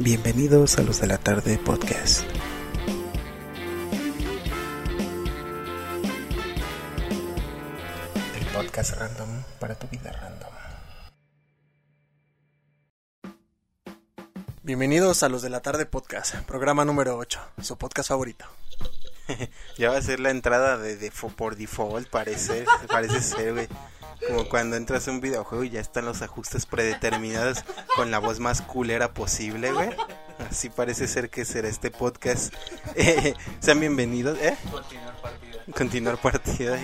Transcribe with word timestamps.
Bienvenidos 0.00 0.78
a 0.78 0.82
los 0.82 1.00
de 1.00 1.08
la 1.08 1.18
tarde 1.18 1.58
podcast. 1.58 2.22
El 8.36 8.46
podcast 8.54 8.96
random 8.96 9.42
para 9.58 9.74
tu 9.74 9.88
vida 9.88 10.12
random. 10.12 10.52
Bienvenidos 14.62 15.24
a 15.24 15.28
los 15.28 15.42
de 15.42 15.50
la 15.50 15.62
tarde 15.62 15.84
podcast, 15.84 16.36
programa 16.46 16.84
número 16.84 17.16
8, 17.16 17.40
su 17.60 17.76
podcast 17.76 18.10
favorito. 18.10 18.44
ya 19.78 19.90
va 19.90 19.96
a 19.96 20.02
ser 20.02 20.20
la 20.20 20.30
entrada 20.30 20.78
de, 20.78 20.96
de 20.96 21.10
por 21.10 21.56
default, 21.56 22.08
parece, 22.08 22.64
parece 22.88 23.20
ser, 23.20 23.52
güey. 23.52 23.68
Como 24.26 24.48
cuando 24.48 24.76
entras 24.76 25.06
a 25.08 25.10
un 25.10 25.20
videojuego 25.20 25.64
y 25.64 25.70
ya 25.70 25.80
están 25.80 26.04
los 26.04 26.22
ajustes 26.22 26.66
predeterminados 26.66 27.64
con 27.94 28.10
la 28.10 28.18
voz 28.18 28.40
más 28.40 28.62
culera 28.62 29.14
posible, 29.14 29.72
güey. 29.72 29.90
Así 30.50 30.68
parece 30.68 31.08
ser 31.08 31.30
que 31.30 31.44
será 31.44 31.68
este 31.68 31.90
podcast. 31.90 32.54
Eh, 32.94 33.34
sean 33.60 33.78
bienvenidos, 33.78 34.38
¿eh? 34.38 34.56
Continuar 34.70 35.14
partida. 35.20 35.62
Continuar 35.72 36.18
partida. 36.20 36.80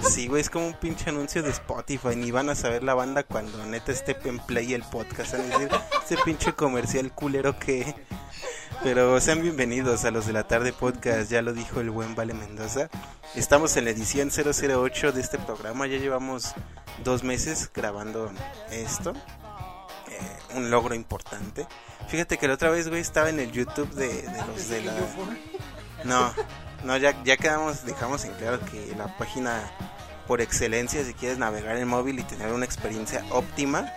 sí, 0.08 0.28
güey, 0.28 0.40
es 0.40 0.48
como 0.48 0.68
un 0.68 0.74
pinche 0.74 1.10
anuncio 1.10 1.42
de 1.42 1.50
Spotify. 1.50 2.16
Ni 2.16 2.30
van 2.30 2.48
a 2.48 2.54
saber 2.54 2.82
la 2.82 2.94
banda 2.94 3.22
cuando 3.22 3.66
neta 3.66 3.92
esté 3.92 4.16
en 4.24 4.38
play 4.38 4.72
el 4.72 4.82
podcast. 4.84 5.34
Es 5.34 5.48
decir, 5.48 5.68
ese 6.04 6.16
pinche 6.24 6.54
comercial 6.54 7.12
culero 7.12 7.58
que 7.58 7.94
pero 8.82 9.20
sean 9.20 9.42
bienvenidos 9.42 10.04
a 10.04 10.10
los 10.10 10.26
de 10.26 10.32
la 10.32 10.44
tarde 10.44 10.72
podcast, 10.72 11.30
ya 11.30 11.42
lo 11.42 11.52
dijo 11.52 11.80
el 11.80 11.90
buen 11.90 12.14
Vale 12.14 12.32
Mendoza. 12.32 12.88
Estamos 13.34 13.76
en 13.76 13.84
la 13.84 13.90
edición 13.90 14.30
008 14.30 15.12
de 15.12 15.20
este 15.20 15.38
programa, 15.38 15.86
ya 15.86 15.98
llevamos 15.98 16.54
dos 17.04 17.22
meses 17.22 17.70
grabando 17.74 18.30
esto. 18.70 19.12
Eh, 20.08 20.56
un 20.56 20.70
logro 20.70 20.94
importante. 20.94 21.66
Fíjate 22.08 22.38
que 22.38 22.48
la 22.48 22.54
otra 22.54 22.70
vez, 22.70 22.88
güey, 22.88 23.00
estaba 23.00 23.28
en 23.28 23.40
el 23.40 23.52
YouTube 23.52 23.90
de, 23.90 24.24
los 24.46 24.68
de 24.68 24.82
la... 24.82 24.94
No, 26.04 26.32
no, 26.84 26.96
ya, 26.96 27.22
ya 27.24 27.36
quedamos, 27.36 27.84
dejamos 27.84 28.24
en 28.24 28.32
claro 28.32 28.60
que 28.60 28.94
la 28.96 29.16
página 29.18 29.70
por 30.30 30.40
excelencia 30.40 31.02
si 31.02 31.12
quieres 31.12 31.38
navegar 31.38 31.76
en 31.76 31.88
móvil 31.88 32.20
y 32.20 32.22
tener 32.22 32.52
una 32.52 32.64
experiencia 32.64 33.24
óptima 33.30 33.92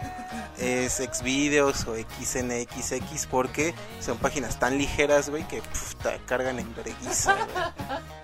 es 0.58 0.94
Xvideos 0.94 1.86
o 1.86 1.96
XNXX 1.96 3.28
porque 3.28 3.76
son 4.00 4.18
páginas 4.18 4.58
tan 4.58 4.80
ligeras, 4.80 5.30
güey, 5.30 5.48
que 5.48 5.62
te 6.02 6.20
cargan 6.26 6.58
en 6.58 6.74
breguiza, 6.74 7.38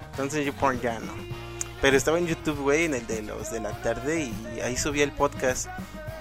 Entonces 0.09 0.43
yo 0.43 0.53
por 0.53 0.81
ya 0.81 0.97
no. 0.97 1.13
Pero 1.83 1.97
estaba 1.97 2.17
en 2.17 2.25
YouTube, 2.25 2.59
güey, 2.59 2.85
en 2.85 2.95
el 2.95 3.05
de 3.05 3.21
los 3.21 3.51
de 3.51 3.59
la 3.59 3.79
tarde 3.83 4.31
y 4.55 4.59
ahí 4.61 4.75
subí 4.75 5.03
el 5.03 5.11
podcast. 5.11 5.67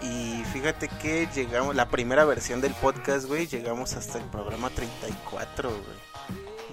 Y 0.02 0.44
fíjate 0.52 0.88
que 1.00 1.26
llegamos, 1.34 1.74
la 1.74 1.88
primera 1.88 2.26
versión 2.26 2.60
del 2.60 2.74
podcast, 2.74 3.24
güey, 3.24 3.46
llegamos 3.46 3.94
hasta 3.94 4.18
el 4.18 4.24
programa 4.24 4.68
34, 4.68 5.70
güey. 5.70 6.07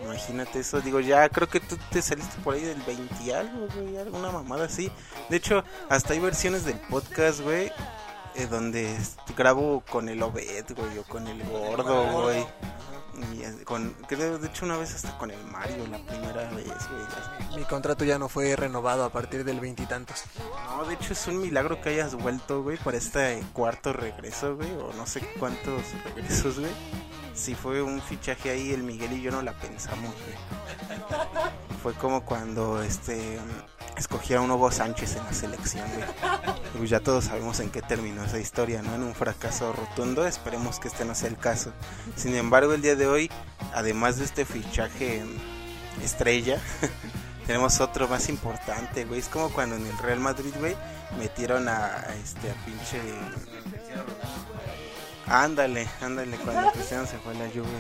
Imagínate 0.06 0.60
eso, 0.60 0.82
digo, 0.82 1.00
ya 1.00 1.28
creo 1.30 1.50
que 1.50 1.60
tú 1.60 1.78
te 1.92 2.02
saliste 2.02 2.38
por 2.44 2.54
ahí 2.54 2.62
del 2.62 2.82
20 2.84 3.24
y 3.24 3.32
algo, 3.32 3.68
güey, 3.76 3.98
alguna 3.98 4.30
mamada 4.30 4.66
así. 4.66 4.92
De 5.30 5.38
hecho, 5.38 5.64
hasta 5.90 6.14
hay 6.14 6.20
versiones 6.20 6.64
del 6.64 6.80
podcast, 6.80 7.42
güey, 7.42 7.72
eh, 8.36 8.48
donde 8.48 8.96
grabo 9.36 9.84
con 9.90 10.08
el 10.08 10.22
Obed, 10.22 10.76
güey, 10.76 11.00
o 11.00 11.04
con 11.04 11.28
el 11.28 11.44
gordo, 11.50 12.22
güey. 12.22 12.46
Y 13.34 13.64
con, 13.64 13.96
de 14.10 14.48
hecho 14.48 14.66
una 14.66 14.78
vez 14.78 14.94
hasta 14.94 15.18
con 15.18 15.32
el 15.32 15.42
Mario 15.46 15.88
la 15.88 15.98
primera 16.00 16.50
vez, 16.52 16.66
güey. 16.66 17.58
Mi 17.58 17.64
contrato 17.64 18.06
ya 18.06 18.20
no 18.20 18.30
fue 18.30 18.56
renovado 18.56 19.06
a 19.06 19.10
partir 19.10 19.44
del 19.44 19.60
veintitantos. 19.60 20.24
No, 20.68 20.86
de 20.86 20.94
hecho 20.96 21.14
es 21.14 21.26
un 21.28 21.42
milagro 21.42 21.82
que 21.82 21.90
hayas 21.90 22.14
vuelto, 22.14 22.62
güey, 22.62 22.78
para 22.78 22.98
este 22.98 23.42
cuarto 23.54 23.92
regreso, 23.92 24.56
güey, 24.56 24.72
o 24.74 24.94
no 24.94 25.08
sé 25.08 25.22
cuántos 25.40 25.82
regresos, 26.04 26.60
güey 26.60 26.72
si 27.36 27.54
fue 27.54 27.82
un 27.82 28.02
fichaje 28.02 28.50
ahí, 28.50 28.72
el 28.72 28.84
Miguel 28.84 29.14
y 29.14 29.22
yo 29.22 29.32
no 29.32 29.42
la 29.42 29.54
pensamos, 29.54 30.14
Fue 31.84 31.94
como 31.94 32.24
cuando 32.24 32.82
este 32.82 33.40
escogía 33.98 34.40
a 34.40 34.42
Hugo 34.42 34.72
Sánchez 34.72 35.16
en 35.18 35.24
la 35.24 35.34
selección, 35.34 35.86
Pues 36.78 36.90
ya 36.90 37.00
todos 37.00 37.26
sabemos 37.26 37.60
en 37.60 37.70
qué 37.70 37.82
terminó 37.82 38.24
esa 38.24 38.40
historia, 38.40 38.82
¿no? 38.82 38.96
En 38.96 39.04
un 39.04 39.14
fracaso 39.14 39.74
rotundo, 39.74 40.26
esperemos 40.26 40.80
que 40.80 40.88
este 40.88 41.06
no 41.06 41.14
sea 41.16 41.30
el 41.30 41.38
caso. 41.38 41.72
Sin 42.16 42.36
embargo, 42.36 42.74
el 42.74 42.82
día 42.82 42.96
de 42.96 43.08
hoy, 43.08 43.32
además 43.74 44.18
de 44.18 44.26
este 44.26 44.46
fichaje 44.46 45.24
estrella, 46.04 46.60
tenemos 47.48 47.80
otro 47.80 48.08
más 48.08 48.30
importante, 48.30 49.06
güey. 49.06 49.20
Es 49.20 49.28
como 49.28 49.50
cuando 49.50 49.76
en 49.76 49.86
el 49.86 49.98
Real 49.98 50.20
Madrid, 50.20 50.54
güey, 50.60 50.76
metieron 51.18 51.68
a, 51.70 52.06
este 52.24 52.52
a 52.52 52.66
pinche 52.66 53.00
Ándale, 55.28 55.88
ándale, 56.02 56.38
cuando 56.38 56.72
Cristiano 56.72 57.08
se 57.08 57.18
fue 57.18 57.34
a 57.34 57.40
la 57.40 57.48
lluvia, 57.48 57.72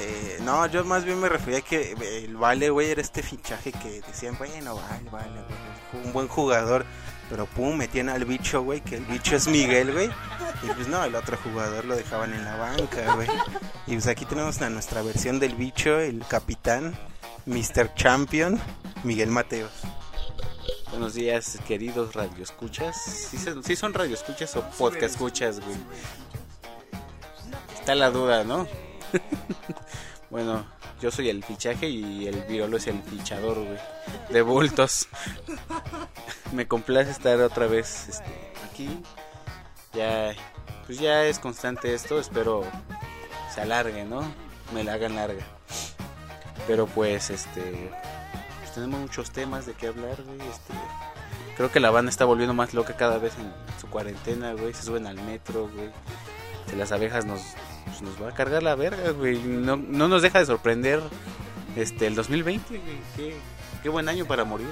eh, 0.00 0.38
no, 0.42 0.66
yo 0.66 0.84
más 0.84 1.04
bien 1.04 1.20
me 1.20 1.28
refería 1.28 1.60
a 1.60 1.62
que 1.62 1.92
el 2.24 2.36
Vale, 2.36 2.70
güey, 2.70 2.90
era 2.90 3.00
este 3.00 3.22
fichaje 3.22 3.72
que 3.72 4.02
decían, 4.02 4.36
bueno, 4.36 4.76
vale, 4.76 5.10
vale, 5.10 5.40
un 6.04 6.12
buen 6.12 6.28
jugador. 6.28 6.84
Pero 7.28 7.46
pum, 7.46 7.76
metían 7.76 8.08
al 8.08 8.24
bicho, 8.24 8.62
güey, 8.62 8.80
que 8.80 8.96
el 8.96 9.04
bicho 9.04 9.34
es 9.34 9.48
Miguel, 9.48 9.92
güey. 9.92 10.08
Y 10.62 10.66
pues 10.74 10.86
no, 10.86 11.02
el 11.02 11.14
otro 11.16 11.36
jugador 11.36 11.84
lo 11.84 11.96
dejaban 11.96 12.32
en 12.32 12.44
la 12.44 12.56
banca, 12.56 13.16
güey. 13.16 13.28
Y 13.88 13.94
pues 13.94 14.06
aquí 14.06 14.24
tenemos 14.24 14.62
a 14.62 14.70
nuestra 14.70 15.02
versión 15.02 15.40
del 15.40 15.56
bicho, 15.56 15.98
el 15.98 16.24
capitán, 16.28 16.96
Mr. 17.46 17.94
Champion, 17.96 18.60
Miguel 19.02 19.30
Mateos. 19.30 19.72
Buenos 20.90 21.14
días, 21.14 21.58
queridos 21.66 22.14
radioescuchas. 22.14 22.96
¿Sí, 23.02 23.38
¿Sí 23.64 23.74
son 23.74 23.92
radioescuchas 23.92 24.54
o 24.54 24.62
podcast 24.78 25.14
escuchas, 25.14 25.58
güey? 25.58 25.76
Está 27.86 27.94
la 27.94 28.10
duda, 28.10 28.42
¿no? 28.42 28.66
bueno, 30.30 30.66
yo 31.00 31.12
soy 31.12 31.28
el 31.28 31.44
fichaje 31.44 31.88
y 31.88 32.26
el 32.26 32.42
virolo 32.42 32.78
es 32.78 32.88
el 32.88 33.00
fichador, 33.00 33.64
güey. 33.64 33.78
De 34.28 34.42
bultos. 34.42 35.06
Me 36.52 36.66
complace 36.66 37.12
estar 37.12 37.40
otra 37.42 37.68
vez 37.68 38.08
este, 38.08 38.52
aquí. 38.68 38.88
Ya, 39.92 40.34
pues 40.84 40.98
ya 40.98 41.26
es 41.26 41.38
constante 41.38 41.94
esto. 41.94 42.18
Espero 42.18 42.64
se 43.54 43.60
alargue, 43.60 44.04
¿no? 44.04 44.22
Me 44.74 44.82
la 44.82 44.94
hagan 44.94 45.14
larga. 45.14 45.44
Pero 46.66 46.88
pues, 46.88 47.30
este, 47.30 47.92
pues 48.58 48.74
tenemos 48.74 48.98
muchos 48.98 49.30
temas 49.30 49.64
de 49.64 49.74
qué 49.74 49.86
hablar, 49.86 50.20
güey. 50.24 50.40
Este, 50.40 50.74
creo 51.56 51.70
que 51.70 51.78
la 51.78 51.92
banda 51.92 52.10
está 52.10 52.24
volviendo 52.24 52.52
más 52.52 52.74
loca 52.74 52.96
cada 52.96 53.18
vez 53.18 53.34
en 53.38 53.52
su 53.80 53.86
cuarentena, 53.86 54.54
güey. 54.54 54.74
Se 54.74 54.82
suben 54.82 55.06
al 55.06 55.22
metro, 55.22 55.70
güey. 55.72 55.92
las 56.76 56.90
abejas 56.90 57.24
nos 57.24 57.42
pues 57.86 58.02
nos 58.02 58.20
va 58.22 58.30
a 58.30 58.34
cargar 58.34 58.62
la 58.62 58.74
verga, 58.74 59.10
güey. 59.12 59.38
No, 59.38 59.76
no 59.76 60.08
nos 60.08 60.22
deja 60.22 60.40
de 60.40 60.46
sorprender 60.46 61.00
este 61.76 62.06
el 62.06 62.14
2020, 62.14 62.78
güey. 62.78 63.34
Qué, 63.82 63.88
buen 63.88 64.08
año 64.08 64.26
para 64.26 64.44
morir. 64.44 64.66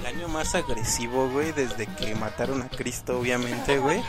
El 0.00 0.06
año 0.06 0.28
más 0.28 0.54
agresivo, 0.54 1.28
güey, 1.28 1.52
desde 1.52 1.86
que 1.86 2.14
mataron 2.14 2.62
a 2.62 2.68
Cristo, 2.68 3.20
obviamente, 3.20 3.78
güey. 3.78 4.02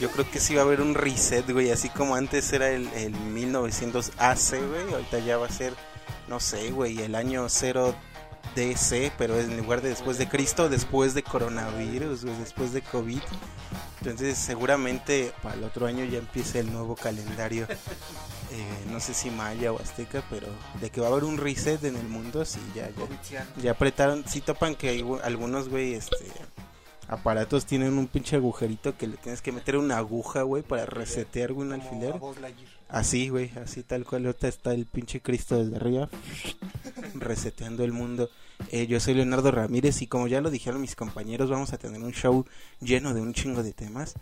Yo 0.00 0.10
creo 0.10 0.28
que 0.28 0.40
sí 0.40 0.54
va 0.54 0.62
a 0.62 0.64
haber 0.64 0.80
un 0.80 0.94
reset, 0.94 1.48
güey, 1.50 1.70
así 1.70 1.88
como 1.90 2.16
antes 2.16 2.52
era 2.52 2.70
el, 2.70 2.88
el 2.94 3.12
1900 3.12 4.12
AC, 4.18 4.50
güey. 4.50 4.92
Ahorita 4.92 5.18
ya 5.20 5.36
va 5.36 5.46
a 5.46 5.50
ser, 5.50 5.74
no 6.28 6.40
sé, 6.40 6.70
güey, 6.70 7.00
el 7.02 7.14
año 7.14 7.48
0 7.48 7.94
DC, 8.54 9.12
pero 9.16 9.38
en 9.38 9.56
lugar 9.56 9.80
de 9.82 9.90
después 9.90 10.18
de 10.18 10.28
Cristo, 10.28 10.68
después 10.68 11.14
de 11.14 11.22
coronavirus, 11.22 12.24
güey, 12.24 12.36
después 12.38 12.72
de 12.72 12.82
COVID. 12.82 13.20
Entonces 14.00 14.38
seguramente 14.38 15.32
para 15.42 15.56
el 15.56 15.64
otro 15.64 15.86
año 15.86 16.04
ya 16.04 16.18
empieza 16.18 16.58
el 16.58 16.72
nuevo 16.72 16.96
calendario. 16.96 17.66
Eh, 18.52 18.90
no 18.90 18.98
sé 18.98 19.14
si 19.14 19.30
maya 19.30 19.72
o 19.72 19.80
azteca, 19.80 20.24
pero 20.28 20.48
de 20.80 20.90
que 20.90 21.00
va 21.00 21.06
a 21.06 21.10
haber 21.10 21.22
un 21.22 21.38
reset 21.38 21.84
en 21.84 21.94
el 21.94 22.08
mundo, 22.08 22.44
sí, 22.44 22.58
ya, 22.74 22.90
ya, 23.30 23.46
ya 23.62 23.70
apretaron, 23.70 24.24
sí 24.26 24.40
topan 24.40 24.74
que 24.74 24.88
hay 24.88 25.04
algunos, 25.22 25.68
güey, 25.68 25.94
este, 25.94 26.16
aparatos 27.10 27.66
tienen 27.66 27.98
un 27.98 28.06
pinche 28.06 28.36
agujerito 28.36 28.96
que 28.96 29.08
le 29.08 29.16
tienes 29.16 29.42
que 29.42 29.50
meter 29.50 29.76
una 29.76 29.98
aguja, 29.98 30.42
güey, 30.42 30.62
para 30.62 30.86
resetear, 30.86 31.52
un 31.52 31.72
alfiler. 31.72 32.14
Así, 32.88 33.28
güey, 33.28 33.52
así 33.62 33.82
tal 33.82 34.04
cual, 34.04 34.26
ahorita 34.26 34.48
está 34.48 34.72
el 34.74 34.86
pinche 34.86 35.20
Cristo 35.20 35.62
desde 35.62 35.76
arriba, 35.76 36.08
reseteando 37.14 37.84
el 37.84 37.92
mundo. 37.92 38.30
Eh, 38.70 38.86
yo 38.86 39.00
soy 39.00 39.14
Leonardo 39.14 39.50
Ramírez 39.50 40.02
y 40.02 40.06
como 40.06 40.28
ya 40.28 40.40
lo 40.40 40.50
dijeron 40.50 40.80
mis 40.80 40.94
compañeros, 40.94 41.50
vamos 41.50 41.72
a 41.72 41.78
tener 41.78 42.00
un 42.02 42.12
show 42.12 42.44
lleno 42.80 43.14
de 43.14 43.20
un 43.20 43.32
chingo 43.32 43.62
de 43.62 43.72
temas. 43.72 44.14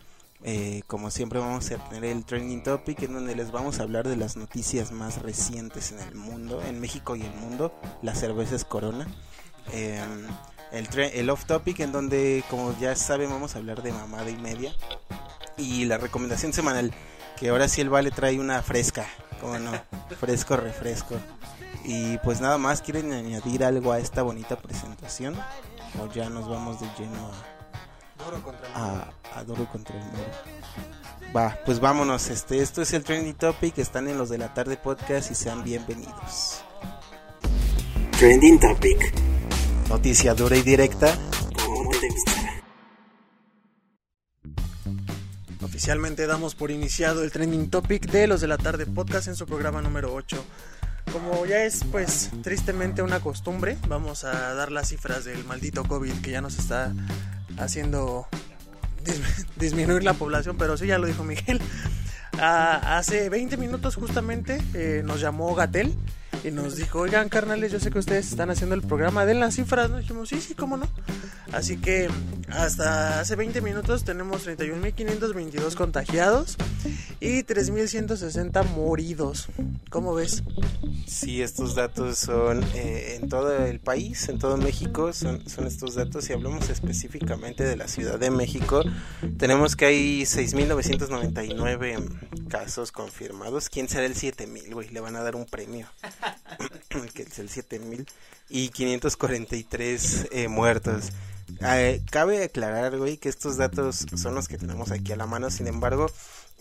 Eh, 0.44 0.82
como 0.87 1.11
siempre 1.11 1.40
vamos 1.40 1.70
a 1.73 1.88
tener 1.88 2.05
el 2.05 2.25
trending 2.25 2.62
topic 2.62 3.02
en 3.02 3.14
donde 3.14 3.35
les 3.35 3.50
vamos 3.50 3.81
a 3.81 3.82
hablar 3.82 4.06
de 4.06 4.17
las 4.17 4.37
noticias 4.37 4.93
más 4.93 5.20
recientes 5.20 5.90
en 5.90 5.99
el 5.99 6.14
mundo, 6.14 6.62
en 6.62 6.81
México 6.81 7.17
y 7.17 7.23
el 7.23 7.35
mundo, 7.35 7.73
las 8.02 8.20
cervezas 8.20 8.64
Corona. 8.64 9.06
Em, 9.73 10.26
el, 10.70 10.88
el 10.99 11.31
off 11.31 11.44
topic 11.44 11.81
en 11.81 11.93
donde 11.93 12.44
como 12.49 12.79
ya 12.79 12.94
saben 12.94 13.31
vamos 13.31 13.55
a 13.55 13.58
hablar 13.58 13.82
de 13.82 13.93
mamada 13.93 14.31
y 14.31 14.37
media. 14.37 14.73
Y 15.56 15.87
la 15.87 15.99
recomendación 15.99 16.52
semanal, 16.52 16.94
que 17.37 17.49
ahora 17.49 17.67
sí 17.67 17.81
el 17.81 17.88
vale 17.88 18.12
trae 18.12 18.38
una 18.38 18.62
fresca, 18.62 19.08
como 19.41 19.58
no, 19.58 19.73
fresco, 20.20 20.56
refresco. 20.56 21.17
Y 21.90 22.19
pues 22.19 22.43
nada 22.43 22.58
más, 22.58 22.82
¿quieren 22.82 23.11
añadir 23.14 23.64
algo 23.64 23.93
a 23.93 23.99
esta 23.99 24.20
bonita 24.20 24.61
presentación? 24.61 25.35
¿O 25.99 26.12
ya 26.12 26.29
nos 26.29 26.46
vamos 26.46 26.79
de 26.82 26.87
lleno 26.99 27.31
a, 28.75 29.11
Adoro 29.35 29.67
contra 29.70 29.96
el 29.96 30.05
muro. 30.05 30.23
Va, 31.35 31.58
pues 31.64 31.81
vámonos. 31.81 32.29
Este, 32.29 32.61
esto 32.61 32.82
es 32.82 32.93
el 32.93 33.05
Trending 33.05 33.37
Topic. 33.37 33.79
Están 33.79 34.06
en 34.06 34.19
los 34.19 34.29
de 34.29 34.37
la 34.37 34.52
tarde 34.52 34.76
podcast 34.76 35.31
y 35.31 35.35
sean 35.35 35.64
bienvenidos. 35.64 36.62
Trending 38.19 38.61
Topic. 38.61 39.14
Noticia 39.88 40.34
dura 40.34 40.58
y 40.58 40.62
directa. 40.62 41.17
Oficialmente 45.62 46.26
damos 46.26 46.55
por 46.55 46.70
iniciado 46.70 47.25
el 47.25 47.32
Trending 47.32 47.70
Topic 47.70 48.11
de 48.11 48.26
los 48.26 48.43
de 48.43 48.49
la 48.49 48.58
tarde 48.58 48.84
podcast 48.84 49.29
en 49.29 49.37
su 49.37 49.46
programa 49.46 49.81
número 49.81 50.12
8. 50.12 50.44
Como 51.12 51.46
ya 51.46 51.64
es 51.64 51.84
pues 51.90 52.31
tristemente 52.43 53.02
una 53.02 53.20
costumbre, 53.20 53.76
vamos 53.88 54.25
a 54.25 54.55
dar 54.55 54.70
las 54.70 54.88
cifras 54.88 55.25
del 55.25 55.44
maldito 55.44 55.84
COVID 55.84 56.12
que 56.20 56.31
ya 56.31 56.40
nos 56.40 56.58
está 56.58 56.93
haciendo 57.58 58.26
dis- 59.05 59.46
disminuir 59.56 60.05
la 60.05 60.14
población, 60.14 60.56
pero 60.58 60.76
sí 60.76 60.87
ya 60.87 60.99
lo 60.99 61.06
dijo 61.06 61.25
Miguel. 61.25 61.60
Ah, 62.40 62.99
hace 62.99 63.28
20 63.31 63.56
minutos 63.56 63.96
justamente 63.96 64.62
eh, 64.72 65.02
nos 65.05 65.20
llamó 65.20 65.56
Gatel 65.56 65.93
y 66.44 66.50
nos 66.50 66.76
dijo, 66.76 67.00
oigan 67.00 67.29
carnales, 67.29 67.73
yo 67.73 67.81
sé 67.81 67.90
que 67.90 67.99
ustedes 67.99 68.31
están 68.31 68.50
haciendo 68.50 68.75
el 68.75 68.82
programa, 68.82 69.26
den 69.26 69.40
las 69.40 69.56
cifras, 69.56 69.90
¿no? 69.90 69.99
Dijimos, 69.99 70.29
sí, 70.29 70.40
sí, 70.40 70.55
cómo 70.55 70.76
no. 70.76 70.88
Así 71.52 71.79
que 71.79 72.08
hasta 72.50 73.20
hace 73.20 73.37
20 73.37 73.61
minutos 73.61 74.05
tenemos 74.05 74.46
31.522 74.46 75.75
contagiados 75.75 76.56
y 77.20 77.43
3.160 77.43 78.69
moridos. 78.70 79.49
¿Cómo 79.90 80.14
ves? 80.14 80.43
Sí, 81.06 81.43
estos 81.43 81.75
datos 81.75 82.19
son 82.19 82.62
eh, 82.75 83.19
en 83.20 83.29
todo 83.29 83.64
el 83.64 83.81
país, 83.81 84.29
en 84.29 84.38
todo 84.38 84.56
México, 84.56 85.12
son, 85.12 85.49
son 85.49 85.67
estos 85.67 85.94
datos. 85.94 86.26
Si 86.26 86.32
hablamos 86.32 86.69
específicamente 86.69 87.64
de 87.64 87.76
la 87.76 87.88
Ciudad 87.88 88.19
de 88.19 88.31
México, 88.31 88.82
tenemos 89.38 89.75
que 89.75 89.87
hay 89.87 90.23
6.999 90.23 92.49
casos 92.49 92.93
confirmados. 92.93 93.69
¿Quién 93.69 93.88
será 93.88 94.06
el 94.06 94.14
7.000, 94.14 94.73
güey? 94.73 94.88
Le 94.91 95.00
van 95.00 95.17
a 95.17 95.23
dar 95.23 95.37
un 95.37 95.46
premio. 95.46 95.88
que 97.14 97.22
es 97.22 97.38
el 97.38 97.48
7.000. 97.48 98.06
Y 98.50 98.70
543 98.70 100.28
eh, 100.30 100.48
muertos. 100.48 101.10
Eh, 101.60 102.02
cabe 102.10 102.44
aclarar, 102.44 102.96
güey, 102.96 103.16
que 103.16 103.28
estos 103.28 103.56
datos 103.56 104.06
son 104.16 104.34
los 104.34 104.48
que 104.48 104.58
tenemos 104.58 104.90
aquí 104.90 105.12
a 105.12 105.16
la 105.16 105.26
mano. 105.26 105.50
Sin 105.50 105.66
embargo, 105.66 106.06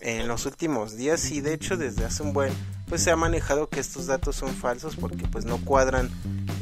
en 0.00 0.28
los 0.28 0.46
últimos 0.46 0.96
días 0.96 1.30
y 1.30 1.40
de 1.40 1.54
hecho 1.54 1.76
desde 1.76 2.04
hace 2.04 2.22
un 2.22 2.32
buen 2.32 2.52
pues 2.88 3.02
se 3.02 3.10
ha 3.10 3.16
manejado 3.16 3.68
que 3.68 3.80
estos 3.80 4.06
datos 4.06 4.36
son 4.36 4.54
falsos 4.54 4.96
porque 4.96 5.26
pues 5.26 5.44
no 5.44 5.58
cuadran 5.58 6.08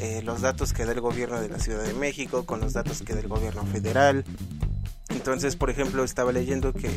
eh, 0.01 0.23
los 0.25 0.41
datos 0.41 0.73
que 0.73 0.87
da 0.87 0.93
el 0.93 1.01
gobierno 1.01 1.41
de 1.41 1.51
la 1.51 1.59
Ciudad 1.59 1.85
de 1.85 1.93
México 1.93 2.47
con 2.47 2.61
los 2.61 2.73
datos 2.73 3.03
que 3.03 3.13
da 3.13 3.21
el 3.21 3.29
gobierno 3.29 3.65
federal 3.67 4.25
entonces 5.17 5.57
por 5.57 5.71
ejemplo 5.71 6.05
estaba 6.05 6.33
leyendo 6.33 6.73
que 6.73 6.91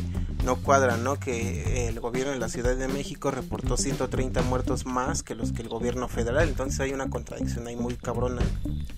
no 0.44 0.56
cuadran 0.56 1.04
no 1.04 1.18
que 1.18 1.88
el 1.88 2.00
gobierno 2.00 2.32
de 2.32 2.38
la 2.38 2.48
Ciudad 2.48 2.76
de 2.76 2.88
México 2.88 3.30
reportó 3.30 3.76
130 3.76 4.42
muertos 4.42 4.86
más 4.86 5.22
que 5.22 5.34
los 5.34 5.52
que 5.52 5.62
el 5.62 5.68
gobierno 5.68 6.08
federal. 6.08 6.48
Entonces 6.48 6.80
hay 6.80 6.92
una 6.92 7.10
contradicción 7.10 7.66
ahí 7.66 7.76
muy 7.76 7.96
cabrona. 7.96 8.42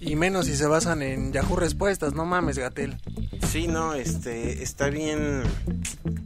Y 0.01 0.17
menos 0.17 0.47
si 0.47 0.57
se 0.57 0.67
basan 0.67 1.03
en 1.03 1.33
Yahoo 1.33 1.57
Respuestas, 1.57 2.15
no 2.15 2.25
mames, 2.25 2.59
Gatel. 2.59 2.99
Sí, 3.51 3.69
no, 3.69 3.95
este, 3.95 4.63
está 4.63 4.89
bien, 4.89 5.43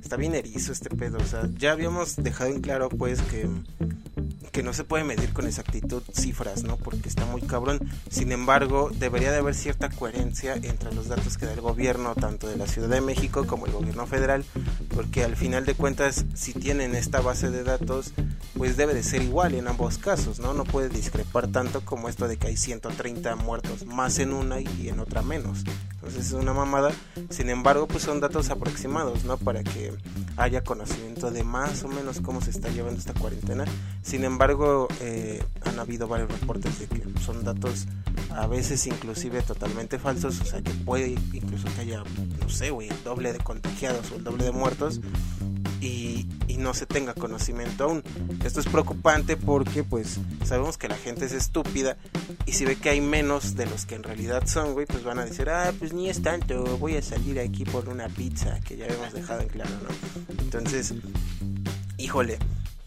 está 0.03 0.17
bien 0.17 0.35
erizo 0.35 0.73
este 0.73 0.91
pedo, 0.91 1.19
o 1.19 1.25
sea, 1.25 1.49
ya 1.59 1.73
habíamos 1.73 2.17
dejado 2.17 2.51
en 2.51 2.61
claro 2.61 2.89
pues 2.89 3.21
que, 3.23 3.49
que 4.53 4.63
no 4.63 4.73
se 4.73 4.85
puede 4.85 5.03
medir 5.03 5.33
con 5.33 5.47
exactitud 5.47 6.03
cifras, 6.13 6.63
¿no? 6.63 6.77
Porque 6.77 7.09
está 7.09 7.27
muy 7.27 7.43
cabrón, 7.43 7.81
sin 8.11 8.31
embargo, 8.31 8.91
debería 8.95 9.33
de 9.33 9.39
haber 9.39 9.55
cierta 9.55 9.89
coherencia 9.89 10.55
entre 10.55 10.95
los 10.95 11.09
datos 11.09 11.37
que 11.37 11.47
da 11.47 11.53
el 11.53 11.61
gobierno, 11.61 12.15
tanto 12.15 12.47
de 12.47 12.57
la 12.57 12.69
Ciudad 12.69 12.86
de 12.89 13.01
México 13.01 13.47
como 13.47 13.67
el 13.67 13.73
gobierno 13.73 14.07
federal, 14.07 14.45
porque 14.95 15.25
al 15.25 15.37
final 15.37 15.67
de 15.67 15.75
cuentas, 15.75 16.25
si 16.35 16.53
tienen 16.53 16.95
esta 16.95 17.21
base 17.21 17.51
de 17.51 17.65
datos, 17.65 18.13
pues 18.57 18.77
debe 18.77 18.95
de 18.95 19.03
ser 19.03 19.23
igual 19.23 19.55
en 19.55 19.69
ambos 19.69 19.99
casos, 19.99 20.39
¿no? 20.39 20.55
No 20.55 20.65
puede 20.65 20.89
discrepar 20.89 21.49
tanto 21.49 21.83
como 21.85 22.09
esto 22.09 22.29
de 22.29 22.37
que 22.37 22.49
hay 22.49 22.57
130 22.57 23.37
muertos 23.37 23.85
más 23.87 24.19
en 24.19 24.33
una 24.33 24.61
y 24.61 24.89
en 24.89 25.01
otra 25.01 25.23
menos. 25.23 25.65
Entonces 26.07 26.29
es 26.29 26.33
una 26.35 26.55
mamada. 26.55 26.93
Sin 27.31 27.51
embargo, 27.51 27.89
pues 27.89 28.05
son 28.05 28.21
datos 28.21 28.51
aproximados, 28.51 29.25
¿no? 29.25 29.39
Para 29.39 29.65
que 29.65 29.93
haya 30.37 30.63
conocimiento 30.63 31.33
de 31.33 31.43
más 31.43 31.83
o 31.83 31.89
menos 31.89 32.21
cómo 32.21 32.41
se 32.41 32.51
está 32.51 32.69
llevando 32.69 33.01
esta 33.01 33.13
cuarentena. 33.13 33.65
Sin 34.03 34.23
embargo, 34.23 34.87
eh, 35.01 35.43
han 35.65 35.81
habido 35.81 36.07
varios 36.07 36.31
reportes 36.31 36.79
de 36.79 36.87
que 36.87 37.03
son 37.21 37.43
datos 37.43 37.87
a 38.31 38.47
veces 38.47 38.87
inclusive 38.87 39.43
totalmente 39.43 39.99
falsos. 39.99 40.41
O 40.41 40.45
sea, 40.45 40.63
que 40.63 40.71
puede 40.71 41.17
incluso 41.33 41.67
que 41.75 41.81
haya, 41.81 42.05
no 42.41 42.49
sé, 42.49 42.71
güey, 42.71 42.89
el 42.89 43.03
doble 43.03 43.33
de 43.33 43.39
contagiados 43.41 44.13
o 44.13 44.17
el 44.17 44.23
doble 44.23 44.45
de 44.45 44.53
muertos. 44.53 45.01
Y, 45.81 46.27
no 46.57 46.75
se 46.75 46.87
tenga 46.87 47.15
conocimiento 47.15 47.85
aún. 47.85 48.03
Esto 48.45 48.61
es 48.61 48.67
preocupante 48.67 49.37
porque 49.37 49.85
pues 49.85 50.19
sabemos 50.45 50.79
que 50.79 50.89
la 50.89 50.97
gente 50.97 51.25
es 51.27 51.33
estúpida 51.33 51.97
y 52.45 52.53
si 52.53 52.65
ve 52.65 52.77
que 52.77 52.91
hay 52.91 53.01
menos 53.01 53.57
de 53.57 53.67
los 53.67 53.87
que 53.87 53.95
en 53.95 54.03
realidad 54.03 54.47
son, 54.47 54.75
güey, 54.75 54.87
pues 54.87 55.05
van 55.05 55.19
a 55.19 55.25
decir, 55.25 55.49
ah, 55.49 55.73
pues 55.79 55.93
ni 55.93 56.09
es 56.09 56.23
tanto, 56.23 56.79
voy 56.79 56.97
a 56.97 57.03
salir 57.03 57.39
aquí 57.41 57.65
por 57.65 57.89
una 57.89 58.09
pizza, 58.09 58.61
que 58.61 58.77
ya 58.77 58.87
hemos 58.87 59.13
dejado 59.13 59.41
en 59.41 59.49
claro, 59.49 59.71
¿no? 59.83 60.35
Entonces, 60.43 60.95
híjole, 61.99 62.39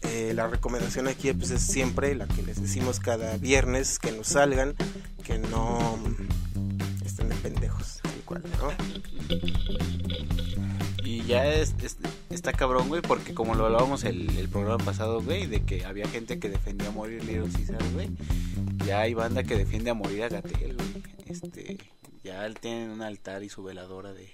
eh, 0.02 0.32
la 0.34 0.46
recomendación 0.46 1.08
aquí 1.08 1.32
pues 1.32 1.50
es 1.50 1.62
siempre 1.62 2.14
la 2.14 2.26
que 2.26 2.42
les 2.42 2.60
decimos 2.60 3.00
cada 3.00 3.36
viernes, 3.36 3.98
que 3.98 4.12
nos 4.12 4.28
salgan, 4.28 4.74
que 5.22 5.38
no 5.38 5.98
mm, 5.98 7.04
estén 7.04 7.28
de 7.28 7.34
pendejos, 7.36 8.00
tal 8.02 8.12
cual, 8.24 8.42
¿no? 8.58 8.70
Ya 11.30 11.46
es, 11.46 11.74
es- 11.82 11.96
está 12.30 12.52
cabrón, 12.52 12.88
güey, 12.88 13.02
porque 13.02 13.34
como 13.34 13.54
lo 13.54 13.66
hablábamos 13.66 14.02
el, 14.04 14.28
el 14.36 14.48
programa 14.48 14.84
pasado, 14.84 15.22
güey, 15.22 15.46
de 15.46 15.62
que 15.64 15.84
había 15.84 16.08
gente 16.08 16.38
que 16.40 16.48
defendía 16.48 16.88
a 16.88 16.92
morir 16.92 17.22
Little 17.24 17.48
Caesar, 17.52 17.82
güey. 17.92 18.08
Ya 18.84 19.00
hay 19.00 19.14
banda 19.14 19.44
que 19.44 19.56
defiende 19.56 19.90
a 19.90 19.94
morir 19.94 20.24
a 20.24 20.28
Gatel, 20.28 20.74
güey. 20.76 21.02
Este, 21.26 21.78
ya 22.24 22.48
tienen 22.54 22.90
un 22.90 23.02
altar 23.02 23.44
y 23.44 23.48
su 23.48 23.62
veladora 23.62 24.12
de, 24.12 24.28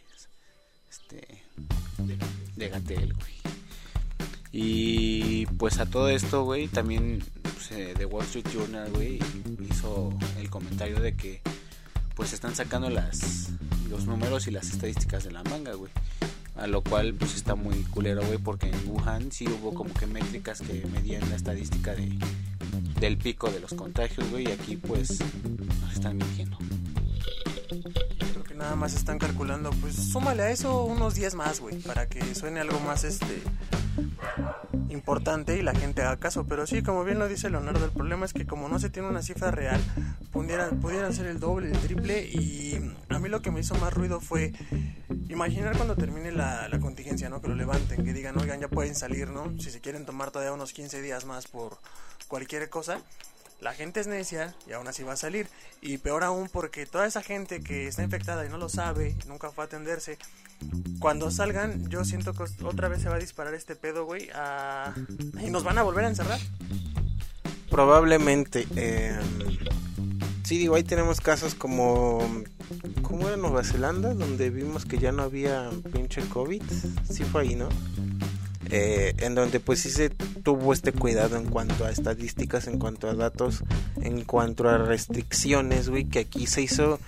este, 0.89 1.43
de 2.57 2.69
Gatel, 2.71 3.13
güey. 3.13 3.35
Y 4.53 5.45
pues 5.59 5.79
a 5.81 5.87
todo 5.87 6.09
esto, 6.09 6.45
güey, 6.45 6.69
también 6.69 7.23
pues, 7.43 7.73
eh, 7.73 7.95
The 7.97 8.07
Wall 8.07 8.25
Street 8.25 8.47
Journal, 8.55 8.91
güey, 8.91 9.19
hizo 9.71 10.17
el 10.39 10.49
comentario 10.49 10.99
de 11.01 11.15
que 11.15 11.43
pues 12.15 12.33
están 12.33 12.55
sacando 12.55 12.89
las 12.89 13.51
los 13.91 14.07
números 14.07 14.47
y 14.47 14.51
las 14.51 14.71
estadísticas 14.71 15.25
de 15.25 15.33
la 15.33 15.43
manga, 15.45 15.75
güey. 15.75 15.93
A 16.57 16.67
lo 16.67 16.83
cual 16.83 17.15
pues 17.15 17.35
está 17.35 17.55
muy 17.55 17.83
culero, 17.85 18.25
güey, 18.25 18.39
porque 18.39 18.69
en 18.69 18.89
Wuhan 18.89 19.31
sí 19.31 19.47
hubo 19.47 19.75
como 19.75 19.93
que 19.93 20.07
métricas 20.07 20.61
que 20.61 20.87
medían 20.93 21.29
la 21.29 21.37
estadística 21.37 21.95
de 21.95 22.19
del 23.01 23.19
pico 23.19 23.51
de 23.51 23.61
los 23.61 23.75
contagios, 23.75 24.31
güey, 24.31 24.49
y 24.49 24.53
aquí 24.53 24.77
pues 24.77 25.19
nos 25.83 25.93
están 25.93 26.17
mintiendo. 26.17 26.57
Nada 28.57 28.75
más 28.75 28.95
están 28.95 29.19
calculando, 29.19 29.71
pues 29.83 29.95
súmale 29.95 30.43
a 30.43 30.51
eso 30.51 30.85
unos 30.85 31.15
10 31.15 31.35
más, 31.35 31.61
güey, 31.61 31.79
para 31.81 32.09
que 32.09 32.35
suene 32.35 32.61
algo 32.61 32.81
más 32.81 33.05
este 33.05 33.43
importante 34.89 35.59
y 35.59 35.63
la 35.63 35.75
gente 35.75 36.03
haga 36.03 36.17
caso. 36.17 36.47
Pero 36.47 36.67
sí, 36.67 36.83
como 36.83 37.05
bien 37.05 37.19
lo 37.19 37.29
dice 37.29 37.51
Leonardo, 37.51 37.85
el 37.85 37.91
problema 37.91 38.25
es 38.25 38.33
que 38.33 38.47
como 38.47 38.69
no 38.69 38.79
se 38.79 38.89
tiene 38.89 39.09
una 39.09 39.21
cifra 39.21 39.51
real, 39.51 39.81
pudieran, 40.33 40.81
pudieran 40.81 41.13
ser 41.13 41.27
el 41.27 41.39
doble, 41.39 41.71
el 41.71 41.79
triple. 41.79 42.27
Y 42.27 42.81
a 43.11 43.19
mí 43.19 43.29
lo 43.29 43.43
que 43.43 43.51
me 43.51 43.61
hizo 43.61 43.75
más 43.75 43.93
ruido 43.93 44.21
fue 44.21 44.53
imaginar 45.29 45.77
cuando 45.77 45.95
termine 45.95 46.33
la, 46.33 46.69
la 46.69 46.79
contingencia, 46.79 47.29
¿no? 47.29 47.43
Que 47.43 47.49
lo 47.49 47.57
levanten, 47.57 48.05
que 48.05 48.15
digan, 48.15 48.39
oigan, 48.39 48.61
ya 48.61 48.69
pueden 48.69 48.95
salir, 48.95 49.29
¿no? 49.29 49.53
Si 49.59 49.71
se 49.71 49.81
quieren 49.81 50.07
tomar 50.07 50.31
todavía 50.31 50.53
unos 50.53 50.73
15 50.73 51.03
días 51.03 51.27
más 51.27 51.47
por 51.47 51.79
cualquier 52.27 52.71
cosa. 52.71 53.01
La 53.61 53.73
gente 53.73 54.01
es 54.01 54.07
necia 54.07 54.55
y 54.69 54.73
aún 54.73 54.87
así 54.87 55.03
va 55.03 55.15
a 55.15 55.17
salir. 55.17 55.49
Y 55.81 55.99
peor 55.99 56.25
aún 56.25 56.49
porque 56.53 56.85
toda 56.87 57.07
esa 57.07 57.23
gente 57.23 57.61
que 57.63 57.87
está 57.89 58.03
infectada 58.03 58.45
y 58.47 58.49
no 58.51 58.59
lo 58.59 58.69
sabe, 58.69 59.17
nunca 59.27 59.51
fue 59.51 59.65
a 59.65 59.67
atenderse, 59.67 60.19
cuando 61.01 61.31
salgan 61.31 61.89
yo 61.89 62.05
siento 62.05 62.33
que 62.35 62.45
otra 62.65 62.89
vez 62.89 63.03
se 63.03 63.09
va 63.09 63.17
a 63.17 63.19
disparar 63.19 63.55
este 63.55 63.75
pedo, 63.77 64.05
güey, 64.05 64.29
a- 64.35 64.95
y 65.43 65.51
nos 65.51 65.65
van 65.65 65.79
a 65.79 65.83
volver 65.83 66.05
a 66.05 66.09
encerrar. 66.09 66.39
Probablemente. 67.71 68.67
Eh, 68.77 69.19
sí, 70.45 70.59
digo, 70.59 70.75
ahí 70.77 70.85
tenemos 70.85 71.21
casos 71.21 71.55
como. 71.55 72.19
¿Cómo 73.03 73.29
era 73.29 73.37
Nueva 73.37 73.63
Zelanda? 73.65 74.15
Donde 74.15 74.51
vimos 74.51 74.85
que 74.85 74.99
ya 74.99 75.13
no 75.13 75.23
había 75.23 75.71
pinche 75.93 76.23
COVID. 76.29 76.63
Sí, 77.11 77.25
fue 77.25 77.43
ahí, 77.43 77.55
¿no? 77.55 77.69
Eh, 78.71 79.15
en 79.19 79.35
donde 79.35 79.61
pues 79.61 79.81
sí 79.81 79.91
se 79.91 80.11
tuvo 80.11 80.73
este 80.73 80.93
cuidado 80.93 81.37
en 81.37 81.47
cuanto 81.47 81.85
a 81.85 81.91
estadísticas, 81.91 82.67
en 82.67 82.79
cuanto 82.79 83.09
a 83.09 83.15
datos, 83.15 83.63
en 84.03 84.25
cuanto 84.25 84.69
a 84.69 84.79
restricciones, 84.79 85.89
güey, 85.89 86.05
que 86.05 86.21
aquí 86.21 86.47
se 86.47 86.63
hizo 86.63 86.99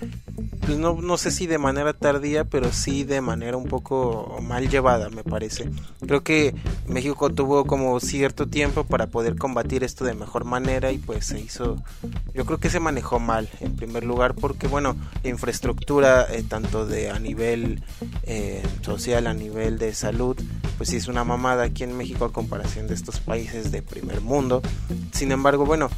pues 0.69 0.79
no, 0.79 1.01
no 1.01 1.17
sé 1.17 1.31
si 1.31 1.47
de 1.47 1.57
manera 1.57 1.95
tardía, 1.95 2.45
pero 2.45 2.73
sí 2.75 3.03
de 3.03 3.23
manera 3.23 3.57
un 3.57 3.65
poco 3.69 4.39
mal 4.43 4.69
llevada, 4.69 5.09
me 5.09 5.25
parece. 5.25 5.71
Creo 6.07 6.23
que 6.23 6.55
México 6.87 7.31
tuvo 7.31 7.65
como 7.65 7.99
cierto 8.01 8.47
tiempo 8.47 8.85
para 8.85 9.07
poder 9.07 9.37
combatir 9.37 9.83
esto 9.83 10.05
de 10.05 10.13
mejor 10.13 10.45
manera 10.45 10.93
y 10.93 10.99
pues 10.99 11.25
se 11.25 11.41
hizo, 11.41 11.83
yo 12.35 12.45
creo 12.45 12.59
que 12.59 12.69
se 12.69 12.81
manejó 12.81 13.19
mal 13.19 13.49
en 13.61 13.77
primer 13.77 14.05
lugar 14.05 14.35
porque 14.35 14.67
bueno, 14.67 14.95
la 15.23 15.31
infraestructura 15.31 16.27
eh, 16.31 16.45
tanto 16.47 16.85
de 16.85 17.09
a 17.09 17.19
nivel 17.19 17.83
eh, 18.25 18.63
social, 18.83 19.27
a 19.27 19.33
nivel 19.33 19.79
de 19.79 19.95
salud, 19.95 20.37
pues 20.77 20.91
sí 20.91 20.97
es 20.97 21.09
una 21.09 21.25
aquí 21.53 21.85
en 21.85 21.97
México 21.97 22.25
a 22.25 22.33
comparación 22.33 22.87
de 22.89 22.95
estos 22.95 23.21
países 23.21 23.71
de 23.73 23.83
primer 23.83 24.21
mundo. 24.21 24.63
Sin 25.13 25.33
embargo, 25.33 25.65
bueno, 25.65 25.89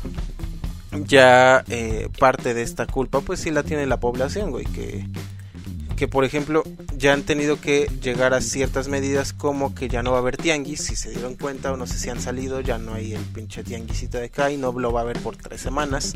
ya 1.07 1.65
eh, 1.69 2.09
parte 2.19 2.55
de 2.55 2.63
esta 2.63 2.87
culpa 2.87 3.21
pues 3.21 3.41
sí 3.41 3.51
la 3.51 3.63
tiene 3.63 3.87
la 3.87 4.01
población, 4.01 4.51
güey, 4.51 4.65
que, 4.67 5.07
que 5.97 6.09
por 6.09 6.25
ejemplo 6.25 6.63
ya 6.97 7.13
han 7.13 7.23
tenido 7.23 7.61
que 7.61 7.91
llegar 8.03 8.35
a 8.35 8.41
ciertas 8.41 8.89
medidas 8.89 9.33
como 9.33 9.75
que 9.75 9.89
ya 9.89 10.03
no 10.03 10.11
va 10.13 10.19
a 10.19 10.21
haber 10.21 10.37
tianguis, 10.37 10.81
si 10.85 10.97
se 10.97 11.11
dieron 11.11 11.37
cuenta 11.37 11.73
o 11.73 11.77
no 11.77 11.87
sé 11.87 11.99
si 11.99 12.11
han 12.11 12.21
salido, 12.21 12.61
ya 12.61 12.79
no 12.79 12.95
hay 12.95 13.15
el 13.15 13.23
pinche 13.23 13.63
tianguisito 13.63 14.19
de 14.19 14.27
acá 14.27 14.51
y 14.51 14.57
no 14.57 14.73
lo 14.73 14.93
va 14.93 15.01
a 15.01 15.03
haber 15.05 15.21
por 15.21 15.37
tres 15.37 15.61
semanas, 15.61 16.13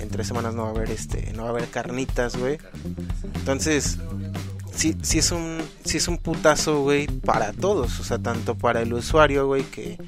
en 0.00 0.08
tres 0.08 0.26
semanas 0.26 0.54
no 0.54 0.62
va 0.62 0.68
a 0.68 0.72
haber 0.72 0.90
este, 0.90 1.32
no 1.34 1.42
va 1.42 1.48
a 1.48 1.52
haber 1.52 1.68
carnitas, 1.68 2.36
güey, 2.36 2.58
entonces 3.34 3.98
sí, 4.72 4.96
sí 5.02 5.18
es 5.18 5.32
un, 5.32 5.58
sí 5.84 5.98
es 5.98 6.08
un 6.08 6.18
putazo, 6.18 6.82
güey, 6.82 7.06
para 7.06 7.52
todos, 7.52 8.00
o 8.00 8.04
sea, 8.04 8.18
tanto 8.18 8.56
para 8.56 8.82
el 8.82 8.92
usuario, 8.92 9.46
güey, 9.46 9.64
que 9.64 9.98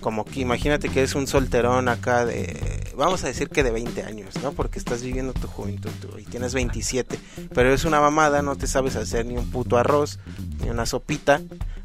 como 0.00 0.24
que 0.24 0.40
imagínate 0.40 0.88
que 0.88 1.02
es 1.02 1.14
un 1.14 1.26
solterón 1.26 1.88
acá 1.88 2.26
de, 2.26 2.92
vamos 2.96 3.24
a 3.24 3.28
decir 3.28 3.48
que 3.48 3.62
de 3.62 3.70
20 3.70 4.02
años, 4.02 4.34
¿no? 4.42 4.52
Porque 4.52 4.78
estás 4.78 5.02
viviendo 5.02 5.32
tu 5.32 5.46
juventud 5.46 5.90
y 6.18 6.24
tienes 6.24 6.54
27, 6.54 7.18
pero 7.54 7.72
es 7.72 7.84
una 7.84 8.00
mamada, 8.00 8.42
no 8.42 8.56
te 8.56 8.66
sabes 8.66 8.96
hacer 8.96 9.24
ni 9.24 9.36
un 9.36 9.50
puto 9.50 9.78
arroz, 9.78 10.18
ni 10.60 10.70
una 10.70 10.86
sopita, 10.86 11.40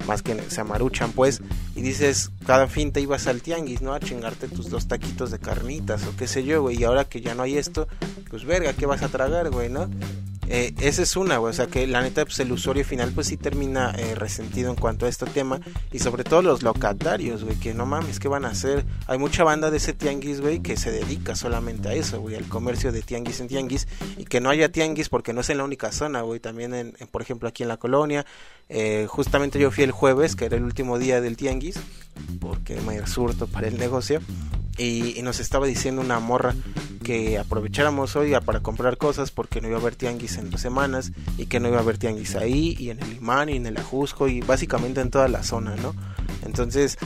más 0.08 0.24
que 0.24 0.42
se 0.50 0.62
amaruchan 0.62 1.12
pues, 1.12 1.42
y 1.76 1.82
dices, 1.82 2.32
cada 2.46 2.68
fin 2.68 2.92
te 2.92 3.02
ibas 3.02 3.28
al 3.28 3.42
tianguis, 3.42 3.82
¿no? 3.82 3.94
A 3.94 4.00
chingarte 4.00 4.48
tus 4.48 4.70
dos 4.70 4.88
taquitos 4.88 5.32
de 5.32 5.40
carnitas 5.40 6.04
o 6.06 6.16
qué 6.18 6.28
sé 6.28 6.44
yo, 6.44 6.62
güey, 6.62 6.80
y 6.80 6.84
ahora 6.84 7.06
que 7.06 7.22
ya 7.22 7.36
no 7.36 7.44
hay 7.44 7.58
esto, 7.58 7.88
pues 8.30 8.46
verga, 8.46 8.74
¿qué 8.74 8.86
vas 8.86 9.04
a 9.04 9.10
tragar, 9.10 9.52
güey, 9.52 9.70
no? 9.70 9.90
Eh, 10.50 10.74
esa 10.80 11.02
es 11.04 11.16
una, 11.16 11.38
güey. 11.38 11.52
O 11.52 11.54
sea 11.54 11.68
que 11.68 11.86
la 11.88 12.02
neta, 12.02 12.24
pues 12.26 12.40
el 12.40 12.52
usuario 12.52 12.86
final, 12.86 13.12
pues 13.14 13.28
sí 13.28 13.38
termina 13.38 13.94
eh, 13.98 14.16
resentido 14.16 14.70
en 14.70 14.76
cuanto 14.76 15.06
a 15.06 15.10
este 15.10 15.26
tema. 15.26 15.60
Y 15.92 16.00
sobre 16.00 16.24
todo 16.24 16.42
los 16.42 16.64
locatarios, 16.64 17.44
güey, 17.44 17.58
que 17.58 17.74
no 17.74 17.86
mames, 17.86 18.20
¿qué 18.20 18.28
van 18.28 18.46
a 18.46 18.50
hacer? 18.50 18.86
Hay 19.08 19.18
mucha 19.18 19.44
banda 19.44 19.72
de 19.72 19.78
ese 19.78 19.94
tianguis, 19.94 20.42
güey, 20.42 20.60
que 20.60 20.78
se 20.78 20.92
dedica 20.92 21.36
solamente 21.36 21.90
a 21.90 21.94
eso, 21.94 22.22
güey, 22.22 22.36
al 22.36 22.48
comercio 22.48 22.92
de 22.92 23.02
tianguis 23.02 23.40
en 23.40 23.48
tianguis. 23.48 23.88
Y 24.18 24.26
que 24.26 24.42
no 24.42 24.50
haya 24.50 24.72
tianguis 24.72 25.10
porque 25.10 25.34
no 25.34 25.42
es 25.42 25.50
en 25.50 25.58
la 25.58 25.64
única 25.64 25.92
zona, 25.92 26.22
güey. 26.22 26.40
También, 26.40 26.74
en, 26.74 26.94
por 27.12 27.22
ejemplo, 27.22 27.50
aquí 27.50 27.64
en 27.64 27.70
la 27.70 27.78
colonia. 27.78 28.26
Eh, 28.70 29.06
justamente 29.10 29.60
yo 29.60 29.72
fui 29.72 29.84
el 29.84 29.92
jueves, 29.92 30.36
que 30.36 30.46
era 30.46 30.58
el 30.58 30.64
último 30.64 31.00
día 31.00 31.22
del 31.22 31.38
tianguis, 31.38 31.80
porque 32.40 32.80
me 32.82 33.06
surto 33.08 33.48
para 33.48 33.68
el 33.68 33.78
negocio. 33.78 34.22
Y, 34.78 35.20
nos 35.24 35.40
estaba 35.40 35.66
diciendo 35.66 36.02
una 36.02 36.20
morra 36.20 36.54
que 37.04 37.40
aprovecháramos 37.40 38.16
hoy 38.16 38.34
para 38.46 38.60
comprar 38.60 38.98
cosas 38.98 39.32
porque 39.32 39.60
no 39.60 39.68
iba 39.68 39.78
a 39.78 39.82
haber 39.82 39.96
tianguis 39.96 40.38
en 40.38 40.52
dos 40.52 40.62
semanas 40.62 41.12
y 41.38 41.48
que 41.48 41.60
no 41.60 41.68
iba 41.68 41.78
a 41.78 41.82
haber 41.82 41.98
tianguis 41.98 42.36
ahí 42.36 42.76
y 42.78 42.92
en 42.92 43.02
el 43.02 43.14
imán 43.14 43.50
y 43.50 43.56
en 43.56 43.66
el 43.66 43.78
ajusco 43.78 44.28
y 44.28 44.42
básicamente 44.42 45.02
en 45.02 45.10
toda 45.10 45.28
la 45.28 45.42
zona, 45.42 45.76
¿no? 45.78 45.96
Entonces, 46.46 46.98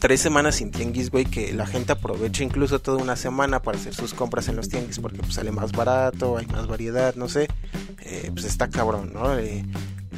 tres 0.00 0.20
semanas 0.20 0.56
sin 0.56 0.70
tianguis, 0.70 1.10
güey, 1.10 1.24
que 1.24 1.52
la 1.52 1.66
gente 1.66 1.92
aproveche 1.92 2.42
incluso 2.42 2.80
toda 2.80 2.98
una 2.98 3.16
semana 3.16 3.62
para 3.62 3.78
hacer 3.78 3.94
sus 3.94 4.12
compras 4.12 4.48
en 4.48 4.56
los 4.56 4.68
tianguis 4.68 4.98
porque 4.98 5.18
pues, 5.18 5.34
sale 5.34 5.52
más 5.52 5.72
barato, 5.72 6.36
hay 6.36 6.46
más 6.46 6.66
variedad, 6.66 7.14
no 7.14 7.28
sé, 7.28 7.48
eh, 8.00 8.30
pues 8.32 8.44
está 8.44 8.68
cabrón, 8.68 9.12
¿no? 9.14 9.38
Eh, 9.38 9.64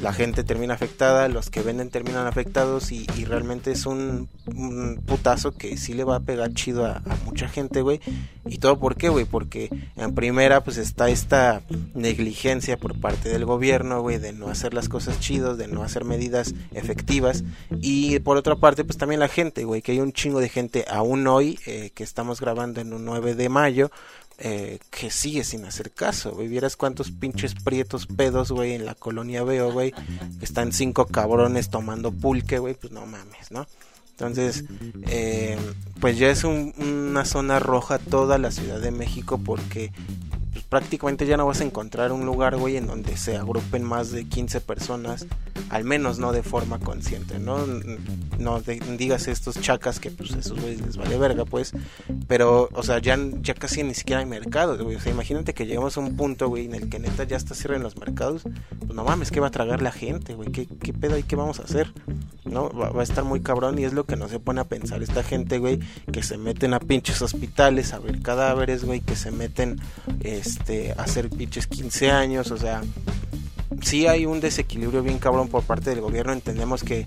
la 0.01 0.13
gente 0.13 0.43
termina 0.43 0.73
afectada, 0.73 1.27
los 1.27 1.49
que 1.49 1.61
venden 1.61 1.89
terminan 1.89 2.27
afectados 2.27 2.91
y, 2.91 3.05
realmente 3.25 3.71
es 3.71 3.85
un, 3.85 4.29
putazo 5.05 5.51
que 5.51 5.77
sí 5.77 5.93
le 5.93 6.03
va 6.03 6.17
a 6.17 6.19
pegar 6.21 6.53
chido 6.53 6.85
a, 6.85 7.01
mucha 7.25 7.49
gente, 7.49 7.81
güey. 7.81 7.99
¿Y 8.45 8.59
todo 8.59 8.79
por 8.79 8.95
qué, 8.95 9.09
güey? 9.09 9.25
Porque 9.25 9.69
en 9.97 10.15
primera 10.15 10.63
pues 10.63 10.77
está 10.77 11.09
esta 11.09 11.61
negligencia 11.93 12.77
por 12.77 12.99
parte 12.99 13.29
del 13.29 13.45
gobierno, 13.45 14.01
güey, 14.01 14.17
de 14.17 14.31
no 14.31 14.47
hacer 14.47 14.73
las 14.73 14.87
cosas 14.87 15.19
chidos, 15.19 15.57
de 15.57 15.67
no 15.67 15.83
hacer 15.83 16.05
medidas 16.05 16.53
efectivas. 16.73 17.43
Y 17.81 18.19
por 18.19 18.37
otra 18.37 18.55
parte 18.55 18.85
pues 18.85 18.97
también 18.97 19.19
la 19.19 19.27
gente, 19.27 19.65
güey, 19.65 19.81
que 19.81 19.91
hay 19.93 19.99
un 19.99 20.13
chingo 20.13 20.39
de 20.39 20.49
gente 20.49 20.85
aún 20.89 21.27
hoy 21.27 21.59
eh, 21.65 21.91
que 21.93 22.03
estamos 22.03 22.39
grabando 22.39 22.79
en 22.81 22.93
un 22.93 23.03
9 23.03 23.35
de 23.35 23.49
mayo 23.49 23.91
eh, 24.39 24.79
que 24.91 25.09
sigue 25.09 25.43
sin 25.43 25.65
hacer 25.65 25.91
caso, 25.91 26.31
güey. 26.31 26.47
Vieras 26.47 26.75
cuántos 26.75 27.11
pinches 27.11 27.55
prietos 27.55 28.05
pedos, 28.05 28.51
güey, 28.51 28.73
en 28.73 28.85
la 28.85 28.95
colonia 28.95 29.43
veo, 29.43 29.71
güey. 29.71 29.91
Que 30.39 30.45
están 30.45 30.71
cinco 30.73 31.07
cabrones 31.07 31.69
tomando 31.69 32.11
pulque, 32.11 32.59
güey. 32.59 32.75
Pues 32.75 32.93
no 32.93 33.05
mames, 33.05 33.51
¿no? 33.51 33.67
Entonces, 34.11 34.63
eh, 35.07 35.57
pues 35.99 36.17
ya 36.17 36.29
es 36.29 36.43
una 36.43 37.23
zona 37.23 37.59
roja 37.59 37.99
toda 37.99 38.39
la 38.39 38.49
Ciudad 38.49 38.79
de 38.81 38.89
México 38.89 39.37
porque 39.37 39.91
prácticamente 40.69 41.25
ya 41.25 41.37
no 41.37 41.45
vas 41.45 41.61
a 41.61 41.63
encontrar 41.63 42.11
un 42.11 42.25
lugar, 42.25 42.57
güey, 42.57 42.77
en 42.77 42.87
donde 42.87 43.15
se 43.17 43.37
agrupen 43.37 43.83
más 43.83 44.11
de 44.11 44.25
15 44.25 44.61
personas, 44.61 45.25
al 45.69 45.83
menos 45.83 46.19
no 46.19 46.31
de 46.31 46.43
forma 46.43 46.79
consciente, 46.79 47.39
¿no? 47.39 47.65
No 48.37 48.59
digas 48.61 49.27
estos 49.27 49.59
chacas 49.61 49.99
que 49.99 50.11
pues 50.11 50.31
esos 50.31 50.59
güeyes 50.59 50.81
les 50.81 50.97
vale 50.97 51.17
verga, 51.17 51.45
pues, 51.45 51.73
pero, 52.27 52.69
o 52.73 52.83
sea, 52.83 52.99
ya, 52.99 53.17
ya 53.41 53.53
casi 53.53 53.83
ni 53.83 53.93
siquiera 53.93 54.19
hay 54.19 54.25
mercados, 54.25 54.81
güey, 54.81 54.95
o 54.95 54.99
sea, 54.99 55.11
imagínate 55.11 55.53
que 55.53 55.65
llegamos 55.65 55.97
a 55.97 56.01
un 56.01 56.15
punto, 56.15 56.49
güey, 56.49 56.65
en 56.65 56.75
el 56.75 56.89
que 56.89 56.99
neta 56.99 57.23
ya 57.23 57.37
está 57.37 57.55
cierren 57.55 57.83
los 57.83 57.97
mercados, 57.97 58.43
pues 58.79 58.93
no 58.93 59.03
mames, 59.03 59.31
¿qué 59.31 59.39
va 59.39 59.47
a 59.47 59.51
tragar 59.51 59.81
la 59.81 59.91
gente, 59.91 60.35
güey? 60.35 60.51
¿Qué, 60.51 60.67
¿Qué 60.67 60.93
pedo 60.93 61.17
y 61.17 61.23
qué 61.23 61.35
vamos 61.35 61.59
a 61.59 61.63
hacer? 61.63 61.93
¿No? 62.45 62.69
Va, 62.69 62.89
va 62.89 63.01
a 63.01 63.03
estar 63.03 63.23
muy 63.23 63.41
cabrón 63.41 63.79
y 63.79 63.85
es 63.85 63.93
lo 63.93 64.05
que 64.05 64.15
no 64.15 64.27
se 64.27 64.39
pone 64.39 64.61
a 64.61 64.65
pensar 64.65 65.01
esta 65.01 65.23
gente, 65.23 65.59
güey, 65.59 65.79
que 66.11 66.23
se 66.23 66.37
meten 66.37 66.73
a 66.73 66.79
pinches 66.79 67.21
hospitales 67.21 67.93
a 67.93 67.99
ver 67.99 68.21
cadáveres, 68.21 68.83
güey, 68.83 69.01
que 69.01 69.15
se 69.15 69.31
meten, 69.31 69.79
este, 70.21 70.56
hacer 70.97 71.29
pinches 71.29 71.67
15 71.67 72.11
años, 72.11 72.51
o 72.51 72.57
sea, 72.57 72.81
sí 73.81 74.07
hay 74.07 74.25
un 74.25 74.39
desequilibrio 74.39 75.03
bien 75.03 75.19
cabrón 75.19 75.49
por 75.49 75.63
parte 75.63 75.89
del 75.89 76.01
gobierno. 76.01 76.33
Entendemos 76.33 76.83
que 76.83 77.05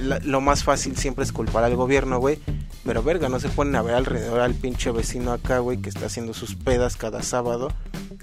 lo 0.00 0.40
más 0.40 0.64
fácil 0.64 0.96
siempre 0.96 1.24
es 1.24 1.32
culpar 1.32 1.64
al 1.64 1.76
gobierno, 1.76 2.18
güey. 2.18 2.38
Pero 2.84 3.02
verga, 3.02 3.28
no 3.28 3.40
se 3.40 3.48
ponen 3.48 3.74
a 3.74 3.82
ver 3.82 3.94
alrededor 3.94 4.40
al 4.40 4.54
pinche 4.54 4.92
vecino 4.92 5.32
acá, 5.32 5.58
güey, 5.58 5.78
que 5.78 5.88
está 5.88 6.06
haciendo 6.06 6.34
sus 6.34 6.54
pedas 6.54 6.96
cada 6.96 7.22
sábado. 7.22 7.72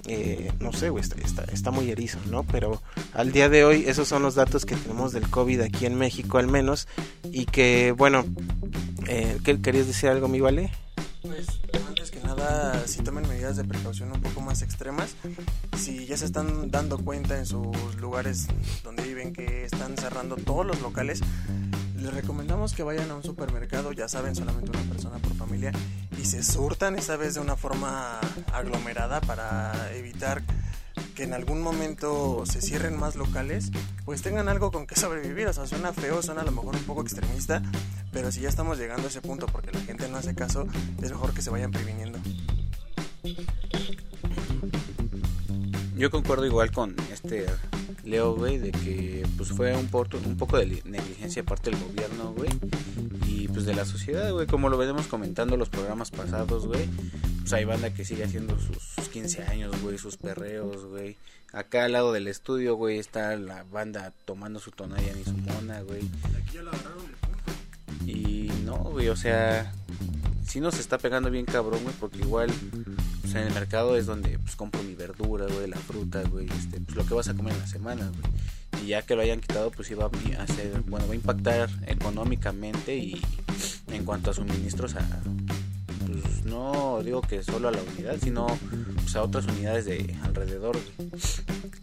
Eh, 0.06 0.52
no 0.58 0.72
sé, 0.72 0.88
güey, 0.90 1.04
está, 1.52 1.70
muy 1.70 1.90
erizo, 1.90 2.18
¿no? 2.30 2.44
Pero 2.44 2.82
al 3.12 3.32
día 3.32 3.48
de 3.48 3.64
hoy, 3.64 3.84
esos 3.86 4.08
son 4.08 4.22
los 4.22 4.34
datos 4.34 4.64
que 4.64 4.74
tenemos 4.74 5.12
del 5.12 5.28
COVID 5.28 5.60
aquí 5.60 5.84
en 5.86 5.96
México, 5.96 6.38
al 6.38 6.48
menos. 6.48 6.88
Y 7.30 7.44
que, 7.44 7.92
bueno, 7.92 8.24
eh, 9.06 9.38
¿querías 9.62 9.86
decir 9.86 10.08
algo, 10.08 10.28
mi 10.28 10.40
vale? 10.40 10.70
Pues 11.24 11.46
antes 11.88 12.10
que 12.10 12.20
nada, 12.20 12.86
si 12.86 13.02
tomen 13.02 13.26
medidas 13.26 13.56
de 13.56 13.64
precaución 13.64 14.12
un 14.12 14.20
poco 14.20 14.42
más 14.42 14.60
extremas, 14.60 15.14
si 15.74 16.04
ya 16.04 16.18
se 16.18 16.26
están 16.26 16.70
dando 16.70 16.98
cuenta 16.98 17.38
en 17.38 17.46
sus 17.46 17.96
lugares 17.96 18.46
donde 18.82 19.04
viven 19.04 19.32
que 19.32 19.64
están 19.64 19.96
cerrando 19.96 20.36
todos 20.36 20.66
los 20.66 20.82
locales, 20.82 21.20
les 21.96 22.12
recomendamos 22.12 22.74
que 22.74 22.82
vayan 22.82 23.10
a 23.10 23.14
un 23.14 23.22
supermercado, 23.22 23.92
ya 23.92 24.06
saben, 24.06 24.34
solamente 24.34 24.70
una 24.70 24.82
persona 24.82 25.18
por 25.18 25.34
familia, 25.34 25.72
y 26.20 26.26
se 26.26 26.42
surtan 26.42 26.98
esta 26.98 27.16
vez 27.16 27.32
de 27.32 27.40
una 27.40 27.56
forma 27.56 28.20
aglomerada 28.52 29.22
para 29.22 29.94
evitar 29.94 30.42
que 31.14 31.22
en 31.22 31.32
algún 31.32 31.62
momento 31.62 32.44
se 32.44 32.60
cierren 32.60 32.98
más 32.98 33.16
locales, 33.16 33.70
pues 34.04 34.22
tengan 34.22 34.48
algo 34.48 34.70
con 34.70 34.86
que 34.86 34.96
sobrevivir. 34.96 35.46
O 35.46 35.52
sea, 35.52 35.66
suena 35.66 35.92
feo, 35.92 36.22
suena 36.22 36.42
a 36.42 36.44
lo 36.44 36.52
mejor 36.52 36.74
un 36.74 36.84
poco 36.84 37.02
extremista, 37.02 37.62
pero 38.12 38.32
si 38.32 38.40
ya 38.40 38.48
estamos 38.48 38.78
llegando 38.78 39.04
a 39.04 39.10
ese 39.10 39.20
punto 39.20 39.46
porque 39.46 39.70
la 39.72 39.80
gente 39.80 40.08
no 40.08 40.16
hace 40.16 40.34
caso, 40.34 40.66
es 41.02 41.10
mejor 41.10 41.32
que 41.32 41.42
se 41.42 41.50
vayan 41.50 41.70
previniendo. 41.70 42.18
Yo 45.96 46.10
concuerdo 46.10 46.44
igual 46.44 46.72
con 46.72 46.96
este 47.12 47.46
Leo, 48.04 48.34
güey, 48.34 48.58
de 48.58 48.72
que 48.72 49.26
pues 49.36 49.50
fue 49.50 49.74
un, 49.76 49.86
poco 49.86 50.58
de 50.58 50.82
negligencia 50.84 51.44
parte 51.44 51.70
del 51.70 51.80
gobierno, 51.80 52.34
güey, 52.36 52.50
y 53.26 53.48
pues 53.48 53.64
de 53.64 53.74
la 53.74 53.84
sociedad, 53.84 54.32
güey, 54.32 54.46
como 54.46 54.68
lo 54.68 54.76
venimos 54.76 55.06
comentando 55.06 55.56
los 55.56 55.68
programas 55.68 56.10
pasados, 56.10 56.66
güey, 56.66 56.88
pues 57.44 57.52
hay 57.52 57.66
banda 57.66 57.92
que 57.92 58.06
sigue 58.06 58.24
haciendo 58.24 58.58
sus, 58.58 59.06
15 59.10 59.42
años, 59.42 59.82
güey, 59.82 59.98
sus 59.98 60.16
perreos, 60.16 60.86
güey. 60.86 61.18
Acá 61.52 61.84
al 61.84 61.92
lado 61.92 62.10
del 62.14 62.26
estudio, 62.26 62.74
güey, 62.74 62.98
está 62.98 63.36
la 63.36 63.64
banda 63.64 64.14
tomando 64.24 64.60
su 64.60 64.70
tonalla 64.70 65.12
y 65.12 65.24
su 65.24 65.36
mona, 65.36 65.82
güey. 65.82 66.08
Y 68.06 68.50
no, 68.64 68.78
güey, 68.78 69.08
o 69.08 69.16
sea, 69.16 69.74
sí 70.48 70.58
nos 70.58 70.78
está 70.78 70.96
pegando 70.96 71.30
bien 71.30 71.44
cabrón, 71.44 71.82
güey, 71.82 71.94
porque 72.00 72.20
igual 72.20 72.50
pues, 73.20 73.34
en 73.34 73.42
el 73.42 73.52
mercado 73.52 73.98
es 73.98 74.06
donde 74.06 74.38
pues 74.38 74.56
compro 74.56 74.82
mi 74.82 74.94
verdura, 74.94 75.44
güey, 75.46 75.68
la 75.68 75.76
fruta, 75.76 76.22
güey, 76.22 76.46
este, 76.46 76.80
pues 76.80 76.96
lo 76.96 77.04
que 77.04 77.12
vas 77.12 77.28
a 77.28 77.34
comer 77.34 77.52
en 77.52 77.60
la 77.60 77.66
semana, 77.66 78.10
güey. 78.10 78.84
Y 78.84 78.88
ya 78.88 79.02
que 79.02 79.16
lo 79.16 79.20
hayan 79.20 79.40
quitado, 79.40 79.70
pues 79.70 79.90
iba 79.90 80.06
a 80.06 80.42
hacer, 80.42 80.80
bueno, 80.86 81.06
va 81.06 81.12
a 81.12 81.16
impactar 81.16 81.68
económicamente 81.86 82.96
y 82.96 83.20
en 83.92 84.04
cuanto 84.06 84.30
a 84.30 84.34
suministros 84.34 84.94
a 84.94 85.06
no 86.44 87.02
digo 87.02 87.20
que 87.22 87.42
solo 87.42 87.68
a 87.68 87.72
la 87.72 87.82
unidad, 87.82 88.16
sino 88.22 88.46
pues, 88.96 89.16
a 89.16 89.22
otras 89.22 89.46
unidades 89.46 89.84
de 89.86 90.16
alrededor. 90.22 90.76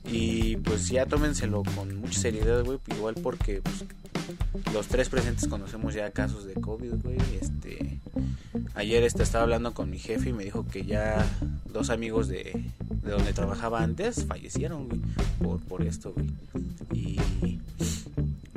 Y 0.05 0.57
pues 0.57 0.89
ya 0.89 1.05
tómenselo 1.05 1.63
con 1.75 1.95
mucha 1.97 2.19
seriedad, 2.19 2.63
güey, 2.63 2.79
igual 2.95 3.15
porque 3.21 3.61
pues, 3.61 3.85
los 4.73 4.87
tres 4.87 5.09
presentes 5.09 5.47
conocemos 5.47 5.93
ya 5.93 6.11
casos 6.11 6.45
de 6.45 6.53
COVID, 6.53 6.93
güey. 7.03 7.17
Este, 7.39 7.99
ayer 8.75 9.03
este, 9.03 9.23
estaba 9.23 9.43
hablando 9.43 9.73
con 9.73 9.89
mi 9.89 9.99
jefe 9.99 10.29
y 10.29 10.33
me 10.33 10.43
dijo 10.43 10.65
que 10.67 10.85
ya 10.85 11.25
dos 11.65 11.89
amigos 11.89 12.27
de, 12.27 12.65
de 13.03 13.11
donde 13.11 13.33
trabajaba 13.33 13.81
antes 13.81 14.25
fallecieron, 14.25 14.87
por, 15.41 15.59
por 15.61 15.81
esto, 15.83 16.13
güey. 16.13 16.29
Y 16.93 17.19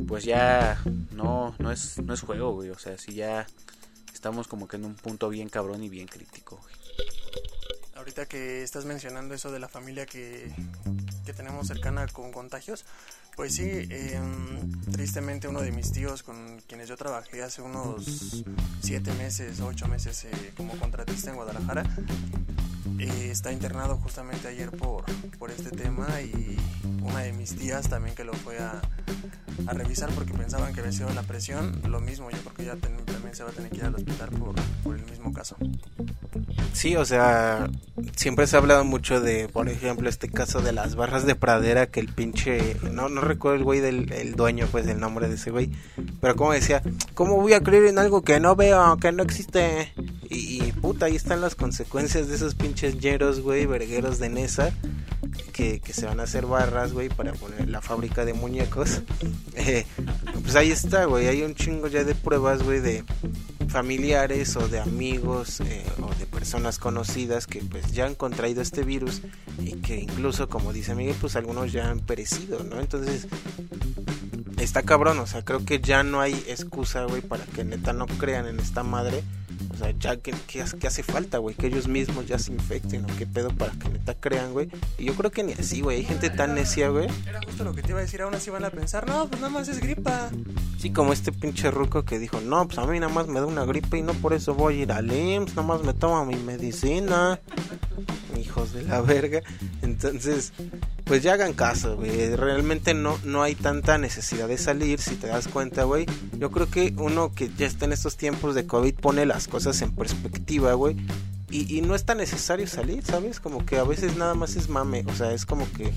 pues 0.06 0.24
ya 0.24 0.80
no, 1.12 1.54
no 1.58 1.70
es, 1.72 1.98
no 2.02 2.14
es 2.14 2.20
juego, 2.20 2.52
güey. 2.52 2.70
O 2.70 2.78
sea, 2.78 2.98
si 2.98 3.14
ya 3.14 3.46
estamos 4.24 4.48
como 4.48 4.66
que 4.66 4.76
en 4.76 4.86
un 4.86 4.94
punto 4.94 5.28
bien 5.28 5.50
cabrón 5.50 5.82
y 5.82 5.90
bien 5.90 6.08
crítico. 6.08 6.58
Ahorita 7.94 8.24
que 8.24 8.62
estás 8.62 8.86
mencionando 8.86 9.34
eso 9.34 9.52
de 9.52 9.58
la 9.58 9.68
familia 9.68 10.06
que, 10.06 10.50
que 11.26 11.34
tenemos 11.34 11.66
cercana 11.66 12.06
con 12.06 12.32
contagios, 12.32 12.86
pues 13.36 13.54
sí, 13.54 13.64
eh, 13.68 14.18
tristemente 14.90 15.46
uno 15.46 15.60
de 15.60 15.72
mis 15.72 15.92
tíos 15.92 16.22
con 16.22 16.58
quienes 16.66 16.88
yo 16.88 16.96
trabajé 16.96 17.42
hace 17.42 17.60
unos 17.60 18.46
siete 18.80 19.12
meses, 19.12 19.60
ocho 19.60 19.88
meses 19.88 20.24
eh, 20.24 20.52
como 20.56 20.74
contratista 20.78 21.28
en 21.28 21.36
Guadalajara, 21.36 21.84
eh, 22.98 23.28
está 23.30 23.52
internado 23.52 23.98
justamente 23.98 24.48
ayer 24.48 24.70
por, 24.70 25.04
por 25.38 25.50
este 25.50 25.68
tema 25.70 26.08
y 26.22 26.56
una 27.02 27.20
de 27.20 27.34
mis 27.34 27.56
tías 27.56 27.90
también 27.90 28.14
que 28.14 28.24
lo 28.24 28.32
fue 28.32 28.56
a, 28.58 28.80
a 29.66 29.72
revisar 29.72 30.10
porque 30.10 30.32
pensaban 30.32 30.72
que 30.72 30.80
había 30.80 30.92
sido 30.92 31.10
la 31.10 31.22
presión, 31.22 31.80
lo 31.88 32.00
mismo, 32.00 32.30
yo 32.30 32.38
creo 32.38 32.54
que 32.54 32.64
ya 32.64 32.76
ten, 32.76 32.96
también 33.04 33.34
se 33.34 33.44
va 33.44 33.50
a 33.50 33.52
tener 33.52 33.70
que 33.70 33.78
ir 33.78 33.84
al 33.84 33.94
hospital 33.94 34.30
por, 34.30 34.54
por 34.82 34.96
el 34.96 35.04
mismo 35.04 35.32
caso. 35.32 35.56
Sí, 36.72 36.96
o 36.96 37.04
sea, 37.04 37.70
siempre 38.16 38.46
se 38.46 38.56
ha 38.56 38.58
hablado 38.58 38.84
mucho 38.84 39.20
de, 39.20 39.48
por 39.48 39.68
ejemplo, 39.68 40.08
este 40.08 40.28
caso 40.28 40.60
de 40.60 40.72
las 40.72 40.96
barras 40.96 41.24
de 41.24 41.34
pradera 41.34 41.86
que 41.86 42.00
el 42.00 42.08
pinche, 42.08 42.76
no, 42.90 43.08
no 43.08 43.20
recuerdo 43.20 43.56
el 43.56 43.64
güey 43.64 43.80
del 43.80 44.12
el 44.12 44.34
dueño, 44.34 44.66
pues 44.70 44.86
el 44.86 45.00
nombre 45.00 45.28
de 45.28 45.36
ese 45.36 45.50
güey, 45.50 45.70
pero 46.20 46.36
como 46.36 46.52
decía, 46.52 46.82
¿cómo 47.14 47.40
voy 47.40 47.52
a 47.52 47.60
creer 47.60 47.86
en 47.86 47.98
algo 47.98 48.22
que 48.22 48.40
no 48.40 48.56
veo, 48.56 48.96
que 48.98 49.12
no 49.12 49.22
existe? 49.22 49.92
Y, 50.28 50.64
y 50.64 50.72
puta, 50.72 51.06
ahí 51.06 51.16
están 51.16 51.40
las 51.40 51.54
consecuencias 51.54 52.28
de 52.28 52.34
esos 52.34 52.54
pinches 52.54 52.98
yeros, 52.98 53.40
güey, 53.40 53.66
vergueros 53.66 54.18
de 54.18 54.28
Nesa, 54.28 54.72
que, 55.52 55.80
se 55.92 56.06
van 56.06 56.20
a 56.20 56.24
hacer 56.24 56.46
barras, 56.46 56.92
güey, 56.92 57.08
para 57.08 57.32
poner 57.32 57.68
la 57.68 57.80
fábrica 57.80 58.24
de 58.24 58.34
muñecos. 58.34 59.02
Eh, 59.56 59.86
pues 60.42 60.56
ahí 60.56 60.72
está, 60.72 61.04
güey, 61.04 61.28
hay 61.28 61.42
un 61.42 61.54
chingo 61.54 61.86
ya 61.86 62.02
de 62.02 62.16
pruebas, 62.16 62.64
güey, 62.64 62.80
de 62.80 63.04
familiares 63.68 64.56
o 64.56 64.66
de 64.68 64.80
amigos 64.80 65.60
eh, 65.60 65.84
o 66.02 66.12
de 66.16 66.26
personas 66.26 66.78
conocidas 66.78 67.46
que 67.46 67.60
pues 67.60 67.92
ya 67.92 68.06
han 68.06 68.16
contraído 68.16 68.60
este 68.60 68.82
virus 68.82 69.22
y 69.60 69.74
que 69.76 69.96
incluso 69.96 70.48
como 70.48 70.72
dice 70.72 70.94
Miguel 70.96 71.16
pues 71.20 71.36
algunos 71.36 71.72
ya 71.72 71.88
han 71.88 72.00
perecido, 72.00 72.64
¿no? 72.64 72.80
Entonces 72.80 73.28
está 74.58 74.82
cabrón, 74.82 75.18
o 75.18 75.26
sea, 75.26 75.44
creo 75.44 75.64
que 75.64 75.80
ya 75.80 76.02
no 76.02 76.20
hay 76.20 76.34
excusa, 76.48 77.04
güey, 77.04 77.22
para 77.22 77.44
que 77.44 77.64
neta 77.64 77.92
no 77.92 78.06
crean 78.06 78.46
en 78.46 78.58
esta 78.60 78.82
madre. 78.82 79.22
O 79.72 79.76
sea, 79.76 79.90
ya 79.98 80.16
que, 80.16 80.32
que, 80.46 80.64
que 80.78 80.86
hace 80.86 81.02
falta, 81.02 81.38
güey, 81.38 81.54
que 81.54 81.66
ellos 81.66 81.88
mismos 81.88 82.26
ya 82.26 82.38
se 82.38 82.52
infecten 82.52 83.04
o 83.04 83.16
qué 83.16 83.26
pedo 83.26 83.50
para 83.50 83.72
que 83.72 83.88
neta 83.88 84.14
crean, 84.14 84.52
güey. 84.52 84.68
Y 84.98 85.04
yo 85.04 85.14
creo 85.14 85.30
que 85.30 85.42
ni 85.42 85.52
así, 85.52 85.80
güey, 85.80 85.98
hay 85.98 86.04
gente 86.04 86.30
tan 86.30 86.54
necia, 86.54 86.88
güey. 86.88 87.08
Era 87.26 87.40
justo 87.44 87.64
lo 87.64 87.74
que 87.74 87.82
te 87.82 87.90
iba 87.90 87.98
a 87.98 88.02
decir, 88.02 88.22
aún 88.22 88.34
así 88.34 88.50
van 88.50 88.64
a 88.64 88.70
pensar, 88.70 89.06
no, 89.08 89.28
pues 89.28 89.40
nada 89.40 89.52
más 89.52 89.68
es 89.68 89.80
gripa. 89.80 90.30
Sí, 90.78 90.90
como 90.90 91.12
este 91.12 91.32
pinche 91.32 91.70
ruco 91.70 92.04
que 92.04 92.18
dijo, 92.18 92.40
no, 92.40 92.66
pues 92.66 92.78
a 92.78 92.86
mí 92.86 92.98
nada 93.00 93.12
más 93.12 93.26
me 93.26 93.40
da 93.40 93.46
una 93.46 93.64
gripe 93.64 93.98
y 93.98 94.02
no 94.02 94.12
por 94.14 94.32
eso 94.32 94.54
voy 94.54 94.80
a 94.80 94.82
ir 94.82 94.92
al 94.92 95.12
IMSS, 95.12 95.56
nada 95.56 95.68
más 95.68 95.82
me 95.82 95.94
tomo 95.94 96.24
mi 96.24 96.36
medicina. 96.36 97.40
Hijos 98.38 98.72
de 98.72 98.82
la 98.82 99.00
verga. 99.00 99.40
Entonces, 99.82 100.52
pues 101.04 101.22
ya 101.22 101.34
hagan 101.34 101.52
caso, 101.52 101.96
güey. 101.96 102.34
Realmente 102.34 102.94
no, 102.94 103.18
no 103.24 103.42
hay 103.42 103.54
tanta 103.54 103.98
necesidad 103.98 104.48
de 104.48 104.58
salir, 104.58 105.00
si 105.00 105.14
te 105.16 105.26
das 105.26 105.48
cuenta, 105.48 105.84
güey. 105.84 106.06
Yo 106.38 106.50
creo 106.50 106.68
que 106.68 106.94
uno 106.96 107.32
que 107.32 107.50
ya 107.56 107.66
está 107.66 107.84
en 107.84 107.92
estos 107.92 108.16
tiempos 108.16 108.54
de 108.54 108.66
COVID 108.66 108.94
pone 108.94 109.26
las 109.26 109.48
cosas 109.54 109.80
en 109.82 109.92
perspectiva, 109.92 110.72
güey. 110.72 110.96
Y, 111.48 111.78
y 111.78 111.80
no 111.80 111.94
es 111.94 112.04
tan 112.04 112.18
necesario 112.18 112.66
salir, 112.66 113.04
¿sabes? 113.04 113.38
Como 113.38 113.64
que 113.64 113.78
a 113.78 113.84
veces 113.84 114.16
nada 114.16 114.34
más 114.34 114.56
es 114.56 114.68
mame. 114.68 115.04
O 115.06 115.14
sea, 115.14 115.32
es 115.32 115.46
como 115.46 115.70
que 115.74 115.92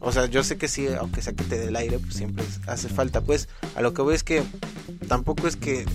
o 0.00 0.12
sea, 0.12 0.26
yo 0.26 0.42
sé 0.42 0.58
que 0.58 0.68
sí, 0.68 0.86
aunque 0.98 1.22
sea 1.22 1.32
que 1.32 1.44
te 1.44 1.58
dé 1.58 1.68
el 1.68 1.76
aire, 1.76 1.98
pues 1.98 2.14
siempre 2.14 2.44
hace 2.66 2.90
falta. 2.90 3.22
Pues 3.22 3.48
a 3.74 3.80
lo 3.80 3.94
que 3.94 4.02
voy 4.02 4.14
es 4.14 4.22
que 4.22 4.42
tampoco 5.08 5.48
es 5.48 5.56
que 5.56 5.86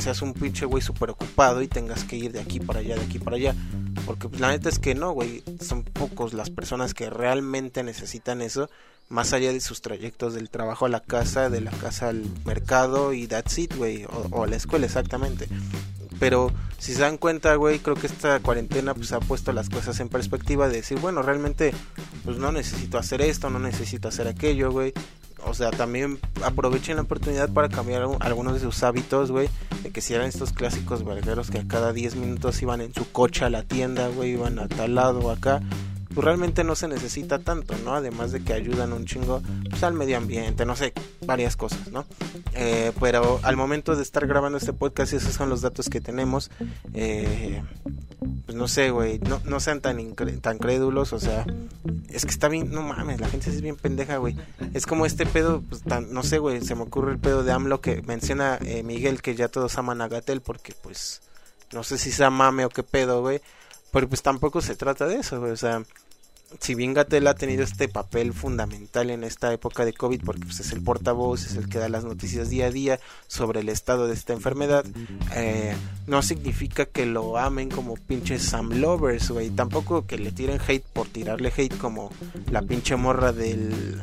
seas 0.00 0.20
un 0.20 0.34
pinche 0.34 0.66
güey 0.66 0.82
súper 0.82 1.10
ocupado 1.10 1.62
y 1.62 1.68
tengas 1.68 2.02
que 2.02 2.16
ir 2.16 2.32
de 2.32 2.40
aquí 2.40 2.58
para 2.58 2.80
allá, 2.80 2.96
de 2.96 3.02
aquí 3.02 3.20
para 3.20 3.36
allá. 3.36 3.54
Porque 4.04 4.28
pues, 4.28 4.40
la 4.40 4.50
neta 4.50 4.68
es 4.68 4.80
que 4.80 4.96
no, 4.96 5.12
güey. 5.12 5.44
Son 5.60 5.84
pocos 5.84 6.34
las 6.34 6.50
personas 6.50 6.92
que 6.92 7.08
realmente 7.08 7.84
necesitan 7.84 8.42
eso. 8.42 8.68
Más 9.08 9.32
allá 9.32 9.52
de 9.52 9.60
sus 9.60 9.80
trayectos 9.80 10.34
del 10.34 10.50
trabajo 10.50 10.86
a 10.86 10.88
la 10.88 11.00
casa, 11.00 11.50
de 11.50 11.60
la 11.60 11.70
casa 11.70 12.08
al 12.08 12.24
mercado 12.44 13.12
y 13.12 13.28
that's 13.28 13.58
it, 13.58 13.76
güey. 13.76 14.04
O, 14.06 14.26
o 14.32 14.44
a 14.44 14.46
la 14.48 14.56
escuela, 14.56 14.86
exactamente. 14.86 15.48
Pero 16.18 16.50
si 16.78 16.94
se 16.94 17.00
dan 17.00 17.18
cuenta, 17.18 17.54
güey, 17.54 17.78
creo 17.78 17.96
que 17.96 18.06
esta 18.06 18.40
cuarentena 18.40 18.94
pues 18.94 19.12
ha 19.12 19.20
puesto 19.20 19.52
las 19.52 19.68
cosas 19.68 20.00
en 20.00 20.08
perspectiva 20.08 20.68
de 20.68 20.76
decir, 20.76 20.98
bueno, 20.98 21.22
realmente 21.22 21.72
pues 22.24 22.38
no 22.38 22.52
necesito 22.52 22.98
hacer 22.98 23.22
esto, 23.22 23.50
no 23.50 23.58
necesito 23.58 24.08
hacer 24.08 24.28
aquello, 24.28 24.70
güey. 24.70 24.92
O 25.44 25.54
sea, 25.54 25.70
también 25.70 26.18
aprovechen 26.44 26.96
la 26.96 27.02
oportunidad 27.02 27.50
para 27.52 27.68
cambiar 27.68 28.06
algunos 28.20 28.54
de 28.54 28.60
sus 28.60 28.82
hábitos, 28.84 29.32
güey. 29.32 29.48
De 29.82 29.90
que 29.90 30.00
si 30.00 30.14
eran 30.14 30.28
estos 30.28 30.52
clásicos 30.52 31.04
vergueros 31.04 31.50
que 31.50 31.58
a 31.58 31.66
cada 31.66 31.92
10 31.92 32.16
minutos 32.16 32.62
iban 32.62 32.80
en 32.80 32.94
su 32.94 33.10
coche 33.10 33.44
a 33.44 33.50
la 33.50 33.64
tienda, 33.64 34.08
güey, 34.08 34.32
iban 34.32 34.58
a 34.60 34.68
tal 34.68 34.94
lado 34.94 35.18
o 35.20 35.30
acá 35.30 35.60
pues 36.14 36.24
realmente 36.24 36.64
no 36.64 36.74
se 36.74 36.88
necesita 36.88 37.38
tanto, 37.38 37.74
¿no? 37.84 37.94
Además 37.94 38.32
de 38.32 38.42
que 38.42 38.52
ayudan 38.52 38.92
un 38.92 39.04
chingo 39.04 39.42
pues, 39.68 39.82
al 39.82 39.94
medio 39.94 40.16
ambiente, 40.16 40.64
no 40.64 40.76
sé, 40.76 40.92
varias 41.24 41.56
cosas, 41.56 41.90
¿no? 41.90 42.04
Eh, 42.54 42.92
pero 43.00 43.40
al 43.42 43.56
momento 43.56 43.96
de 43.96 44.02
estar 44.02 44.26
grabando 44.26 44.58
este 44.58 44.72
podcast, 44.72 45.12
esos 45.12 45.34
son 45.34 45.48
los 45.48 45.62
datos 45.62 45.88
que 45.88 46.00
tenemos. 46.00 46.50
Eh, 46.94 47.62
pues 48.46 48.56
no 48.56 48.68
sé, 48.68 48.90
güey, 48.90 49.18
no, 49.20 49.40
no 49.44 49.60
sean 49.60 49.80
tan, 49.80 50.14
tan 50.40 50.58
crédulos, 50.58 51.12
o 51.12 51.20
sea, 51.20 51.44
es 52.08 52.24
que 52.24 52.30
está 52.30 52.48
bien, 52.48 52.70
no 52.70 52.82
mames, 52.82 53.20
la 53.20 53.28
gente 53.28 53.50
es 53.50 53.60
bien 53.60 53.76
pendeja, 53.76 54.18
güey. 54.18 54.36
Es 54.74 54.86
como 54.86 55.06
este 55.06 55.26
pedo, 55.26 55.62
pues 55.62 55.82
tan, 55.82 56.12
no 56.12 56.22
sé, 56.22 56.38
güey, 56.38 56.60
se 56.60 56.74
me 56.74 56.82
ocurre 56.82 57.12
el 57.12 57.18
pedo 57.18 57.42
de 57.42 57.52
AMLO 57.52 57.80
que 57.80 58.02
menciona 58.02 58.58
eh, 58.60 58.82
Miguel 58.82 59.22
que 59.22 59.34
ya 59.34 59.48
todos 59.48 59.76
aman 59.78 60.00
a 60.00 60.08
Gatel 60.08 60.40
porque 60.40 60.74
pues 60.82 61.22
no 61.72 61.82
sé 61.82 61.98
si 61.98 62.12
sea 62.12 62.30
mame 62.30 62.64
o 62.64 62.68
qué 62.68 62.82
pedo, 62.82 63.22
güey. 63.22 63.40
Pero 63.92 64.08
pues 64.08 64.22
tampoco 64.22 64.60
se 64.60 64.74
trata 64.74 65.06
de 65.06 65.16
eso. 65.16 65.40
O 65.40 65.56
sea, 65.56 65.84
si 66.60 66.74
bien 66.74 66.94
Gatel 66.94 67.26
ha 67.26 67.34
tenido 67.34 67.62
este 67.62 67.88
papel 67.88 68.32
fundamental 68.32 69.10
en 69.10 69.22
esta 69.22 69.52
época 69.52 69.84
de 69.84 69.92
COVID, 69.92 70.22
porque 70.24 70.44
pues, 70.44 70.60
es 70.60 70.72
el 70.72 70.82
portavoz, 70.82 71.44
es 71.44 71.56
el 71.56 71.68
que 71.68 71.78
da 71.78 71.88
las 71.88 72.04
noticias 72.04 72.50
día 72.50 72.66
a 72.66 72.70
día 72.70 73.00
sobre 73.26 73.60
el 73.60 73.68
estado 73.68 74.08
de 74.08 74.14
esta 74.14 74.32
enfermedad, 74.32 74.84
eh, 75.34 75.74
no 76.06 76.22
significa 76.22 76.86
que 76.86 77.06
lo 77.06 77.38
amen 77.38 77.70
como 77.70 77.94
pinches 77.94 78.42
Sam 78.42 78.80
Lovers, 78.80 79.30
güey. 79.30 79.50
Tampoco 79.50 80.06
que 80.06 80.18
le 80.18 80.32
tiren 80.32 80.58
hate 80.66 80.84
por 80.84 81.08
tirarle 81.08 81.52
hate 81.54 81.76
como 81.76 82.10
la 82.50 82.62
pinche 82.62 82.96
morra 82.96 83.32
del, 83.32 84.02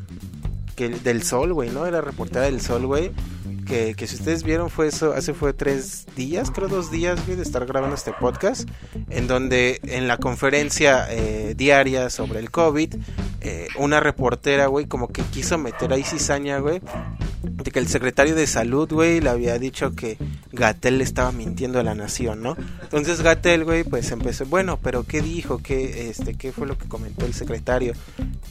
que, 0.75 0.89
del 0.89 1.23
sol, 1.23 1.53
güey, 1.53 1.69
¿no? 1.69 1.85
Era 1.85 2.01
reportera 2.01 2.45
del 2.45 2.61
sol, 2.61 2.85
güey 2.85 3.11
que, 3.69 3.93
que, 3.95 4.07
si 4.07 4.15
ustedes 4.15 4.43
vieron 4.43 4.69
fue 4.69 4.87
eso, 4.87 5.13
hace 5.13 5.33
fue 5.33 5.53
tres 5.53 6.05
días, 6.15 6.51
creo 6.51 6.67
dos 6.67 6.91
días, 6.91 7.23
güey, 7.25 7.37
de 7.37 7.43
estar 7.43 7.65
grabando 7.65 7.95
este 7.95 8.11
podcast, 8.11 8.67
en 9.09 9.27
donde 9.27 9.79
en 9.83 10.07
la 10.07 10.17
conferencia 10.17 11.05
eh, 11.09 11.53
diaria 11.55 12.09
sobre 12.09 12.39
el 12.39 12.49
COVID, 12.49 12.95
eh, 13.41 13.67
una 13.77 13.99
reportera, 13.99 14.67
güey, 14.67 14.87
como 14.87 15.07
que 15.09 15.21
quiso 15.21 15.57
meter 15.57 15.93
ahí 15.93 16.03
cizaña, 16.03 16.59
güey, 16.59 16.81
de 17.41 17.71
que 17.71 17.79
el 17.79 17.87
secretario 17.87 18.35
de 18.35 18.47
salud, 18.47 18.91
güey, 18.91 19.21
le 19.21 19.29
había 19.29 19.57
dicho 19.59 19.95
que 19.95 20.17
Gatel 20.51 20.97
le 20.97 21.03
estaba 21.03 21.31
mintiendo 21.31 21.79
a 21.79 21.83
la 21.83 21.95
nación, 21.95 22.41
¿no? 22.41 22.55
Entonces 22.81 23.21
Gatel, 23.21 23.63
güey, 23.63 23.83
pues 23.83 24.11
empezó, 24.11 24.45
bueno, 24.45 24.79
pero 24.81 25.03
¿qué 25.03 25.21
dijo? 25.21 25.59
¿Qué, 25.59 26.09
este, 26.09 26.35
qué 26.35 26.51
fue 26.51 26.67
lo 26.67 26.77
que 26.77 26.87
comentó 26.87 27.25
el 27.25 27.33
secretario? 27.33 27.93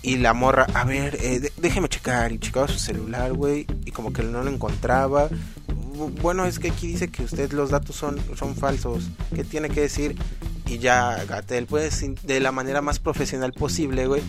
Y 0.03 0.17
la 0.17 0.35
morra, 0.35 0.67
a 0.75 0.85
ver, 0.85 1.19
eh, 1.21 1.51
déjeme 1.57 1.89
checar, 1.89 2.33
y 2.33 2.39
checaba 2.39 2.69
su 2.69 2.79
celular, 2.79 3.33
güey, 3.33 3.67
y 3.85 3.91
como 3.91 4.13
que 4.13 4.23
no 4.23 4.43
lo 4.43 4.51
encontraba 4.51 5.29
bueno, 6.21 6.45
es 6.45 6.59
que 6.59 6.71
aquí 6.71 6.87
dice 6.87 7.09
que 7.09 7.25
usted 7.25 7.53
los 7.53 7.71
datos 7.71 7.97
son, 7.97 8.19
son 8.37 8.55
falsos. 8.55 9.11
¿Qué 9.35 9.45
tiene 9.45 9.69
que 9.69 9.81
decir? 9.83 10.17
Y 10.67 10.79
ya 10.79 11.25
Gatel, 11.25 11.67
pues 11.67 12.05
de 12.23 12.41
la 12.41 12.53
manera 12.53 12.83
más 12.83 12.99
profesional 12.99 13.53
posible, 13.53 14.07
güey, 14.07 14.23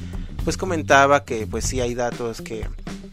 pues 0.43 0.57
comentaba 0.57 1.25
que 1.25 1.45
pues 1.45 1.65
sí 1.65 1.81
hay 1.81 1.95
datos 1.95 2.41
que, 2.41 2.65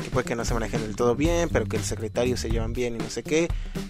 que 0.06 0.12
puede 0.12 0.24
que 0.24 0.36
no 0.36 0.44
se 0.44 0.54
manejen 0.54 0.82
del 0.82 0.94
todo 0.94 1.16
bien, 1.16 1.48
pero 1.52 1.66
que 1.66 1.76
el 1.76 1.82
secretario 1.82 2.36
se 2.36 2.48
llevan 2.48 2.72
bien 2.72 2.94
y 2.94 2.98
no 2.98 3.10
sé 3.10 3.24
qué. 3.24 3.48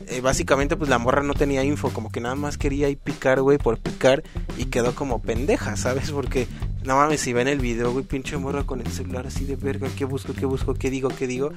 Eh, 0.09 0.23
básicamente 0.23 0.75
pues 0.75 0.89
la 0.89 0.97
morra 0.99 1.23
no 1.23 1.35
tenía 1.35 1.63
info, 1.63 1.91
como 1.91 2.11
que 2.11 2.23
nada 2.23 2.35
más 2.35 2.57
quería 2.57 2.89
ir 2.89 2.97
picar, 2.97 3.43
güey, 3.43 3.59
por 3.59 3.77
picar 3.77 4.23
y 4.57 4.65
quedó 4.65 4.95
como 4.95 5.21
pendeja, 5.21 5.77
¿sabes? 5.77 6.11
Porque 6.13 6.49
no 6.85 6.97
mames, 6.97 7.21
si 7.21 7.35
ven 7.35 7.49
el 7.49 7.59
video, 7.59 7.93
güey, 7.93 8.03
pinche 8.03 8.39
morra 8.39 8.65
con 8.65 8.81
el 8.81 8.91
celular 8.91 9.27
así 9.27 9.45
de 9.45 9.57
verga, 9.57 9.91
¿qué 9.95 10.07
busco, 10.07 10.33
qué 10.33 10.47
busco, 10.47 10.73
qué 10.73 10.89
digo, 10.89 11.11
qué 11.11 11.27
digo? 11.27 11.53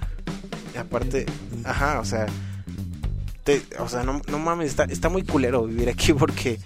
aparte, 0.78 1.26
ajá, 1.64 2.00
o 2.00 2.06
sea, 2.06 2.26
te, 3.46 3.62
o 3.80 3.88
sea, 3.88 4.04
no, 4.04 4.22
no 4.30 4.40
mames, 4.40 4.70
está, 4.70 4.84
está 4.86 5.08
muy 5.08 5.24
culero 5.24 5.64
vivir 5.64 5.88
aquí 5.90 6.14
porque 6.14 6.60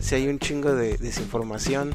si 0.00 0.16
hay 0.16 0.28
un 0.28 0.38
chingo 0.38 0.74
de 0.74 0.98
desinformación. 0.98 1.94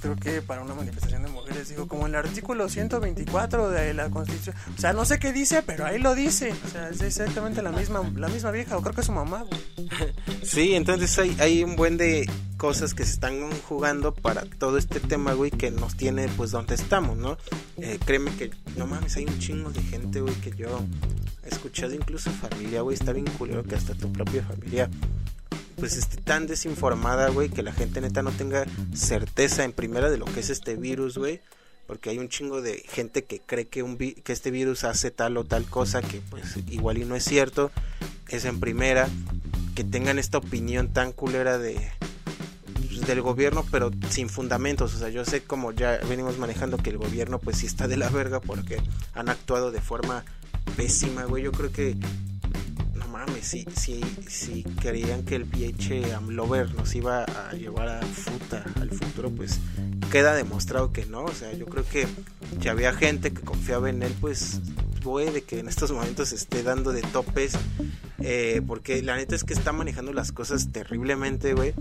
Creo 0.00 0.16
que 0.16 0.42
para 0.42 0.62
una 0.62 0.74
manifestación 0.74 1.22
de 1.22 1.28
mujeres, 1.28 1.68
digo, 1.68 1.88
como 1.88 2.06
el 2.06 2.14
artículo 2.14 2.68
124 2.68 3.70
de 3.70 3.94
la 3.94 4.10
Constitución. 4.10 4.56
O 4.76 4.80
sea, 4.80 4.92
no 4.92 5.04
sé 5.04 5.18
qué 5.18 5.32
dice, 5.32 5.62
pero 5.62 5.86
ahí 5.86 5.98
lo 5.98 6.14
dice. 6.14 6.52
O 6.66 6.68
sea, 6.68 6.88
es 6.88 7.00
exactamente 7.00 7.62
la 7.62 7.72
misma, 7.72 8.02
la 8.16 8.28
misma 8.28 8.50
vieja, 8.50 8.76
o 8.76 8.82
creo 8.82 8.94
que 8.94 9.00
es 9.00 9.06
su 9.06 9.12
mamá, 9.12 9.44
güey. 9.44 9.88
Sí, 10.42 10.74
entonces 10.74 11.18
hay, 11.18 11.36
hay 11.40 11.62
un 11.62 11.76
buen 11.76 11.96
de 11.96 12.28
cosas 12.56 12.92
que 12.92 13.04
se 13.04 13.12
están 13.12 13.50
jugando 13.68 14.12
para 14.12 14.42
todo 14.42 14.78
este 14.78 15.00
tema, 15.00 15.32
güey, 15.32 15.50
que 15.50 15.70
nos 15.70 15.96
tiene 15.96 16.28
pues 16.28 16.50
donde 16.50 16.74
estamos, 16.74 17.16
¿no? 17.16 17.38
Eh, 17.76 17.98
créeme 18.04 18.34
que, 18.36 18.50
no 18.76 18.86
mames, 18.86 19.16
hay 19.16 19.24
un 19.26 19.38
chingo 19.38 19.70
de 19.70 19.82
gente, 19.82 20.20
güey, 20.20 20.34
que 20.36 20.50
yo 20.50 20.80
he 21.44 21.48
escuchado 21.48 21.94
incluso 21.94 22.30
familia, 22.30 22.82
güey, 22.82 22.96
está 22.96 23.12
bien 23.12 23.26
culero 23.38 23.62
que 23.62 23.76
hasta 23.76 23.94
tu 23.94 24.12
propia 24.12 24.42
familia 24.42 24.90
pues 25.78 25.96
esté 25.96 26.16
tan 26.18 26.46
desinformada, 26.46 27.28
güey, 27.30 27.48
que 27.48 27.62
la 27.62 27.72
gente 27.72 28.00
neta 28.00 28.22
no 28.22 28.32
tenga 28.32 28.66
certeza 28.94 29.64
en 29.64 29.72
primera 29.72 30.10
de 30.10 30.18
lo 30.18 30.24
que 30.26 30.40
es 30.40 30.50
este 30.50 30.76
virus, 30.76 31.18
güey. 31.18 31.40
Porque 31.86 32.10
hay 32.10 32.18
un 32.18 32.28
chingo 32.28 32.60
de 32.60 32.84
gente 32.88 33.24
que 33.24 33.40
cree 33.40 33.66
que, 33.66 33.82
un 33.82 33.96
vi 33.96 34.12
que 34.12 34.32
este 34.32 34.50
virus 34.50 34.84
hace 34.84 35.10
tal 35.10 35.38
o 35.38 35.44
tal 35.44 35.64
cosa 35.64 36.02
que 36.02 36.20
pues 36.28 36.56
igual 36.68 36.98
y 36.98 37.04
no 37.04 37.16
es 37.16 37.24
cierto. 37.24 37.70
Es 38.28 38.44
en 38.44 38.60
primera. 38.60 39.08
Que 39.74 39.84
tengan 39.84 40.18
esta 40.18 40.38
opinión 40.38 40.92
tan 40.92 41.12
culera 41.12 41.56
de 41.56 41.90
pues, 42.98 43.06
del 43.06 43.22
gobierno 43.22 43.64
pero 43.70 43.90
sin 44.10 44.28
fundamentos 44.28 44.94
o 44.94 44.98
sea 44.98 45.08
yo 45.08 45.24
sé 45.24 45.42
como 45.44 45.72
ya 45.72 45.98
venimos 46.08 46.36
manejando 46.38 46.78
que 46.78 46.90
el 46.90 46.98
gobierno 46.98 47.38
pues 47.38 47.58
sí 47.58 47.66
está 47.66 47.86
de 47.86 47.96
la 47.96 48.08
verga 48.08 48.40
porque 48.40 48.82
han 49.14 49.28
actuado 49.28 49.70
de 49.70 49.80
forma 49.80 50.24
pésima 50.76 51.24
güey 51.24 51.44
yo 51.44 51.52
creo 51.52 51.70
que 51.70 51.96
mames, 53.18 53.48
si, 53.48 53.64
si, 53.74 54.00
si 54.28 54.62
creían 54.62 55.24
que 55.24 55.34
el 55.34 55.44
PH 55.44 56.14
Amlover 56.14 56.72
nos 56.74 56.94
iba 56.94 57.24
a 57.24 57.52
llevar 57.52 57.88
a 57.88 58.02
futa 58.02 58.64
al 58.80 58.90
futuro, 58.90 59.30
pues 59.30 59.58
queda 60.12 60.34
demostrado 60.34 60.92
que 60.92 61.04
no. 61.06 61.24
O 61.24 61.32
sea, 61.32 61.52
yo 61.52 61.66
creo 61.66 61.84
que 61.84 62.06
ya 62.60 62.72
había 62.72 62.92
gente 62.92 63.32
que 63.32 63.42
confiaba 63.42 63.90
en 63.90 64.02
él, 64.02 64.14
pues 64.20 64.60
puede 65.02 65.42
que 65.42 65.60
en 65.60 65.68
estos 65.68 65.90
momentos 65.92 66.32
esté 66.32 66.62
dando 66.62 66.92
de 66.92 67.02
topes. 67.02 67.52
Eh, 68.20 68.62
porque 68.66 69.00
la 69.02 69.16
neta 69.16 69.36
es 69.36 69.44
que 69.44 69.54
está 69.54 69.72
manejando 69.72 70.12
las 70.12 70.32
cosas 70.32 70.72
terriblemente, 70.72 71.54
güey 71.54 71.72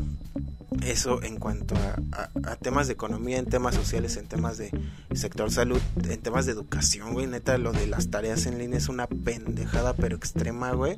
eso 0.83 1.21
en 1.23 1.37
cuanto 1.37 1.75
a, 1.75 2.55
temas 2.57 2.87
de 2.87 2.93
economía, 2.93 3.37
en 3.37 3.45
temas 3.45 3.75
sociales, 3.75 4.17
en 4.17 4.27
temas 4.27 4.57
de 4.57 4.71
sector 5.13 5.51
salud, 5.51 5.81
en 6.03 6.21
temas 6.21 6.45
de 6.45 6.51
educación, 6.51 7.13
güey. 7.13 7.27
Neta, 7.27 7.57
lo 7.57 7.71
de 7.71 7.87
las 7.87 8.09
tareas 8.09 8.45
en 8.45 8.57
línea 8.57 8.77
es 8.77 8.89
una 8.89 9.07
pendejada, 9.07 9.93
pero 9.93 10.15
extrema, 10.15 10.71
güey. 10.73 10.97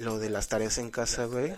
Lo 0.00 0.18
de 0.18 0.30
las 0.30 0.48
tareas 0.48 0.78
en 0.78 0.90
casa, 0.90 1.26
güey. 1.26 1.52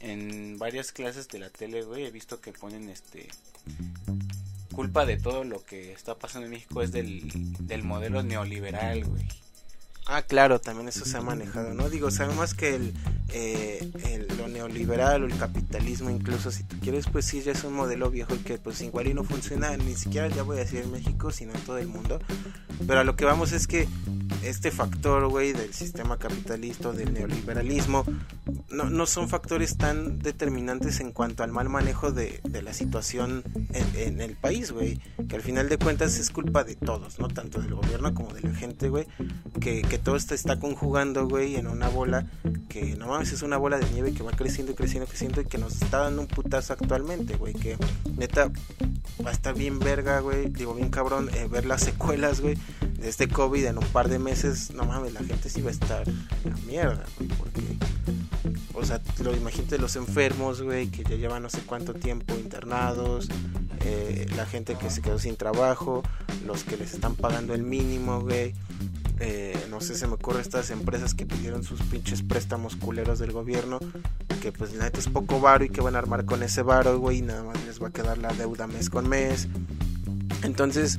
En 0.00 0.58
varias 0.58 0.92
clases 0.92 1.28
de 1.28 1.40
la 1.40 1.50
tele, 1.50 1.82
güey, 1.82 2.04
he 2.04 2.10
visto 2.10 2.40
que 2.40 2.52
ponen 2.52 2.88
este 2.88 3.28
culpa 4.76 5.06
de 5.06 5.16
todo 5.16 5.42
lo 5.42 5.64
que 5.64 5.92
está 5.92 6.14
pasando 6.14 6.44
en 6.46 6.52
México 6.52 6.82
es 6.82 6.92
del, 6.92 7.22
del 7.66 7.82
modelo 7.82 8.22
neoliberal, 8.22 9.04
güey. 9.04 9.26
Ah, 10.08 10.22
claro, 10.22 10.60
también 10.60 10.88
eso 10.88 11.04
se 11.04 11.16
ha 11.16 11.20
manejado, 11.20 11.74
¿no? 11.74 11.90
Digo, 11.90 12.12
sabemos 12.12 12.54
que 12.54 12.76
el, 12.76 12.94
eh, 13.32 13.90
el, 14.04 14.28
lo 14.38 14.46
neoliberal 14.46 15.24
o 15.24 15.26
el 15.26 15.36
capitalismo, 15.36 16.10
incluso 16.10 16.52
si 16.52 16.62
tú 16.62 16.76
quieres, 16.78 17.06
pues 17.08 17.24
sí, 17.24 17.42
ya 17.42 17.50
es 17.50 17.64
un 17.64 17.72
modelo 17.72 18.08
viejo 18.08 18.36
y 18.36 18.38
que 18.38 18.58
pues 18.58 18.80
igual 18.82 19.08
y 19.08 19.14
no 19.14 19.24
funciona 19.24 19.76
ni 19.76 19.96
siquiera, 19.96 20.28
ya 20.28 20.44
voy 20.44 20.58
a 20.58 20.60
decir 20.60 20.82
en 20.82 20.92
México, 20.92 21.32
sino 21.32 21.54
en 21.54 21.60
todo 21.62 21.78
el 21.78 21.88
mundo. 21.88 22.20
Pero 22.86 23.00
a 23.00 23.04
lo 23.04 23.16
que 23.16 23.24
vamos 23.24 23.50
es 23.50 23.66
que 23.66 23.88
este 24.44 24.70
factor, 24.70 25.26
güey, 25.28 25.52
del 25.52 25.74
sistema 25.74 26.18
capitalista, 26.18 26.92
del 26.92 27.12
neoliberalismo, 27.12 28.04
no, 28.70 28.84
no 28.84 29.06
son 29.06 29.28
factores 29.28 29.76
tan 29.76 30.18
determinantes 30.20 31.00
en 31.00 31.12
cuanto 31.12 31.42
al 31.42 31.50
mal 31.50 31.68
manejo 31.68 32.12
de, 32.12 32.40
de 32.44 32.62
la 32.62 32.72
situación 32.72 33.42
en, 33.72 34.20
el 34.20 34.36
país, 34.36 34.72
güey. 34.72 35.00
Que 35.28 35.36
al 35.36 35.42
final 35.42 35.68
de 35.68 35.78
cuentas 35.78 36.18
es 36.18 36.30
culpa 36.30 36.64
de 36.64 36.76
todos, 36.76 37.18
¿no? 37.18 37.28
Tanto 37.28 37.60
del 37.60 37.74
gobierno 37.74 38.14
como 38.14 38.32
de 38.32 38.42
la 38.42 38.54
gente, 38.54 38.88
güey. 38.88 39.06
Que 39.60 39.82
todo 39.98 40.16
esto 40.16 40.34
está 40.34 40.58
conjugando, 40.58 41.28
güey, 41.28 41.56
en 41.56 41.66
una 41.66 41.88
bola 41.88 42.26
que 42.68 42.96
no 42.96 43.08
mames, 43.08 43.32
es 43.32 43.42
una 43.42 43.56
bola 43.56 43.78
de 43.78 43.88
nieve 43.90 44.12
que 44.12 44.22
va 44.22 44.32
creciendo 44.32 44.72
y 44.72 44.74
creciendo 44.74 45.04
y 45.04 45.08
creciendo 45.08 45.40
y 45.40 45.44
que 45.44 45.58
nos 45.58 45.80
está 45.80 45.98
dando 45.98 46.22
un 46.22 46.28
putazo 46.28 46.72
actualmente, 46.72 47.36
güey. 47.36 47.54
Que 47.54 47.76
neta 48.16 48.50
va 49.24 49.30
a 49.30 49.32
estar 49.32 49.54
bien 49.54 49.78
verga, 49.78 50.20
güey. 50.20 50.48
Digo, 50.48 50.74
bien 50.74 50.90
cabrón, 50.90 51.30
eh, 51.34 51.48
ver 51.50 51.66
las 51.66 51.82
secuelas, 51.82 52.40
güey, 52.40 52.56
de 52.98 53.08
este 53.08 53.28
COVID 53.28 53.64
en 53.64 53.78
un 53.78 53.86
par 53.86 54.08
de 54.08 54.18
meses. 54.18 54.72
No 54.72 54.84
mames, 54.84 55.12
la 55.12 55.20
gente 55.20 55.48
sí 55.48 55.62
va 55.62 55.68
a 55.68 55.72
estar 55.72 56.06
la 56.44 56.56
mierda, 56.66 57.04
güey, 57.18 57.28
porque. 57.38 57.62
O 58.76 58.84
sea, 58.84 59.00
lo 59.22 59.34
imagínate 59.34 59.78
los 59.78 59.96
enfermos, 59.96 60.60
güey, 60.60 60.88
que 60.88 61.02
ya 61.02 61.16
llevan 61.16 61.42
no 61.42 61.48
sé 61.48 61.60
cuánto 61.64 61.94
tiempo 61.94 62.34
internados, 62.34 63.28
eh, 63.80 64.26
la 64.36 64.44
gente 64.44 64.76
que 64.76 64.90
se 64.90 65.00
quedó 65.00 65.18
sin 65.18 65.36
trabajo, 65.36 66.02
los 66.46 66.62
que 66.62 66.76
les 66.76 66.92
están 66.92 67.14
pagando 67.14 67.54
el 67.54 67.62
mínimo, 67.62 68.20
güey, 68.20 68.54
eh, 69.18 69.56
no 69.70 69.80
sé, 69.80 69.94
se 69.94 70.06
me 70.06 70.14
ocurre 70.14 70.42
estas 70.42 70.70
empresas 70.70 71.14
que 71.14 71.24
pidieron 71.24 71.64
sus 71.64 71.80
pinches 71.82 72.22
préstamos 72.22 72.76
culeros 72.76 73.18
del 73.18 73.32
gobierno, 73.32 73.80
que 74.42 74.52
pues 74.52 74.74
la 74.74 74.84
neta 74.84 74.98
es 74.98 75.08
poco 75.08 75.40
varo 75.40 75.64
y 75.64 75.70
que 75.70 75.80
van 75.80 75.96
a 75.96 75.98
armar 75.98 76.26
con 76.26 76.42
ese 76.42 76.60
varo, 76.62 76.98
güey, 76.98 77.18
y 77.18 77.22
nada 77.22 77.44
más 77.44 77.64
les 77.64 77.82
va 77.82 77.88
a 77.88 77.92
quedar 77.92 78.18
la 78.18 78.32
deuda 78.34 78.66
mes 78.66 78.90
con 78.90 79.08
mes. 79.08 79.48
Entonces, 80.42 80.98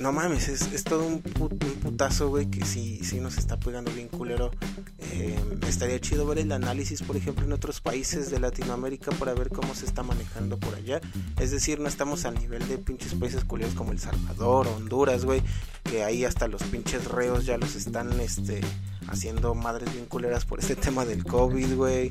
no 0.00 0.12
mames, 0.12 0.48
es, 0.48 0.84
todo 0.84 1.06
un, 1.06 1.20
putazo, 1.20 2.28
güey, 2.28 2.46
que 2.46 2.64
sí, 2.64 3.00
sí 3.02 3.20
nos 3.20 3.36
está 3.36 3.58
pegando 3.58 3.90
bien 3.90 4.08
culero. 4.08 4.50
Eh, 4.98 5.38
estaría 5.66 6.00
chido 6.00 6.26
ver 6.26 6.38
el 6.38 6.52
análisis, 6.52 7.02
por 7.02 7.16
ejemplo, 7.16 7.44
en 7.44 7.52
otros 7.52 7.80
países 7.80 8.30
de 8.30 8.38
Latinoamérica 8.38 9.10
para 9.12 9.34
ver 9.34 9.48
cómo 9.48 9.74
se 9.74 9.86
está 9.86 10.02
manejando 10.02 10.58
por 10.58 10.74
allá. 10.74 11.00
Es 11.40 11.50
decir, 11.50 11.80
no 11.80 11.88
estamos 11.88 12.24
al 12.24 12.34
nivel 12.34 12.66
de 12.68 12.78
pinches 12.78 13.14
países 13.14 13.44
culeros 13.44 13.74
como 13.74 13.92
El 13.92 13.98
Salvador 13.98 14.68
Honduras, 14.68 15.24
güey, 15.24 15.42
que 15.82 16.04
ahí 16.04 16.24
hasta 16.24 16.46
los 16.46 16.62
pinches 16.64 17.06
reos 17.06 17.44
ya 17.44 17.58
los 17.58 17.74
están, 17.74 18.20
este, 18.20 18.60
haciendo 19.08 19.54
madres 19.54 19.92
bien 19.92 20.06
culeras 20.06 20.44
por 20.44 20.60
este 20.60 20.76
tema 20.76 21.04
del 21.04 21.24
COVID, 21.24 21.74
güey. 21.74 22.10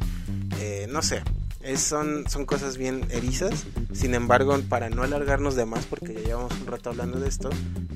Eh, 0.60 0.88
no 0.90 1.02
sé, 1.02 1.24
son, 1.76 2.30
son 2.30 2.46
cosas 2.46 2.78
bien 2.78 3.06
erizas. 3.10 3.66
Sin 3.94 4.14
embargo, 4.14 4.58
para 4.70 4.90
no 4.90 5.04
alargarnos 5.04 5.56
de 5.56 5.66
más, 5.66 5.86
porque 5.86 6.14
ya 6.14 6.22
llevamos 6.22 6.54
un 6.60 6.68
rato 6.68 6.90
hablando 6.90 7.20
de 7.20 7.28
esto, 7.28 7.50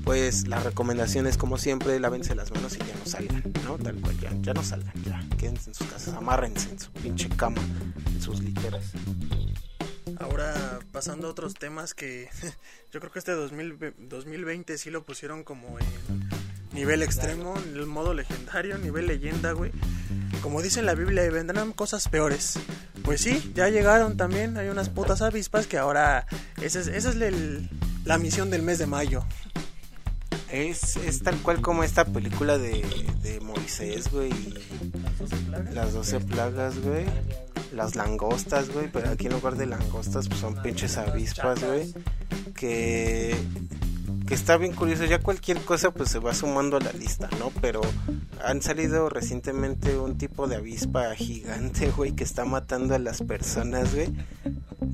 pues 0.04 0.46
la 0.48 0.60
recomendación 0.60 1.26
es 1.26 1.38
como 1.38 1.58
siempre, 1.58 1.98
lávense 1.98 2.34
las 2.34 2.50
manos 2.52 2.74
y 2.74 2.78
ya 2.78 2.94
no 2.98 3.06
salgan, 3.06 3.42
¿no? 3.64 3.78
Tal 3.78 3.96
cual, 3.96 4.18
ya, 4.20 4.32
ya 4.40 4.52
no 4.52 4.62
salgan, 4.62 4.92
ya, 5.04 5.24
quédense 5.38 5.70
en 5.70 5.74
sus 5.74 5.86
casas, 5.86 6.14
amárrense 6.14 6.70
en 6.70 6.80
su 6.80 6.90
pinche 6.92 7.28
cama, 7.30 7.62
en 8.06 8.20
sus 8.20 8.42
literas. 8.42 8.84
Ahora, 10.18 10.80
pasando 10.92 11.28
a 11.28 11.30
otros 11.30 11.54
temas 11.54 11.94
que 11.94 12.28
yo 12.92 13.00
creo 13.00 13.12
que 13.12 13.18
este 13.18 13.32
2020 13.32 14.78
sí 14.78 14.90
lo 14.90 15.04
pusieron 15.04 15.44
como 15.44 15.78
en 15.78 16.41
nivel 16.72 17.02
extremo, 17.02 17.54
el 17.56 17.86
modo 17.86 18.14
legendario, 18.14 18.78
nivel 18.78 19.06
leyenda, 19.06 19.52
güey. 19.52 19.72
Como 20.40 20.62
dice 20.62 20.80
en 20.80 20.86
la 20.86 20.94
Biblia, 20.94 21.28
vendrán 21.30 21.72
cosas 21.72 22.08
peores. 22.08 22.58
Pues 23.04 23.20
sí, 23.20 23.52
ya 23.54 23.68
llegaron 23.68 24.16
también. 24.16 24.56
Hay 24.56 24.68
unas 24.68 24.88
putas 24.88 25.22
avispas 25.22 25.66
que 25.66 25.78
ahora. 25.78 26.26
Esa 26.60 26.80
es, 26.80 26.88
esa 26.88 27.10
es 27.10 27.16
la 28.04 28.18
misión 28.18 28.50
del 28.50 28.62
mes 28.62 28.78
de 28.78 28.86
mayo. 28.86 29.24
Es, 30.50 30.96
es 30.96 31.22
tal 31.22 31.36
cual 31.38 31.62
como 31.62 31.82
esta 31.84 32.04
película 32.04 32.58
de, 32.58 32.84
de 33.22 33.40
Moisés, 33.40 34.10
güey. 34.10 34.32
Las 35.72 35.92
12 35.92 36.20
plagas, 36.20 36.78
güey. 36.80 37.06
Las 37.72 37.94
langostas, 37.94 38.68
güey. 38.70 38.88
Pero 38.92 39.10
aquí 39.10 39.26
en 39.26 39.32
lugar 39.32 39.56
de 39.56 39.66
langostas, 39.66 40.28
pues 40.28 40.40
son 40.40 40.60
pinches 40.62 40.96
avispas, 40.96 41.62
güey. 41.62 41.94
Que 42.54 43.36
que 44.26 44.34
está 44.34 44.56
bien 44.56 44.72
curioso, 44.72 45.04
ya 45.04 45.18
cualquier 45.18 45.60
cosa 45.62 45.90
pues 45.90 46.10
se 46.10 46.18
va 46.18 46.34
sumando 46.34 46.76
a 46.76 46.80
la 46.80 46.92
lista, 46.92 47.28
¿no? 47.38 47.50
Pero 47.60 47.80
han 48.44 48.62
salido 48.62 49.08
recientemente 49.08 49.96
un 49.98 50.18
tipo 50.18 50.46
de 50.46 50.56
avispa 50.56 51.14
gigante, 51.14 51.90
güey, 51.96 52.12
que 52.12 52.24
está 52.24 52.44
matando 52.44 52.94
a 52.94 52.98
las 52.98 53.22
personas, 53.22 53.94
güey. 53.94 54.08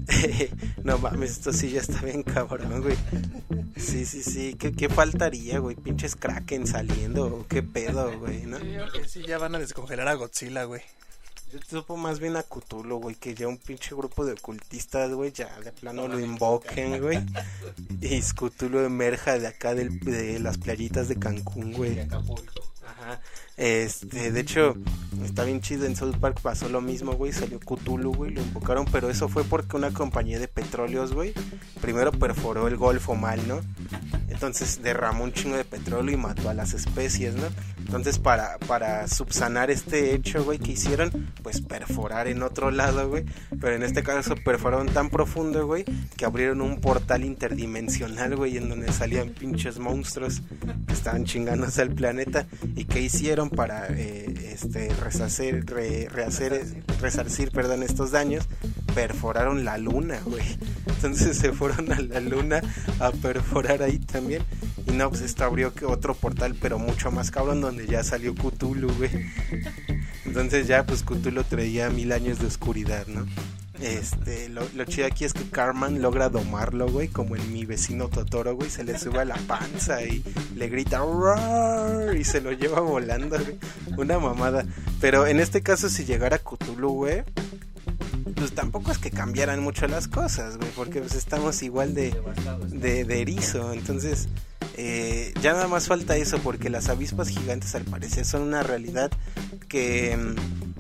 no 0.85 0.99
mames, 0.99 1.33
esto 1.33 1.53
sí 1.53 1.71
ya 1.71 1.81
está 1.81 2.01
bien 2.03 2.23
cabrón, 2.23 2.83
güey. 2.83 2.97
Sí, 3.77 4.05
sí, 4.05 4.23
sí, 4.23 4.55
¿qué, 4.59 4.73
qué 4.73 4.89
faltaría, 4.89 5.59
güey? 5.59 5.77
Pinches 5.77 6.17
kraken 6.17 6.67
saliendo, 6.67 7.47
qué 7.49 7.63
pedo, 7.63 8.19
güey, 8.19 8.47
¿no? 8.47 8.59
Sí, 9.07 9.23
ya 9.27 9.39
van 9.39 9.55
a 9.55 9.59
descongelar 9.59 10.09
a 10.09 10.15
Godzilla, 10.15 10.65
güey. 10.65 10.83
Yo 11.53 11.59
supo 11.67 11.97
más 11.97 12.21
bien 12.21 12.37
a 12.37 12.43
Cthulhu, 12.43 12.99
güey, 12.99 13.17
que 13.17 13.35
ya 13.35 13.49
un 13.49 13.57
pinche 13.57 13.95
grupo 13.95 14.27
de 14.27 14.33
ocultistas, 14.33 15.11
güey, 15.13 15.33
ya 15.33 15.59
de 15.61 15.73
plano 15.73 16.07
lo 16.07 16.21
invoquen, 16.21 17.01
güey. 17.01 17.19
Y 18.01 18.21
Cthulhu 18.21 18.81
emerja 18.81 19.39
de 19.39 19.47
acá 19.47 19.75
del, 19.75 19.99
de 20.01 20.39
las 20.41 20.59
playitas 20.59 21.09
de 21.09 21.19
Cancún, 21.19 21.73
güey. 21.73 22.07
Ajá. 22.89 23.21
Este, 23.57 24.31
de 24.31 24.41
hecho, 24.41 24.77
está 25.25 25.45
bien 25.45 25.61
chido. 25.61 25.87
En 25.87 25.97
South 25.97 26.17
Park 26.21 26.41
pasó 26.41 26.69
lo 26.69 26.81
mismo, 26.81 27.13
güey. 27.13 27.33
Salió 27.33 27.61
Cthulhu, 27.61 28.15
güey. 28.15 28.33
Lo 28.33 28.41
invocaron, 28.41 28.87
pero 28.87 29.11
eso 29.11 29.29
fue 29.29 29.45
porque 29.45 29.77
una 29.77 29.91
compañía 29.91 30.39
de 30.39 30.49
petróleos, 30.49 31.13
güey, 31.13 31.35
primero 31.81 32.13
perforó 32.13 32.69
el 32.69 32.77
Golfo 32.77 33.15
mal, 33.15 33.47
¿no? 33.47 33.61
entonces 34.39 34.83
derramó 34.83 35.25
un 35.25 35.33
chingo 35.33 35.57
de 35.57 35.65
petróleo 35.65 36.15
y 36.15 36.17
mató 36.17 36.49
a 36.49 36.55
las 36.55 36.73
especies, 36.73 37.35
¿no? 37.35 37.49
Entonces 37.79 38.21
para, 38.21 38.57
para 38.69 39.09
subsanar 39.09 39.69
este 39.69 40.15
hecho, 40.15 40.45
güey, 40.45 40.61
que 40.61 40.73
hicieron, 40.73 41.33
pues 41.43 41.61
perforar 41.61 42.29
en 42.29 42.45
otro 42.45 42.71
lado, 42.71 43.09
güey. 43.09 43.25
Pero 43.61 43.75
en 43.75 43.83
este 43.83 44.05
caso 44.05 44.37
perforaron 44.45 44.87
tan 44.87 45.11
profundo, 45.11 45.67
güey, 45.67 45.85
que 46.17 46.25
abrieron 46.25 46.61
un 46.61 46.81
portal 46.81 47.25
interdimensional, 47.25 48.37
güey, 48.37 48.59
en 48.59 48.69
donde 48.69 48.93
salían 48.93 49.31
pinches 49.31 49.81
monstruos 49.81 50.41
que 50.87 50.93
estaban 50.93 51.25
chingándose 51.25 51.83
al 51.83 51.91
planeta. 51.91 52.47
¿Y 52.79 52.85
qué 52.85 53.01
hicieron 53.01 53.51
para 53.51 53.89
eh, 53.89 54.53
este, 54.53 54.95
rehacer, 54.95 55.67
rehacer, 55.67 56.65
resarcir, 57.01 57.51
perdón, 57.51 57.83
estos 57.83 58.13
daños? 58.13 58.47
Perforaron 58.95 59.65
la 59.65 59.79
luna, 59.79 60.21
güey. 60.25 60.45
Entonces 60.87 61.39
se 61.39 61.51
fueron 61.53 61.91
a 61.91 62.01
la 62.01 62.21
luna 62.21 62.63
a 63.01 63.11
perforar 63.11 63.83
ahí 63.83 63.99
también. 63.99 64.45
Y 64.87 64.93
no, 64.93 65.11
pues 65.11 65.23
esto 65.23 65.45
abrió 65.45 65.73
otro 65.89 66.15
portal, 66.15 66.55
pero 66.61 66.79
mucho 66.79 67.11
más 67.11 67.33
cabrón, 67.33 67.61
donde 67.61 67.85
ya 67.89 68.05
salió 68.05 68.33
Cthulhu, 68.37 68.93
güey. 68.97 69.11
Entonces 70.25 70.69
ya, 70.69 70.87
pues 70.87 71.03
Cthulhu 71.03 71.43
traía 71.43 71.91
mil 71.91 72.13
años 72.13 72.39
de 72.39 72.47
oscuridad, 72.47 73.09
¿no? 73.09 73.27
Este, 73.81 74.49
lo, 74.49 74.65
chido 74.87 75.07
aquí 75.07 75.25
es 75.25 75.33
que 75.33 75.49
Carman 75.49 76.03
logra 76.03 76.29
domarlo, 76.29 76.89
güey, 76.89 77.09
como 77.09 77.37
en 77.37 77.53
mi 77.53 77.65
vecino 77.65 78.09
Totoro, 78.09 78.57
güey, 78.57 78.71
se 78.71 78.83
le 78.83 78.99
sube 78.99 79.21
a 79.21 79.25
la 79.25 79.37
panza 79.37 80.03
y 80.03 80.25
le 80.57 80.69
grita 80.69 81.05
y 82.19 82.25
se 82.25 82.41
lo 82.41 82.53
lleva 82.53 82.81
volando, 82.81 83.39
güey. 83.39 83.59
Una 83.97 84.19
mamada. 84.19 84.67
Pero 85.01 85.27
en 85.27 85.39
este 85.39 85.63
caso, 85.63 85.89
si 85.89 86.05
llegara 86.05 86.39
Cthulhu, 86.39 86.91
güey, 86.91 87.25
pues 88.35 88.53
tampoco 88.53 88.91
es 88.91 88.99
que 88.99 89.11
cambiaran 89.11 89.61
mucho 89.61 89.87
las 89.87 90.09
cosas, 90.09 90.57
güey, 90.57 90.71
porque 90.75 91.01
pues 91.01 91.15
estamos 91.15 91.63
igual 91.63 91.95
de, 91.95 92.15
de, 92.69 93.05
de 93.05 93.21
erizo, 93.21 93.73
entonces 93.73 94.29
eh, 94.77 95.33
ya 95.43 95.55
nada 95.55 95.67
más 95.67 95.89
falta 95.89 96.17
eso, 96.17 96.39
porque 96.39 96.71
las 96.71 96.89
avispas 96.89 97.29
gigantes 97.29 97.75
al 97.75 97.85
parecer 97.85 98.25
son 98.25 98.43
una 98.43 98.63
realidad 98.63 99.11
que, 99.69 100.17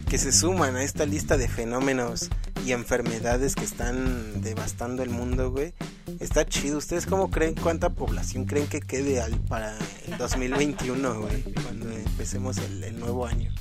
que 0.09 0.19
se 0.19 0.31
suman 0.31 0.77
a 0.77 0.85
esta 0.85 1.05
lista 1.05 1.37
de 1.37 1.49
fenómenos 1.49 2.31
y 2.65 2.73
enfermedades 2.73 3.55
que 3.55 3.65
están 3.65 4.41
devastando 4.41 5.03
el 5.03 5.11
mundo, 5.11 5.51
güey. 5.51 5.73
Está 6.21 6.47
chido. 6.47 6.79
¿Ustedes 6.79 7.07
cómo 7.07 7.31
creen, 7.31 7.55
cuánta 7.55 7.91
población 7.91 8.45
creen 8.45 8.67
que 8.67 8.81
quede 8.81 9.21
al, 9.21 9.39
para 9.41 9.77
el 10.07 10.19
2021, 10.19 11.21
güey? 11.21 11.43
Cuando 11.63 11.91
empecemos 11.91 12.59
el, 12.59 12.85
el 12.85 12.99
nuevo 12.99 13.27
año. 13.27 13.53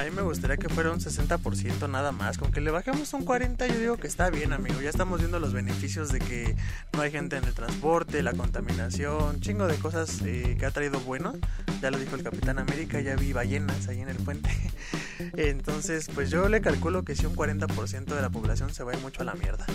A 0.00 0.04
mí 0.04 0.10
me 0.12 0.22
gustaría 0.22 0.56
que 0.56 0.70
fuera 0.70 0.90
un 0.92 0.98
60% 0.98 1.86
nada 1.90 2.10
más. 2.10 2.38
Con 2.38 2.50
que 2.52 2.62
le 2.62 2.70
bajemos 2.70 3.12
un 3.12 3.26
40% 3.26 3.66
yo 3.70 3.78
digo 3.78 3.96
que 3.98 4.06
está 4.06 4.30
bien, 4.30 4.54
amigo. 4.54 4.80
Ya 4.80 4.88
estamos 4.88 5.18
viendo 5.18 5.38
los 5.38 5.52
beneficios 5.52 6.10
de 6.10 6.20
que 6.20 6.56
no 6.94 7.02
hay 7.02 7.10
gente 7.10 7.36
en 7.36 7.44
el 7.44 7.52
transporte, 7.52 8.22
la 8.22 8.32
contaminación, 8.32 9.42
chingo 9.42 9.66
de 9.66 9.76
cosas 9.76 10.22
eh, 10.24 10.56
que 10.58 10.64
ha 10.64 10.70
traído 10.70 11.00
bueno. 11.00 11.34
Ya 11.82 11.90
lo 11.90 11.98
dijo 11.98 12.16
el 12.16 12.22
Capitán 12.22 12.58
América, 12.58 12.98
ya 13.02 13.14
vi 13.14 13.34
ballenas 13.34 13.88
ahí 13.88 14.00
en 14.00 14.08
el 14.08 14.16
puente. 14.16 14.48
Entonces, 15.36 16.08
pues 16.14 16.30
yo 16.30 16.48
le 16.48 16.62
calculo 16.62 17.04
que 17.04 17.14
si 17.14 17.26
un 17.26 17.36
40% 17.36 18.06
de 18.06 18.22
la 18.22 18.30
población 18.30 18.72
se 18.72 18.82
va 18.84 18.94
a 18.94 18.96
mucho 18.96 19.20
a 19.20 19.26
la 19.26 19.34
mierda. 19.34 19.66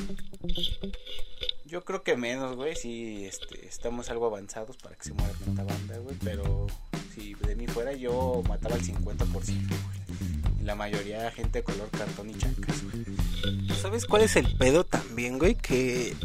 Yo 1.65 1.85
creo 1.85 2.01
que 2.01 2.17
menos, 2.17 2.55
güey, 2.55 2.75
si 2.75 3.25
este, 3.25 3.67
estamos 3.67 4.09
algo 4.09 4.25
avanzados 4.25 4.77
para 4.77 4.95
que 4.95 5.03
se 5.03 5.13
muera 5.13 5.33
tanta 5.45 5.63
banda, 5.63 5.99
güey, 5.99 6.15
pero 6.23 6.65
si 7.15 7.33
de 7.33 7.55
mí 7.55 7.67
fuera 7.67 7.93
yo 7.93 8.43
mataba 8.47 8.75
el 8.75 8.81
50%, 8.81 9.25
güey. 9.25 10.63
la 10.63 10.75
mayoría 10.75 11.31
gente 11.31 11.59
de 11.59 11.63
color 11.63 11.89
cartón 11.89 12.29
y 12.29 12.35
chancas, 12.35 12.83
¿Sabes 13.81 14.05
cuál 14.05 14.23
es 14.23 14.35
el 14.35 14.55
pedo 14.57 14.83
también, 14.83 15.37
güey? 15.37 15.55
Que... 15.55 16.15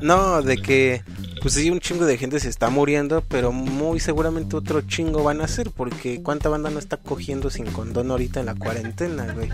No, 0.00 0.42
de 0.42 0.58
que... 0.58 1.02
Pues 1.40 1.54
sí, 1.54 1.70
un 1.70 1.80
chingo 1.80 2.04
de 2.04 2.18
gente 2.18 2.38
se 2.38 2.48
está 2.48 2.70
muriendo, 2.70 3.22
pero 3.22 3.50
muy 3.52 3.98
seguramente 3.98 4.56
otro 4.56 4.80
chingo 4.82 5.24
van 5.24 5.40
a 5.40 5.48
ser, 5.48 5.70
porque 5.70 6.22
¿cuánta 6.22 6.48
banda 6.48 6.70
no 6.70 6.78
está 6.78 6.96
cogiendo 6.96 7.50
sin 7.50 7.66
condón 7.66 8.10
ahorita 8.10 8.40
en 8.40 8.46
la 8.46 8.54
cuarentena, 8.54 9.32
güey? 9.32 9.48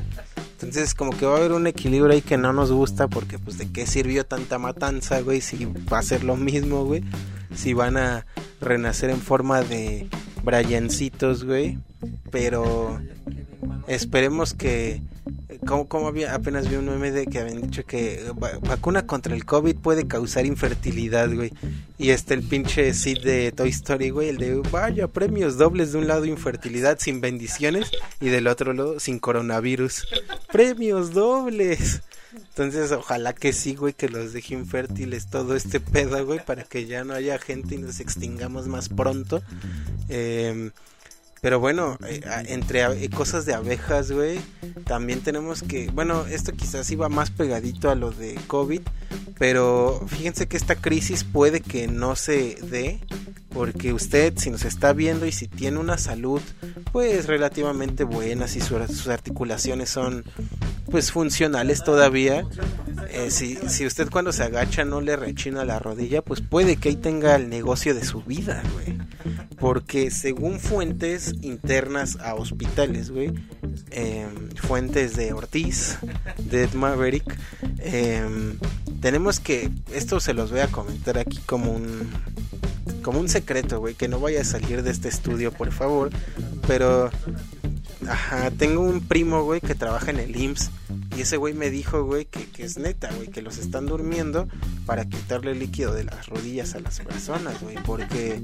Entonces 0.60 0.94
como 0.94 1.16
que 1.16 1.24
va 1.24 1.34
a 1.34 1.36
haber 1.38 1.52
un 1.52 1.66
equilibrio 1.66 2.12
ahí 2.12 2.20
que 2.20 2.36
no 2.36 2.52
nos 2.52 2.72
gusta 2.72 3.06
porque 3.06 3.38
pues 3.38 3.58
de 3.58 3.70
qué 3.70 3.86
sirvió 3.86 4.26
tanta 4.26 4.58
matanza, 4.58 5.20
güey, 5.20 5.40
si 5.40 5.66
va 5.90 6.00
a 6.00 6.02
ser 6.02 6.24
lo 6.24 6.36
mismo, 6.36 6.84
güey. 6.84 7.04
Si 7.54 7.74
van 7.74 7.96
a 7.96 8.26
renacer 8.60 9.10
en 9.10 9.20
forma 9.20 9.62
de 9.62 10.08
Briancitos, 10.42 11.44
güey. 11.44 11.78
Pero 12.30 13.00
esperemos 13.86 14.54
que 14.54 15.00
como, 15.66 15.88
como 15.88 16.08
había, 16.08 16.34
apenas 16.34 16.68
vi 16.68 16.76
un 16.76 16.86
meme 16.86 17.10
de 17.10 17.26
que 17.26 17.38
habían 17.38 17.62
dicho 17.62 17.84
que 17.84 18.24
vacuna 18.62 19.06
contra 19.06 19.34
el 19.34 19.44
COVID 19.44 19.76
puede 19.76 20.06
causar 20.06 20.46
infertilidad, 20.46 21.32
güey. 21.32 21.52
Y 21.98 22.10
este 22.10 22.34
el 22.34 22.42
pinche 22.42 22.94
Sid 22.94 23.22
de 23.22 23.52
Toy 23.52 23.70
Story, 23.70 24.10
güey, 24.10 24.28
el 24.28 24.38
de 24.38 24.62
vaya, 24.70 25.08
premios 25.08 25.58
dobles 25.58 25.92
de 25.92 25.98
un 25.98 26.08
lado 26.08 26.24
infertilidad 26.24 26.98
sin 27.00 27.20
bendiciones 27.20 27.90
y 28.20 28.28
del 28.28 28.46
otro 28.46 28.72
lado 28.72 29.00
sin 29.00 29.18
coronavirus. 29.18 30.06
Premios 30.52 31.12
dobles. 31.12 32.02
Entonces, 32.34 32.92
ojalá 32.92 33.32
que 33.32 33.52
sí, 33.52 33.74
güey, 33.74 33.92
que 33.94 34.08
los 34.08 34.32
deje 34.32 34.54
infértiles 34.54 35.28
todo 35.28 35.56
este 35.56 35.80
pedo, 35.80 36.24
güey, 36.26 36.44
para 36.44 36.64
que 36.64 36.86
ya 36.86 37.04
no 37.04 37.14
haya 37.14 37.38
gente 37.38 37.74
y 37.74 37.78
nos 37.78 38.00
extingamos 38.00 38.66
más 38.68 38.88
pronto. 38.88 39.42
Eh, 40.08 40.70
pero 41.40 41.60
bueno, 41.60 41.98
eh, 42.06 42.20
entre 42.48 43.04
eh, 43.04 43.10
cosas 43.10 43.46
de 43.46 43.54
abejas, 43.54 44.10
güey, 44.10 44.40
también 44.84 45.20
tenemos 45.20 45.62
que, 45.62 45.90
bueno, 45.90 46.26
esto 46.26 46.52
quizás 46.52 46.90
iba 46.90 47.08
más 47.08 47.30
pegadito 47.30 47.90
a 47.90 47.94
lo 47.94 48.10
de 48.10 48.34
COVID, 48.46 48.80
pero 49.38 50.04
fíjense 50.08 50.48
que 50.48 50.56
esta 50.56 50.76
crisis 50.76 51.24
puede 51.24 51.60
que 51.60 51.86
no 51.86 52.16
se 52.16 52.56
dé, 52.62 53.00
porque 53.50 53.92
usted 53.92 54.34
si 54.36 54.50
nos 54.50 54.64
está 54.64 54.92
viendo 54.92 55.26
y 55.26 55.32
si 55.32 55.48
tiene 55.48 55.78
una 55.78 55.96
salud 55.96 56.42
pues 56.92 57.26
relativamente 57.26 58.04
buena, 58.04 58.46
si 58.46 58.60
sus 58.60 59.08
articulaciones 59.08 59.88
son 59.88 60.24
pues 60.90 61.12
funcionales 61.12 61.84
todavía, 61.84 62.46
eh, 63.10 63.30
si, 63.30 63.56
si 63.68 63.86
usted 63.86 64.08
cuando 64.10 64.32
se 64.32 64.42
agacha 64.42 64.84
no 64.84 65.00
le 65.00 65.16
rechina 65.16 65.64
la 65.64 65.78
rodilla, 65.78 66.22
pues 66.22 66.40
puede 66.40 66.76
que 66.76 66.90
ahí 66.90 66.96
tenga 66.96 67.36
el 67.36 67.48
negocio 67.48 67.94
de 67.94 68.04
su 68.04 68.22
vida, 68.22 68.62
güey. 68.74 68.98
Porque 69.58 70.10
según 70.10 70.60
fuentes 70.60 71.27
internas 71.42 72.16
a 72.20 72.34
hospitales, 72.34 73.10
güey, 73.10 73.32
em, 73.90 74.50
fuentes 74.56 75.16
de 75.16 75.32
Ortiz, 75.32 75.98
de 76.38 76.64
Ed 76.64 76.74
Maverick, 76.74 77.36
em, 77.78 78.58
tenemos 79.00 79.40
que, 79.40 79.70
esto 79.92 80.20
se 80.20 80.34
los 80.34 80.50
voy 80.50 80.60
a 80.60 80.68
comentar 80.68 81.18
aquí 81.18 81.38
como 81.46 81.72
un, 81.72 82.10
como 83.02 83.20
un 83.20 83.28
secreto, 83.28 83.80
güey, 83.80 83.94
que 83.94 84.08
no 84.08 84.20
vaya 84.20 84.40
a 84.40 84.44
salir 84.44 84.82
de 84.82 84.90
este 84.90 85.08
estudio, 85.08 85.52
por 85.52 85.72
favor, 85.72 86.10
pero 86.66 87.10
Ajá, 88.06 88.50
tengo 88.52 88.82
un 88.82 89.00
primo, 89.00 89.42
güey, 89.42 89.60
que 89.60 89.74
trabaja 89.74 90.10
en 90.10 90.20
el 90.20 90.36
IMSS. 90.36 90.70
Y 91.16 91.22
ese 91.22 91.36
güey 91.36 91.52
me 91.52 91.70
dijo, 91.70 92.04
güey, 92.04 92.26
que, 92.26 92.46
es 92.62 92.78
neta, 92.78 93.10
güey, 93.16 93.28
que 93.28 93.42
los 93.42 93.58
están 93.58 93.86
durmiendo 93.86 94.46
para 94.86 95.04
quitarle 95.06 95.50
el 95.50 95.58
líquido 95.58 95.92
de 95.92 96.04
las 96.04 96.26
rodillas 96.26 96.74
a 96.74 96.80
las 96.80 97.00
personas, 97.00 97.60
güey. 97.60 97.76
Porque 97.84 98.42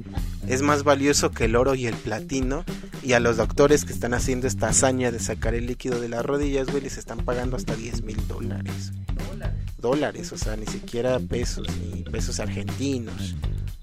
es 0.48 0.62
más 0.62 0.82
valioso 0.82 1.30
que 1.30 1.44
el 1.44 1.56
oro 1.56 1.74
y 1.74 1.86
el 1.86 1.94
platino. 1.94 2.64
Y 3.02 3.12
a 3.12 3.20
los 3.20 3.36
doctores 3.36 3.84
que 3.84 3.92
están 3.92 4.14
haciendo 4.14 4.46
esta 4.46 4.68
hazaña 4.68 5.12
de 5.12 5.20
sacar 5.20 5.54
el 5.54 5.66
líquido 5.66 6.00
de 6.00 6.08
las 6.08 6.24
rodillas, 6.24 6.68
güey, 6.68 6.82
les 6.82 6.98
están 6.98 7.18
pagando 7.18 7.56
hasta 7.56 7.76
10 7.76 8.02
mil 8.02 8.26
dólares. 8.26 8.92
Dólares, 9.78 10.32
o 10.32 10.38
sea, 10.38 10.56
ni 10.56 10.66
siquiera 10.66 11.18
pesos, 11.20 11.66
ni 11.78 12.02
pesos 12.02 12.40
argentinos. 12.40 13.36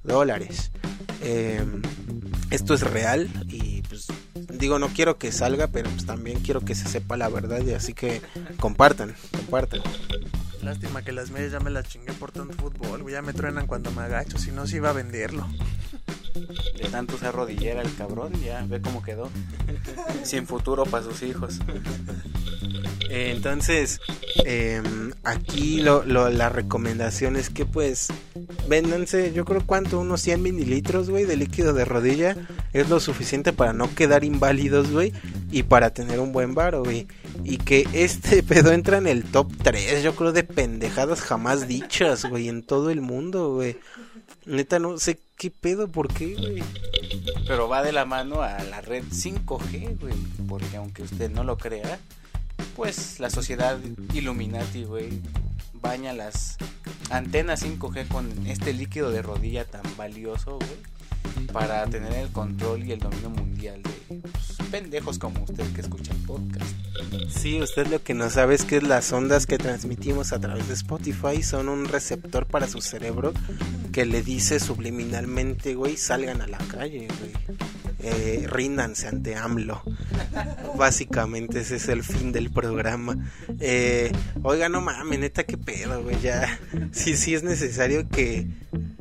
Dólares. 0.03 0.71
Em, 1.23 1.81
esto 2.49 2.73
es 2.73 2.81
real 2.81 3.29
y 3.47 3.80
digo, 4.61 4.77
no 4.79 4.89
quiero 4.89 5.17
que 5.17 5.31
salga, 5.31 5.67
pero 5.67 5.89
pues 5.89 6.05
también 6.05 6.39
quiero 6.39 6.61
que 6.61 6.75
se 6.75 6.87
sepa 6.87 7.17
la 7.17 7.27
verdad 7.27 7.61
y 7.65 7.73
así 7.73 7.93
que 7.93 8.21
compartan, 8.59 9.15
compartan. 9.31 9.81
Lástima 10.61 11.01
que 11.01 11.11
las 11.11 11.31
medias 11.31 11.51
ya 11.51 11.59
me 11.59 11.71
las 11.71 11.89
chingué 11.89 12.13
por 12.13 12.31
tanto 12.31 12.53
fútbol, 12.53 13.09
ya 13.11 13.23
me 13.23 13.33
truenan 13.33 13.65
cuando 13.65 13.89
me 13.91 14.03
agacho, 14.03 14.37
si 14.37 14.51
no 14.51 14.67
se 14.67 14.77
iba 14.77 14.91
a 14.91 14.93
venderlo. 14.93 15.47
De 16.77 16.87
tanto 16.89 17.17
se 17.17 17.25
arrodillera 17.25 17.81
el 17.81 17.93
cabrón, 17.95 18.33
ya 18.41 18.63
ve 18.67 18.79
cómo 18.79 19.01
quedó. 19.01 19.29
Sin 20.23 20.45
futuro 20.45 20.85
para 20.85 21.03
sus 21.03 21.23
hijos. 21.23 21.59
Entonces, 23.09 23.99
em, 24.45 25.11
aquí 25.23 25.81
lo, 25.81 26.03
la 26.05 26.49
recomendación 26.49 27.35
es 27.35 27.49
que 27.49 27.65
pues 27.65 28.09
véndanse, 28.67 29.33
yo 29.33 29.43
creo 29.45 29.65
cuánto, 29.65 29.99
unos 29.99 30.21
100 30.21 30.41
mililitros, 30.41 31.09
güey, 31.09 31.25
de 31.25 31.35
líquido 31.35 31.73
de 31.73 31.85
rodilla. 31.85 32.37
Es 32.73 32.89
lo 32.89 32.99
suficiente 32.99 33.53
para 33.53 33.73
no 33.73 33.93
quedar 33.93 34.23
inválidos, 34.23 34.91
güey, 34.91 35.13
y 35.51 35.63
para 35.63 35.93
tener 35.93 36.19
un 36.19 36.31
buen 36.31 36.53
varo, 36.55 36.83
güey. 36.83 37.07
Y 37.43 37.57
que 37.57 37.87
este 37.93 38.43
pedo 38.47 38.71
entra 38.71 38.97
en 38.97 39.07
el 39.07 39.23
top 39.23 39.51
3, 39.61 40.03
yo 40.03 40.15
creo, 40.15 40.31
de 40.31 40.43
pendejadas 40.43 41.21
jamás 41.21 41.67
dichas, 41.67 42.25
güey, 42.25 42.49
en 42.49 42.63
todo 42.63 42.89
el 42.89 43.01
mundo, 43.01 43.53
güey. 43.55 43.77
Neta, 44.45 44.79
no 44.79 44.97
sé 44.97 45.19
qué 45.37 45.51
pedo, 45.51 45.87
por 45.87 46.07
qué, 46.13 46.35
güey. 46.35 46.63
Pero 47.47 47.67
va 47.67 47.83
de 47.83 47.91
la 47.91 48.05
mano 48.05 48.41
a 48.41 48.63
la 48.63 48.81
red 48.81 49.03
5G, 49.03 49.99
güey, 49.99 50.13
porque 50.47 50.77
aunque 50.77 51.03
usted 51.03 51.29
no 51.29 51.43
lo 51.43 51.57
crea 51.57 51.99
pues 52.75 53.19
la 53.19 53.29
sociedad 53.29 53.77
Illuminati, 54.13 54.83
güey, 54.83 55.21
baña 55.73 56.13
las 56.13 56.57
antena 57.09 57.55
5G 57.55 58.07
con 58.07 58.47
este 58.47 58.73
líquido 58.73 59.11
de 59.11 59.21
rodilla 59.21 59.65
tan 59.65 59.83
valioso, 59.97 60.57
güey, 60.57 60.79
para 61.51 61.85
tener 61.87 62.13
el 62.13 62.29
control 62.29 62.83
y 62.83 62.91
el 62.93 62.99
dominio 62.99 63.29
mundial 63.29 63.81
de 63.83 63.91
pues, 64.19 64.69
pendejos 64.69 65.19
como 65.19 65.43
usted 65.43 65.71
que 65.73 65.81
escucha 65.81 66.13
el 66.13 66.19
podcast. 66.19 66.71
Sí, 67.29 67.61
usted 67.61 67.87
lo 67.87 68.01
que 68.03 68.13
no 68.13 68.29
sabe 68.29 68.55
es 68.55 68.65
que 68.65 68.81
las 68.81 69.11
ondas 69.11 69.45
que 69.45 69.57
transmitimos 69.57 70.33
a 70.33 70.39
través 70.39 70.67
de 70.67 70.73
Spotify 70.73 71.41
son 71.43 71.69
un 71.69 71.85
receptor 71.85 72.45
para 72.45 72.67
su 72.67 72.81
cerebro 72.81 73.33
que 73.91 74.05
le 74.05 74.21
dice 74.21 74.59
subliminalmente, 74.59 75.75
güey, 75.75 75.97
salgan 75.97 76.41
a 76.41 76.47
la 76.47 76.57
calle, 76.59 77.07
güey. 77.19 77.90
Eh, 78.03 78.47
ríndanse 78.47 79.07
ante 79.07 79.35
AMLO. 79.35 79.83
Básicamente 80.75 81.59
ese 81.59 81.75
es 81.75 81.87
el 81.87 82.03
fin 82.03 82.31
del 82.31 82.49
programa. 82.51 83.15
Eh, 83.59 84.11
oiga, 84.43 84.69
no 84.69 84.81
mames, 84.81 85.19
neta, 85.19 85.43
qué 85.43 85.57
pedo, 85.57 86.01
güey. 86.01 86.19
Ya, 86.21 86.59
sí, 86.91 87.15
sí 87.15 87.35
es 87.35 87.43
necesario 87.43 88.09
que 88.09 88.47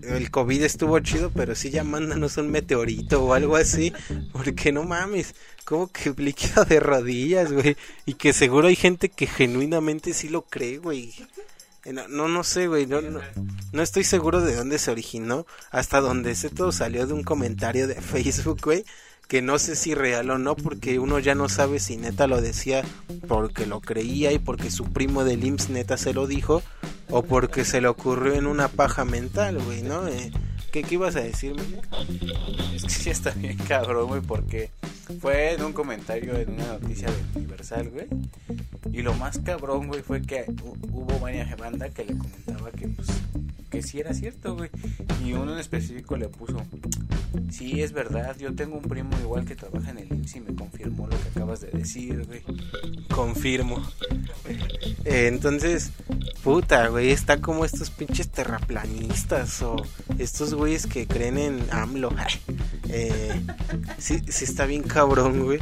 el 0.03 0.31
COVID 0.31 0.63
estuvo 0.63 0.99
chido, 1.01 1.31
pero 1.31 1.55
sí 1.55 1.71
ya 1.71 1.85
mándanos 1.85 2.37
un 2.37 2.51
meteorito 2.51 3.25
o 3.25 3.35
algo 3.35 3.57
así. 3.57 3.93
Porque 4.33 4.73
no 4.73 4.85
mames, 4.85 5.35
como 5.65 5.91
que 5.91 6.13
líquido 6.17 6.65
de 6.65 6.81
rodillas, 6.81 7.53
güey. 7.53 7.77
Y 8.05 8.15
que 8.15 8.33
seguro 8.33 8.69
hay 8.69 8.77
gente 8.77 9.09
que 9.09 9.27
genuinamente 9.27 10.13
sí 10.13 10.29
lo 10.29 10.43
cree, 10.43 10.79
güey. 10.79 11.15
Eh, 11.85 11.93
no, 11.93 12.29
no, 12.29 12.45
sé, 12.45 12.67
güey. 12.67 12.87
No, 12.87 13.01
no, 13.01 13.21
no, 13.73 13.83
estoy 13.83 14.05
seguro 14.05 14.41
de 14.41 14.55
dónde 14.55 14.79
se 14.79 14.91
originó. 14.91 15.47
Hasta 15.71 16.01
donde 16.01 16.33
ese 16.33 16.51
todo 16.51 16.73
salió 16.73 17.07
de 17.07 17.15
un 17.15 17.23
comentario 17.23 17.87
de 17.87 17.95
Facebook, 18.01 18.61
güey. 18.63 18.85
Que 19.29 19.43
no 19.43 19.59
sé 19.61 19.77
si 19.77 19.95
real 19.95 20.29
o 20.31 20.39
no, 20.39 20.57
porque 20.57 20.99
uno 20.99 21.21
ya 21.21 21.37
no 21.37 21.49
sabe 21.49 21.79
si 21.79 21.97
neta 21.97 22.27
lo 22.27 22.41
decía 22.41 22.83
porque 23.29 23.65
lo 23.65 23.81
creía 23.81 24.33
y 24.33 24.41
porque 24.41 24.73
su 24.73 24.85
primo 24.93 25.23
del 25.23 25.45
IMSS 25.45 25.71
neta 25.71 25.97
se 25.97 26.13
lo 26.13 26.27
dijo. 26.27 26.63
O 27.09 27.23
porque 27.23 27.65
se 27.65 27.81
le 27.81 27.89
ocurrió 27.89 28.35
en 28.35 28.47
una 28.47 28.69
paja 28.69 29.05
mental, 29.05 29.59
güey, 29.63 29.83
¿no? 29.83 30.07
Eh, 30.09 30.33
¿qué, 30.71 30.83
¿Qué 30.83 30.95
ibas 30.95 31.17
a 31.17 31.21
decirme? 31.21 31.63
Es 32.75 32.83
que 32.85 32.91
sí 32.91 33.11
está 33.11 33.31
bien 33.31 33.57
cabrón, 33.59 34.09
güey, 34.09 34.21
porque 34.21 34.71
fue 35.21 35.55
en 35.55 35.65
un 35.65 35.73
comentario 35.73 36.37
en 36.37 36.53
una 36.53 36.67
noticia 36.79 37.09
de 37.11 37.39
Universal, 37.41 37.91
güey. 37.91 38.07
Y 38.93 39.03
lo 39.03 39.15
más 39.15 39.39
cabrón, 39.39 39.89
güey, 39.89 40.03
fue 40.03 40.23
que 40.23 40.45
hubo 40.93 41.19
varias 41.19 41.57
banda 41.57 41.89
que 41.89 42.05
le 42.05 42.17
comentaba 42.17 42.71
que, 42.73 42.89
pues, 42.89 43.09
que 43.71 43.83
sí 43.83 44.01
era 44.01 44.13
cierto, 44.13 44.57
güey. 44.57 44.71
Y 45.25 45.33
uno 45.33 45.53
en 45.53 45.59
específico 45.59 46.17
le 46.17 46.29
puso, 46.29 46.63
sí, 47.51 47.83
es 47.83 47.93
verdad, 47.93 48.37
yo 48.39 48.55
tengo 48.55 48.77
un 48.77 48.83
primo 48.83 49.11
igual 49.21 49.45
que 49.45 49.55
trabaja 49.55 49.91
en 49.91 49.99
el 49.99 50.13
IMSS 50.13 50.37
y 50.37 50.41
me 50.41 50.55
confirmó 50.55 51.07
lo 51.07 51.19
que 51.19 51.29
acabas 51.29 51.61
de 51.61 51.71
decir, 51.71 52.27
güey. 52.27 52.43
Confirmo. 53.15 53.83
Eh, 55.05 55.29
entonces, 55.29 55.93
puta, 56.43 56.89
güey, 56.89 57.11
está 57.11 57.41
como 57.41 57.65
estos 57.65 57.91
pinches 57.91 58.29
terraplanistas 58.29 59.63
o 59.63 59.77
estos 60.19 60.55
güeyes 60.55 60.87
que 60.87 61.07
creen 61.07 61.39
en 61.39 61.61
AMLO. 61.71 62.11
Eh, 62.93 63.41
sí, 63.99 64.21
sí 64.27 64.45
está 64.45 64.67
bien 64.67 64.83
cabrón, 64.83 65.45
güey. 65.45 65.61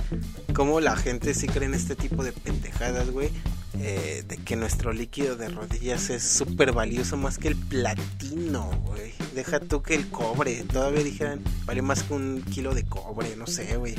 Como 0.54 0.80
la 0.80 0.96
gente 0.96 1.34
sí 1.34 1.46
cree 1.46 1.68
en 1.68 1.74
este 1.74 1.94
tipo 1.94 2.24
de 2.24 2.32
pendejadas, 2.32 3.10
güey. 3.10 3.28
Eh, 3.74 4.24
de 4.26 4.37
que 4.38 4.57
nuestro 4.57 4.92
líquido 4.92 5.37
de 5.37 5.48
rodillas 5.48 6.11
es 6.11 6.22
súper 6.24 6.72
valioso 6.72 7.16
más 7.16 7.38
que 7.38 7.48
el 7.48 7.57
platino, 7.57 8.70
güey. 8.87 9.12
Deja 9.35 9.61
tú 9.61 9.83
que 9.83 9.94
el 9.94 10.09
cobre, 10.09 10.64
todavía 10.64 11.04
dijeran, 11.04 11.40
vale 11.64 11.83
más 11.83 12.02
que 12.02 12.14
un 12.14 12.42
kilo 12.42 12.74
de 12.74 12.85
cobre, 12.85 13.37
no 13.37 13.46
sé, 13.46 13.76
güey. 13.76 13.94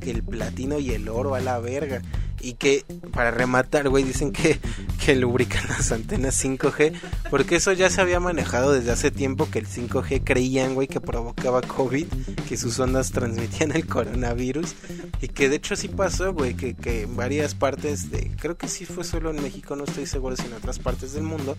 Que 0.00 0.10
el 0.10 0.22
platino 0.22 0.78
y 0.78 0.90
el 0.92 1.08
oro 1.08 1.34
a 1.34 1.40
la 1.40 1.58
verga. 1.58 2.02
Y 2.40 2.54
que, 2.54 2.86
para 3.12 3.30
rematar, 3.30 3.90
güey, 3.90 4.02
dicen 4.02 4.32
que, 4.32 4.58
que 5.04 5.14
lubrican 5.14 5.68
las 5.68 5.92
antenas 5.92 6.42
5G. 6.42 6.98
Porque 7.28 7.56
eso 7.56 7.72
ya 7.72 7.90
se 7.90 8.00
había 8.00 8.20
manejado 8.20 8.72
desde 8.72 8.92
hace 8.92 9.10
tiempo 9.10 9.50
que 9.50 9.58
el 9.58 9.66
5G 9.66 10.22
creían, 10.24 10.74
güey, 10.74 10.88
que 10.88 11.00
provocaba 11.00 11.60
COVID, 11.60 12.06
que 12.48 12.56
sus 12.56 12.78
ondas 12.78 13.10
transmitían 13.10 13.72
el 13.72 13.86
coronavirus. 13.86 14.74
Y 15.20 15.28
que 15.28 15.50
de 15.50 15.56
hecho 15.56 15.76
sí 15.76 15.88
pasó, 15.88 16.32
güey, 16.32 16.54
que, 16.54 16.74
que 16.74 17.02
en 17.02 17.16
varias 17.16 17.54
partes 17.54 18.10
de, 18.10 18.30
creo 18.40 18.56
que 18.56 18.68
sí 18.68 18.86
fue 18.86 19.04
solo 19.10 19.30
en 19.30 19.42
México, 19.42 19.76
no 19.76 19.84
estoy 19.84 20.06
seguro 20.06 20.36
si 20.36 20.46
en 20.46 20.52
otras 20.52 20.78
partes 20.78 21.12
del 21.12 21.24
mundo, 21.24 21.56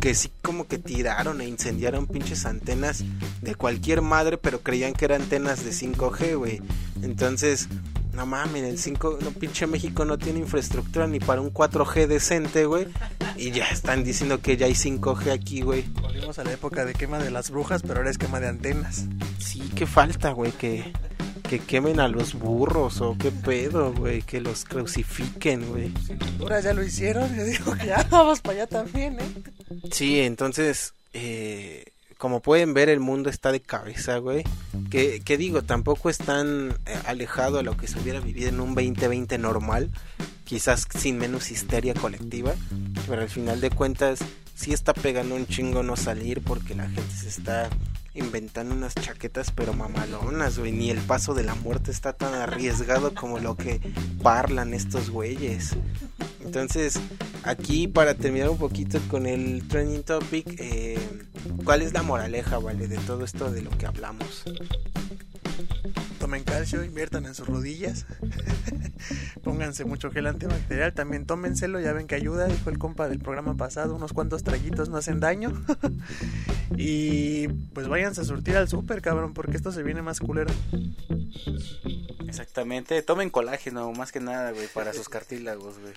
que 0.00 0.14
sí 0.14 0.30
como 0.42 0.66
que 0.68 0.78
tiraron 0.78 1.40
e 1.40 1.48
incendiaron 1.48 2.06
pinches 2.06 2.44
antenas 2.44 3.04
de 3.40 3.54
cualquier 3.54 4.02
madre, 4.02 4.36
pero 4.36 4.60
creían 4.60 4.92
que 4.92 5.06
eran 5.06 5.22
antenas 5.22 5.64
de 5.64 5.70
5G, 5.70 6.36
güey. 6.36 6.60
Entonces, 7.02 7.68
no 8.12 8.26
mames, 8.26 8.64
el 8.64 8.78
5, 8.78 9.18
no 9.22 9.30
pinche 9.30 9.66
México 9.66 10.04
no 10.04 10.18
tiene 10.18 10.40
infraestructura 10.40 11.06
ni 11.06 11.18
para 11.18 11.40
un 11.40 11.52
4G 11.52 12.06
decente, 12.06 12.66
güey. 12.66 12.88
Y 13.36 13.50
ya 13.52 13.64
están 13.64 14.04
diciendo 14.04 14.40
que 14.40 14.56
ya 14.56 14.66
hay 14.66 14.74
5G 14.74 15.32
aquí, 15.32 15.62
güey. 15.62 15.82
Volvimos 16.00 16.38
a 16.38 16.44
la 16.44 16.52
época 16.52 16.84
de 16.84 16.92
quema 16.92 17.18
de 17.18 17.30
las 17.30 17.50
brujas, 17.50 17.82
pero 17.82 17.96
ahora 17.96 18.10
es 18.10 18.18
quema 18.18 18.38
de 18.40 18.48
antenas. 18.48 19.06
Sí, 19.38 19.60
que 19.74 19.86
falta, 19.86 20.32
güey, 20.32 20.52
que 20.52 20.92
que 21.52 21.58
quemen 21.58 22.00
a 22.00 22.08
los 22.08 22.32
burros 22.32 23.02
o 23.02 23.14
qué 23.18 23.30
pedo, 23.30 23.92
güey, 23.92 24.22
que 24.22 24.40
los 24.40 24.64
crucifiquen, 24.64 25.68
güey. 25.68 25.92
Ahora 26.40 26.60
ya 26.60 26.72
lo 26.72 26.82
hicieron, 26.82 27.36
yo 27.36 27.44
digo 27.44 27.74
que 27.74 27.88
ya 27.88 28.02
vamos 28.10 28.40
para 28.40 28.62
allá 28.62 28.66
también, 28.66 29.20
¿eh? 29.20 29.42
Sí, 29.90 30.20
entonces, 30.20 30.94
eh, 31.12 31.84
como 32.16 32.40
pueden 32.40 32.72
ver, 32.72 32.88
el 32.88 33.00
mundo 33.00 33.28
está 33.28 33.52
de 33.52 33.60
cabeza, 33.60 34.16
güey. 34.16 34.44
Que, 34.88 35.20
que 35.20 35.36
digo, 35.36 35.60
tampoco 35.60 36.08
es 36.08 36.16
tan 36.16 36.70
eh, 36.86 36.98
alejado 37.04 37.58
a 37.58 37.62
lo 37.62 37.76
que 37.76 37.86
se 37.86 38.00
hubiera 38.00 38.20
vivido 38.20 38.48
en 38.48 38.58
un 38.58 38.74
2020 38.74 39.36
normal, 39.36 39.90
quizás 40.46 40.88
sin 40.98 41.18
menos 41.18 41.50
histeria 41.50 41.92
colectiva, 41.92 42.54
pero 43.06 43.20
al 43.20 43.28
final 43.28 43.60
de 43.60 43.68
cuentas 43.68 44.20
sí 44.54 44.72
está 44.72 44.94
pegando 44.94 45.34
un 45.34 45.46
chingo 45.46 45.82
no 45.82 45.96
salir 45.96 46.40
porque 46.40 46.74
la 46.74 46.88
gente 46.88 47.14
se 47.14 47.28
está 47.28 47.68
inventando 48.14 48.74
unas 48.74 48.94
chaquetas 48.94 49.50
pero 49.50 49.72
mamalonas, 49.72 50.58
güey. 50.58 50.72
Ni 50.72 50.90
el 50.90 50.98
paso 50.98 51.34
de 51.34 51.44
la 51.44 51.54
muerte 51.54 51.90
está 51.90 52.12
tan 52.12 52.34
arriesgado 52.34 53.14
como 53.14 53.38
lo 53.38 53.56
que 53.56 53.80
parlan 54.22 54.74
estos 54.74 55.10
güeyes. 55.10 55.76
Entonces, 56.44 57.00
aquí 57.44 57.88
para 57.88 58.14
terminar 58.14 58.50
un 58.50 58.58
poquito 58.58 58.98
con 59.08 59.26
el 59.26 59.66
trending 59.68 60.02
topic, 60.02 60.56
eh, 60.58 60.98
¿cuál 61.64 61.82
es 61.82 61.92
la 61.92 62.02
moraleja, 62.02 62.58
vale, 62.58 62.88
de 62.88 62.98
todo 62.98 63.24
esto 63.24 63.50
de 63.50 63.62
lo 63.62 63.70
que 63.70 63.86
hablamos? 63.86 64.44
Tomen 66.32 66.44
calcio, 66.44 66.82
inviertan 66.82 67.26
en 67.26 67.34
sus 67.34 67.46
rodillas. 67.46 68.06
Pónganse 69.44 69.84
mucho 69.84 70.10
gel 70.10 70.26
antibacterial. 70.26 70.94
También 70.94 71.26
tómenselo, 71.26 71.78
ya 71.78 71.92
ven 71.92 72.06
que 72.06 72.14
ayuda. 72.14 72.46
Dijo 72.46 72.70
el 72.70 72.78
compa 72.78 73.06
del 73.06 73.18
programa 73.18 73.54
pasado: 73.58 73.94
unos 73.94 74.14
cuantos 74.14 74.42
traguitos 74.42 74.88
no 74.88 74.96
hacen 74.96 75.20
daño. 75.20 75.52
y 76.74 77.48
pues 77.74 77.86
váyanse 77.86 78.22
a 78.22 78.24
surtir 78.24 78.56
al 78.56 78.66
súper, 78.66 79.02
cabrón, 79.02 79.34
porque 79.34 79.58
esto 79.58 79.72
se 79.72 79.82
viene 79.82 80.00
más 80.00 80.20
culero. 80.20 80.50
Exactamente, 82.26 83.02
tomen 83.02 83.28
colágeno, 83.28 83.92
más 83.92 84.10
que 84.10 84.20
nada, 84.20 84.52
güey, 84.52 84.68
para 84.68 84.94
sus 84.94 85.10
cartílagos, 85.10 85.74
güey. 85.80 85.92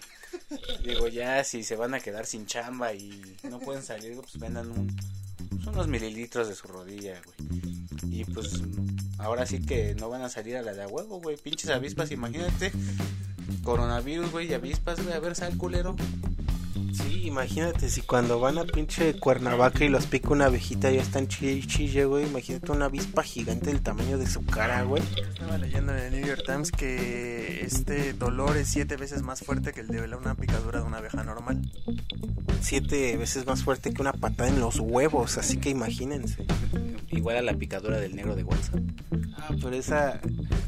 Digo, 0.84 1.08
ya 1.08 1.46
si 1.46 1.64
se 1.64 1.78
van 1.78 1.94
a 1.94 2.02
quedar 2.02 2.26
sin 2.26 2.46
chamba 2.46 2.94
y 2.94 3.38
no 3.50 3.62
pueden 3.62 3.84
salir, 3.84 4.16
pues 4.18 4.38
vendan 4.38 4.70
un, 4.70 4.94
unos 5.68 5.88
mililitros 5.88 6.48
de 6.48 6.56
su 6.56 6.68
rodilla, 6.68 7.22
güey. 7.26 8.20
Y 8.20 8.26
pues 8.26 8.62
ahora 9.18 9.46
sí 9.46 9.60
que 9.60 9.96
no 9.96 10.10
van 10.10 10.22
a 10.22 10.30
salir 10.30 10.58
a 10.58 10.62
la 10.62 10.74
de 10.74 10.86
huevo, 10.86 11.20
güey. 11.22 11.38
Pinches 11.38 11.70
avispas, 11.70 12.12
imagínate. 12.12 12.72
Coronavirus, 13.64 14.32
güey, 14.32 14.50
y 14.50 14.54
avispas, 14.54 15.04
güey. 15.04 15.16
A 15.16 15.20
ver, 15.20 15.36
sal 15.36 15.58
culero. 15.58 15.96
Imagínate 17.26 17.90
si 17.90 18.02
cuando 18.02 18.40
van 18.40 18.58
a 18.58 18.66
pinche 18.66 19.20
Cuernavaca 19.20 19.84
y 19.84 19.90
los 19.90 20.06
pica 20.06 20.30
una 20.30 20.46
abejita 20.46 20.92
ya 20.92 21.02
están 21.02 21.28
chille 21.28 21.66
chille, 21.66 22.06
güey. 22.06 22.26
Imagínate 22.26 22.72
una 22.72 22.86
avispa 22.86 23.24
gigante 23.24 23.72
del 23.72 23.82
tamaño 23.82 24.18
de 24.18 24.28
su 24.28 24.46
cara, 24.46 24.84
güey. 24.84 25.04
Estaba 25.18 25.58
leyendo 25.58 25.94
en 25.96 26.00
el 26.00 26.12
New 26.12 26.28
York 26.28 26.44
Times 26.46 26.72
que 26.72 27.62
este 27.66 28.14
dolor 28.14 28.58
es 28.58 28.70
siete 28.70 28.96
veces 28.96 29.24
más 29.24 29.42
fuerte 29.42 29.74
que 29.74 29.82
el 29.82 29.88
de 29.88 30.02
una 30.16 30.36
picadura 30.36 30.80
de 30.80 30.86
una 30.86 30.98
abeja 30.98 31.24
normal. 31.24 31.62
Siete 32.62 33.18
veces 33.18 33.46
más 33.46 33.64
fuerte 33.64 33.94
que 33.94 34.02
una 34.02 34.14
patada 34.14 34.50
en 34.50 34.60
los 34.60 34.80
huevos, 34.80 35.38
así 35.38 35.58
que 35.58 35.70
imagínense. 35.70 36.46
Igual 37.10 37.38
a 37.38 37.42
la 37.42 37.54
picadura 37.54 38.00
del 38.00 38.16
negro 38.16 38.36
de 38.36 38.44
WhatsApp. 38.44 38.80
Ah, 39.38 39.50
pero 39.62 39.76
esa 39.76 40.20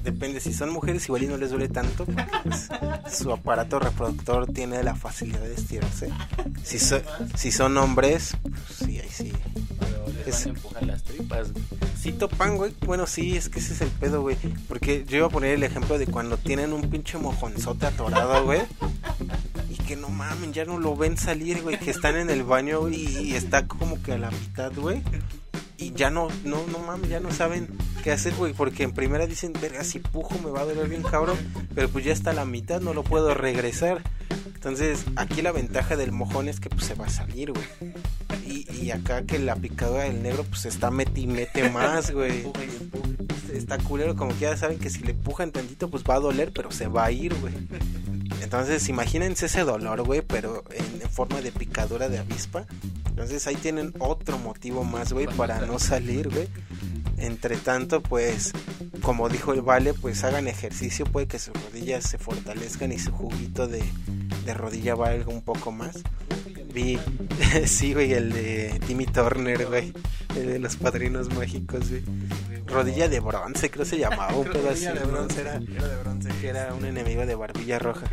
depende. 0.04 0.40
Si 0.40 0.54
son 0.54 0.72
mujeres, 0.72 1.06
igual 1.06 1.24
y 1.24 1.28
no 1.28 1.38
les 1.38 1.50
duele 1.50 1.68
tanto. 1.70 2.06
Porque, 2.06 2.26
pues, 2.44 2.70
su 3.12 3.32
aparato 3.32 3.80
reproductor 3.80 4.48
tiene 4.48 4.84
la 4.84 4.96
facilidad 4.96 5.42
de 5.42 5.56
estirarse. 5.56 6.10
Si, 6.64 6.80
so, 6.80 7.02
si 7.36 7.52
son 7.52 7.78
hombres, 7.78 8.36
pues 8.42 8.56
sí, 8.86 9.00
ahí 9.00 9.10
sí. 9.10 9.34
Pero 9.80 10.06
les 10.26 10.28
Es- 10.28 10.46
van 10.46 10.56
a 10.56 10.58
empujar 10.58 10.84
las 10.86 11.04
tripas, 11.04 11.52
güey. 11.54 11.64
Sí 12.02 12.12
topan, 12.12 12.58
güey. 12.58 12.74
Bueno, 12.86 13.08
sí, 13.08 13.36
es 13.36 13.50
que 13.50 13.60
ese 13.60 13.74
es 13.74 13.82
el 13.82 13.90
pedo, 13.90 14.22
güey. 14.22 14.38
Porque 14.68 15.04
yo 15.08 15.18
iba 15.18 15.28
a 15.28 15.30
poner 15.30 15.54
el 15.56 15.64
ejemplo 15.64 15.98
de 15.98 16.08
cuando 16.08 16.38
tienen 16.38 16.74
un 16.74 16.90
pinche 16.90 17.18
mojonzote 17.18 17.86
atorado, 17.88 18.44
güey. 18.46 18.62
Y 19.70 19.76
que 19.84 19.96
no 19.96 20.10
mamen, 20.10 20.54
ya 20.54 20.66
no 20.66 20.80
lo 20.80 20.96
ven 20.96 21.18
salir, 21.18 21.62
güey. 21.64 21.80
Que 21.80 21.92
están 21.92 22.16
en 22.18 22.30
el 22.30 22.44
baño 22.44 22.82
güey, 22.82 23.28
y 23.30 23.36
está 23.36 23.68
como 23.68 24.02
que 24.02 24.14
a 24.14 24.18
la 24.18 24.32
mitad, 24.32 24.72
güey. 24.74 25.02
Y 25.78 25.94
ya 25.94 26.10
no, 26.10 26.28
no, 26.44 26.66
no 26.68 26.80
mames, 26.80 27.10
ya 27.10 27.20
no 27.20 27.32
saben 27.32 27.68
qué 28.04 28.12
hacer, 28.12 28.34
güey. 28.34 28.54
Porque 28.54 28.84
en 28.84 28.94
primera 28.94 29.28
dicen, 29.28 29.54
verga, 29.62 29.84
si 29.84 30.00
pujo 30.00 30.40
me 30.40 30.50
va 30.50 30.62
a 30.62 30.66
doler 30.66 30.88
bien 30.90 31.04
cabrón. 31.04 31.38
Pero 31.76 31.90
pues 31.90 32.04
ya 32.04 32.14
está 32.14 32.32
a 32.32 32.34
la 32.34 32.46
mitad, 32.46 32.82
no 32.82 32.94
lo 32.94 33.04
puedo 33.04 33.34
regresar. 33.34 34.02
Entonces, 34.56 35.06
aquí 35.16 35.44
la 35.44 35.52
ventaja 35.52 35.96
del 35.96 36.12
mojón 36.12 36.50
es 36.50 36.60
que 36.60 36.70
pues 36.70 36.86
se 36.86 36.96
va 36.96 37.06
a 37.06 37.10
salir, 37.10 37.54
güey. 37.54 37.66
Y, 38.46 38.66
y 38.74 38.92
acá 38.92 39.24
que 39.24 39.38
la 39.38 39.56
picadura 39.56 40.04
del 40.04 40.24
negro 40.24 40.44
pues 40.46 40.66
está 40.66 40.90
mete 40.90 41.22
y 41.22 41.28
mete 41.28 41.70
más, 41.70 42.12
güey. 42.12 42.46
Está 43.54 43.78
culero, 43.78 44.16
como 44.16 44.34
que 44.34 44.42
ya 44.42 44.58
saben 44.58 44.78
que 44.78 44.90
si 44.90 45.02
le 45.04 45.12
empujan 45.12 45.52
tantito 45.52 45.90
pues 45.90 46.04
va 46.04 46.16
a 46.16 46.20
doler, 46.20 46.52
pero 46.54 46.70
se 46.70 46.88
va 46.88 47.06
a 47.06 47.12
ir, 47.12 47.34
güey. 47.36 47.54
Entonces 48.42 48.88
imagínense 48.90 49.46
ese 49.46 49.62
dolor, 49.62 50.04
güey, 50.04 50.22
pero 50.22 50.64
en, 50.72 51.02
en 51.02 51.10
forma 51.10 51.42
de 51.42 51.52
picadura 51.52 52.10
de 52.10 52.20
avispa. 52.20 52.66
Entonces 53.18 53.48
ahí 53.48 53.56
tienen 53.56 53.96
otro 53.98 54.38
motivo 54.38 54.84
más, 54.84 55.12
güey, 55.12 55.26
para 55.26 55.62
no 55.62 55.80
salir, 55.80 56.30
güey. 56.30 56.48
Entre 57.18 57.58
tanto, 57.58 58.04
pues, 58.04 58.54
como 59.02 59.28
dijo 59.28 59.54
el 59.54 59.64
Vale, 59.64 59.96
pues 59.96 60.24
hagan 60.24 60.48
ejercicio, 60.48 61.04
puede 61.04 61.26
que 61.26 61.40
sus 61.40 61.56
rodillas 61.56 62.04
se 62.04 62.20
fortalezcan 62.20 62.92
y 62.92 63.00
su 63.00 63.12
juguito 63.12 63.68
de, 63.68 63.84
de 64.46 64.54
rodilla 64.54 64.94
valga 64.94 65.34
un 65.34 65.42
poco 65.42 65.72
más. 65.72 66.04
Vi, 66.72 67.00
sí, 67.66 67.96
güey, 67.96 68.14
el 68.14 68.32
de 68.32 68.80
Timmy 68.86 69.08
Turner, 69.08 69.66
güey, 69.66 69.94
el 70.36 70.50
de 70.50 70.60
los 70.60 70.76
padrinos 70.76 71.34
mágicos, 71.34 71.90
güey. 71.90 72.04
Rodilla 72.68 73.10
de 73.10 73.20
bronce, 73.20 73.72
creo 73.72 73.86
se 73.86 73.98
llamaba, 73.98 74.36
un 74.36 74.46
pedo 74.52 74.70
así. 74.70 74.86
Rodilla 74.86 74.94
de 74.94 75.06
bronce 75.08 75.42
era, 75.42 75.56
era 75.56 75.88
de 75.88 75.98
bronce. 76.04 76.30
Era 76.44 76.74
un 76.76 76.86
enemigo 76.86 77.26
de 77.26 77.34
barbilla 77.34 77.80
roja. 77.80 78.06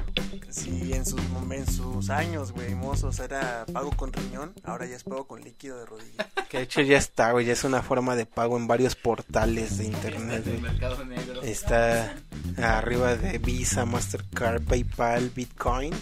Sí, 0.54 0.92
en 0.92 1.04
sus, 1.04 1.20
en 1.50 1.66
sus 1.66 2.10
años, 2.10 2.52
güey, 2.52 2.76
mozos, 2.76 3.18
era 3.18 3.66
pago 3.72 3.90
con 3.90 4.12
riñón, 4.12 4.54
ahora 4.62 4.86
ya 4.86 4.94
es 4.94 5.02
pago 5.02 5.26
con 5.26 5.42
líquido 5.42 5.78
de 5.78 5.86
rodilla. 5.86 6.28
Que 6.48 6.58
de 6.58 6.62
hecho 6.62 6.80
ya 6.80 6.96
está, 6.96 7.32
güey, 7.32 7.44
ya 7.44 7.54
es 7.54 7.64
una 7.64 7.82
forma 7.82 8.14
de 8.14 8.24
pago 8.24 8.56
en 8.56 8.68
varios 8.68 8.94
portales 8.94 9.78
de 9.78 9.86
internet, 9.86 10.44
güey. 10.46 10.60
mercado 10.60 11.04
negro. 11.04 11.42
Está 11.42 12.14
arriba 12.56 13.16
de 13.16 13.38
Visa, 13.38 13.84
Mastercard, 13.84 14.62
PayPal, 14.62 15.30
Bitcoin, 15.30 15.92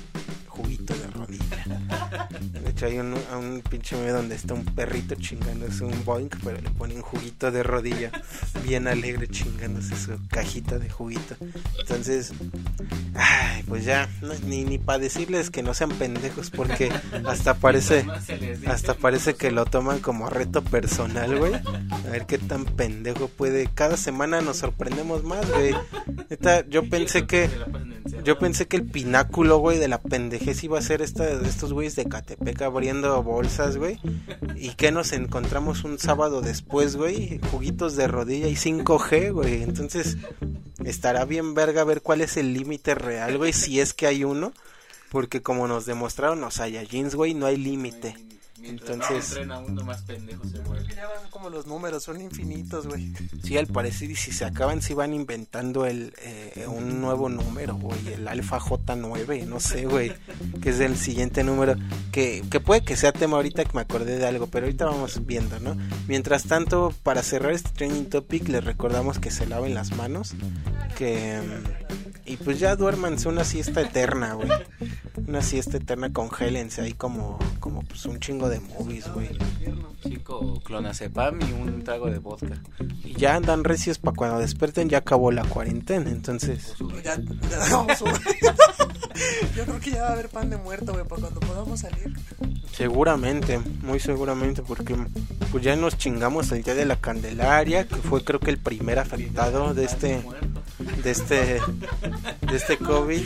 juguito 0.49 0.93
de 0.95 1.07
rodilla. 1.07 1.82
De 2.63 2.71
hecho 2.71 2.87
hay 2.87 2.99
un, 2.99 3.15
un 3.15 3.63
pinche 3.69 3.97
meme 3.97 4.11
donde 4.11 4.35
está 4.35 4.55
un 4.55 4.65
perrito 4.65 5.15
chingándose 5.17 5.85
un 5.85 6.05
boink, 6.05 6.37
pero 6.45 6.61
le 6.61 6.71
pone 6.71 6.95
un 6.95 7.03
juguito 7.03 7.51
de 7.51 7.63
rodilla, 7.63 8.11
bien 8.65 8.87
alegre 8.89 9.29
chingándose 9.29 9.97
su 9.97 10.13
cajita 10.29 10.79
de 10.79 10.89
juguito. 10.91 11.37
Entonces, 11.81 12.33
ay, 13.15 13.63
pues 13.69 13.85
ya, 13.85 14.09
no- 14.21 14.35
ni, 14.47 14.65
ni 14.65 14.79
para 14.79 14.99
decirles 14.99 15.51
que 15.51 15.63
no 15.63 15.75
sean 15.75 15.91
pendejos, 15.91 16.51
porque 16.51 16.91
hasta 17.27 17.55
parece... 17.55 18.05
Hasta 18.67 18.95
parece 18.95 19.35
que 19.35 19.51
lo 19.51 19.65
toman 19.65 19.99
como 20.01 20.29
reto 20.31 20.63
personal, 20.63 21.37
güey. 21.39 21.55
A 21.55 22.11
ver 22.11 22.27
qué 22.27 22.39
tan 22.39 22.65
pendejo 22.65 23.29
puede. 23.29 23.69
Cada 23.75 23.97
semana 23.97 24.41
nos 24.41 24.59
sorprendemos 24.59 25.25
más, 25.25 25.49
güey. 25.51 25.75
Yo 26.69 26.89
pensé 26.89 27.27
que. 27.27 27.51
Yo 28.25 28.39
pensé 28.39 28.67
que 28.67 28.77
el 28.77 28.85
pináculo, 28.85 29.59
güey, 29.59 29.79
de 29.79 29.89
la 29.89 29.99
pendejez 30.01 30.63
iba 30.65 30.79
a 30.79 30.83
ser 30.83 31.03
esta, 31.03 31.25
de 31.25 31.49
estos 31.49 31.73
de 31.91 32.07
Catepec 32.07 32.63
abriendo 32.63 33.23
bolsas, 33.23 33.77
güey. 33.77 33.99
Y 34.57 34.71
que 34.71 34.93
nos 34.93 35.13
encontramos 35.13 35.85
un 35.85 35.99
sábado 35.99 36.41
después, 36.41 36.97
güey. 36.97 37.41
Juguitos 37.51 37.97
de 37.97 38.09
rodilla 38.09 38.49
y 38.49 38.55
5G, 38.55 39.33
güey. 39.33 39.63
Entonces, 39.63 40.17
estará 40.85 41.25
bien 41.25 41.55
verga 41.55 41.85
ver 41.85 42.03
cuál 42.03 42.21
es 42.21 42.37
el 42.37 42.55
límite 42.55 42.95
real, 42.95 43.39
güey. 43.39 43.53
Si 43.53 43.81
es 43.81 43.93
que 43.93 44.07
hay 44.07 44.25
uno. 44.25 44.53
Porque 45.11 45.43
como 45.43 45.69
nos 45.69 45.85
demostraron 45.85 46.41
los 46.41 46.55
Saiyajins, 46.55 47.15
güey, 47.15 47.35
no 47.35 47.45
hay 47.47 47.59
límite. 47.59 48.17
Entonces, 48.65 49.31
entrena 49.31 49.59
uno 49.59 49.83
más 49.85 50.03
pendejo 50.03 50.45
se 50.45 50.59
vuelve. 50.61 50.95
Ya 50.95 51.07
van 51.07 51.31
como 51.31 51.51
los 51.51 51.67
números, 51.67 52.03
son 52.03 52.21
infinitos, 52.21 52.87
güey. 52.87 53.13
sí, 53.43 53.57
al 53.57 53.67
parecer, 53.67 54.11
y 54.11 54.17
si 54.17 54.33
se 54.33 54.45
acaban, 54.45 54.83
si 54.83 54.95
van 54.95 55.15
inventando 55.15 55.87
el 55.87 56.15
eh, 56.23 56.67
un 56.69 57.01
nuevo 57.01 57.29
número, 57.29 57.75
güey, 57.75 58.15
el 58.15 58.29
Alfa 58.29 58.61
J9, 58.61 59.47
no 59.47 59.61
sé, 59.61 59.87
güey, 59.87 60.13
que 60.61 60.71
es 60.71 60.81
el 60.81 60.97
siguiente 60.97 61.45
número, 61.45 61.75
que, 62.13 62.45
que 62.51 62.61
puede 62.61 62.83
que 62.83 62.97
sea 62.97 63.13
tema 63.13 63.37
ahorita 63.37 63.65
que 63.65 63.73
me 63.75 63.83
acordé 63.83 64.19
de 64.19 64.27
algo, 64.27 64.47
pero 64.47 64.67
ahorita 64.67 64.87
vamos 64.87 65.27
viendo, 65.27 65.59
¿no? 65.61 65.77
Mientras 66.07 66.45
tanto, 66.45 66.95
para 67.03 67.23
cerrar 67.23 67.53
este 67.53 67.71
training 67.71 68.05
topic, 68.05 68.49
les 68.49 68.65
recordamos 68.65 69.19
que 69.19 69.31
se 69.31 69.47
laven 69.47 69.75
las 69.75 69.93
manos, 69.97 70.35
que... 70.97 71.41
Y 72.25 72.37
pues 72.37 72.61
ya 72.61 72.77
duérmanse 72.77 73.29
una 73.29 73.45
siesta 73.45 73.81
eterna, 73.81 74.35
güey. 74.35 74.49
Una 75.27 75.43
siesta 75.43 75.77
eterna, 75.79 76.13
congélense 76.13 76.81
ahí 76.81 76.93
como, 76.93 77.39
como 77.59 77.83
pues 77.83 78.07
un 78.07 78.21
chingo 78.21 78.49
de 78.49 78.61
movies, 78.61 79.09
güey. 79.13 79.31
Cinco 80.03 80.61
clonazepam 80.65 81.41
y 81.41 81.53
un 81.53 81.83
trago 81.83 82.11
de 82.11 82.19
vodka. 82.19 82.63
Y 83.05 83.15
ya 83.15 83.35
andan 83.35 83.65
recios 83.65 83.99
para 83.99 84.17
cuando 84.17 84.39
despierten, 84.39 84.89
ya 84.89 84.99
acabó 84.99 85.33
la 85.33 85.45
cuarentena. 85.45 86.11
Entonces, 86.11 86.75
Ya, 87.03 87.17
ya 87.17 87.59
vamos. 87.71 87.99
Yo 89.57 89.65
creo 89.65 89.81
que 89.81 89.91
ya 89.91 90.03
va 90.03 90.09
a 90.09 90.13
haber 90.13 90.29
pan 90.29 90.49
de 90.51 90.57
muerto, 90.57 90.93
güey, 90.93 91.05
para 91.05 91.21
cuando 91.23 91.41
podamos 91.41 91.81
salir. 91.81 92.13
Seguramente, 92.73 93.61
muy 93.83 94.01
seguramente, 94.01 94.63
porque 94.63 94.97
pues 95.51 95.63
ya 95.63 95.77
nos 95.77 95.97
chingamos 95.99 96.51
el 96.53 96.63
día 96.63 96.75
de 96.75 96.87
la 96.87 96.97
Candelaria, 96.97 97.87
que 97.87 97.97
fue 97.97 98.25
creo 98.25 98.41
que 98.41 98.51
el 98.51 98.59
primer 98.59 98.99
afectado 98.99 99.75
de 99.75 99.85
este, 99.85 100.23
de 101.03 101.11
este, 101.11 101.61
de 102.41 102.57
este 102.57 102.79
COVID. 102.79 103.23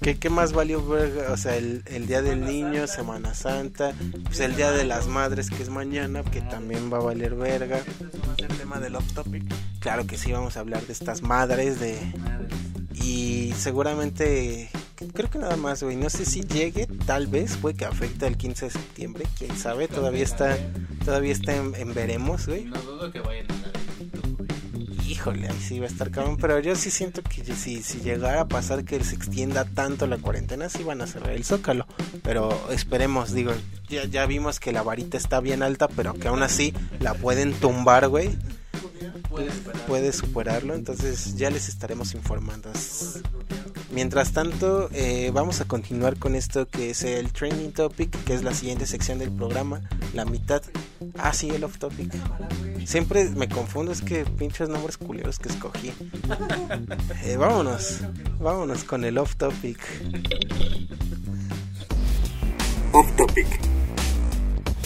¿Qué, 0.00 0.18
qué 0.18 0.30
más 0.30 0.52
valió 0.52 0.84
ver? 0.84 1.26
O 1.30 1.36
sea, 1.36 1.56
el, 1.56 1.84
el 1.86 2.08
día 2.08 2.22
del 2.22 2.44
niño, 2.44 2.88
Semana 2.88 3.34
Santa, 3.34 3.92
pues 4.24 4.40
el 4.40 4.56
día 4.56 4.72
de 4.72 4.84
las 4.84 5.06
madres, 5.06 5.48
que 5.48 5.62
es 5.62 5.68
mañana, 5.68 6.24
que 6.24 6.40
también 6.40 6.92
va 6.92 6.96
a 6.96 7.02
valer 7.02 7.36
verga. 7.36 7.80
Claro 9.78 10.06
que 10.06 10.16
sí, 10.16 10.32
vamos 10.32 10.56
a 10.56 10.60
hablar 10.60 10.82
de 10.86 10.92
estas 10.92 11.22
madres, 11.22 11.78
de, 11.78 11.98
Y 12.94 13.52
seguramente, 13.56 14.70
creo 15.08 15.30
que 15.30 15.38
nada 15.38 15.56
más, 15.56 15.82
güey. 15.82 15.96
No 15.96 16.10
sé 16.10 16.24
si 16.24 16.42
llegue, 16.42 16.86
tal 17.06 17.26
vez, 17.26 17.56
puede 17.56 17.76
que 17.76 17.84
afecte 17.84 18.26
el 18.26 18.36
15 18.36 18.66
de 18.66 18.70
septiembre. 18.70 19.26
Quién 19.38 19.56
sabe, 19.56 19.88
todavía 19.88 20.24
está, 20.24 20.56
todavía 21.04 21.32
está 21.32 21.54
en, 21.56 21.74
en 21.74 21.94
veremos, 21.94 22.46
güey. 22.46 22.64
No 22.64 22.80
dudo 22.82 23.10
que 23.10 23.20
vayan 23.20 23.50
a 23.50 23.54
dar 23.54 23.72
el 23.76 24.10
YouTube, 24.10 24.36
güey. 24.38 25.10
Híjole, 25.10 25.48
ahí 25.48 25.58
sí 25.60 25.78
va 25.78 25.86
a 25.86 25.88
estar 25.88 26.10
cabrón. 26.10 26.36
Pero 26.38 26.58
yo 26.60 26.74
sí 26.76 26.90
siento 26.90 27.22
que 27.22 27.44
si, 27.44 27.82
si 27.82 28.00
llegara 28.00 28.42
a 28.42 28.48
pasar 28.48 28.84
que 28.84 29.02
se 29.04 29.14
extienda 29.14 29.64
tanto 29.64 30.06
la 30.06 30.18
cuarentena, 30.18 30.68
sí 30.68 30.82
van 30.82 31.02
a 31.02 31.06
cerrar 31.06 31.30
el 31.32 31.44
zócalo. 31.44 31.86
Pero 32.22 32.70
esperemos, 32.70 33.32
digo, 33.32 33.52
ya, 33.88 34.04
ya 34.06 34.26
vimos 34.26 34.58
que 34.58 34.72
la 34.72 34.82
varita 34.82 35.16
está 35.16 35.40
bien 35.40 35.62
alta, 35.62 35.88
pero 35.88 36.14
que 36.14 36.28
aún 36.28 36.42
así 36.42 36.72
la 37.00 37.14
pueden 37.14 37.52
tumbar, 37.52 38.08
güey. 38.08 38.30
Puede 39.86 40.12
superarlo, 40.12 40.74
entonces 40.74 41.36
ya 41.36 41.50
les 41.50 41.68
estaremos 41.68 42.14
informando. 42.14 42.70
Mientras 43.90 44.32
tanto, 44.32 44.88
eh, 44.92 45.30
vamos 45.34 45.60
a 45.60 45.66
continuar 45.66 46.18
con 46.18 46.34
esto 46.34 46.66
que 46.66 46.90
es 46.90 47.02
el 47.02 47.32
training 47.32 47.72
topic, 47.72 48.10
que 48.24 48.34
es 48.34 48.42
la 48.42 48.54
siguiente 48.54 48.86
sección 48.86 49.18
del 49.18 49.30
programa, 49.30 49.82
la 50.14 50.24
mitad. 50.24 50.62
Ah, 51.18 51.32
sí, 51.34 51.50
el 51.50 51.64
off 51.64 51.78
topic. 51.78 52.10
Siempre 52.86 53.28
me 53.30 53.48
confundo, 53.48 53.92
es 53.92 54.00
que 54.00 54.24
pinches 54.24 54.68
nombres 54.68 54.96
culeros 54.96 55.38
que 55.38 55.48
escogí. 55.48 55.92
Eh, 57.24 57.36
vámonos, 57.36 58.00
vámonos 58.40 58.84
con 58.84 59.04
el 59.04 59.16
off 59.16 59.36
topic. 59.36 59.78
Off 62.92 63.16
topic. 63.16 63.46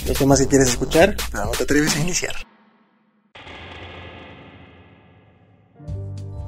Los 0.07 0.19
temas 0.19 0.41
que 0.41 0.47
quieres 0.47 0.69
escuchar, 0.69 1.17
pero 1.33 1.47
no 1.47 1.51
te 1.53 1.65
atreves 1.65 1.97
a 1.97 2.01
iniciar. 2.01 2.37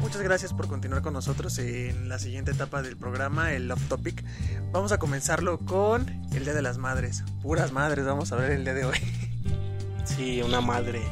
Muchas 0.08 0.22
gracias 0.22 0.54
por 0.54 0.68
continuar 0.68 1.02
con 1.02 1.12
nosotros 1.12 1.58
en 1.58 2.08
la 2.08 2.18
siguiente 2.18 2.52
etapa 2.52 2.80
del 2.80 2.96
programa, 2.96 3.52
el 3.52 3.70
Off 3.70 3.88
Topic. 3.90 4.24
Vamos 4.72 4.90
a 4.90 4.96
comenzarlo 4.96 5.58
con 5.58 6.08
el 6.32 6.44
Día 6.44 6.54
de 6.54 6.62
las 6.62 6.78
Madres. 6.78 7.24
Puras 7.42 7.72
madres, 7.72 8.06
vamos 8.06 8.32
a 8.32 8.36
ver 8.36 8.52
el 8.52 8.64
día 8.64 8.72
de 8.72 8.86
hoy. 8.86 8.96
Sí, 10.06 10.40
una 10.40 10.62
madre. 10.62 11.02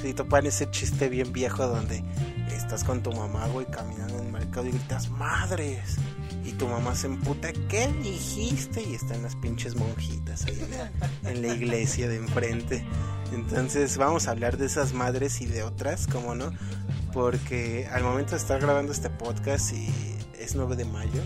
Sí, 0.00 0.14
topan 0.14 0.46
ese 0.46 0.70
chiste 0.70 1.08
bien 1.08 1.32
viejo 1.32 1.66
donde 1.66 2.04
estás 2.52 2.84
con 2.84 3.02
tu 3.02 3.10
mamá, 3.10 3.48
güey, 3.48 3.66
caminando 3.66 4.20
en 4.20 4.26
el 4.26 4.32
mercado 4.32 4.68
y 4.68 4.70
gritas, 4.70 5.10
madres. 5.10 5.96
Y 6.44 6.52
tu 6.52 6.68
mamá 6.68 6.94
se 6.94 7.08
emputa, 7.08 7.52
¿qué 7.68 7.88
dijiste? 8.04 8.84
Y 8.84 8.94
están 8.94 9.20
las 9.24 9.34
pinches 9.34 9.74
monjitas 9.74 10.46
ahí 10.46 10.64
en 11.24 11.42
la, 11.42 11.54
iglesia 11.54 12.08
de 12.08 12.16
enfrente. 12.16 12.86
Entonces 13.32 13.98
vamos 13.98 14.28
a 14.28 14.30
hablar 14.30 14.58
de 14.58 14.66
esas 14.66 14.92
madres 14.92 15.40
y 15.40 15.46
de 15.46 15.64
otras, 15.64 16.06
¿cómo 16.06 16.36
no? 16.36 16.52
Porque 17.18 17.88
al 17.90 18.04
momento 18.04 18.30
de 18.30 18.36
estar 18.36 18.60
grabando 18.60 18.92
este 18.92 19.10
podcast 19.10 19.72
y 19.72 19.92
es 20.38 20.54
9 20.54 20.76
de 20.76 20.84
mayo 20.84 21.20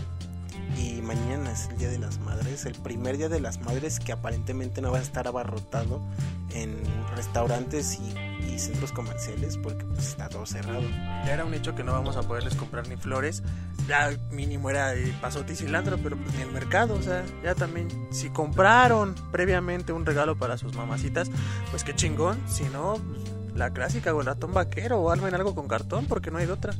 y 0.75 1.03
mañana 1.03 1.51
es 1.51 1.69
el 1.69 1.77
Día 1.77 1.89
de 1.89 1.99
las 1.99 2.17
Madres, 2.17 2.65
el 2.65 2.73
primer 2.73 3.19
Día 3.19 3.29
de 3.29 3.39
las 3.39 3.61
Madres 3.61 3.99
que 3.99 4.11
aparentemente 4.11 4.81
no 4.81 4.91
va 4.91 4.97
a 4.97 5.01
estar 5.03 5.27
abarrotado 5.27 6.01
en 6.49 6.81
restaurantes 7.15 7.99
y, 7.99 8.51
y 8.51 8.57
centros 8.57 8.91
comerciales 8.91 9.57
porque 9.57 9.85
pues, 9.85 10.07
está 10.07 10.29
todo 10.29 10.47
cerrado. 10.47 10.81
Ya 11.27 11.33
era 11.33 11.45
un 11.45 11.53
hecho 11.53 11.75
que 11.75 11.83
no 11.83 11.91
vamos 11.91 12.17
a 12.17 12.23
poderles 12.23 12.55
comprar 12.55 12.87
ni 12.87 12.97
flores. 12.97 13.43
Ya 13.87 14.17
mínimo 14.31 14.71
era 14.71 14.95
pasote 15.21 15.53
y 15.53 15.55
cilantro, 15.55 15.99
pero 15.99 16.17
pues 16.17 16.33
ni 16.33 16.41
el 16.41 16.51
mercado. 16.51 16.95
O 16.95 17.03
sea, 17.03 17.23
ya 17.43 17.53
también, 17.53 17.87
si 18.11 18.31
compraron 18.31 19.13
previamente 19.31 19.93
un 19.93 20.07
regalo 20.07 20.35
para 20.37 20.57
sus 20.57 20.73
mamacitas, 20.73 21.29
pues 21.69 21.83
qué 21.83 21.95
chingón. 21.95 22.41
Si 22.47 22.63
no, 22.63 22.95
pues, 22.95 23.32
la 23.55 23.71
clásica 23.71 24.13
ratón 24.23 24.53
vaquero 24.53 24.99
o 24.99 25.11
algo 25.11 25.27
en 25.27 25.35
algo 25.35 25.55
con 25.55 25.67
cartón, 25.67 26.05
porque 26.05 26.31
no 26.31 26.37
hay 26.37 26.45
de 26.45 26.53
otra. 26.53 26.73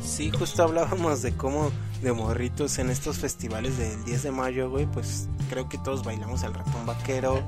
Sí, 0.00 0.30
justo 0.30 0.62
hablábamos 0.62 1.22
de 1.22 1.32
cómo 1.32 1.70
de 2.02 2.12
morritos 2.12 2.78
en 2.78 2.90
estos 2.90 3.18
festivales 3.18 3.76
del 3.78 4.04
10 4.04 4.22
de 4.22 4.30
mayo, 4.30 4.70
güey, 4.70 4.86
pues 4.86 5.28
creo 5.48 5.68
que 5.68 5.78
todos 5.78 6.04
bailamos 6.04 6.42
el 6.42 6.54
ratón 6.54 6.86
vaquero, 6.86 7.42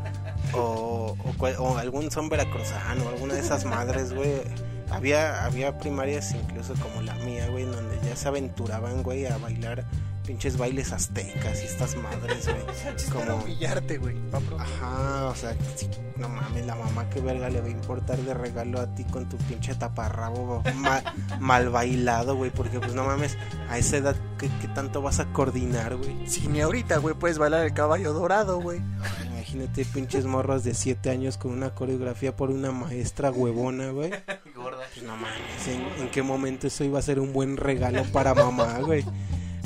o, 0.55 1.17
o, 1.39 1.47
o 1.47 1.79
algún 1.79 2.11
son 2.11 2.29
veracruzano, 2.29 3.09
alguna 3.09 3.35
de 3.35 3.41
esas 3.41 3.65
madres, 3.65 4.13
güey. 4.15 4.43
Había, 4.91 5.47
había 5.47 5.79
primarias 5.79 6.35
incluso 6.35 6.75
como 6.75 7.01
la 7.01 7.15
mía, 7.15 7.49
güey, 7.49 7.65
donde 7.65 7.99
ya 8.07 8.15
se 8.15 8.29
aventuraban, 8.29 9.03
güey, 9.03 9.25
a 9.25 9.39
bailar 9.39 9.87
pinches 10.27 10.57
bailes 10.57 10.93
aztecas 10.93 11.63
y 11.63 11.67
estas 11.67 11.97
madres, 11.97 12.47
güey. 12.49 12.97
Como 13.27 13.43
humillarte, 13.43 13.99
güey. 13.99 14.17
ajá, 14.59 15.27
o 15.27 15.35
sea, 15.35 15.57
sí, 15.77 15.89
no 16.17 16.29
mames, 16.29 16.65
la 16.67 16.75
mamá 16.77 17.09
que 17.11 17.21
verga 17.21 17.51
le 17.51 17.61
va 17.61 17.67
a 17.67 17.71
importar 17.71 18.19
de 18.19 18.35
regalo 18.35 18.81
a 18.81 18.95
ti 18.95 19.05
con 19.05 19.29
tu 19.29 19.37
pinche 19.39 19.75
taparrabo 19.75 20.63
ma- 20.77 21.03
mal 21.41 21.69
bailado, 21.71 22.37
güey, 22.37 22.51
porque 22.51 22.79
pues 22.79 22.95
no 22.95 23.05
mames, 23.05 23.37
a 23.69 23.79
esa 23.79 23.97
edad, 23.97 24.17
¿qué, 24.39 24.49
qué 24.61 24.69
tanto 24.69 25.03
vas 25.03 25.19
a 25.21 25.27
coordinar, 25.33 25.97
güey? 25.97 26.27
Si 26.29 26.47
ni 26.49 26.61
ahorita, 26.61 26.99
güey, 26.99 27.15
puedes 27.15 27.39
bailar 27.39 27.65
el 27.67 27.75
caballo 27.75 28.13
dorado, 28.13 28.61
güey. 28.61 28.81
Imagínate 29.33 29.85
pinches 29.85 30.25
morros 30.25 30.63
de 30.65 30.73
7 30.75 31.11
años 31.11 31.37
con 31.37 31.51
una 31.53 31.75
coreografía 31.75 32.35
por 32.37 32.51
una 32.51 32.71
maestra 32.73 33.31
huevona, 33.31 33.91
güey. 33.91 34.11
Gorda. 34.55 34.83
Pues 34.95 35.05
no 35.05 35.17
mames, 35.17 35.69
¿en, 35.69 36.03
en 36.05 36.11
qué 36.11 36.23
momento 36.23 36.67
eso 36.67 36.85
iba 36.85 36.99
a 36.99 37.03
ser 37.03 37.19
un 37.19 37.33
buen 37.33 37.57
regalo 37.57 38.05
para 38.13 38.35
mamá, 38.35 38.79
güey? 38.79 39.05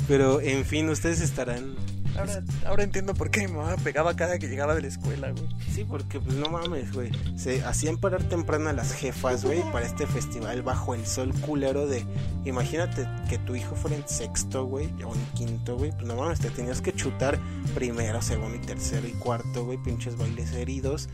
Pero, 0.07 0.39
en 0.41 0.65
fin, 0.65 0.89
ustedes 0.89 1.21
estarán... 1.21 1.75
Ahora, 2.17 2.43
ahora 2.65 2.83
entiendo 2.83 3.13
por 3.13 3.29
qué 3.29 3.47
mi 3.47 3.53
mamá 3.53 3.75
pegaba 3.83 4.15
cada 4.15 4.39
que 4.39 4.47
llegaba 4.47 4.75
de 4.75 4.81
la 4.81 4.87
escuela, 4.87 5.31
güey. 5.31 5.47
Sí, 5.73 5.83
porque 5.83 6.19
pues 6.19 6.35
no 6.35 6.49
mames, 6.49 6.91
güey. 6.93 7.11
Se 7.37 7.63
hacían 7.63 7.97
parar 7.97 8.23
temprano 8.23 8.69
a 8.69 8.73
las 8.73 8.93
jefas, 8.93 9.43
güey, 9.45 9.61
para 9.71 9.85
este 9.85 10.07
festival 10.07 10.61
bajo 10.61 10.93
el 10.95 11.05
sol 11.05 11.33
culero 11.41 11.87
de... 11.87 12.05
Imagínate 12.45 13.07
que 13.29 13.37
tu 13.39 13.55
hijo 13.55 13.75
fuera 13.75 13.97
en 13.97 14.07
sexto, 14.07 14.65
güey, 14.65 14.87
o 15.03 15.13
en 15.13 15.25
quinto, 15.35 15.77
güey. 15.77 15.91
Pues 15.91 16.05
no 16.05 16.15
mames, 16.15 16.39
te 16.39 16.49
tenías 16.49 16.81
que 16.81 16.93
chutar 16.93 17.37
primero, 17.75 18.21
segundo 18.21 18.55
y 18.55 18.59
tercero 18.59 19.07
y 19.07 19.11
cuarto, 19.11 19.65
güey, 19.65 19.77
pinches 19.77 20.17
bailes 20.17 20.53
heridos. 20.53 21.09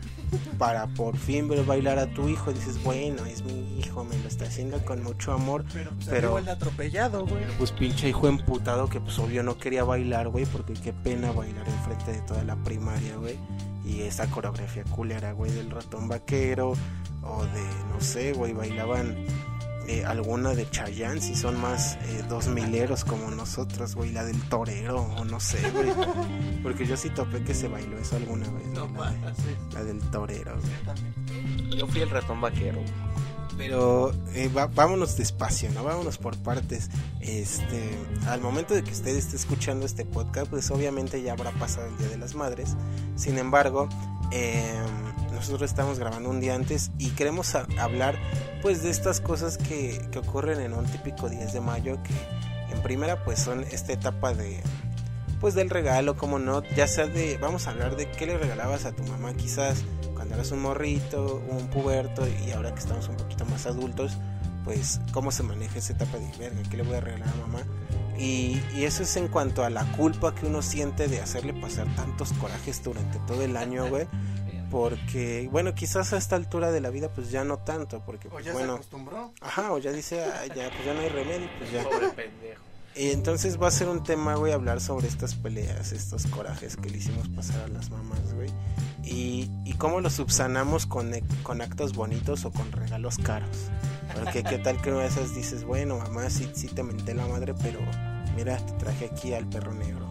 Para 0.58 0.86
por 0.88 1.16
fin 1.16 1.48
ver 1.48 1.64
bailar 1.64 1.98
a 1.98 2.06
tu 2.06 2.28
hijo. 2.28 2.52
Dices, 2.52 2.82
bueno, 2.82 3.24
es 3.26 3.42
mi 3.44 3.78
hijo, 3.80 4.04
me 4.04 4.16
lo 4.18 4.28
está 4.28 4.44
haciendo 4.46 4.84
con 4.84 5.02
mucho 5.02 5.32
amor. 5.32 5.64
Pero, 5.72 5.90
pues, 5.90 6.06
Pero- 6.08 6.38
atropellado, 6.38 7.26
güey. 7.26 7.44
Pues 7.58 7.72
pinche 7.72 8.08
hijo 8.08 8.28
emputado 8.28 8.88
que 8.88 9.00
pues 9.00 9.18
obvio 9.18 9.42
no 9.42 9.58
quería 9.58 9.84
bailar, 9.84 10.28
güey, 10.28 10.46
porque 10.46 10.72
qué 10.74 10.92
pena 11.02 11.32
bailar 11.32 11.68
enfrente 11.68 12.12
de 12.12 12.20
toda 12.22 12.44
la 12.44 12.56
primaria, 12.56 13.16
güey. 13.16 13.38
Y 13.84 14.00
esa 14.02 14.26
coreografía 14.30 14.84
culera, 14.84 15.32
güey, 15.32 15.52
del 15.52 15.70
ratón 15.70 16.08
vaquero 16.08 16.72
o 17.22 17.44
de, 17.44 17.62
no 17.92 18.00
sé, 18.00 18.32
güey, 18.32 18.52
bailaban 18.54 19.14
eh, 19.86 20.02
alguna 20.06 20.54
de 20.54 20.68
Chayanne 20.70 21.20
si 21.20 21.34
son 21.34 21.60
más 21.60 21.96
eh, 21.96 22.24
dos 22.28 22.48
mileros 22.48 23.04
como 23.04 23.30
nosotros, 23.30 23.94
güey, 23.94 24.12
la 24.12 24.24
del 24.24 24.40
torero 24.48 25.02
o 25.02 25.24
no 25.26 25.38
sé, 25.40 25.58
güey. 25.70 25.90
Porque 26.62 26.86
yo 26.86 26.96
sí 26.96 27.10
topé 27.10 27.42
que 27.44 27.52
se 27.54 27.68
bailó 27.68 27.98
eso 27.98 28.16
alguna 28.16 28.48
vez, 28.50 28.66
No 28.68 28.88
güey, 28.88 29.20
la, 29.20 29.30
de- 29.32 29.74
la 29.74 29.84
del 29.84 30.00
torero, 30.10 30.56
güey. 30.58 31.76
Yo 31.78 31.86
fui 31.86 32.00
el 32.00 32.08
ratón 32.10 32.40
vaquero. 32.40 32.80
Pero 33.56 34.12
eh, 34.34 34.48
va- 34.48 34.66
vámonos 34.66 35.16
despacio, 35.16 35.70
¿no? 35.72 35.84
Vámonos 35.84 36.18
por 36.18 36.36
partes. 36.38 36.90
Este, 37.20 37.96
al 38.26 38.40
momento 38.40 38.74
de 38.74 38.82
que 38.82 38.90
usted 38.90 39.16
esté 39.16 39.36
escuchando 39.36 39.86
este 39.86 40.04
podcast, 40.04 40.48
pues 40.50 40.70
obviamente 40.70 41.22
ya 41.22 41.32
habrá 41.32 41.50
pasado 41.52 41.86
el 41.86 41.96
Día 41.98 42.08
de 42.08 42.18
las 42.18 42.34
Madres. 42.34 42.76
Sin 43.16 43.38
embargo, 43.38 43.88
eh, 44.32 44.74
nosotros 45.32 45.70
estamos 45.70 45.98
grabando 45.98 46.30
un 46.30 46.40
día 46.40 46.54
antes 46.54 46.90
y 46.98 47.10
queremos 47.10 47.54
hablar, 47.54 48.16
pues, 48.62 48.82
de 48.82 48.90
estas 48.90 49.20
cosas 49.20 49.56
que, 49.58 50.00
que 50.10 50.18
ocurren 50.18 50.60
en 50.60 50.72
un 50.74 50.84
típico 50.86 51.28
10 51.28 51.52
de 51.52 51.60
mayo, 51.60 51.98
que 52.02 52.74
en 52.74 52.82
primera, 52.82 53.24
pues, 53.24 53.38
son 53.40 53.62
esta 53.70 53.92
etapa 53.92 54.34
de, 54.34 54.60
pues, 55.44 55.54
del 55.54 55.68
regalo, 55.68 56.16
como 56.16 56.38
no, 56.38 56.62
ya 56.74 56.86
sea 56.86 57.06
de, 57.06 57.36
vamos 57.36 57.66
a 57.66 57.70
hablar 57.72 57.96
de 57.96 58.10
qué 58.10 58.24
le 58.24 58.38
regalabas 58.38 58.86
a 58.86 58.92
tu 58.92 59.02
mamá, 59.02 59.34
quizás 59.34 59.84
cuando 60.14 60.36
eras 60.36 60.50
un 60.52 60.62
morrito, 60.62 61.42
un 61.50 61.68
puberto 61.68 62.26
y 62.46 62.50
ahora 62.52 62.72
que 62.72 62.80
estamos 62.80 63.08
un 63.08 63.16
poquito 63.18 63.44
más 63.44 63.66
adultos, 63.66 64.16
pues 64.64 65.00
cómo 65.12 65.30
se 65.30 65.42
maneja 65.42 65.78
esa 65.78 65.92
etapa 65.92 66.16
de 66.16 66.30
verga, 66.38 66.62
qué 66.70 66.78
le 66.78 66.82
voy 66.82 66.94
a 66.96 67.00
regalar 67.02 67.28
a 67.28 67.34
mamá. 67.46 67.58
Y, 68.16 68.58
y 68.74 68.84
eso 68.84 69.02
es 69.02 69.14
en 69.18 69.28
cuanto 69.28 69.64
a 69.64 69.68
la 69.70 69.84
culpa 69.92 70.34
que 70.34 70.46
uno 70.46 70.62
siente 70.62 71.08
de 71.08 71.20
hacerle 71.20 71.52
pasar 71.52 71.86
tantos 71.94 72.32
corajes 72.32 72.82
durante 72.82 73.18
todo 73.26 73.42
el 73.42 73.58
año, 73.58 73.86
güey. 73.90 74.06
Porque, 74.70 75.46
bueno, 75.52 75.74
quizás 75.74 76.14
a 76.14 76.16
esta 76.16 76.36
altura 76.36 76.72
de 76.72 76.80
la 76.80 76.88
vida, 76.88 77.10
pues 77.10 77.30
ya 77.30 77.44
no 77.44 77.58
tanto, 77.58 78.00
porque, 78.06 78.28
O 78.28 78.30
pues, 78.30 78.46
ya 78.46 78.52
se 78.52 78.58
bueno, 78.58 78.74
acostumbró. 78.74 79.32
ajá, 79.42 79.72
o 79.72 79.78
ya 79.78 79.92
dice, 79.92 80.24
"Ah, 80.24 80.46
ya, 80.46 80.70
pues 80.70 80.84
ya 80.86 80.94
no 80.94 81.00
hay 81.00 81.08
remedio, 81.10 81.48
pues 81.58 81.70
ya. 81.70 81.84
Pobre 81.84 82.08
pendejo. 82.08 82.62
Y 82.96 83.10
entonces 83.10 83.60
va 83.60 83.68
a 83.68 83.70
ser 83.72 83.88
un 83.88 84.04
tema, 84.04 84.36
güey, 84.36 84.52
hablar 84.52 84.80
sobre 84.80 85.08
estas 85.08 85.34
peleas, 85.34 85.90
estos 85.92 86.26
corajes 86.28 86.76
que 86.76 86.90
le 86.90 86.98
hicimos 86.98 87.28
pasar 87.30 87.62
a 87.64 87.68
las 87.68 87.90
mamás, 87.90 88.32
güey. 88.34 88.48
Y, 89.02 89.50
y 89.64 89.72
cómo 89.74 90.00
los 90.00 90.14
subsanamos 90.14 90.86
con, 90.86 91.12
e- 91.12 91.24
con 91.42 91.60
actos 91.60 91.92
bonitos 91.94 92.44
o 92.44 92.52
con 92.52 92.70
regalos 92.72 93.18
caros. 93.18 93.56
Porque 94.22 94.44
qué 94.44 94.58
tal 94.58 94.80
que 94.80 94.90
una 94.92 95.00
de 95.00 95.08
esas 95.08 95.34
dices, 95.34 95.64
bueno, 95.64 95.98
mamá, 95.98 96.30
sí, 96.30 96.48
sí 96.54 96.68
te 96.68 96.84
menté 96.84 97.14
la 97.14 97.26
madre, 97.26 97.52
pero 97.54 97.80
mira, 98.36 98.56
te 98.58 98.72
traje 98.74 99.06
aquí 99.12 99.34
al 99.34 99.48
perro 99.48 99.74
negro. 99.74 100.08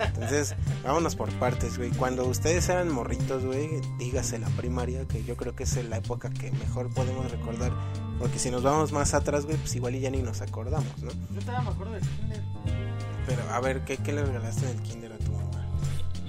Entonces, 0.00 0.54
vámonos 0.84 1.16
por 1.16 1.30
partes, 1.38 1.78
güey. 1.78 1.90
Cuando 1.90 2.26
ustedes 2.26 2.68
eran 2.68 2.90
morritos, 2.90 3.44
güey, 3.44 3.80
dígase 3.98 4.38
la 4.38 4.48
primaria, 4.48 5.06
que 5.06 5.24
yo 5.24 5.36
creo 5.36 5.54
que 5.54 5.64
es 5.64 5.84
la 5.84 5.98
época 5.98 6.30
que 6.30 6.50
mejor 6.52 6.92
podemos 6.92 7.30
recordar. 7.30 7.72
Porque 8.18 8.38
si 8.38 8.50
nos 8.50 8.62
vamos 8.62 8.92
más 8.92 9.14
atrás, 9.14 9.46
güey, 9.46 9.56
pues 9.56 9.74
igual 9.76 9.94
y 9.94 10.00
ya 10.00 10.10
ni 10.10 10.22
nos 10.22 10.40
acordamos, 10.40 10.98
¿no? 11.02 11.10
Yo 11.32 11.40
todavía 11.40 11.62
me 11.62 11.70
acuerdo 11.70 11.92
del 11.94 12.02
kinder. 12.02 12.42
Pero, 13.26 13.42
a 13.50 13.60
ver, 13.60 13.84
¿qué, 13.84 13.96
qué 13.96 14.12
le 14.12 14.24
regalaste 14.24 14.70
en 14.70 14.76
el 14.76 14.82
kinder 14.82 15.12
a 15.12 15.18
tu 15.18 15.32
mamá? 15.32 15.66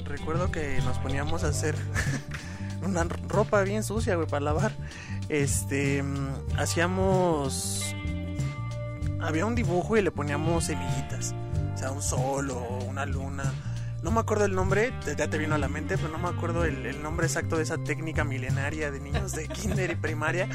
Recuerdo 0.06 0.52
que 0.52 0.80
nos 0.86 0.98
poníamos 1.00 1.44
a 1.44 1.48
hacer 1.48 1.76
una 2.86 3.04
ropa 3.04 3.62
bien 3.64 3.84
sucia, 3.84 4.16
güey, 4.16 4.28
para 4.28 4.46
lavar. 4.46 4.72
Este, 5.30 6.04
mm, 6.04 6.58
hacíamos... 6.58 7.96
Había 9.20 9.46
un 9.46 9.54
dibujo 9.54 9.98
y 9.98 10.02
le 10.02 10.12
poníamos 10.12 10.66
semillitas. 10.66 11.36
Un 11.90 12.02
sol 12.02 12.52
o 12.52 12.80
una 12.86 13.06
luna. 13.06 13.44
No 14.04 14.12
me 14.12 14.20
acuerdo 14.20 14.46
el 14.46 14.56
nombre, 14.56 14.94
ya 15.18 15.30
te 15.30 15.38
vino 15.38 15.56
a 15.56 15.58
la 15.58 15.68
mente, 15.68 15.96
pero 15.98 16.10
no 16.10 16.18
me 16.18 16.28
acuerdo 16.28 16.66
el, 16.66 17.02
nombre 17.04 17.28
exacto 17.28 17.58
de 17.58 17.64
esa 17.64 17.78
técnica 17.78 18.24
milenaria 18.24 18.92
de 18.92 19.00
niños 19.00 19.32
de 19.34 19.48
kinder 19.48 19.92
y 19.92 19.96
primaria. 19.96 20.50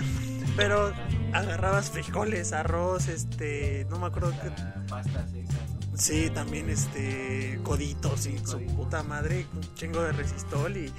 Pero 0.57 0.93
agarrabas 1.33 1.91
frijoles, 1.91 2.53
arroz, 2.53 3.09
este, 3.09 3.87
no 3.91 3.99
me 3.99 4.07
acuerdo 4.07 4.31
qué, 4.31 4.51
Pasta 4.89 5.27
seca, 5.29 5.53
¿no? 5.93 5.97
Sí, 5.97 6.31
también 6.31 6.69
este 6.69 7.59
coditos 7.63 8.27
y 8.27 8.39
su 8.39 8.59
puta 8.67 9.03
madre, 9.03 9.47
un 9.55 9.75
chingo 9.75 10.03
de 10.03 10.13
resistol 10.13 10.77
y 10.77 10.93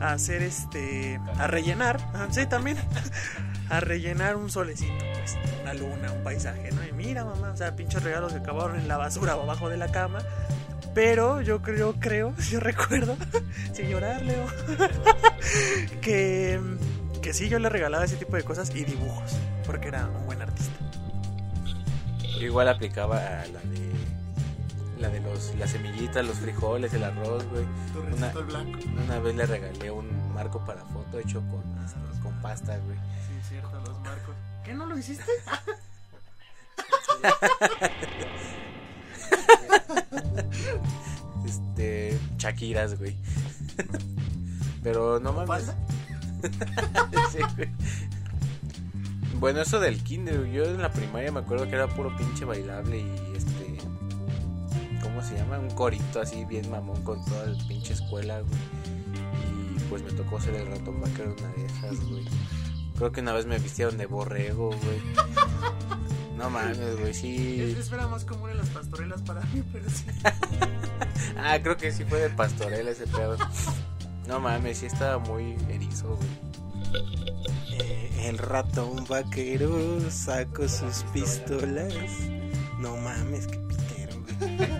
a 0.00 0.12
hacer 0.12 0.42
este 0.42 1.18
a 1.38 1.46
rellenar, 1.46 1.98
ah, 2.14 2.26
sí 2.30 2.46
también 2.46 2.76
a 3.72 3.80
rellenar 3.80 4.36
un 4.36 4.50
solecito, 4.50 4.92
pues, 5.14 5.38
una 5.62 5.72
luna, 5.72 6.12
un 6.12 6.22
paisaje, 6.22 6.70
¿no? 6.72 6.86
Y 6.86 6.92
mira, 6.92 7.24
mamá, 7.24 7.52
o 7.52 7.56
sea, 7.56 7.74
pinches 7.74 8.02
regalos 8.02 8.32
que 8.32 8.38
acabaron 8.38 8.78
en 8.78 8.86
la 8.86 8.98
basura 8.98 9.34
o 9.34 9.42
abajo 9.44 9.70
de 9.70 9.78
la 9.78 9.90
cama. 9.90 10.18
Pero 10.94 11.40
yo 11.40 11.62
creo, 11.62 11.94
creo, 11.98 12.34
yo 12.50 12.60
recuerdo, 12.60 13.16
sin 13.72 13.88
llorar, 13.88 14.20
Leo, 14.20 14.44
que, 16.02 16.60
que 17.22 17.32
sí, 17.32 17.48
yo 17.48 17.58
le 17.58 17.70
regalaba 17.70 18.04
ese 18.04 18.16
tipo 18.16 18.36
de 18.36 18.42
cosas 18.42 18.70
y 18.74 18.84
dibujos, 18.84 19.32
porque 19.64 19.88
era 19.88 20.06
un 20.06 20.26
buen 20.26 20.42
artista. 20.42 20.72
Yo 22.38 22.46
igual 22.46 22.68
aplicaba 22.68 23.16
a 23.16 23.46
la 23.46 23.60
de 23.60 23.92
la 24.98 25.08
de 25.08 25.20
los 25.20 25.54
las 25.58 25.70
semillitas, 25.70 26.24
los 26.26 26.36
frijoles, 26.38 26.92
el 26.92 27.04
arroz, 27.04 27.44
güey. 27.48 27.64
Una- 28.14 28.28
blanco. 28.28 28.78
Una 29.04 29.18
vez 29.18 29.34
le 29.34 29.46
regalé 29.46 29.90
un 29.90 30.21
marco 30.42 30.58
para 30.64 30.84
foto 30.86 31.20
hecho 31.20 31.40
con 31.42 31.62
este, 31.84 32.20
con 32.20 32.34
pasta, 32.42 32.76
güey. 32.78 32.96
Sí, 32.96 33.48
cierto, 33.48 33.80
los 33.86 34.00
marcos. 34.00 34.34
¿Qué 34.64 34.74
no 34.74 34.86
lo 34.86 34.98
hiciste? 34.98 35.24
Este, 41.44 42.18
Shakiras, 42.38 42.98
güey. 42.98 43.16
Pero 44.82 45.20
no 45.20 45.32
mames. 45.32 45.48
¿Falda? 45.48 45.76
Sí, 47.30 47.38
güey. 47.56 47.70
Bueno, 49.38 49.60
eso 49.60 49.78
del 49.80 50.02
kinder, 50.02 50.46
yo 50.46 50.64
en 50.64 50.82
la 50.82 50.90
primaria 50.92 51.30
me 51.30 51.40
acuerdo 51.40 51.68
que 51.68 51.74
era 51.74 51.86
puro 51.88 52.16
pinche 52.16 52.44
bailable 52.44 52.98
y 52.98 53.36
este 53.36 53.78
¿cómo 55.02 55.22
se 55.22 55.36
llama? 55.36 55.58
Un 55.58 55.70
corito 55.70 56.20
así 56.20 56.44
bien 56.44 56.70
mamón 56.70 57.02
con 57.02 57.24
toda 57.24 57.46
la 57.46 57.68
pinche 57.68 57.92
escuela, 57.92 58.40
güey. 58.40 59.01
Pues 59.92 60.04
me 60.04 60.12
tocó 60.12 60.40
ser 60.40 60.54
el 60.54 60.66
ratón 60.68 61.02
vaquero 61.02 61.36
una 61.38 61.48
de 61.48 61.66
esas, 61.66 62.00
güey. 62.08 62.24
Creo 62.96 63.12
que 63.12 63.20
una 63.20 63.34
vez 63.34 63.44
me 63.44 63.58
vistieron 63.58 63.98
de 63.98 64.06
borrego, 64.06 64.68
güey. 64.68 65.02
No 66.38 66.48
mames, 66.48 66.98
güey, 66.98 67.12
sí. 67.12 67.60
Eso 67.78 67.94
era 67.94 68.08
más 68.08 68.24
común 68.24 68.48
en 68.48 68.56
las 68.56 68.70
pastorelas 68.70 69.20
para 69.20 69.42
mí, 69.52 69.62
pero 69.70 69.90
sí. 69.90 70.06
Ah, 71.36 71.58
creo 71.62 71.76
que 71.76 71.92
sí 71.92 72.04
fue 72.06 72.20
de 72.20 72.30
pastorela 72.30 72.90
ese 72.90 73.06
pedo. 73.06 73.36
No 74.26 74.40
mames, 74.40 74.78
sí 74.78 74.86
estaba 74.86 75.18
muy 75.18 75.56
erizo, 75.68 76.16
güey. 76.16 77.78
Eh, 77.78 78.28
el 78.30 78.38
ratón 78.38 79.04
vaquero 79.06 80.00
sacó 80.10 80.66
sus 80.68 81.02
pistolas. 81.12 81.92
No 82.78 82.96
mames, 82.96 83.46
qué. 83.46 83.71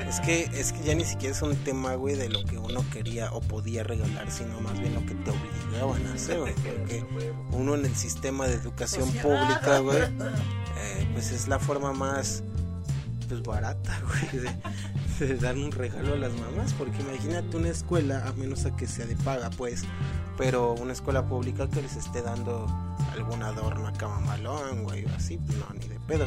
Es 0.09 0.21
que, 0.21 0.43
es 0.53 0.73
que 0.73 0.83
ya 0.83 0.95
ni 0.95 1.05
siquiera 1.05 1.35
es 1.35 1.43
un 1.43 1.57
tema, 1.57 1.95
güey, 1.95 2.17
de 2.17 2.29
lo 2.29 2.45
que 2.45 2.59
uno 2.59 2.85
quería 2.93 3.33
o 3.33 3.41
podía 3.41 3.83
regalar, 3.83 4.31
sino 4.31 4.61
más 4.61 4.79
bien 4.79 4.95
lo 4.95 5.05
que 5.07 5.15
te 5.15 5.31
obligaban 5.31 6.07
a 6.07 6.15
hacer, 6.15 6.39
güey. 6.39 6.55
Porque 6.55 7.05
uno 7.53 7.75
en 7.75 7.87
el 7.87 7.97
sistema 7.97 8.47
de 8.47 8.55
educación 8.55 9.11
pública, 9.13 9.79
güey, 9.79 10.03
eh, 10.03 11.09
pues 11.15 11.31
es 11.31 11.49
la 11.49 11.59
forma 11.59 11.93
más, 11.93 12.43
pues 13.29 13.43
barata, 13.43 14.01
güey, 14.07 14.43
de, 14.43 14.51
de 15.27 15.37
dar 15.37 15.57
un 15.57 15.73
regalo 15.73 16.15
a 16.15 16.17
las 16.17 16.33
mamás. 16.33 16.73
Porque 16.75 17.01
imagínate 17.01 17.57
una 17.57 17.69
escuela, 17.69 18.27
a 18.27 18.33
menos 18.33 18.65
a 18.67 18.77
que 18.77 18.87
sea 18.87 19.07
de 19.07 19.17
paga, 19.17 19.51
pues, 19.51 19.85
pero 20.37 20.73
una 20.75 20.93
escuela 20.93 21.27
pública 21.27 21.69
que 21.69 21.83
les 21.83 21.97
esté 21.97 22.23
dando 22.23 22.67
algún 23.13 23.43
adorno 23.43 23.87
acá 23.87 24.09
mamalón, 24.09 24.85
güey, 24.85 25.05
o 25.05 25.09
así, 25.17 25.39
no, 25.59 25.75
ni 25.75 25.87
de 25.87 25.99
pedo. 26.07 26.27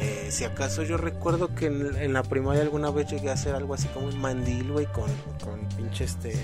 Eh, 0.00 0.28
si 0.30 0.44
acaso 0.44 0.82
yo 0.82 0.96
recuerdo 0.96 1.54
que 1.54 1.66
en, 1.66 1.96
en, 1.96 2.12
la 2.12 2.22
primaria 2.22 2.62
alguna 2.62 2.90
vez 2.90 3.10
llegué 3.10 3.30
a 3.30 3.32
hacer 3.32 3.54
algo 3.54 3.74
así 3.74 3.88
como 3.88 4.06
un 4.06 4.20
mandil, 4.20 4.72
güey, 4.72 4.86
con, 4.86 5.10
con 5.42 5.60
pinche 5.76 6.04
este. 6.04 6.34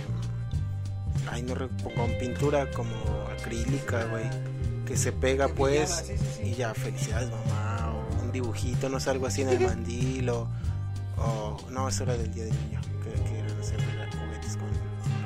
Ay, 1.30 1.42
no 1.42 1.54
con 1.54 2.18
pintura 2.18 2.70
como 2.72 2.94
acrílica, 3.38 4.04
güey, 4.06 4.24
que 4.86 4.96
se 4.96 5.12
pega, 5.12 5.48
pues, 5.48 6.10
y 6.42 6.54
ya, 6.54 6.74
felicidades, 6.74 7.30
mamá, 7.30 7.94
o 7.94 8.24
un 8.24 8.32
dibujito, 8.32 8.88
no 8.88 8.98
sé, 8.98 9.10
algo 9.10 9.26
así 9.26 9.42
en 9.42 9.50
el 9.50 9.60
mandil, 9.60 10.28
o. 10.30 10.48
o 11.16 11.56
no, 11.70 11.88
eso 11.88 12.04
era 12.04 12.16
del 12.16 12.32
día 12.32 12.44
del 12.44 12.54
niño, 12.64 12.80
que, 13.02 13.10
que 13.22 13.38
eran 13.38 13.58
hacer 13.60 13.80
juguetes 13.80 14.56
con 14.56 14.68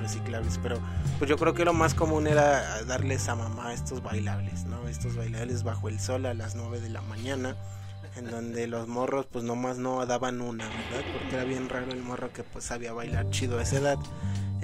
reciclables, 0.01 0.59
pero 0.63 0.79
pues 1.19 1.29
yo 1.29 1.37
creo 1.37 1.55
que 1.55 1.65
lo 1.65 1.73
más 1.73 1.95
común 1.95 2.27
era 2.27 2.85
darles 2.85 3.29
a 3.29 3.35
mamá 3.35 3.73
estos 3.73 4.03
bailables, 4.03 4.65
¿no? 4.67 4.87
Estos 4.89 5.17
bailables 5.17 5.63
bajo 5.63 5.89
el 5.89 5.99
sol 5.99 6.27
a 6.27 6.35
las 6.35 6.55
9 6.55 6.81
de 6.81 6.91
la 6.91 7.01
mañana, 7.03 7.57
en 8.17 8.31
donde 8.31 8.67
los 8.67 8.89
morros 8.89 9.27
pues 9.27 9.45
nomás 9.45 9.79
no 9.79 10.05
daban 10.07 10.41
una, 10.41 10.65
¿verdad? 10.65 11.05
Porque 11.13 11.35
era 11.35 11.45
bien 11.45 11.69
raro 11.69 11.91
el 11.93 12.03
morro 12.03 12.33
que 12.33 12.43
pues 12.43 12.65
sabía 12.65 12.93
bailar 12.93 13.31
chido 13.31 13.59
a 13.59 13.63
esa 13.63 13.77
edad, 13.77 13.99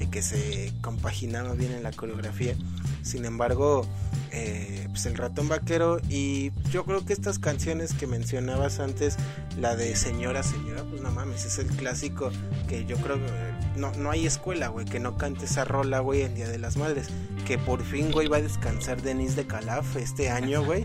eh, 0.02 0.08
que 0.10 0.22
se 0.22 0.72
compaginaba 0.80 1.54
bien 1.54 1.72
en 1.72 1.82
la 1.82 1.92
coreografía. 1.92 2.54
Sin 3.02 3.24
embargo, 3.24 3.86
eh, 4.30 4.86
pues 4.90 5.06
el 5.06 5.16
ratón 5.16 5.48
vaquero 5.48 6.00
y 6.08 6.52
yo 6.70 6.84
creo 6.84 7.04
que 7.04 7.12
estas 7.12 7.38
canciones 7.38 7.92
que 7.94 8.06
mencionabas 8.06 8.80
antes, 8.80 9.16
la 9.60 9.76
de 9.76 9.94
señora, 9.96 10.42
señora, 10.42 10.84
pues 10.84 11.02
no 11.02 11.10
mames, 11.10 11.44
es 11.44 11.58
el 11.58 11.66
clásico 11.66 12.30
que 12.68 12.84
yo 12.84 12.96
creo 12.96 13.16
que 13.16 13.80
no, 13.80 13.92
no 13.92 14.10
hay 14.10 14.26
escuela, 14.26 14.68
güey, 14.68 14.86
que 14.86 15.00
no 15.00 15.16
cante 15.16 15.44
esa 15.44 15.64
rola, 15.64 16.00
güey, 16.00 16.22
el 16.22 16.34
Día 16.34 16.48
de 16.48 16.58
las 16.58 16.76
Madres. 16.76 17.08
Que 17.46 17.58
por 17.58 17.82
fin, 17.82 18.10
güey, 18.12 18.28
va 18.28 18.38
a 18.38 18.42
descansar 18.42 19.02
Denise 19.02 19.36
de 19.36 19.46
Calaf 19.46 19.96
este 19.96 20.30
año, 20.30 20.64
güey. 20.64 20.84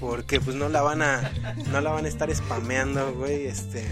Porque 0.00 0.40
pues 0.40 0.56
no 0.56 0.68
la 0.68 0.82
van 0.82 1.00
a, 1.00 1.30
no 1.70 1.80
la 1.80 1.92
van 1.92 2.06
a 2.06 2.08
estar 2.08 2.34
spameando, 2.34 3.14
güey, 3.14 3.46
este, 3.46 3.86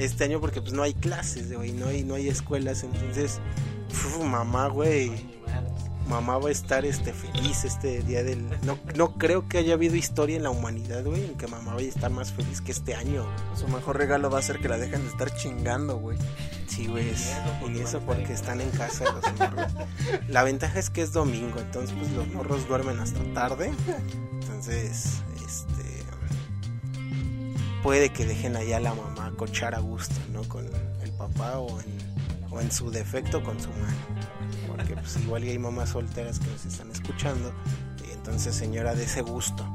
este 0.00 0.24
año 0.24 0.40
porque 0.40 0.60
pues 0.60 0.72
no 0.72 0.82
hay 0.82 0.94
clases, 0.94 1.52
güey, 1.52 1.72
no 1.72 1.86
hay, 1.86 2.04
no 2.04 2.14
hay 2.14 2.28
escuelas, 2.28 2.84
entonces, 2.84 3.40
uf, 3.90 4.24
mamá, 4.24 4.68
güey, 4.68 5.12
mamá 6.10 6.38
va 6.38 6.48
a 6.48 6.52
estar 6.52 6.84
este 6.84 7.12
feliz 7.12 7.64
este 7.64 8.02
día 8.02 8.24
del 8.24 8.44
no, 8.64 8.76
no 8.96 9.16
creo 9.16 9.48
que 9.48 9.58
haya 9.58 9.74
habido 9.74 9.94
historia 9.94 10.36
en 10.36 10.42
la 10.42 10.50
humanidad 10.50 11.04
güey 11.04 11.24
en 11.24 11.38
que 11.38 11.46
mamá 11.46 11.74
vaya 11.74 11.86
a 11.86 11.90
estar 11.90 12.10
más 12.10 12.32
feliz 12.32 12.60
que 12.60 12.72
este 12.72 12.96
año. 12.96 13.24
Su 13.54 13.68
mejor 13.68 13.96
regalo 13.96 14.28
va 14.28 14.40
a 14.40 14.42
ser 14.42 14.58
que 14.58 14.68
la 14.68 14.76
dejen 14.76 15.02
de 15.02 15.08
estar 15.08 15.32
chingando 15.36 15.98
güey. 15.98 16.18
Sí 16.66 16.88
güey 16.88 17.06
y 17.72 17.78
eso 17.78 18.00
porque 18.00 18.32
están 18.32 18.60
en 18.60 18.70
casa 18.70 19.04
los 19.04 19.38
morros. 19.38 19.72
La 20.28 20.42
ventaja 20.42 20.80
es 20.80 20.90
que 20.90 21.02
es 21.02 21.12
domingo 21.12 21.60
entonces 21.60 21.94
pues 21.96 22.10
los 22.10 22.26
morros 22.28 22.66
duermen 22.66 22.98
hasta 22.98 23.22
tarde. 23.32 23.72
Entonces 24.32 25.22
este 25.36 25.89
puede 27.82 28.10
que 28.10 28.26
dejen 28.26 28.56
allá 28.56 28.78
a 28.78 28.80
la 28.80 28.94
mamá 28.94 29.32
cochar 29.36 29.74
a 29.74 29.78
gusto 29.78 30.14
no 30.32 30.42
con 30.44 30.66
el 31.02 31.12
papá 31.12 31.58
o 31.58 31.80
en, 31.80 31.86
o 32.50 32.60
en 32.60 32.70
su 32.70 32.90
defecto 32.90 33.42
con 33.42 33.60
su 33.60 33.70
mano 33.70 34.30
porque 34.80 34.94
pues 34.94 35.16
igual 35.16 35.42
hay 35.42 35.58
mamás 35.58 35.90
solteras 35.90 36.38
que 36.38 36.46
nos 36.46 36.64
están 36.64 36.90
escuchando 36.90 37.52
y 38.06 38.12
entonces 38.12 38.54
señora 38.54 38.94
de 38.94 39.04
ese 39.04 39.22
gusto. 39.22 39.66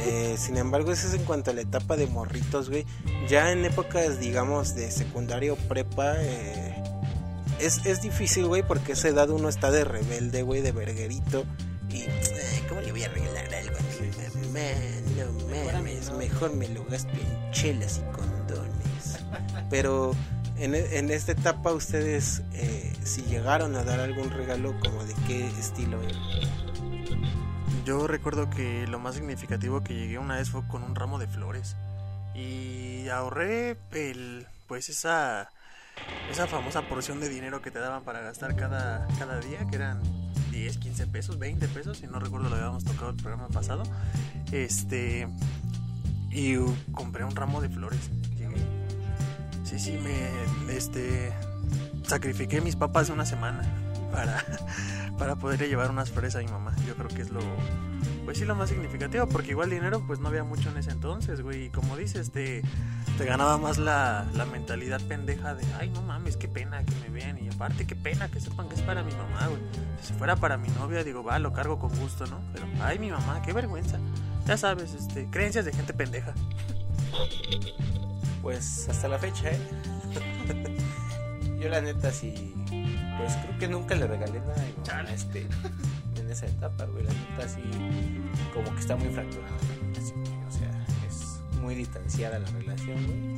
Eh, 0.00 0.36
sin 0.38 0.56
embargo 0.56 0.92
eso 0.92 1.06
es 1.06 1.14
en 1.14 1.24
cuanto 1.24 1.50
a 1.50 1.54
la 1.54 1.60
etapa 1.60 1.96
de 1.96 2.06
morritos 2.06 2.68
güey. 2.70 2.84
Ya 3.28 3.52
en 3.52 3.64
épocas 3.64 4.18
digamos 4.18 4.74
de 4.74 4.90
secundario 4.90 5.56
prepa 5.68 6.14
eh, 6.18 6.82
es, 7.60 7.84
es 7.86 8.02
difícil 8.02 8.46
güey 8.46 8.62
porque 8.62 8.92
a 8.92 8.94
esa 8.94 9.08
edad 9.08 9.30
uno 9.30 9.48
está 9.48 9.70
de 9.70 9.84
rebelde 9.84 10.42
güey 10.42 10.62
de 10.62 10.72
verguerito. 10.72 11.44
Y 11.88 12.02
eh, 12.02 12.64
¿cómo 12.68 12.80
le 12.80 12.92
voy 12.92 13.04
a 13.04 13.08
regalar 13.08 13.54
algo? 13.54 13.76
No 15.26 15.72
mames 15.72 16.12
mejor 16.12 16.54
me 16.54 16.68
lo 16.68 16.84
gasto 16.84 17.12
en 17.12 17.50
chelas 17.52 17.98
y 17.98 18.12
condones 18.12 19.18
pero 19.68 20.12
en, 20.58 20.74
en, 20.74 21.10
esta 21.10 21.32
etapa 21.32 21.72
ustedes 21.72 22.42
eh, 22.52 22.92
si 23.02 23.22
llegaron 23.22 23.74
a 23.76 23.84
dar 23.84 24.00
algún 24.00 24.30
regalo 24.30 24.78
como 24.80 25.04
de 25.04 25.14
qué 25.26 25.46
estilo 25.46 26.00
era? 26.02 26.18
yo 27.84 28.06
recuerdo 28.06 28.50
que 28.50 28.86
lo 28.86 28.98
más 28.98 29.14
significativo 29.14 29.82
que 29.82 29.94
llegué 29.94 30.18
una 30.18 30.36
vez 30.36 30.50
fue 30.50 30.66
con 30.68 30.82
un 30.82 30.94
ramo 30.94 31.18
de 31.18 31.26
flores 31.26 31.76
y 32.34 33.08
ahorré 33.08 33.76
el 33.92 34.46
pues 34.66 34.88
esa 34.88 35.50
esa 36.30 36.46
famosa 36.46 36.82
porción 36.82 37.20
de 37.20 37.28
dinero 37.28 37.60
que 37.60 37.70
te 37.70 37.78
daban 37.78 38.04
para 38.04 38.20
gastar 38.20 38.54
cada, 38.56 39.06
cada 39.18 39.40
día 39.40 39.66
que 39.68 39.76
eran 39.76 40.00
10, 40.60 40.76
15 40.76 41.06
pesos, 41.06 41.38
20 41.38 41.68
pesos, 41.68 41.98
si 41.98 42.06
no 42.06 42.20
recuerdo 42.20 42.50
lo 42.50 42.56
habíamos 42.56 42.84
tocado 42.84 43.10
el 43.10 43.16
programa 43.16 43.48
pasado. 43.48 43.82
Este 44.52 45.26
y 46.30 46.56
compré 46.92 47.24
un 47.24 47.34
ramo 47.34 47.62
de 47.62 47.70
flores. 47.70 48.10
Llegué 48.36 48.56
sí, 49.64 49.78
sí, 49.78 49.92
me 49.92 50.76
este, 50.76 51.32
sacrifiqué 52.06 52.60
mis 52.60 52.76
papas 52.76 53.08
una 53.08 53.24
semana 53.24 53.62
para, 54.12 54.44
para 55.18 55.36
poderle 55.36 55.68
llevar 55.68 55.90
unas 55.90 56.10
flores 56.10 56.36
a 56.36 56.40
mi 56.40 56.48
mamá. 56.48 56.74
Yo 56.86 56.94
creo 56.94 57.08
que 57.08 57.22
es 57.22 57.30
lo, 57.30 57.40
pues 58.24 58.38
sí, 58.38 58.44
lo 58.44 58.54
más 58.54 58.68
significativo, 58.68 59.26
porque 59.26 59.50
igual 59.50 59.70
dinero 59.70 60.02
pues 60.06 60.20
no 60.20 60.28
había 60.28 60.44
mucho 60.44 60.70
en 60.70 60.76
ese 60.76 60.90
entonces, 60.90 61.40
güey. 61.40 61.66
Y 61.66 61.70
como 61.70 61.96
dices, 61.96 62.30
te, 62.30 62.62
te 63.18 63.24
ganaba 63.24 63.58
más 63.58 63.78
la, 63.78 64.26
la 64.34 64.44
mentalidad 64.44 65.00
pendeja 65.06 65.54
de, 65.54 65.64
ay, 65.78 65.90
no 65.90 66.02
mames, 66.02 66.36
qué 66.36 66.48
pena 66.48 66.84
que 66.84 66.94
me 66.96 67.08
vean. 67.08 67.38
Y 67.42 67.48
aparte, 67.48 67.86
qué 67.86 67.96
pena 67.96 68.28
que 68.28 68.40
sepan 68.40 68.68
que 68.68 68.74
es 68.74 68.82
para 68.82 69.02
mi 69.02 69.12
mamá, 69.12 69.46
güey. 69.48 69.60
Si 70.02 70.12
fuera 70.14 70.36
para 70.36 70.56
mi 70.56 70.68
novia, 70.68 71.04
digo, 71.04 71.22
va, 71.22 71.38
lo 71.38 71.52
cargo 71.52 71.78
con 71.78 71.94
gusto, 71.98 72.26
¿no? 72.26 72.40
Pero, 72.52 72.66
ay, 72.82 72.98
mi 72.98 73.10
mamá, 73.10 73.42
qué 73.42 73.52
vergüenza. 73.52 73.98
Ya 74.46 74.56
sabes, 74.56 74.94
este, 74.94 75.26
creencias 75.30 75.64
de 75.64 75.72
gente 75.72 75.92
pendeja. 75.92 76.34
Pues 78.42 78.88
hasta 78.88 79.08
la 79.08 79.18
fecha, 79.18 79.50
¿eh? 79.50 79.60
Yo 81.60 81.68
la 81.68 81.82
neta 81.82 82.10
sí, 82.10 82.54
pues 83.18 83.36
creo 83.36 83.58
que 83.58 83.68
nunca 83.68 83.94
le 83.94 84.06
regalé 84.06 84.40
nada 84.40 84.54
a 84.54 84.64
mi 84.64 84.72
mamá, 85.04 85.12
este, 85.12 85.46
en 86.30 86.32
esa 86.32 86.46
etapa, 86.46 86.84
güey. 86.86 87.04
La 87.04 87.12
neta 87.12 87.48
sí, 87.48 87.60
como 88.54 88.72
que 88.72 88.80
está 88.80 88.96
muy 88.96 89.08
fracturada 89.08 89.50
la 89.50 89.86
relación, 89.86 90.24
güey. 90.24 90.46
O 90.46 90.52
sea, 90.52 90.86
es 91.08 91.40
muy 91.60 91.74
distanciada 91.74 92.38
la 92.38 92.48
relación, 92.50 93.06
güey. 93.06 93.36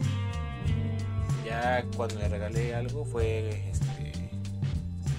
Ya 1.47 1.85
cuando 1.97 2.17
le 2.17 2.29
regalé 2.29 2.75
algo 2.75 3.05
fue, 3.05 3.71
este, 3.71 4.31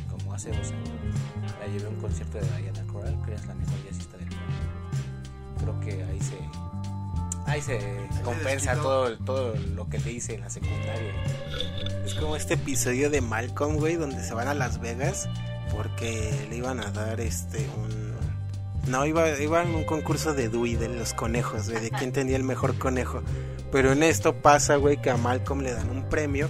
como 0.09 0.33
hace 0.33 0.49
dos 0.49 0.71
años, 0.71 1.15
la 1.59 1.67
llevé 1.67 1.85
a 1.85 1.89
un 1.89 1.99
concierto 1.99 2.37
de 2.37 2.61
Diana 2.61 2.83
Coral, 2.91 3.17
que 3.25 3.33
es 3.33 3.45
la 3.45 3.55
mejor 3.55 3.75
jazzista 3.85 4.17
del 4.17 4.29
mundo. 4.29 4.41
Creo 5.59 5.79
que 5.79 6.03
ahí 6.03 6.19
se 6.21 6.37
ahí 7.45 7.61
se 7.61 7.79
compensa 8.23 8.75
todo, 8.75 9.17
todo 9.17 9.55
lo 9.75 9.89
que 9.89 9.99
le 9.99 10.13
hice 10.13 10.35
en 10.35 10.41
la 10.41 10.49
secundaria. 10.49 11.13
Es 12.05 12.13
como 12.15 12.35
este 12.35 12.53
episodio 12.53 13.09
de 13.09 13.21
Malcolm, 13.21 13.77
güey, 13.77 13.95
donde 13.95 14.23
se 14.23 14.33
van 14.33 14.47
a 14.47 14.53
Las 14.53 14.79
Vegas 14.79 15.27
porque 15.75 16.47
le 16.49 16.57
iban 16.57 16.79
a 16.79 16.91
dar 16.91 17.19
este 17.19 17.67
un 17.77 18.13
no, 18.87 19.05
iba, 19.05 19.29
iba 19.39 19.63
en 19.63 19.73
un 19.73 19.85
concurso 19.85 20.33
de 20.33 20.49
Dewey, 20.49 20.75
de 20.75 20.89
los 20.89 21.13
conejos, 21.13 21.69
güey, 21.69 21.81
de 21.81 21.89
quién 21.89 22.11
tenía 22.11 22.35
el 22.35 22.43
mejor 22.43 22.77
conejo. 22.77 23.21
Pero 23.71 23.93
en 23.93 24.03
esto 24.03 24.35
pasa, 24.35 24.75
güey, 24.75 25.01
que 25.01 25.09
a 25.09 25.15
Malcolm 25.15 25.61
le 25.61 25.73
dan 25.73 25.89
un 25.89 26.03
premio 26.09 26.49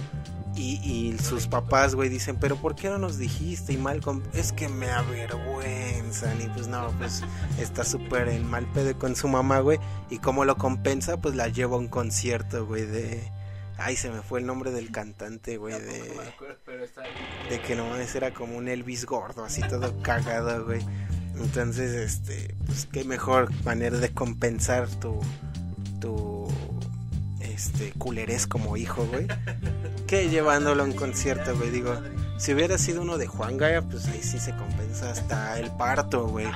y, 0.56 0.80
y 0.82 1.18
sus 1.18 1.46
papás, 1.46 1.94
güey, 1.94 2.08
dicen, 2.08 2.36
pero 2.40 2.56
¿por 2.56 2.74
qué 2.74 2.88
no 2.88 2.98
nos 2.98 3.18
dijiste? 3.18 3.72
Y 3.72 3.76
Malcolm, 3.76 4.22
es 4.32 4.52
que 4.52 4.68
me 4.68 4.90
avergüenzan. 4.90 6.40
Y 6.40 6.48
pues 6.48 6.66
no, 6.66 6.90
pues 6.98 7.22
está 7.58 7.84
súper 7.84 8.28
en 8.28 8.48
mal 8.48 8.66
pedo 8.72 8.98
con 8.98 9.14
su 9.14 9.28
mamá, 9.28 9.60
güey. 9.60 9.78
Y 10.10 10.18
como 10.18 10.44
lo 10.44 10.56
compensa, 10.56 11.16
pues 11.16 11.36
la 11.36 11.48
lleva 11.48 11.76
a 11.76 11.78
un 11.78 11.88
concierto, 11.88 12.66
güey, 12.66 12.84
de... 12.84 13.30
Ay, 13.76 13.96
se 13.96 14.10
me 14.10 14.22
fue 14.22 14.40
el 14.40 14.46
nombre 14.46 14.70
del 14.70 14.90
cantante, 14.90 15.56
güey, 15.56 15.80
de... 15.80 16.12
De 17.50 17.60
que 17.60 17.74
no 17.74 17.88
mames, 17.88 18.14
era 18.14 18.32
como 18.32 18.56
un 18.56 18.68
Elvis 18.68 19.04
gordo, 19.04 19.44
así 19.44 19.62
todo 19.62 20.00
cagado, 20.02 20.64
güey. 20.64 20.80
Entonces, 21.36 21.92
este, 21.92 22.54
pues 22.66 22.86
qué 22.86 23.04
mejor 23.04 23.50
manera 23.64 23.98
de 23.98 24.12
compensar 24.12 24.88
tu... 24.88 25.20
tu 26.00 26.34
este 27.40 27.92
culerés 27.92 28.46
como 28.48 28.76
hijo, 28.76 29.06
güey, 29.06 29.28
que 30.08 30.28
llevándolo 30.28 30.82
a 30.82 30.86
un 30.86 30.92
concierto, 30.92 31.56
güey. 31.56 31.70
Digo, 31.70 31.94
si 32.36 32.52
hubiera 32.52 32.78
sido 32.78 33.02
uno 33.02 33.16
de 33.16 33.26
Juan 33.28 33.56
Gaya, 33.56 33.80
pues 33.82 34.06
ahí 34.06 34.22
sí 34.22 34.38
se 34.38 34.50
compensa 34.56 35.10
hasta 35.10 35.58
el 35.60 35.70
parto, 35.70 36.26
güey. 36.26 36.48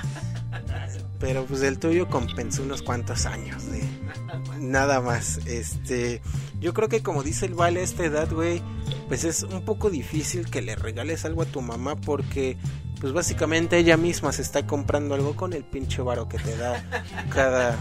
Pero 1.19 1.45
pues 1.45 1.63
el 1.63 1.79
tuyo 1.79 2.09
compensó 2.09 2.63
unos 2.63 2.83
cuantos 2.83 3.27
años 3.27 3.71
de 3.71 3.83
nada 4.61 5.01
más. 5.01 5.39
Este, 5.47 6.21
yo 6.61 6.75
creo 6.75 6.89
que 6.89 7.03
como 7.03 7.23
dice 7.23 7.47
el 7.47 7.55
Vale 7.55 7.81
a 7.81 7.83
esta 7.83 8.05
edad, 8.05 8.33
güey, 8.33 8.63
pues 9.09 9.25
es 9.25 9.43
un 9.43 9.65
poco 9.65 9.91
difícil 9.91 10.49
que 10.51 10.63
le 10.63 10.77
regales 10.77 11.25
algo 11.25 11.43
a 11.43 11.47
tu 11.47 11.61
mamá 11.61 11.97
porque 11.97 12.57
pues 13.01 13.13
básicamente 13.13 13.79
ella 13.79 13.97
misma 13.97 14.33
se 14.33 14.43
está 14.43 14.67
comprando 14.67 15.15
algo 15.15 15.37
con 15.37 15.53
el 15.53 15.65
pinche 15.65 16.03
varo 16.03 16.29
que 16.29 16.39
te 16.39 16.57
da 16.57 16.83
cada 17.31 17.77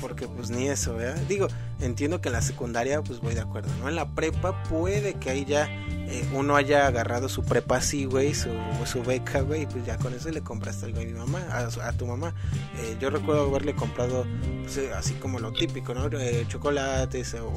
porque 0.00 0.26
pues 0.26 0.50
ni 0.50 0.68
eso, 0.68 0.94
¿verdad? 0.94 1.20
Digo, 1.28 1.48
entiendo 1.80 2.20
que 2.20 2.28
en 2.28 2.34
la 2.34 2.42
secundaria 2.42 3.02
pues 3.02 3.20
voy 3.20 3.34
de 3.34 3.40
acuerdo, 3.40 3.70
¿no? 3.80 3.88
En 3.88 3.96
la 3.96 4.14
prepa 4.14 4.62
puede 4.64 5.14
que 5.14 5.30
ahí 5.30 5.44
ya 5.44 5.68
eh, 6.10 6.28
uno 6.34 6.56
haya 6.56 6.88
agarrado 6.88 7.28
su 7.28 7.44
prepa 7.44 7.76
así, 7.76 8.04
güey, 8.04 8.34
su, 8.34 8.50
su 8.84 9.02
beca, 9.02 9.42
güey, 9.42 9.62
y 9.62 9.66
pues 9.66 9.86
ya 9.86 9.96
con 9.96 10.12
eso 10.12 10.28
le 10.30 10.40
compraste 10.40 10.86
algo 10.86 11.00
a 11.00 11.04
mi 11.04 11.12
mamá, 11.12 11.40
a, 11.50 11.92
tu 11.92 12.06
mamá. 12.06 12.34
Eh, 12.78 12.96
yo 13.00 13.10
recuerdo 13.10 13.48
haberle 13.48 13.74
comprado, 13.74 14.26
pues, 14.62 14.76
eh, 14.78 14.92
así 14.92 15.14
como 15.14 15.38
lo 15.38 15.52
típico, 15.52 15.94
¿no? 15.94 16.10
chocolates, 16.48 17.34
o 17.34 17.52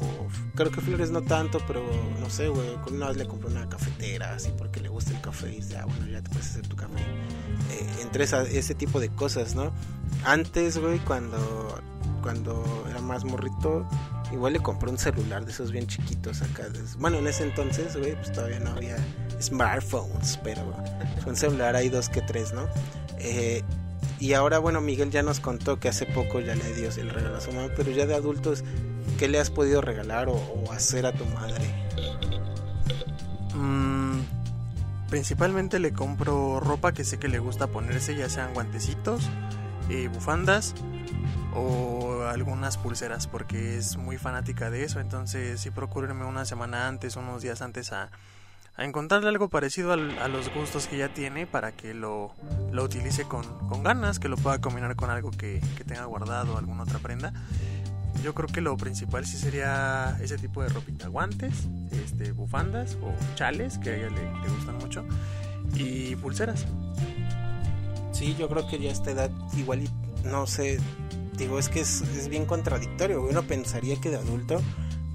creo 0.54 0.70
que 0.70 0.80
flores 0.80 1.10
no 1.10 1.22
tanto, 1.22 1.58
pero 1.66 1.82
no 2.20 2.30
sé, 2.30 2.48
güey, 2.48 2.78
una 2.90 3.08
vez 3.08 3.16
le 3.16 3.26
compré 3.26 3.50
una 3.50 3.68
cafetera, 3.68 4.34
así 4.34 4.52
porque 4.56 4.80
le 4.80 4.88
gusta 4.88 5.10
el 5.10 5.20
café 5.20 5.50
y 5.50 5.56
dice, 5.56 5.76
ah, 5.76 5.86
bueno, 5.86 6.06
ya 6.06 6.22
te 6.22 6.30
puedes 6.30 6.48
hacer 6.50 6.66
tu 6.68 6.76
café. 6.76 6.92
entre 8.02 8.24
ese 8.24 8.74
tipo 8.74 9.00
de 9.00 9.08
cosas, 9.08 9.56
¿no? 9.56 9.72
Antes, 10.24 10.78
güey, 10.78 11.00
cuando 11.00 11.82
cuando 12.24 12.64
era 12.88 13.02
más 13.02 13.22
morrito, 13.22 13.86
igual 14.32 14.54
le 14.54 14.60
compré 14.60 14.90
un 14.90 14.98
celular 14.98 15.44
de 15.44 15.52
esos 15.52 15.72
bien 15.72 15.86
chiquitos 15.86 16.42
acá. 16.42 16.64
Bueno, 16.98 17.18
en 17.18 17.26
ese 17.26 17.44
entonces, 17.44 17.96
güey, 17.96 18.14
pues 18.14 18.32
todavía 18.32 18.60
no 18.60 18.70
había 18.70 18.96
smartphones, 19.40 20.38
pero 20.42 20.62
fue 21.20 21.32
un 21.32 21.36
celular 21.36 21.76
hay 21.76 21.88
dos 21.88 22.08
que 22.08 22.22
tres, 22.22 22.52
¿no? 22.52 22.68
Eh, 23.18 23.62
y 24.20 24.32
ahora, 24.32 24.58
bueno, 24.58 24.80
Miguel 24.80 25.10
ya 25.10 25.22
nos 25.22 25.40
contó 25.40 25.80
que 25.80 25.88
hace 25.88 26.06
poco 26.06 26.40
ya 26.40 26.54
le 26.54 26.74
dio 26.74 26.88
el 26.88 27.10
regalo 27.10 27.36
a 27.36 27.40
su 27.40 27.52
mamá, 27.52 27.68
pero 27.76 27.90
ya 27.90 28.06
de 28.06 28.14
adultos, 28.14 28.64
¿qué 29.18 29.28
le 29.28 29.38
has 29.38 29.50
podido 29.50 29.80
regalar 29.80 30.28
o, 30.28 30.40
hacer 30.72 31.04
a 31.06 31.12
tu 31.12 31.24
madre? 31.26 31.64
Mm, 33.54 34.20
principalmente 35.10 35.78
le 35.78 35.92
compro 35.92 36.60
ropa 36.60 36.92
que 36.92 37.04
sé 37.04 37.18
que 37.18 37.28
le 37.28 37.38
gusta 37.38 37.66
ponerse, 37.66 38.16
ya 38.16 38.28
sean 38.28 38.54
guantecitos, 38.54 39.28
y 39.88 40.06
bufandas 40.08 40.74
o 41.54 42.24
algunas 42.24 42.76
pulseras 42.76 43.26
porque 43.26 43.76
es 43.76 43.96
muy 43.96 44.18
fanática 44.18 44.70
de 44.70 44.84
eso. 44.84 45.00
Entonces 45.00 45.60
sí 45.60 45.70
procuro 45.70 46.12
una 46.26 46.44
semana 46.44 46.88
antes 46.88 47.16
unos 47.16 47.42
días 47.42 47.62
antes 47.62 47.92
a, 47.92 48.10
encontrarle 48.76 49.28
algo 49.28 49.48
parecido 49.48 49.92
a 49.92 49.96
los 49.96 50.52
gustos 50.52 50.88
que 50.88 50.98
ya 50.98 51.08
tiene 51.08 51.46
para 51.46 51.70
que 51.70 51.94
lo, 51.94 52.32
lo 52.72 52.82
utilice 52.82 53.22
con, 53.22 53.44
ganas 53.84 54.18
que 54.18 54.28
lo 54.28 54.36
pueda 54.36 54.60
combinar 54.60 54.96
con 54.96 55.10
algo 55.10 55.30
que, 55.30 55.60
tenga 55.86 56.04
guardado 56.06 56.58
alguna 56.58 56.82
otra 56.82 56.98
prenda. 56.98 57.32
Yo 58.24 58.34
creo 58.34 58.48
que 58.48 58.60
lo 58.60 58.76
principal 58.76 59.26
sí 59.26 59.36
sería 59.36 60.18
ese 60.20 60.38
tipo 60.38 60.62
de 60.62 60.70
ropita 60.70 61.08
guantes 61.08 61.68
este 61.92 62.32
bufandas 62.32 62.96
o 63.02 63.14
chales 63.36 63.78
que 63.78 63.90
a 63.90 63.96
ella 63.96 64.08
le 64.08 64.48
gustan 64.48 64.78
mucho 64.78 65.04
y 65.74 66.16
pulseras 66.16 66.66
yo 68.32 68.48
creo 68.48 68.66
que 68.66 68.78
ya 68.78 68.88
a 68.88 68.92
esta 68.92 69.10
edad 69.10 69.30
igual 69.58 69.82
y 69.82 69.90
no 70.26 70.46
sé 70.46 70.78
digo, 71.36 71.58
es 71.58 71.68
que 71.68 71.80
es, 71.80 72.28
bien 72.28 72.46
contradictorio. 72.46 73.22
Uno 73.22 73.42
pensaría 73.42 73.96
que 74.00 74.10
de 74.10 74.16
adulto, 74.16 74.60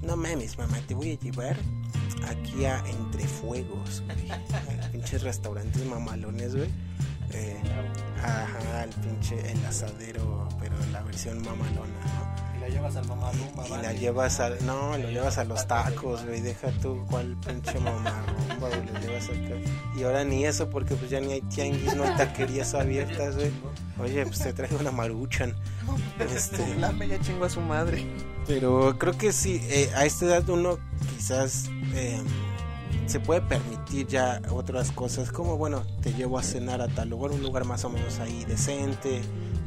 no 0.02 0.16
mames, 0.16 0.58
mamá, 0.58 0.78
te 0.86 0.94
voy 0.94 1.12
a 1.12 1.18
llevar 1.18 1.56
aquí 2.26 2.64
a 2.64 2.82
Entre 2.86 3.26
Fuegos, 3.26 4.02
pinches 4.92 5.22
restaurantes 5.22 5.84
mamalones, 5.86 6.54
güey. 6.56 6.68
Eh, 7.32 7.60
ajá, 8.18 8.84
el 8.84 8.90
pinche, 8.90 9.52
el 9.52 9.64
asadero, 9.64 10.48
pero 10.58 10.74
la 10.92 11.02
versión 11.02 11.40
mamalona, 11.42 11.86
¿no? 11.86 12.49
La 12.60 12.68
llevas 12.68 12.96
al 12.96 13.06
mamarumba, 13.06 13.66
Y 13.66 13.82
la 13.82 13.92
llevas 13.92 14.40
al. 14.40 14.66
No, 14.66 14.96
lo 14.98 15.10
llevas 15.10 15.38
a 15.38 15.44
los 15.44 15.66
tacos, 15.66 16.24
güey. 16.24 16.40
Deja 16.40 16.70
tú 16.82 17.04
cuál 17.08 17.36
pinche 17.46 17.78
mamarumba, 17.78 18.68
güey. 18.68 18.86
Lo 18.86 19.00
llevas 19.00 19.24
acá. 19.24 19.56
Y 19.96 20.02
ahora 20.02 20.24
ni 20.24 20.44
eso, 20.44 20.68
porque 20.68 20.94
pues 20.94 21.10
ya 21.10 21.20
ni 21.20 21.32
hay 21.32 21.40
tianguis, 21.42 21.94
no 21.96 22.04
hay 22.04 22.16
taquerías 22.16 22.74
abiertas, 22.74 23.36
güey. 23.36 23.50
Oye, 23.98 24.24
pues 24.26 24.38
te 24.40 24.52
traigo 24.52 24.78
una 24.78 24.90
maruchan. 24.90 25.54
Este. 26.18 26.74
La 26.78 26.92
ya 26.92 27.18
chingo 27.20 27.44
a 27.44 27.50
su 27.50 27.60
madre. 27.60 28.06
Pero 28.46 28.98
creo 28.98 29.16
que 29.16 29.32
sí, 29.32 29.60
eh, 29.70 29.90
a 29.96 30.04
esta 30.04 30.26
edad 30.26 30.48
uno 30.48 30.78
quizás. 31.16 31.70
Eh, 31.94 32.22
se 33.06 33.18
puede 33.18 33.40
permitir 33.40 34.06
ya 34.06 34.40
otras 34.50 34.92
cosas 34.92 35.32
como 35.32 35.56
bueno 35.56 35.84
te 36.00 36.12
llevo 36.12 36.38
a 36.38 36.42
cenar 36.44 36.80
a 36.80 36.86
tal 36.86 37.08
lugar 37.08 37.32
un 37.32 37.42
lugar 37.42 37.64
más 37.64 37.84
o 37.84 37.90
menos 37.90 38.20
ahí 38.20 38.44
decente 38.44 39.20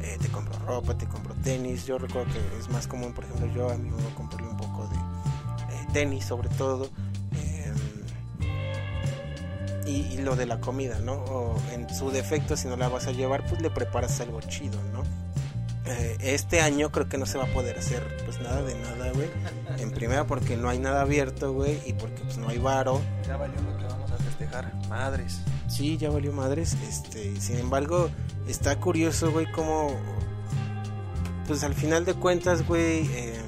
eh, 0.04 0.18
te 0.20 0.28
compro 0.28 0.58
ropa, 0.66 0.96
te 0.96 1.06
compro 1.06 1.34
tenis. 1.42 1.86
Yo 1.86 1.98
recuerdo 1.98 2.32
que 2.32 2.58
es 2.58 2.68
más 2.68 2.86
común, 2.86 3.12
por 3.12 3.24
ejemplo, 3.24 3.46
yo 3.54 3.70
a 3.70 3.76
mi 3.76 3.90
mamá 3.90 4.02
comprarle 4.14 4.48
un 4.48 4.56
poco 4.56 4.86
de 4.88 4.96
eh, 4.96 5.86
tenis, 5.92 6.24
sobre 6.24 6.48
todo. 6.50 6.90
Em, 7.32 7.74
y, 9.86 10.18
lo 10.18 10.36
de 10.36 10.46
la 10.46 10.60
comida, 10.60 10.98
¿no? 11.00 11.14
O 11.14 11.56
en 11.72 11.92
su 11.94 12.10
defecto, 12.10 12.56
si 12.56 12.68
no 12.68 12.76
la 12.76 12.88
vas 12.88 13.06
a 13.06 13.12
llevar, 13.12 13.46
pues 13.46 13.60
le 13.60 13.70
preparas 13.70 14.20
algo 14.20 14.40
chido, 14.42 14.78
¿no? 14.92 15.02
Eh, 15.86 16.16
este 16.20 16.62
año 16.62 16.90
creo 16.90 17.08
que 17.08 17.18
no 17.18 17.26
se 17.26 17.36
va 17.36 17.44
a 17.44 17.52
poder 17.52 17.78
hacer 17.78 18.02
pues 18.24 18.40
nada 18.40 18.62
de 18.62 18.74
nada, 18.74 19.12
güey. 19.12 19.28
En 19.78 19.90
primera 19.90 20.26
porque 20.26 20.56
no 20.56 20.70
hay 20.70 20.78
nada 20.78 21.02
abierto, 21.02 21.52
güey, 21.52 21.78
y 21.86 21.92
porque 21.92 22.22
pues 22.22 22.38
no 22.38 22.48
hay 22.48 22.58
varo. 22.58 23.00
Ya 23.26 23.36
valió 23.36 23.60
lo 23.60 23.76
que 23.76 23.84
vamos 23.84 24.10
a 24.10 24.16
festejar, 24.16 24.72
madres. 24.88 25.40
Sí, 25.74 25.96
ya 25.96 26.08
valió 26.08 26.32
madres, 26.32 26.76
este, 26.88 27.40
sin 27.40 27.58
embargo, 27.58 28.08
está 28.46 28.78
curioso, 28.78 29.32
güey, 29.32 29.50
como 29.50 29.90
pues 31.48 31.64
al 31.64 31.74
final 31.74 32.04
de 32.04 32.14
cuentas, 32.14 32.64
güey, 32.64 33.08
eh, 33.10 33.42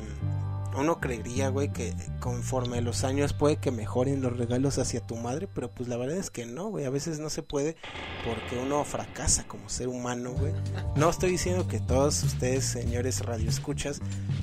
uno 0.79 1.01
creería, 1.01 1.49
güey, 1.49 1.73
que 1.73 1.95
conforme 2.21 2.81
los 2.81 3.05
años 3.05 3.33
puede 3.33 3.57
que 3.57 3.71
mejoren 3.71 4.23
los 4.23 4.37
regalos 4.37 4.79
hacia 4.79 5.01
tu 5.01 5.17
madre, 5.17 5.49
pero 5.53 5.71
pues 5.71 5.89
la 5.89 5.97
verdad 5.97 6.17
es 6.17 6.31
que 6.31 6.47
no, 6.47 6.69
güey, 6.69 6.85
a 6.85 6.91
veces 6.91 7.19
no 7.19 7.31
se 7.31 7.43
puede 7.43 7.77
porque 8.25 8.59
uno 8.59 8.85
fracasa 8.85 9.47
como 9.47 9.69
ser 9.69 9.89
humano, 9.89 10.33
güey. 10.33 10.53
No 10.97 11.09
estoy 11.09 11.31
diciendo 11.31 11.69
que 11.69 11.81
todos 11.81 12.23
ustedes, 12.23 12.65
señores 12.65 13.25
radioescuchas, 13.25 14.01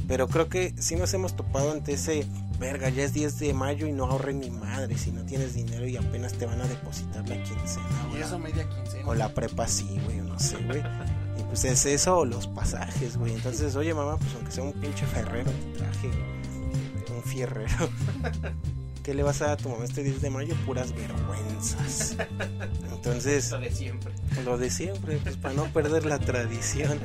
pero 0.07 0.27
creo 0.27 0.49
que 0.49 0.73
sí 0.77 0.95
nos 0.95 1.13
hemos 1.13 1.35
topado 1.35 1.71
ante 1.71 1.93
ese, 1.93 2.25
verga, 2.59 2.89
ya 2.89 3.03
es 3.03 3.13
10 3.13 3.39
de 3.39 3.53
mayo 3.53 3.87
y 3.87 3.91
no 3.91 4.05
ahorren 4.05 4.39
ni 4.39 4.49
madre, 4.49 4.97
si 4.97 5.11
no 5.11 5.23
tienes 5.25 5.53
dinero 5.53 5.87
y 5.87 5.97
apenas 5.97 6.33
te 6.33 6.45
van 6.45 6.61
a 6.61 6.67
depositar 6.67 7.27
la 7.27 7.41
quincena. 7.43 8.09
Y 8.15 8.21
eso 8.21 8.39
media 8.39 8.67
quincena. 8.69 9.07
O 9.07 9.13
la 9.13 9.29
prepa 9.29 9.67
sí, 9.67 9.99
güey, 10.05 10.17
no 10.21 10.39
sé, 10.39 10.57
güey. 10.65 10.81
Y 11.37 11.43
pues 11.43 11.65
es 11.65 11.85
eso 11.85 12.25
los 12.25 12.47
pasajes, 12.47 13.17
güey. 13.17 13.33
Entonces, 13.33 13.75
oye 13.75 13.93
mamá, 13.93 14.17
pues 14.17 14.33
aunque 14.35 14.51
sea 14.51 14.63
un 14.63 14.73
pinche 14.73 15.05
ferrero 15.05 15.51
te 15.51 15.77
traje, 15.79 16.11
un 17.15 17.23
fierrero. 17.23 17.89
¿Qué 19.03 19.13
le 19.13 19.21
vas 19.21 19.41
a 19.41 19.47
dar 19.47 19.53
a 19.55 19.57
tu 19.57 19.67
mamá 19.67 19.83
este 19.83 20.01
10 20.01 20.21
de 20.21 20.29
mayo? 20.29 20.55
Puras 20.65 20.93
vergüenzas. 20.93 22.15
Entonces... 22.93 23.51
Lo 23.51 23.59
de 23.59 23.71
siempre. 23.71 24.13
Lo 24.45 24.57
de 24.57 24.69
siempre, 24.69 25.17
pues 25.17 25.35
para 25.35 25.53
no 25.53 25.65
perder 25.65 26.05
la 26.05 26.19
tradición. 26.19 26.99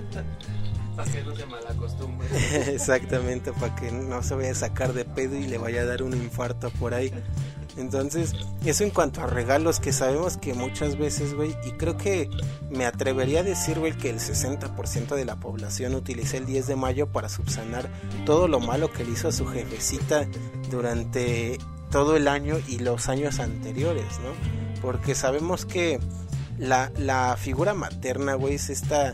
Para 0.94 1.10
que 1.10 1.22
no 1.24 1.34
se 1.34 1.46
malacostumbre. 1.46 2.28
Exactamente, 2.72 3.52
para 3.52 3.74
que 3.74 3.90
no 3.90 4.22
se 4.22 4.36
vaya 4.36 4.52
a 4.52 4.54
sacar 4.54 4.92
de 4.92 5.04
pedo 5.04 5.36
y 5.36 5.48
le 5.48 5.58
vaya 5.58 5.82
a 5.82 5.84
dar 5.86 6.04
un 6.04 6.14
infarto 6.14 6.70
por 6.70 6.94
ahí. 6.94 7.12
Entonces, 7.78 8.34
eso 8.64 8.82
en 8.82 8.90
cuanto 8.90 9.22
a 9.22 9.26
regalos 9.26 9.78
que 9.78 9.92
sabemos 9.92 10.36
que 10.36 10.52
muchas 10.52 10.98
veces, 10.98 11.34
güey, 11.34 11.56
y 11.64 11.70
creo 11.72 11.96
que 11.96 12.28
me 12.70 12.84
atrevería 12.84 13.40
a 13.40 13.44
decir, 13.44 13.78
güey, 13.78 13.96
que 13.96 14.10
el 14.10 14.18
60% 14.18 15.14
de 15.14 15.24
la 15.24 15.36
población 15.36 15.94
utiliza 15.94 16.36
el 16.36 16.46
10 16.46 16.66
de 16.66 16.76
mayo 16.76 17.06
para 17.06 17.28
subsanar 17.28 17.88
todo 18.26 18.48
lo 18.48 18.58
malo 18.58 18.92
que 18.92 19.04
le 19.04 19.12
hizo 19.12 19.28
a 19.28 19.32
su 19.32 19.46
jefecita 19.46 20.26
durante 20.70 21.58
todo 21.90 22.16
el 22.16 22.26
año 22.26 22.56
y 22.66 22.80
los 22.80 23.08
años 23.08 23.38
anteriores, 23.38 24.18
¿no? 24.24 24.80
Porque 24.82 25.14
sabemos 25.14 25.64
que 25.64 26.00
la, 26.58 26.90
la 26.96 27.36
figura 27.38 27.74
materna, 27.74 28.34
güey, 28.34 28.54
es 28.54 28.70
esta, 28.70 29.12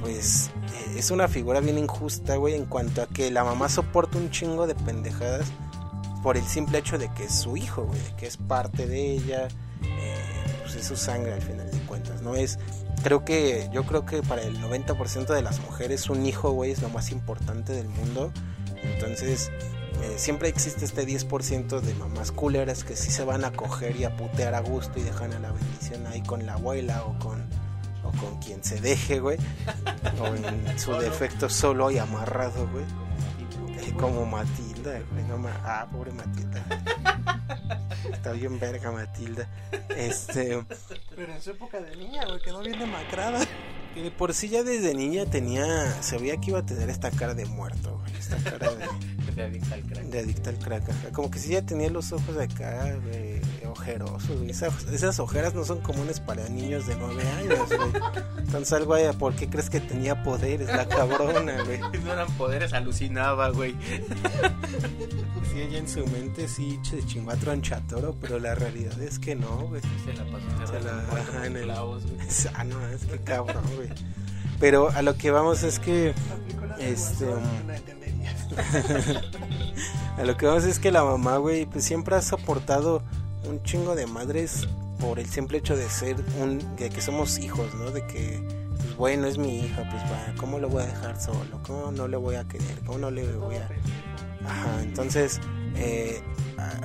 pues, 0.00 0.50
eh, 0.74 0.98
es 0.98 1.12
una 1.12 1.28
figura 1.28 1.60
bien 1.60 1.78
injusta, 1.78 2.34
güey, 2.34 2.54
en 2.54 2.66
cuanto 2.66 3.02
a 3.02 3.06
que 3.06 3.30
la 3.30 3.44
mamá 3.44 3.68
soporta 3.68 4.18
un 4.18 4.30
chingo 4.30 4.66
de 4.66 4.74
pendejadas 4.74 5.46
por 6.22 6.36
el 6.36 6.44
simple 6.44 6.78
hecho 6.78 6.98
de 6.98 7.12
que 7.12 7.24
es 7.24 7.34
su 7.34 7.56
hijo, 7.56 7.84
güey, 7.84 8.00
de 8.00 8.16
que 8.16 8.26
es 8.26 8.36
parte 8.36 8.86
de 8.86 9.12
ella, 9.12 9.48
eh, 9.82 10.24
pues 10.62 10.76
es 10.76 10.86
su 10.86 10.96
sangre 10.96 11.32
al 11.34 11.42
final 11.42 11.70
de 11.70 11.78
cuentas, 11.80 12.22
¿no? 12.22 12.34
Es, 12.34 12.58
creo 13.02 13.24
que, 13.24 13.68
yo 13.72 13.84
creo 13.84 14.06
que 14.06 14.22
para 14.22 14.42
el 14.42 14.60
90% 14.60 15.26
de 15.26 15.42
las 15.42 15.60
mujeres 15.60 16.08
un 16.08 16.24
hijo, 16.24 16.52
güey, 16.52 16.70
es 16.70 16.80
lo 16.80 16.88
más 16.88 17.10
importante 17.10 17.72
del 17.72 17.88
mundo, 17.88 18.32
entonces 18.82 19.50
eh, 20.02 20.14
siempre 20.16 20.48
existe 20.48 20.84
este 20.84 21.06
10% 21.06 21.80
de 21.80 21.94
mamás 21.94 22.32
culeras 22.32 22.84
que 22.84 22.96
sí 22.96 23.10
se 23.10 23.24
van 23.24 23.44
a 23.44 23.52
coger 23.52 23.96
y 23.96 24.04
a 24.04 24.16
putear 24.16 24.54
a 24.54 24.60
gusto 24.60 24.98
y 24.98 25.02
dejan 25.02 25.32
a 25.32 25.38
la 25.40 25.52
bendición 25.52 26.06
ahí 26.06 26.22
con 26.22 26.46
la 26.46 26.54
abuela 26.54 27.04
o 27.04 27.18
con 27.18 27.42
o 28.04 28.10
con 28.20 28.40
quien 28.40 28.64
se 28.64 28.80
deje, 28.80 29.20
güey, 29.20 29.38
o 30.20 30.26
en 30.26 30.76
su 30.76 30.92
defecto 30.94 31.48
solo 31.48 31.88
y 31.92 31.98
amarrado, 31.98 32.68
güey, 32.72 32.84
como 33.96 34.26
Matilde 34.26 34.71
Matilda, 34.82 35.02
güey. 35.12 35.24
No 35.24 35.38
ma- 35.38 35.60
ah, 35.64 35.86
pobre 35.90 36.12
Matilda. 36.12 36.64
Está 38.12 38.32
bien 38.32 38.58
verga 38.58 38.90
Matilda. 38.90 39.48
Este, 39.96 40.64
Pero 41.14 41.32
en 41.34 41.40
su 41.42 41.50
época 41.50 41.80
de 41.80 41.96
niña, 41.96 42.24
güey, 42.26 42.40
quedó 42.40 42.60
bien 42.60 42.78
demacrada. 42.78 43.44
que 43.94 44.02
de 44.02 44.10
por 44.10 44.34
sí 44.34 44.48
ya 44.48 44.62
desde 44.62 44.94
niña 44.94 45.26
tenía, 45.26 46.02
se 46.02 46.18
veía 46.18 46.36
que 46.38 46.50
iba 46.50 46.60
a 46.60 46.66
tener 46.66 46.88
esta 46.90 47.10
cara 47.10 47.34
de 47.34 47.44
muerto, 47.46 47.98
güey. 47.98 48.12
Esta 48.16 48.36
cara 48.38 48.70
de, 48.74 49.42
adicta 49.44 49.74
al 49.74 49.82
crack. 49.82 50.04
de 50.04 50.18
adicta 50.18 50.50
al 50.50 50.58
crack. 50.58 51.12
Como 51.12 51.30
que 51.30 51.38
sí 51.38 51.50
ya 51.50 51.62
tenía 51.62 51.90
los 51.90 52.12
ojos 52.12 52.34
de 52.36 52.44
acá, 52.44 52.94
güey, 53.04 53.31
ojerosos, 53.72 54.36
güey. 54.38 54.50
Esas, 54.50 54.84
esas 54.84 55.18
ojeras 55.18 55.54
no 55.54 55.64
son 55.64 55.80
comunes 55.80 56.20
para 56.20 56.48
niños 56.48 56.86
de 56.86 56.94
9 56.96 57.22
años, 57.38 57.68
güey. 57.68 58.02
Entonces 58.38 58.72
algo 58.72 58.94
hay, 58.94 59.10
¿por 59.14 59.34
qué 59.34 59.48
crees 59.50 59.68
que 59.70 59.80
tenía 59.80 60.22
poderes 60.22 60.68
la 60.68 60.86
cabrona, 60.88 61.62
güey? 61.64 61.80
No 62.04 62.12
eran 62.12 62.28
poderes, 62.36 62.72
alucinaba, 62.72 63.50
güey. 63.50 63.74
Sí, 65.52 65.60
ella 65.60 65.78
en 65.78 65.88
su 65.88 66.06
mente 66.06 66.48
sí 66.48 66.78
se 66.82 67.04
chingó 67.06 67.30
a 67.32 67.36
Tronchatoro, 67.36 68.14
pero 68.20 68.38
la 68.38 68.54
realidad 68.54 68.98
es 69.00 69.18
que 69.18 69.34
no, 69.34 69.66
güey. 69.68 69.80
Se 70.04 70.12
la 70.14 70.24
pasó 70.24 70.72
Se 70.72 70.80
la- 70.80 70.98
ajá, 71.20 71.46
en 71.46 71.56
el- 71.56 71.64
clavos, 71.64 72.02
güey. 72.04 72.16
Ah, 72.54 72.64
no, 72.64 72.86
es 72.88 73.04
que 73.04 73.18
cabrón, 73.18 73.62
güey. 73.76 73.88
Pero 74.60 74.90
a 74.90 75.02
lo 75.02 75.16
que 75.16 75.30
vamos 75.30 75.62
es 75.64 75.78
que 75.80 76.14
Este, 76.78 77.24
um, 77.26 77.40
a 80.18 80.24
lo 80.24 80.36
que 80.36 80.46
vamos 80.46 80.64
es 80.64 80.78
que 80.78 80.90
la 80.92 81.04
mamá, 81.04 81.36
güey, 81.38 81.66
pues 81.66 81.84
siempre 81.84 82.14
ha 82.16 82.22
soportado 82.22 83.02
un 83.44 83.62
chingo 83.62 83.94
de 83.94 84.06
madres 84.06 84.66
por 85.00 85.18
el 85.18 85.26
simple 85.26 85.58
hecho 85.58 85.76
de 85.76 85.88
ser 85.88 86.16
un 86.40 86.76
de 86.76 86.90
que 86.90 87.00
somos 87.00 87.38
hijos, 87.38 87.74
¿no? 87.74 87.90
De 87.90 88.06
que 88.06 88.42
pues 88.76 88.96
bueno, 88.96 89.26
es 89.26 89.38
mi 89.38 89.60
hija, 89.60 89.88
pues 89.90 90.02
va, 90.04 90.34
¿cómo 90.36 90.58
lo 90.58 90.68
voy 90.68 90.82
a 90.82 90.86
dejar 90.86 91.20
solo? 91.20 91.60
¿Cómo 91.66 91.92
no 91.92 92.08
le 92.08 92.16
voy 92.16 92.36
a 92.36 92.44
querer? 92.44 92.80
¿Cómo 92.84 92.98
no 92.98 93.10
le 93.10 93.26
voy 93.36 93.56
a 93.56 93.68
Ajá, 94.44 94.82
entonces, 94.82 95.40
eh, 95.76 96.20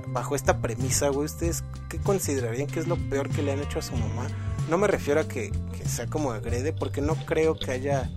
bajo 0.08 0.36
esta 0.36 0.60
premisa, 0.60 1.10
güey, 1.10 1.26
¿ustedes 1.26 1.64
qué 1.90 1.98
considerarían 2.00 2.68
que 2.68 2.80
es 2.80 2.88
lo 2.88 2.98
peor 3.10 3.30
que 3.30 3.42
le 3.42 3.54
han 3.54 3.60
hecho 3.60 3.80
a 3.80 3.82
su 3.82 3.96
mamá? 3.96 4.28
No 4.70 4.78
me 4.78 4.88
refiero 4.88 5.22
a 5.22 5.28
que, 5.28 5.52
que 5.76 5.88
sea 5.88 6.08
como 6.08 6.32
agrede, 6.32 6.74
porque 6.74 7.02
no 7.02 7.16
creo 7.26 7.58
que 7.58 7.72
haya... 7.72 8.10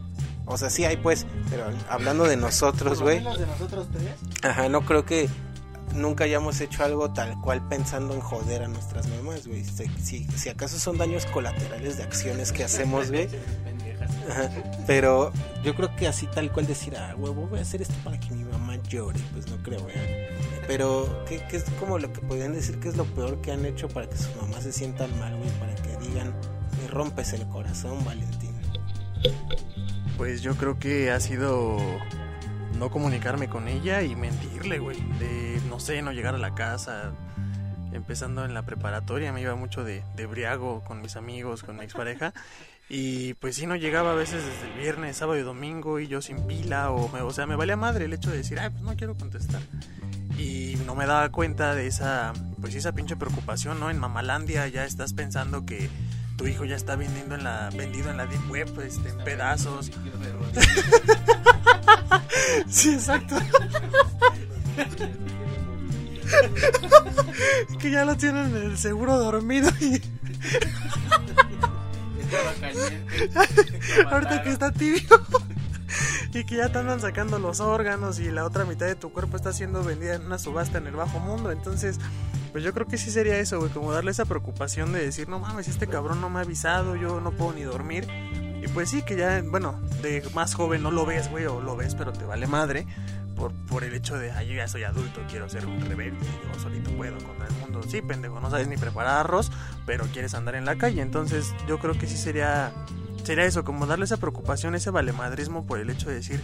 O 0.46 0.58
sea, 0.58 0.68
sí 0.68 0.84
hay 0.84 0.96
pues, 0.96 1.26
pero 1.48 1.64
hablando 1.88 2.24
de 2.24 2.36
nosotros, 2.36 3.00
güey. 3.00 3.18
de 3.18 3.46
nosotros 3.46 3.86
tres. 3.92 4.14
Ajá, 4.42 4.68
no 4.68 4.84
creo 4.84 5.04
que 5.04 5.28
nunca 5.94 6.24
hayamos 6.24 6.60
hecho 6.60 6.84
algo 6.84 7.10
tal 7.12 7.40
cual 7.40 7.66
pensando 7.68 8.14
en 8.14 8.20
joder 8.20 8.62
a 8.62 8.68
nuestras 8.68 9.08
mamás, 9.08 9.46
güey. 9.46 9.64
Si, 9.64 10.48
acaso 10.48 10.78
son 10.78 10.98
daños 10.98 11.26
colaterales 11.26 11.96
de 11.96 12.02
acciones 12.02 12.52
que 12.52 12.64
hacemos, 12.64 13.10
güey. 13.10 13.28
Pero 14.86 15.32
yo 15.64 15.74
creo 15.74 15.94
que 15.96 16.08
así 16.08 16.26
tal 16.26 16.50
cual 16.52 16.66
decir, 16.66 16.96
ah, 16.96 17.14
huevo, 17.16 17.46
voy 17.46 17.58
a 17.58 17.62
hacer 17.62 17.82
esto 17.82 17.94
para 18.04 18.18
que 18.18 18.30
mi 18.30 18.44
mamá 18.44 18.76
llore, 18.88 19.20
pues 19.32 19.48
no 19.48 19.62
creo, 19.62 19.80
güey. 19.80 19.94
Pero, 20.66 21.24
¿qué, 21.28 21.44
qué 21.48 21.56
es 21.56 21.64
como 21.78 21.98
lo 21.98 22.12
que 22.12 22.20
podrían 22.20 22.52
decir 22.52 22.78
que 22.78 22.88
es 22.88 22.96
lo 22.96 23.04
peor 23.04 23.40
que 23.40 23.52
han 23.52 23.64
hecho 23.64 23.88
para 23.88 24.08
que 24.08 24.16
sus 24.16 24.34
mamás 24.36 24.62
se 24.62 24.72
sientan 24.72 25.16
mal, 25.18 25.36
güey? 25.36 25.50
Para 25.58 25.74
que 25.74 25.96
digan, 26.06 26.34
me 26.80 26.88
rompes 26.88 27.32
el 27.32 27.46
corazón, 27.48 28.04
Valentín. 28.04 28.54
Pues 30.16 30.42
yo 30.42 30.54
creo 30.56 30.78
que 30.78 31.10
ha 31.10 31.18
sido 31.18 31.78
no 32.80 32.90
comunicarme 32.90 33.48
con 33.48 33.68
ella 33.68 34.02
y 34.02 34.16
mentirle, 34.16 34.78
güey. 34.78 34.96
De, 35.18 35.60
no 35.68 35.78
sé, 35.78 36.00
no 36.02 36.12
llegar 36.12 36.34
a 36.34 36.38
la 36.38 36.54
casa. 36.54 37.12
Empezando 37.92 38.44
en 38.44 38.54
la 38.54 38.62
preparatoria 38.62 39.32
me 39.32 39.42
iba 39.42 39.54
mucho 39.54 39.84
de, 39.84 40.02
de 40.16 40.26
briago 40.26 40.82
con 40.84 41.00
mis 41.02 41.14
amigos, 41.16 41.62
con 41.62 41.76
mi 41.76 41.84
expareja. 41.84 42.32
Y 42.92 43.34
pues 43.34 43.54
sí, 43.54 43.66
no 43.68 43.76
llegaba 43.76 44.10
a 44.10 44.14
veces 44.16 44.44
desde 44.44 44.66
el 44.72 44.80
viernes, 44.80 45.16
sábado 45.18 45.38
y 45.38 45.42
domingo 45.42 46.00
y 46.00 46.08
yo 46.08 46.20
sin 46.20 46.44
pila. 46.48 46.90
O, 46.90 47.08
me- 47.08 47.20
o 47.20 47.30
sea, 47.32 47.46
me 47.46 47.54
valía 47.54 47.76
madre 47.76 48.06
el 48.06 48.12
hecho 48.12 48.32
de 48.32 48.38
decir, 48.38 48.58
ay, 48.58 48.70
pues 48.70 48.82
no 48.82 48.96
quiero 48.96 49.14
contestar. 49.14 49.60
Y 50.36 50.74
no 50.86 50.96
me 50.96 51.06
daba 51.06 51.28
cuenta 51.28 51.76
de 51.76 51.86
esa, 51.86 52.32
pues 52.60 52.74
esa 52.74 52.90
pinche 52.90 53.14
preocupación, 53.14 53.78
¿no? 53.78 53.90
En 53.90 53.98
Mamalandia 54.00 54.66
ya 54.66 54.84
estás 54.84 55.12
pensando 55.14 55.64
que 55.64 55.88
tu 56.40 56.46
hijo 56.46 56.64
ya 56.64 56.74
está 56.74 56.96
vendiendo 56.96 57.34
en 57.34 57.44
la, 57.44 57.68
vendido 57.76 58.10
en 58.10 58.16
la 58.16 58.24
deep 58.24 58.50
web, 58.50 58.66
este, 58.80 59.10
en 59.10 59.18
pedazos. 59.18 59.90
Sí, 62.68 62.94
exacto. 62.94 63.36
que 67.78 67.90
ya 67.90 68.04
lo 68.06 68.16
tienen 68.16 68.56
en 68.56 68.70
el 68.70 68.78
seguro 68.78 69.18
dormido 69.18 69.70
y 69.80 70.00
ahorita 74.10 74.42
que 74.42 74.50
está 74.50 74.72
tibio. 74.72 75.02
Y 76.32 76.44
que 76.44 76.56
ya 76.56 76.70
te 76.70 76.78
andan 76.78 77.00
sacando 77.00 77.40
los 77.40 77.58
órganos 77.58 78.20
y 78.20 78.30
la 78.30 78.44
otra 78.44 78.64
mitad 78.64 78.86
de 78.86 78.94
tu 78.94 79.12
cuerpo 79.12 79.36
está 79.36 79.52
siendo 79.52 79.82
vendida 79.82 80.14
en 80.14 80.26
una 80.26 80.38
subasta 80.38 80.78
en 80.78 80.86
el 80.86 80.94
bajo 80.94 81.18
mundo. 81.18 81.50
Entonces, 81.50 81.98
pues 82.50 82.64
yo 82.64 82.72
creo 82.72 82.86
que 82.86 82.98
sí 82.98 83.10
sería 83.10 83.38
eso, 83.38 83.58
güey, 83.58 83.70
como 83.70 83.92
darle 83.92 84.10
esa 84.10 84.24
preocupación 84.24 84.92
de 84.92 85.04
decir, 85.04 85.28
no 85.28 85.38
mames, 85.38 85.68
este 85.68 85.86
cabrón 85.86 86.20
no 86.20 86.30
me 86.30 86.40
ha 86.40 86.42
avisado, 86.42 86.96
yo 86.96 87.20
no 87.20 87.32
puedo 87.32 87.52
ni 87.52 87.62
dormir. 87.62 88.06
Y 88.62 88.68
pues 88.68 88.90
sí, 88.90 89.02
que 89.02 89.16
ya, 89.16 89.42
bueno, 89.42 89.80
de 90.02 90.22
más 90.34 90.54
joven 90.54 90.82
no 90.82 90.90
lo 90.90 91.06
ves, 91.06 91.30
güey, 91.30 91.46
o 91.46 91.60
lo 91.60 91.76
ves, 91.76 91.94
pero 91.94 92.12
te 92.12 92.24
vale 92.24 92.46
madre. 92.46 92.86
Por, 93.36 93.52
por 93.68 93.84
el 93.84 93.94
hecho 93.94 94.18
de, 94.18 94.32
ay, 94.32 94.48
yo 94.48 94.54
ya 94.54 94.68
soy 94.68 94.82
adulto, 94.82 95.22
quiero 95.30 95.48
ser 95.48 95.64
un 95.64 95.80
rebelde, 95.80 96.26
yo 96.44 96.60
solito 96.60 96.90
puedo 96.90 97.16
contra 97.24 97.46
el 97.46 97.54
mundo. 97.54 97.80
Sí, 97.88 98.02
pendejo, 98.02 98.38
no 98.38 98.50
sabes 98.50 98.68
ni 98.68 98.76
preparar 98.76 99.20
arroz, 99.20 99.50
pero 99.86 100.04
quieres 100.12 100.34
andar 100.34 100.56
en 100.56 100.66
la 100.66 100.76
calle. 100.76 101.00
Entonces, 101.00 101.54
yo 101.66 101.78
creo 101.78 101.94
que 101.94 102.06
sí 102.06 102.18
sería, 102.18 102.70
sería 103.24 103.44
eso, 103.44 103.64
como 103.64 103.86
darle 103.86 104.04
esa 104.04 104.18
preocupación, 104.18 104.74
ese 104.74 104.90
valemadrismo 104.90 105.64
por 105.64 105.78
el 105.78 105.88
hecho 105.88 106.10
de 106.10 106.16
decir, 106.16 106.42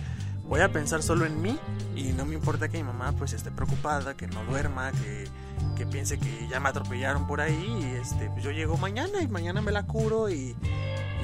voy 0.48 0.61
a 0.61 0.72
pensar 0.72 1.02
solo 1.02 1.26
en 1.26 1.42
mí 1.42 1.59
y 1.94 2.12
no 2.12 2.24
me 2.24 2.34
importa 2.34 2.68
que 2.68 2.78
mi 2.78 2.84
mamá 2.84 3.12
pues 3.12 3.34
esté 3.34 3.50
preocupada, 3.50 4.16
que 4.16 4.26
no 4.26 4.42
duerma, 4.44 4.90
que, 4.92 5.28
que 5.77 5.87
piense 5.87 6.18
que 6.18 6.49
ya 6.49 6.59
me 6.59 6.70
atropellaron 6.70 7.27
por 7.27 7.41
ahí 7.41 7.79
y 7.81 8.01
este, 8.01 8.29
pues 8.31 8.43
yo 8.43 8.51
llego 8.51 8.77
mañana 8.77 9.22
y 9.22 9.29
mañana 9.29 9.61
me 9.61 9.70
la 9.70 9.85
curo 9.85 10.29
y, 10.29 10.57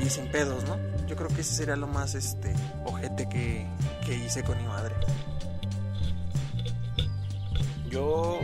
sin 0.09 0.29
pedos, 0.29 0.65
¿no? 0.65 0.77
Yo 1.07 1.17
creo 1.17 1.29
que 1.29 1.41
ese 1.41 1.55
sería 1.55 1.77
lo 1.77 1.87
más 1.87 2.15
este 2.15 2.55
ojete 2.85 3.29
que, 3.29 3.67
que 4.05 4.15
hice 4.15 4.43
con 4.45 4.59
mi 4.59 4.69
madre. 4.69 4.95
Yo, 7.89 8.41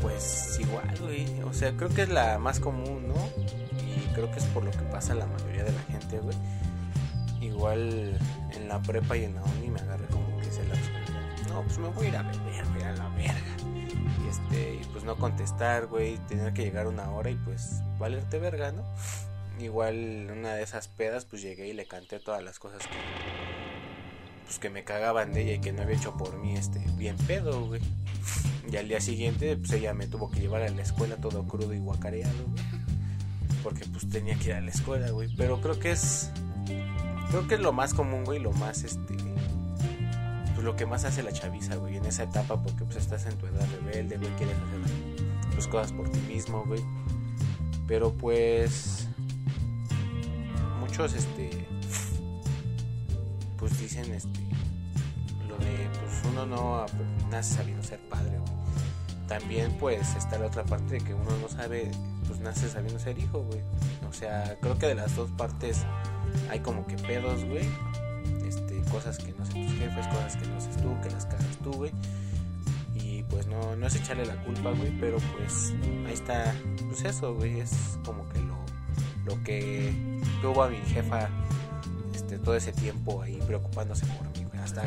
pues 0.00 0.58
igual, 0.60 0.94
güey. 1.00 1.42
O 1.42 1.52
sea, 1.52 1.72
creo 1.72 1.88
que 1.88 2.02
es 2.02 2.08
la 2.08 2.38
más 2.38 2.60
común, 2.60 3.08
¿no? 3.08 3.14
Y 3.78 4.12
creo 4.14 4.30
que 4.30 4.38
es 4.38 4.44
por 4.46 4.64
lo 4.64 4.70
que 4.70 4.82
pasa 4.90 5.14
la 5.14 5.26
mayoría 5.26 5.64
de 5.64 5.72
la 5.72 5.82
gente, 5.82 6.18
güey. 6.18 6.36
Igual 7.40 8.18
en 8.54 8.68
la 8.68 8.80
prepa 8.80 9.16
y 9.16 9.24
en 9.24 9.34
la 9.34 9.42
uni 9.42 9.70
me 9.70 9.80
agarré 9.80 10.06
como 10.06 10.36
que 10.38 10.50
se 10.50 10.64
la... 10.64 10.74
No, 11.48 11.62
pues 11.62 11.78
me 11.78 11.88
voy 11.88 12.06
a 12.06 12.08
ir 12.08 12.16
a 12.16 12.22
beber, 12.22 12.66
güey, 12.74 12.82
a 12.84 12.92
la 12.92 13.08
verga. 13.10 13.51
Este, 14.32 14.78
y 14.80 14.84
pues 14.92 15.04
no 15.04 15.16
contestar, 15.16 15.88
güey, 15.88 16.16
tener 16.26 16.54
que 16.54 16.62
llegar 16.62 16.86
una 16.86 17.10
hora 17.10 17.28
y 17.28 17.34
pues 17.34 17.82
valerte 17.98 18.38
verga, 18.38 18.72
¿no? 18.72 18.82
Igual 19.62 20.30
una 20.32 20.54
de 20.54 20.62
esas 20.62 20.88
pedas, 20.88 21.26
pues 21.26 21.42
llegué 21.42 21.68
y 21.68 21.74
le 21.74 21.84
canté 21.84 22.18
todas 22.18 22.42
las 22.42 22.58
cosas 22.58 22.80
que 22.86 22.96
pues 24.46 24.58
que 24.58 24.70
me 24.70 24.84
cagaban 24.84 25.34
de 25.34 25.42
ella 25.42 25.52
y 25.56 25.60
que 25.60 25.72
no 25.72 25.82
había 25.82 25.96
hecho 25.96 26.16
por 26.16 26.38
mí 26.38 26.54
este 26.54 26.78
bien 26.96 27.18
pedo, 27.26 27.66
güey. 27.66 27.82
Y 28.70 28.76
al 28.78 28.88
día 28.88 29.02
siguiente, 29.02 29.54
pues 29.58 29.70
ella 29.72 29.92
me 29.92 30.06
tuvo 30.06 30.30
que 30.30 30.40
llevar 30.40 30.62
a 30.62 30.70
la 30.70 30.80
escuela 30.80 31.16
todo 31.16 31.46
crudo 31.46 31.74
y 31.74 31.78
guacareado, 31.78 32.32
güey. 32.46 32.64
Porque 33.62 33.84
pues 33.84 34.08
tenía 34.08 34.34
que 34.36 34.46
ir 34.46 34.52
a 34.54 34.62
la 34.62 34.70
escuela, 34.70 35.10
güey. 35.10 35.28
Pero 35.36 35.60
creo 35.60 35.78
que 35.78 35.90
es. 35.90 36.30
Creo 37.28 37.46
que 37.48 37.56
es 37.56 37.60
lo 37.60 37.74
más 37.74 37.92
común, 37.92 38.24
güey. 38.24 38.38
Lo 38.38 38.52
más 38.52 38.82
este. 38.82 39.14
Pues 40.62 40.70
lo 40.70 40.76
que 40.76 40.86
más 40.86 41.04
hace 41.04 41.24
la 41.24 41.32
chaviza, 41.32 41.74
güey. 41.74 41.96
En 41.96 42.06
esa 42.06 42.22
etapa, 42.22 42.62
porque 42.62 42.84
pues 42.84 42.98
estás 42.98 43.26
en 43.26 43.36
tu 43.36 43.46
edad 43.46 43.66
rebelde, 43.82 44.16
güey. 44.16 44.30
Quieres 44.36 44.54
hacer 44.54 45.26
pues, 45.54 45.66
cosas 45.66 45.90
por 45.90 46.08
ti 46.08 46.20
mismo, 46.20 46.62
güey. 46.64 46.80
Pero 47.88 48.12
pues. 48.12 49.08
Muchos, 50.78 51.14
este. 51.14 51.66
Pues 53.56 53.76
dicen, 53.80 54.12
este 54.14 54.40
lo 55.48 55.56
de 55.58 55.88
pues 55.98 56.32
uno 56.32 56.46
no 56.46 56.86
nace 57.28 57.56
sabiendo 57.56 57.82
ser 57.82 57.98
padre 58.08 58.38
güey. 58.38 58.52
también 59.26 59.76
pues 59.78 60.14
está 60.14 60.38
la 60.38 60.46
otra 60.46 60.64
parte 60.64 60.94
de 60.94 61.00
que 61.00 61.14
uno 61.14 61.30
no 61.40 61.48
sabe 61.48 61.90
pues 62.26 62.40
nace 62.40 62.68
sabiendo 62.68 62.98
ser 62.98 63.18
hijo 63.18 63.42
güey 63.42 63.60
o 64.08 64.12
sea 64.12 64.56
creo 64.60 64.78
que 64.78 64.86
de 64.86 64.94
las 64.94 65.14
dos 65.14 65.30
partes 65.32 65.84
hay 66.50 66.60
como 66.60 66.86
que 66.86 66.96
pedos 66.96 67.44
güey 67.44 67.68
cosas 68.92 69.18
que 69.18 69.32
no 69.32 69.42
hacen 69.42 69.66
tus 69.66 69.76
jefes 69.76 70.06
cosas 70.08 70.36
que 70.36 70.46
no 70.46 70.56
haces 70.56 70.76
tú 70.76 70.96
que 71.02 71.10
las 71.10 71.26
cagas 71.26 71.58
tú 71.64 71.72
güey 71.72 71.92
y 72.94 73.22
pues 73.24 73.46
no 73.46 73.74
no 73.76 73.86
es 73.86 73.96
echarle 73.96 74.26
la 74.26 74.36
culpa 74.44 74.70
güey 74.70 74.92
pero 75.00 75.16
pues 75.36 75.74
ahí 76.06 76.12
está 76.12 76.54
pues 76.86 77.04
eso 77.04 77.34
güey 77.34 77.60
es 77.60 77.98
como 78.04 78.28
que 78.28 78.38
lo 78.40 78.56
lo 79.24 79.42
que 79.42 79.92
tuvo 80.40 80.62
a 80.62 80.68
mi 80.68 80.78
jefa 80.78 81.28
este 82.14 82.38
todo 82.38 82.54
ese 82.54 82.72
tiempo 82.72 83.22
ahí 83.22 83.40
preocupándose 83.46 84.06
por 84.06 84.26
mí 84.36 84.44
güey 84.44 84.62
hasta 84.62 84.84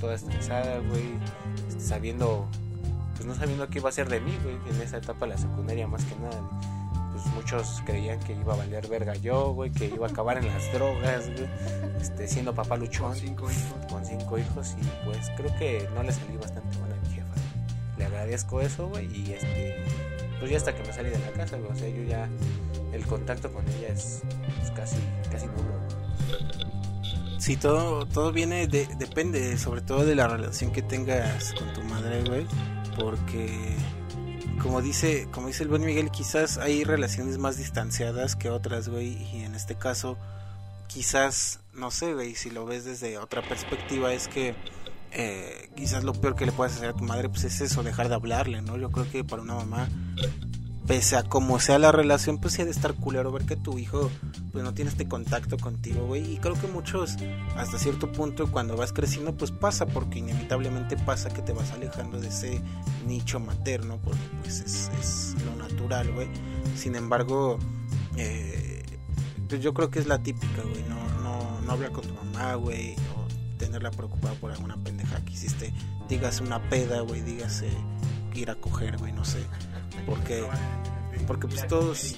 toda 0.00 0.14
estresada, 0.14 0.78
güey, 0.78 1.04
este, 1.68 1.80
sabiendo, 1.80 2.48
pues 3.14 3.26
no 3.26 3.34
sabiendo 3.34 3.68
qué 3.68 3.78
iba 3.78 3.90
a 3.90 3.92
ser 3.92 4.08
de 4.08 4.20
mí, 4.20 4.36
güey, 4.42 4.56
en 4.74 4.82
esa 4.82 4.96
etapa 4.96 5.26
de 5.26 5.32
la 5.32 5.38
secundaria 5.38 5.86
más 5.86 6.04
que 6.04 6.16
nada. 6.16 6.40
Pues 7.22 7.34
muchos 7.34 7.82
creían 7.84 8.18
que 8.20 8.32
iba 8.32 8.54
a 8.54 8.56
valer 8.56 8.86
verga 8.88 9.14
yo, 9.14 9.52
güey, 9.52 9.70
que 9.70 9.86
iba 9.86 10.06
a 10.06 10.10
acabar 10.10 10.38
en 10.38 10.46
las 10.46 10.72
drogas, 10.72 11.28
güey, 11.28 11.48
este, 12.00 12.26
siendo 12.28 12.54
papá 12.54 12.76
luchón 12.76 13.10
Con 13.10 13.16
cinco 13.16 13.50
hijos. 13.50 13.92
con 13.92 14.04
cinco 14.04 14.38
hijos 14.38 14.76
y 14.80 15.06
pues 15.06 15.30
creo 15.36 15.54
que 15.58 15.88
no 15.94 16.02
le 16.02 16.12
salí 16.12 16.36
bastante 16.36 16.76
buena 16.78 17.00
agradezco 18.10 18.60
eso, 18.60 18.88
güey, 18.88 19.06
y 19.14 19.32
este, 19.32 19.76
pues 20.38 20.50
ya 20.50 20.56
hasta 20.56 20.74
que 20.74 20.82
me 20.82 20.92
salí 20.92 21.10
de 21.10 21.18
la 21.18 21.30
casa, 21.32 21.56
güey, 21.56 21.70
o 21.70 21.74
sea, 21.74 21.88
yo 21.88 22.02
ya, 22.04 22.28
el 22.92 23.06
contacto 23.06 23.52
con 23.52 23.64
ella 23.68 23.88
es, 23.88 24.22
es 24.62 24.70
casi, 24.72 24.96
casi 25.30 25.46
nulo. 25.46 25.80
Sí, 27.38 27.56
todo, 27.56 28.06
todo 28.06 28.32
viene, 28.32 28.66
de, 28.66 28.86
depende 28.98 29.56
sobre 29.56 29.80
todo 29.80 30.04
de 30.04 30.14
la 30.14 30.28
relación 30.28 30.72
que 30.72 30.82
tengas 30.82 31.54
con 31.54 31.72
tu 31.72 31.82
madre, 31.82 32.22
güey, 32.24 32.46
porque 32.98 33.74
como 34.62 34.82
dice, 34.82 35.28
como 35.32 35.46
dice 35.46 35.62
el 35.62 35.68
buen 35.68 35.84
Miguel, 35.84 36.10
quizás 36.10 36.58
hay 36.58 36.84
relaciones 36.84 37.38
más 37.38 37.56
distanciadas 37.56 38.36
que 38.36 38.50
otras, 38.50 38.88
güey, 38.88 39.16
y 39.32 39.44
en 39.44 39.54
este 39.54 39.74
caso, 39.74 40.16
quizás, 40.86 41.60
no 41.74 41.90
sé, 41.90 42.14
güey, 42.14 42.34
si 42.34 42.50
lo 42.50 42.64
ves 42.66 42.84
desde 42.84 43.18
otra 43.18 43.42
perspectiva, 43.42 44.12
es 44.12 44.28
que 44.28 44.54
eh, 45.12 45.70
quizás 45.76 46.04
lo 46.04 46.12
peor 46.12 46.36
que 46.36 46.46
le 46.46 46.52
puedas 46.52 46.76
hacer 46.76 46.90
a 46.90 46.92
tu 46.92 47.04
madre, 47.04 47.28
pues 47.28 47.44
es 47.44 47.60
eso, 47.60 47.82
dejar 47.82 48.08
de 48.08 48.14
hablarle, 48.14 48.62
¿no? 48.62 48.76
Yo 48.76 48.90
creo 48.90 49.10
que 49.10 49.24
para 49.24 49.42
una 49.42 49.54
mamá 49.54 49.88
pese 50.90 51.14
a 51.14 51.22
como 51.22 51.60
sea 51.60 51.78
la 51.78 51.92
relación, 51.92 52.38
pues 52.38 52.54
sí 52.54 52.62
ha 52.62 52.64
de 52.64 52.72
estar 52.72 52.94
culero 52.94 53.30
ver 53.30 53.44
que 53.44 53.54
tu 53.54 53.78
hijo 53.78 54.10
pues 54.50 54.64
no 54.64 54.74
tiene 54.74 54.90
este 54.90 55.06
contacto 55.06 55.56
contigo, 55.56 56.04
güey. 56.04 56.32
Y 56.32 56.38
creo 56.38 56.60
que 56.60 56.66
muchos, 56.66 57.14
hasta 57.56 57.78
cierto 57.78 58.10
punto, 58.10 58.50
cuando 58.50 58.76
vas 58.76 58.92
creciendo, 58.92 59.36
pues 59.36 59.52
pasa, 59.52 59.86
porque 59.86 60.18
inevitablemente 60.18 60.96
pasa 60.96 61.28
que 61.28 61.42
te 61.42 61.52
vas 61.52 61.70
alejando 61.70 62.18
de 62.18 62.26
ese 62.26 62.60
nicho 63.06 63.38
materno, 63.38 64.00
porque 64.02 64.18
pues 64.42 64.62
es, 64.62 65.36
lo 65.44 65.54
natural, 65.64 66.10
güey. 66.10 66.26
Sin 66.74 66.96
embargo, 66.96 67.60
eh, 68.16 68.82
pues 69.48 69.62
yo 69.62 69.72
creo 69.72 69.90
que 69.90 70.00
es 70.00 70.08
la 70.08 70.18
típica, 70.18 70.62
güey. 70.62 70.82
No, 70.88 71.22
no, 71.22 71.60
no 71.60 71.70
hablar 71.70 71.92
con 71.92 72.02
tu 72.02 72.14
mamá, 72.14 72.56
güey, 72.56 72.96
o 73.14 73.58
tenerla 73.58 73.92
preocupada 73.92 74.34
por 74.34 74.50
alguna 74.50 74.76
pendeja 74.78 75.24
que 75.24 75.34
hiciste. 75.34 75.72
Dígase 76.08 76.42
una 76.42 76.60
peda, 76.68 77.02
güey, 77.02 77.20
dígase 77.20 77.68
ir 78.34 78.50
a 78.50 78.54
coger, 78.54 78.96
güey, 78.98 79.12
no 79.12 79.24
sé. 79.24 79.44
Porque 80.06 80.44
porque 81.26 81.46
pues 81.48 81.66
todos 81.66 82.16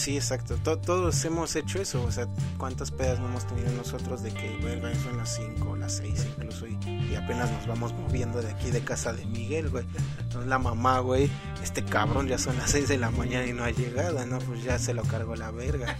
Sí, 0.00 0.16
exacto. 0.16 0.56
todos 0.56 1.22
hemos 1.26 1.54
hecho 1.56 1.78
eso. 1.78 2.02
O 2.02 2.10
sea, 2.10 2.26
¿cuántas 2.56 2.90
pedas 2.90 3.20
no 3.20 3.26
hemos 3.26 3.46
tenido 3.46 3.70
nosotros 3.72 4.22
de 4.22 4.30
que, 4.30 4.56
verga, 4.64 4.90
son 4.94 5.18
las 5.18 5.36
5, 5.36 5.76
las 5.76 5.96
6 5.96 6.26
incluso? 6.38 6.66
Y, 6.66 7.14
apenas 7.16 7.50
nos 7.50 7.66
vamos 7.66 7.92
moviendo 7.92 8.40
de 8.40 8.48
aquí 8.48 8.70
de 8.70 8.80
casa 8.80 9.12
de 9.12 9.26
Miguel, 9.26 9.68
güey. 9.68 9.84
Entonces 10.20 10.48
la 10.48 10.58
mamá, 10.58 11.00
güey, 11.00 11.30
este 11.62 11.84
cabrón 11.84 12.28
ya 12.28 12.38
son 12.38 12.56
las 12.56 12.70
6 12.70 12.88
de 12.88 12.96
la 12.96 13.10
mañana 13.10 13.46
y 13.46 13.52
no 13.52 13.62
ha 13.62 13.72
llegado, 13.72 14.24
¿no? 14.24 14.38
Pues 14.38 14.64
ya 14.64 14.78
se 14.78 14.94
lo 14.94 15.02
cargó 15.02 15.36
la 15.36 15.50
verga. 15.50 15.94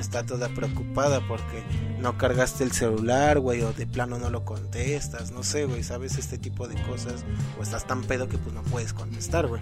Está 0.00 0.24
toda 0.24 0.48
preocupada 0.48 1.20
porque 1.28 1.62
no 1.98 2.16
cargaste 2.16 2.64
el 2.64 2.72
celular, 2.72 3.38
güey, 3.38 3.60
o 3.60 3.74
de 3.74 3.86
plano 3.86 4.18
no 4.18 4.30
lo 4.30 4.46
contestas. 4.46 5.30
No 5.30 5.42
sé, 5.42 5.66
güey, 5.66 5.82
¿sabes? 5.82 6.16
Este 6.16 6.38
tipo 6.38 6.68
de 6.68 6.82
cosas. 6.84 7.22
O 7.60 7.62
estás 7.62 7.86
tan 7.86 8.02
pedo 8.02 8.30
que 8.30 8.38
pues 8.38 8.54
no 8.54 8.62
puedes 8.62 8.94
contestar, 8.94 9.46
güey. 9.46 9.60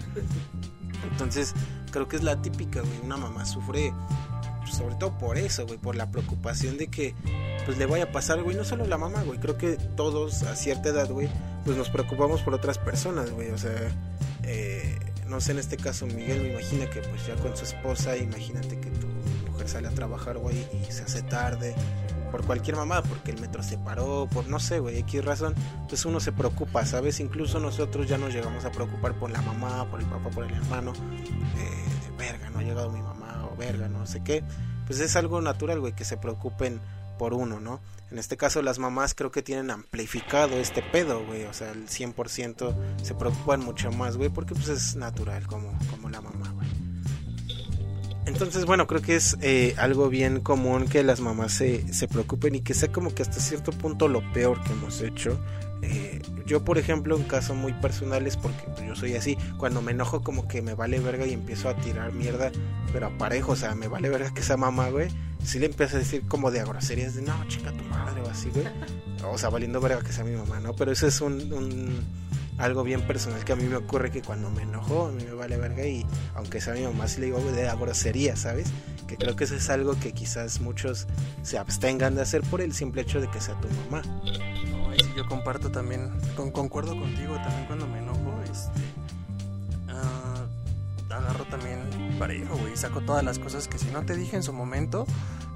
Entonces, 1.09 1.53
creo 1.91 2.07
que 2.07 2.15
es 2.15 2.23
la 2.23 2.41
típica, 2.41 2.81
güey. 2.81 2.99
Una 3.03 3.17
mamá 3.17 3.45
sufre, 3.45 3.93
pues, 4.59 4.75
sobre 4.75 4.95
todo 4.95 5.17
por 5.17 5.37
eso, 5.37 5.65
güey, 5.65 5.77
por 5.77 5.95
la 5.95 6.11
preocupación 6.11 6.77
de 6.77 6.87
que, 6.87 7.15
pues, 7.65 7.77
le 7.77 7.85
vaya 7.85 8.05
a 8.05 8.11
pasar, 8.11 8.41
güey. 8.43 8.55
No 8.55 8.63
solo 8.63 8.85
la 8.85 8.97
mamá, 8.97 9.23
güey. 9.23 9.39
Creo 9.39 9.57
que 9.57 9.73
todos 9.95 10.43
a 10.43 10.55
cierta 10.55 10.89
edad, 10.89 11.09
güey, 11.09 11.29
pues 11.65 11.77
nos 11.77 11.89
preocupamos 11.89 12.41
por 12.41 12.53
otras 12.53 12.77
personas, 12.77 13.31
güey. 13.31 13.51
O 13.51 13.57
sea, 13.57 13.91
eh, 14.43 14.99
no 15.27 15.39
sé, 15.41 15.51
en 15.53 15.59
este 15.59 15.77
caso, 15.77 16.05
Miguel 16.05 16.41
me 16.41 16.51
imagina 16.51 16.89
que, 16.89 17.01
pues, 17.01 17.25
ya 17.27 17.35
con 17.35 17.55
su 17.55 17.65
esposa, 17.65 18.17
imagínate 18.17 18.79
que 18.79 18.89
tu 18.89 19.07
mujer 19.49 19.69
sale 19.69 19.87
a 19.87 19.91
trabajar, 19.91 20.37
güey, 20.37 20.57
y 20.57 20.91
se 20.91 21.03
hace 21.03 21.21
tarde 21.23 21.75
por 22.31 22.45
cualquier 22.45 22.77
mamada, 22.77 23.03
porque 23.03 23.31
el 23.31 23.41
metro 23.41 23.61
se 23.61 23.77
paró, 23.77 24.27
por 24.31 24.47
no 24.47 24.59
sé, 24.59 24.79
güey, 24.79 24.97
X 24.99 25.23
razón, 25.23 25.53
pues 25.87 26.05
uno 26.05 26.19
se 26.19 26.31
preocupa, 26.31 26.85
¿sabes? 26.85 27.19
Incluso 27.19 27.59
nosotros 27.59 28.07
ya 28.07 28.17
nos 28.17 28.33
llegamos 28.33 28.65
a 28.65 28.71
preocupar 28.71 29.13
por 29.13 29.29
la 29.29 29.41
mamá, 29.41 29.85
por 29.91 29.99
el 29.99 30.07
papá, 30.07 30.29
por 30.29 30.45
el 30.45 30.53
hermano, 30.53 30.93
eh, 31.57 31.85
verga, 32.17 32.49
no 32.49 32.59
ha 32.59 32.63
llegado 32.63 32.89
mi 32.89 33.01
mamá, 33.01 33.47
o 33.51 33.55
verga, 33.55 33.89
no 33.89 34.05
sé 34.07 34.23
qué. 34.23 34.43
Pues 34.87 34.99
es 34.99 35.15
algo 35.15 35.41
natural, 35.41 35.79
güey, 35.79 35.93
que 35.93 36.05
se 36.05 36.17
preocupen 36.17 36.79
por 37.17 37.33
uno, 37.33 37.59
¿no? 37.59 37.79
En 38.09 38.17
este 38.17 38.35
caso 38.35 38.61
las 38.61 38.79
mamás 38.79 39.13
creo 39.13 39.31
que 39.31 39.41
tienen 39.41 39.71
amplificado 39.71 40.57
este 40.57 40.81
pedo, 40.81 41.23
güey, 41.25 41.45
o 41.45 41.53
sea, 41.53 41.71
el 41.71 41.87
100% 41.87 42.75
se 43.03 43.13
preocupan 43.13 43.63
mucho 43.63 43.91
más, 43.91 44.17
güey, 44.17 44.29
porque 44.29 44.53
pues 44.53 44.69
es 44.69 44.95
natural 44.95 45.47
como, 45.47 45.71
como 45.89 46.09
la 46.09 46.19
mamá. 46.19 46.50
Entonces, 48.41 48.65
bueno, 48.65 48.87
creo 48.87 49.01
que 49.01 49.15
es 49.15 49.37
eh, 49.41 49.75
algo 49.77 50.09
bien 50.09 50.39
común 50.39 50.87
que 50.87 51.03
las 51.03 51.19
mamás 51.19 51.53
se, 51.53 51.93
se, 51.93 52.07
preocupen 52.07 52.55
y 52.55 52.61
que 52.61 52.73
sea 52.73 52.91
como 52.91 53.13
que 53.13 53.21
hasta 53.21 53.39
cierto 53.39 53.71
punto 53.71 54.07
lo 54.07 54.23
peor 54.33 54.63
que 54.63 54.73
hemos 54.73 55.01
hecho. 55.01 55.39
Eh, 55.83 56.21
yo, 56.45 56.65
por 56.65 56.79
ejemplo, 56.79 57.15
en 57.15 57.23
casos 57.23 57.55
muy 57.55 57.73
personales, 57.73 58.37
porque 58.37 58.63
pues, 58.73 58.87
yo 58.87 58.95
soy 58.95 59.15
así, 59.15 59.37
cuando 59.57 59.81
me 59.81 59.91
enojo 59.91 60.23
como 60.23 60.47
que 60.47 60.63
me 60.63 60.73
vale 60.73 60.99
verga 60.99 61.27
y 61.27 61.33
empiezo 61.33 61.69
a 61.69 61.75
tirar 61.75 62.13
mierda, 62.13 62.51
pero 62.91 63.07
a 63.07 63.17
parejo, 63.17 63.51
o 63.51 63.55
sea, 63.55 63.75
me 63.75 63.87
vale 63.87 64.09
verga 64.09 64.33
que 64.33 64.41
esa 64.41 64.57
mamá, 64.57 64.89
güey, 64.89 65.09
si 65.43 65.59
le 65.59 65.67
empiezo 65.67 65.97
a 65.97 65.99
decir 65.99 66.23
como 66.27 66.49
de 66.49 66.63
groserías 66.63 67.15
de, 67.15 67.21
no, 67.21 67.33
chica 67.47 67.71
tu 67.71 67.83
madre 67.85 68.21
o 68.21 68.29
así, 68.29 68.49
güey. 68.49 68.65
O 69.23 69.37
sea, 69.37 69.49
valiendo 69.49 69.79
verga 69.79 70.01
que 70.01 70.11
sea 70.11 70.23
mi 70.23 70.35
mamá, 70.35 70.59
¿no? 70.59 70.75
Pero 70.75 70.91
eso 70.91 71.05
es 71.05 71.21
un, 71.21 71.53
un 71.53 72.03
algo 72.57 72.83
bien 72.83 73.01
personal 73.01 73.43
que 73.43 73.53
a 73.53 73.55
mí 73.55 73.63
me 73.63 73.75
ocurre 73.75 74.11
que 74.11 74.21
cuando 74.21 74.49
me 74.49 74.63
enojo, 74.63 75.07
a 75.07 75.11
mí 75.11 75.23
me 75.23 75.33
vale 75.33 75.57
verga 75.57 75.85
y 75.85 76.05
aunque 76.35 76.61
sea 76.61 76.73
mi 76.73 76.81
mamá, 76.81 77.07
si 77.07 77.19
le 77.19 77.27
digo 77.27 77.39
de 77.39 77.63
la 77.63 77.75
grosería, 77.75 78.35
¿sabes? 78.35 78.69
Que 79.07 79.17
creo 79.17 79.35
que 79.35 79.45
eso 79.45 79.55
es 79.55 79.69
algo 79.69 79.99
que 79.99 80.13
quizás 80.13 80.61
muchos 80.61 81.07
se 81.43 81.57
abstengan 81.57 82.15
de 82.15 82.21
hacer 82.21 82.41
por 82.41 82.61
el 82.61 82.73
simple 82.73 83.01
hecho 83.01 83.19
de 83.19 83.29
que 83.29 83.41
sea 83.41 83.59
tu 83.59 83.67
mamá. 83.69 84.01
No, 84.71 84.95
y 84.95 85.15
yo 85.15 85.25
comparto 85.27 85.71
también, 85.71 86.11
con, 86.35 86.51
concuerdo 86.51 86.97
contigo 86.97 87.35
también 87.35 87.65
cuando 87.65 87.87
me 87.87 87.99
enojo, 87.99 88.41
este, 88.51 88.69
agarro 91.13 91.45
también 91.45 91.79
parejo, 92.19 92.55
güey, 92.57 92.75
saco 92.75 93.01
todas 93.01 93.23
las 93.23 93.39
cosas 93.39 93.67
que 93.67 93.77
si 93.77 93.89
no 93.89 94.03
te 94.03 94.15
dije 94.15 94.35
en 94.35 94.43
su 94.43 94.53
momento, 94.53 95.05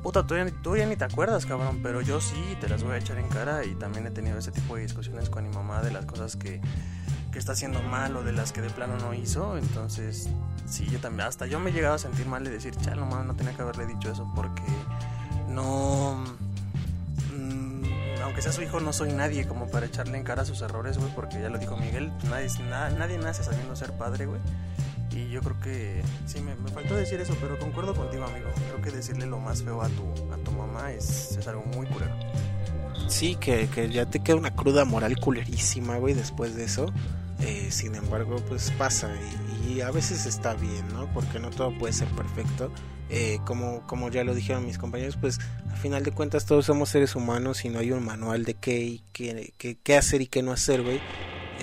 puta, 0.04 0.26
tú 0.26 0.36
ya, 0.36 0.46
tú 0.62 0.76
ya, 0.78 0.86
ni 0.86 0.96
te 0.96 1.06
acuerdas, 1.06 1.46
cabrón, 1.46 1.80
pero 1.82 2.02
yo 2.02 2.22
sí 2.22 2.58
te 2.60 2.70
las 2.70 2.84
voy 2.84 2.94
a 2.94 2.98
echar 2.98 3.18
en 3.18 3.28
cara 3.28 3.66
y 3.66 3.76
también 3.76 4.08
he 4.08 4.12
tenido 4.12 4.38
ese 4.38 4.52
tipo 4.52 4.76
de 4.76 4.84
discusiones 4.84 5.30
con 5.30 5.48
mi 5.48 5.54
mamá 5.54 5.82
de 5.82 5.92
las 5.92 6.06
cosas 6.06 6.36
que 6.36 6.62
que 7.36 7.40
está 7.40 7.52
haciendo 7.52 7.82
mal 7.82 8.16
o 8.16 8.24
de 8.24 8.32
las 8.32 8.54
que 8.54 8.62
de 8.62 8.70
plano 8.70 8.98
no 8.98 9.14
hizo. 9.14 9.58
Entonces, 9.58 10.30
sí, 10.66 10.88
yo 10.90 11.00
también, 11.00 11.28
hasta 11.28 11.46
yo 11.48 11.60
me 11.60 11.70
he 11.70 11.74
llegado 11.74 11.96
a 11.96 11.98
sentir 11.98 12.28
mal 12.28 12.46
de 12.46 12.50
decir, 12.50 12.74
chalo, 12.78 13.06
no, 13.06 13.26
no 13.26 13.36
tenía 13.36 13.54
que 13.54 13.62
haberle 13.62 13.86
dicho 13.86 14.10
eso 14.10 14.26
porque 14.34 14.64
no. 15.50 16.24
Mm, 17.38 17.84
aunque 18.24 18.42
sea 18.42 18.54
su 18.54 18.62
hijo, 18.62 18.80
no 18.80 18.94
soy 18.94 19.12
nadie 19.12 19.46
como 19.46 19.68
para 19.68 19.86
echarle 19.86 20.18
en 20.18 20.24
cara 20.24 20.46
sus 20.46 20.62
errores, 20.62 20.98
güey, 20.98 21.14
porque 21.14 21.42
ya 21.42 21.50
lo 21.50 21.58
dijo 21.58 21.76
Miguel, 21.76 22.10
nadie, 22.30 22.48
nadie 22.98 23.18
nace 23.18 23.44
sabiendo 23.44 23.76
ser 23.76 23.92
padre, 23.98 24.28
güey. 24.28 24.40
Y 25.16 25.30
yo 25.30 25.42
creo 25.42 25.60
que 25.62 26.02
sí, 26.26 26.42
me, 26.42 26.56
faltó 26.72 26.96
decir 26.96 27.20
eso, 27.22 27.36
pero 27.40 27.58
concuerdo 27.58 27.96
contigo, 27.96 28.26
amigo. 28.26 28.50
Creo 28.68 28.82
que 28.82 28.92
decirle 28.92 29.26
lo 29.26 29.40
más 29.40 29.64
feo 29.64 29.82
a 29.82 29.88
tu, 29.88 30.04
a 30.34 30.38
tu 30.38 30.52
mamá 30.52 30.92
es, 30.92 31.38
es 31.38 31.48
algo 31.48 31.64
muy 31.74 31.88
culero. 31.88 32.14
Sí, 33.08 33.36
que, 33.36 33.68
que 33.68 33.90
ya 33.90 34.06
te 34.06 34.20
queda 34.20 34.36
una 34.36 34.54
cruda 34.56 34.84
moral 34.84 35.18
culerísima, 35.18 35.98
güey, 35.98 36.14
después 36.14 36.56
de 36.56 36.66
eso. 36.66 36.92
Eh, 37.40 37.68
sin 37.70 37.96
embargo, 37.96 38.38
pues 38.48 38.72
pasa 38.78 39.10
y, 39.68 39.82
a 39.82 39.92
veces 39.92 40.26
está 40.26 40.54
bien, 40.54 40.88
¿no? 40.94 41.12
Porque 41.14 41.40
no 41.40 41.50
todo 41.50 41.78
puede 41.78 41.94
ser 41.94 42.08
perfecto. 42.10 42.72
Eh, 43.10 43.40
como, 43.46 43.86
como 43.86 44.10
ya 44.10 44.24
lo 44.24 44.34
dijeron 44.34 44.66
mis 44.66 44.78
compañeros, 44.78 45.18
pues 45.20 45.40
al 45.70 45.78
final 45.78 46.04
de 46.04 46.12
cuentas 46.12 46.46
todos 46.46 46.66
somos 46.66 46.90
seres 46.90 47.16
humanos 47.16 47.64
y 47.66 47.70
no 47.70 47.80
hay 47.80 47.92
un 47.92 48.04
manual 48.04 48.46
de 48.46 48.56
qué, 48.56 49.02
qué, 49.14 49.54
qué, 49.58 49.98
hacer 49.98 50.22
y 50.22 50.28
qué 50.28 50.42
no 50.42 50.52
hacer, 50.52 50.82
güey. 50.82 51.00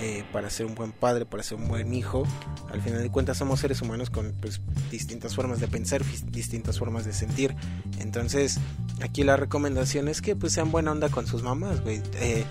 Eh, 0.05 0.25
para 0.33 0.49
ser 0.49 0.65
un 0.65 0.75
buen 0.75 0.91
padre, 0.91 1.25
para 1.25 1.43
ser 1.43 1.57
un 1.57 1.69
buen 1.69 1.93
hijo. 1.93 2.23
Al 2.69 2.81
final 2.81 3.01
de 3.01 3.09
cuentas 3.09 3.37
somos 3.37 3.61
seres 3.61 3.81
humanos 3.81 4.09
con 4.09 4.33
pues, 4.41 4.59
distintas 4.91 5.33
formas 5.33 5.61
de 5.61 5.69
pensar, 5.69 6.01
distintas 6.25 6.77
formas 6.77 7.05
de 7.05 7.13
sentir. 7.13 7.55
Entonces, 7.99 8.59
aquí 9.01 9.23
la 9.23 9.37
recomendación 9.37 10.09
es 10.09 10.21
que 10.21 10.35
pues 10.35 10.51
sean 10.51 10.71
buena 10.71 10.91
onda 10.91 11.07
con 11.07 11.25
sus 11.25 11.41
mamás, 11.41 11.81
güey. 11.83 12.01
Eh, 12.15 12.43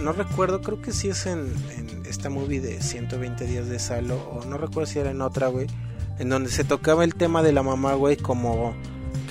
no 0.00 0.12
recuerdo, 0.14 0.62
creo 0.62 0.80
que 0.80 0.92
sí 0.92 1.10
es 1.10 1.26
en, 1.26 1.52
esta 2.08 2.30
movie 2.30 2.62
de 2.62 2.80
120 2.80 3.44
días 3.44 3.68
de 3.68 3.78
Salo, 3.78 4.16
o 4.30 4.46
no 4.46 4.56
recuerdo 4.56 4.86
si 4.86 4.98
era 4.98 5.10
en 5.10 5.20
otra, 5.20 5.48
güey, 5.48 5.66
en 6.18 6.30
donde 6.30 6.50
se 6.50 6.64
tocaba 6.64 7.04
el 7.04 7.14
tema 7.16 7.42
de 7.42 7.52
la 7.52 7.62
mamá, 7.62 7.92
güey, 7.92 8.16
como 8.16 8.74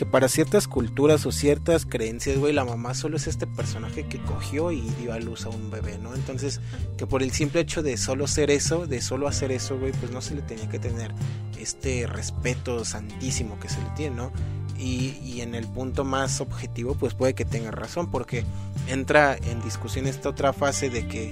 que 0.01 0.05
para 0.07 0.29
ciertas 0.29 0.67
culturas 0.67 1.27
o 1.27 1.31
ciertas 1.31 1.85
creencias, 1.85 2.39
güey, 2.39 2.53
la 2.53 2.65
mamá 2.65 2.95
solo 2.95 3.17
es 3.17 3.27
este 3.27 3.45
personaje 3.45 4.07
que 4.07 4.17
cogió 4.17 4.71
y 4.71 4.81
dio 4.99 5.13
a 5.13 5.19
luz 5.19 5.45
a 5.45 5.49
un 5.49 5.69
bebé, 5.69 5.99
¿no? 5.99 6.15
Entonces, 6.15 6.59
que 6.97 7.05
por 7.05 7.21
el 7.21 7.29
simple 7.29 7.61
hecho 7.61 7.83
de 7.83 7.97
solo 7.97 8.25
ser 8.25 8.49
eso, 8.49 8.87
de 8.87 8.99
solo 8.99 9.27
hacer 9.27 9.51
eso, 9.51 9.77
güey, 9.77 9.91
pues 9.91 10.11
no 10.11 10.19
se 10.23 10.33
le 10.33 10.41
tenía 10.41 10.67
que 10.69 10.79
tener 10.79 11.11
este 11.59 12.07
respeto 12.07 12.83
santísimo 12.83 13.59
que 13.59 13.69
se 13.69 13.79
le 13.79 13.89
tiene, 13.95 14.15
¿no? 14.15 14.31
Y, 14.79 15.39
en 15.41 15.53
el 15.53 15.67
punto 15.67 16.03
más 16.03 16.41
objetivo 16.41 16.95
pues 16.95 17.13
puede 17.13 17.35
que 17.35 17.45
tenga 17.45 17.69
razón 17.69 18.09
porque 18.09 18.43
entra 18.87 19.35
en 19.35 19.61
discusión 19.61 20.07
esta 20.07 20.29
otra 20.29 20.51
fase 20.53 20.89
de 20.89 21.07
que 21.07 21.31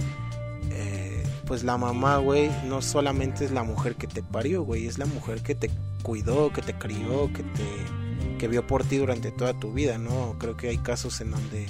eh, 0.72 1.24
pues 1.48 1.64
la 1.64 1.78
mamá 1.78 2.18
güey 2.18 2.52
no 2.68 2.82
solamente 2.82 3.46
es 3.46 3.52
la 3.52 3.64
mujer 3.64 3.96
que 3.96 4.08
te 4.08 4.24
parió 4.24 4.64
güey 4.64 4.88
es 4.88 4.98
la 4.98 5.06
mujer 5.06 5.42
que 5.44 5.54
te 5.54 5.70
cuidó 6.02 6.52
que 6.52 6.64
te 6.64 6.74
crió 6.74 7.32
que 7.32 7.44
te 7.44 8.09
que 8.38 8.48
vio 8.48 8.66
por 8.66 8.84
ti 8.84 8.98
durante 8.98 9.32
toda 9.32 9.54
tu 9.54 9.74
vida 9.74 9.98
no 9.98 10.36
creo 10.40 10.58
que 10.58 10.70
hay 10.70 10.78
casos 10.78 11.22
en 11.22 11.32
donde 11.32 11.68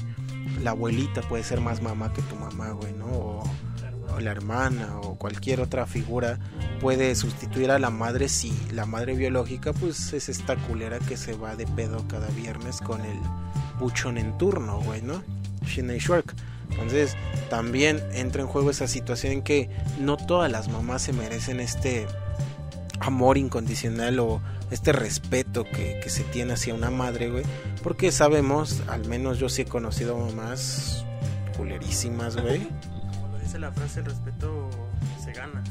la 0.62 0.72
abuelita 0.72 1.22
puede 1.22 1.44
ser 1.44 1.62
más 1.62 1.82
mamá 1.82 2.14
que 2.14 2.22
tu 2.24 2.36
mamá 2.36 2.72
güey 2.72 2.94
no 2.94 3.06
o, 3.06 3.44
o 4.16 4.20
la 4.20 4.32
hermana 4.32 5.00
o 5.02 5.16
cualquier 5.16 5.62
otra 5.62 5.86
figura 5.86 6.40
puede 6.80 7.16
sustituir 7.16 7.72
a 7.72 7.80
la 7.80 7.90
madre 7.90 8.30
si 8.30 8.54
la 8.72 8.86
madre 8.86 9.16
biológica 9.16 9.74
pues 9.74 10.14
es 10.14 10.30
esta 10.30 10.56
culera 10.56 11.00
que 11.00 11.18
se 11.18 11.34
va 11.34 11.56
de 11.56 11.68
pedo 11.68 12.08
cada 12.08 12.28
viernes 12.30 12.82
con 12.82 13.02
el 13.02 13.20
buchón 13.80 14.18
en 14.18 14.38
turno, 14.38 14.80
güey, 14.82 15.02
¿no? 15.02 15.24
Shinei 15.66 16.00
Shark. 16.00 16.36
Entonces 16.70 17.16
también 17.50 18.02
entra 18.14 18.42
en 18.42 18.48
juego 18.48 18.70
esa 18.70 18.88
situación 18.88 19.34
en 19.34 19.42
que 19.42 19.70
no 20.00 20.18
todas 20.18 20.52
las 20.52 20.68
mamás 20.70 21.02
se 21.02 21.14
merecen 21.14 21.60
este 21.60 22.06
amor 23.00 23.38
incondicional 23.38 24.20
o 24.20 24.42
este 24.72 24.92
respeto 24.92 25.64
que, 25.64 26.00
que 26.04 26.10
se 26.10 26.24
tiene 26.24 26.54
hacia 26.54 26.74
una 26.74 26.90
madre, 26.92 27.30
güey. 27.30 27.44
Porque 27.84 28.12
sabemos, 28.12 28.82
al 28.88 29.06
menos 29.08 29.40
yo 29.40 29.50
sí 29.50 29.64
he 29.64 29.66
conocido 29.66 30.18
mamás 30.18 31.06
culerísimas, 31.58 32.36
güey. 32.38 32.68
Como 33.14 33.28
lo 33.34 33.40
dice 33.40 33.60
la 33.60 33.72
frase, 33.72 34.00
el 34.02 34.06
respeto 34.06 34.70
se 35.24 35.32
gana. 35.34 35.64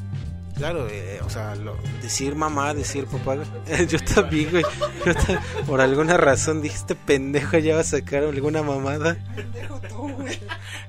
Claro, 0.55 0.89
eh, 0.89 1.21
o 1.25 1.29
sea, 1.29 1.55
lo- 1.55 1.77
decir 2.01 2.35
mamá, 2.35 2.73
decir 2.73 3.05
papá, 3.05 3.37
yo 3.87 3.97
también, 4.13 4.49
güey. 4.51 4.63
Yo 5.05 5.13
ta- 5.15 5.41
por 5.65 5.79
alguna 5.79 6.17
razón 6.17 6.61
dije, 6.61 6.75
este 6.75 6.95
pendejo 6.95 7.57
ya 7.59 7.75
va 7.75 7.81
a 7.81 7.85
sacar 7.85 8.23
alguna 8.23 8.61
mamada. 8.61 9.15
Pendejo 9.35 9.79
tú, 9.87 10.09
güey. 10.15 10.37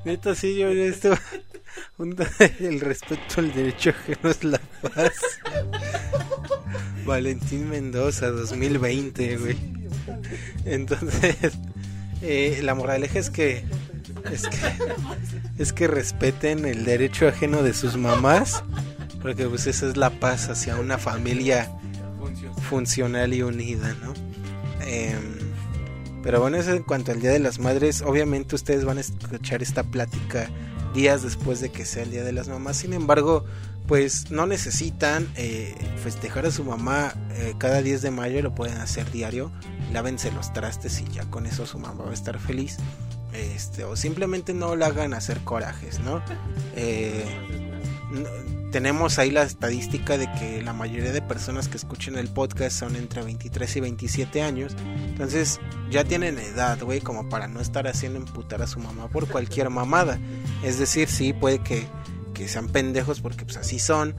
Neta, 0.04 0.34
sí, 0.34 0.56
yo, 0.58 0.72
yo 0.72 0.82
el 2.60 2.80
respeto 2.80 3.22
al 3.38 3.52
derecho 3.52 3.90
ajeno 3.90 4.30
es 4.30 4.42
la 4.42 4.60
paz. 4.80 5.12
Valentín 7.04 7.68
Mendoza, 7.68 8.28
2020, 8.28 9.36
güey. 9.36 9.58
Entonces, 10.64 11.36
eh, 12.22 12.60
la 12.62 12.74
moraleja 12.74 13.18
es 13.18 13.28
que, 13.28 13.64
es 14.32 14.48
que, 14.48 14.56
es 15.58 15.72
que 15.74 15.88
respeten 15.88 16.64
el 16.64 16.84
derecho 16.84 17.28
ajeno 17.28 17.62
de 17.62 17.74
sus 17.74 17.98
mamás, 17.98 18.64
porque 19.20 19.46
pues 19.46 19.66
esa 19.66 19.86
es 19.86 19.98
la 19.98 20.08
paz 20.08 20.48
hacia 20.48 20.76
una 20.76 20.96
familia 20.96 21.70
funcional 22.70 23.34
y 23.34 23.42
unida, 23.42 23.94
¿no? 24.02 24.14
Em, 24.86 25.38
pero 26.22 26.40
bueno, 26.40 26.56
eso 26.56 26.72
en 26.72 26.82
cuanto 26.82 27.12
al 27.12 27.20
Día 27.20 27.30
de 27.30 27.40
las 27.40 27.58
Madres, 27.58 28.00
obviamente 28.00 28.54
ustedes 28.54 28.86
van 28.86 28.96
a 28.96 29.00
escuchar 29.02 29.62
esta 29.62 29.82
plática 29.82 30.48
días 30.94 31.22
después 31.22 31.60
de 31.60 31.70
que 31.70 31.84
sea 31.84 32.02
el 32.02 32.10
Día 32.10 32.24
de 32.24 32.32
las 32.32 32.48
Mamás, 32.48 32.76
sin 32.76 32.92
embargo, 32.92 33.44
pues 33.86 34.30
no 34.30 34.46
necesitan 34.46 35.28
eh, 35.36 35.74
festejar 36.02 36.46
a 36.46 36.50
su 36.50 36.62
mamá 36.64 37.14
eh, 37.32 37.54
cada 37.58 37.82
10 37.82 38.02
de 38.02 38.10
mayo, 38.10 38.40
lo 38.42 38.54
pueden 38.54 38.78
hacer 38.78 39.10
diario, 39.10 39.50
lávense 39.92 40.30
los 40.32 40.52
trastes 40.52 41.00
y 41.00 41.04
ya 41.12 41.24
con 41.24 41.46
eso 41.46 41.66
su 41.66 41.78
mamá 41.78 42.04
va 42.04 42.10
a 42.10 42.14
estar 42.14 42.38
feliz. 42.38 42.76
Este, 43.32 43.84
o 43.84 43.94
simplemente 43.96 44.54
no 44.54 44.74
la 44.76 44.86
hagan 44.86 45.14
hacer 45.14 45.38
corajes, 45.40 46.00
¿no? 46.00 46.20
Eh, 46.76 47.24
no- 48.12 48.59
tenemos 48.70 49.18
ahí 49.18 49.30
la 49.30 49.42
estadística 49.42 50.16
de 50.16 50.30
que 50.32 50.62
la 50.62 50.72
mayoría 50.72 51.12
de 51.12 51.22
personas 51.22 51.68
que 51.68 51.76
escuchen 51.76 52.16
el 52.16 52.28
podcast 52.28 52.78
son 52.78 52.96
entre 52.96 53.22
23 53.22 53.76
y 53.76 53.80
27 53.80 54.42
años. 54.42 54.76
Entonces 55.06 55.60
ya 55.90 56.04
tienen 56.04 56.38
edad, 56.38 56.80
güey, 56.80 57.00
como 57.00 57.28
para 57.28 57.48
no 57.48 57.60
estar 57.60 57.86
haciendo 57.88 58.18
emputar 58.18 58.62
a 58.62 58.66
su 58.66 58.78
mamá 58.78 59.08
por 59.08 59.28
cualquier 59.28 59.70
mamada. 59.70 60.18
Es 60.62 60.78
decir, 60.78 61.08
sí, 61.08 61.32
puede 61.32 61.58
que, 61.58 61.86
que 62.32 62.48
sean 62.48 62.68
pendejos 62.68 63.20
porque 63.20 63.44
pues 63.44 63.56
así 63.56 63.78
son. 63.78 64.14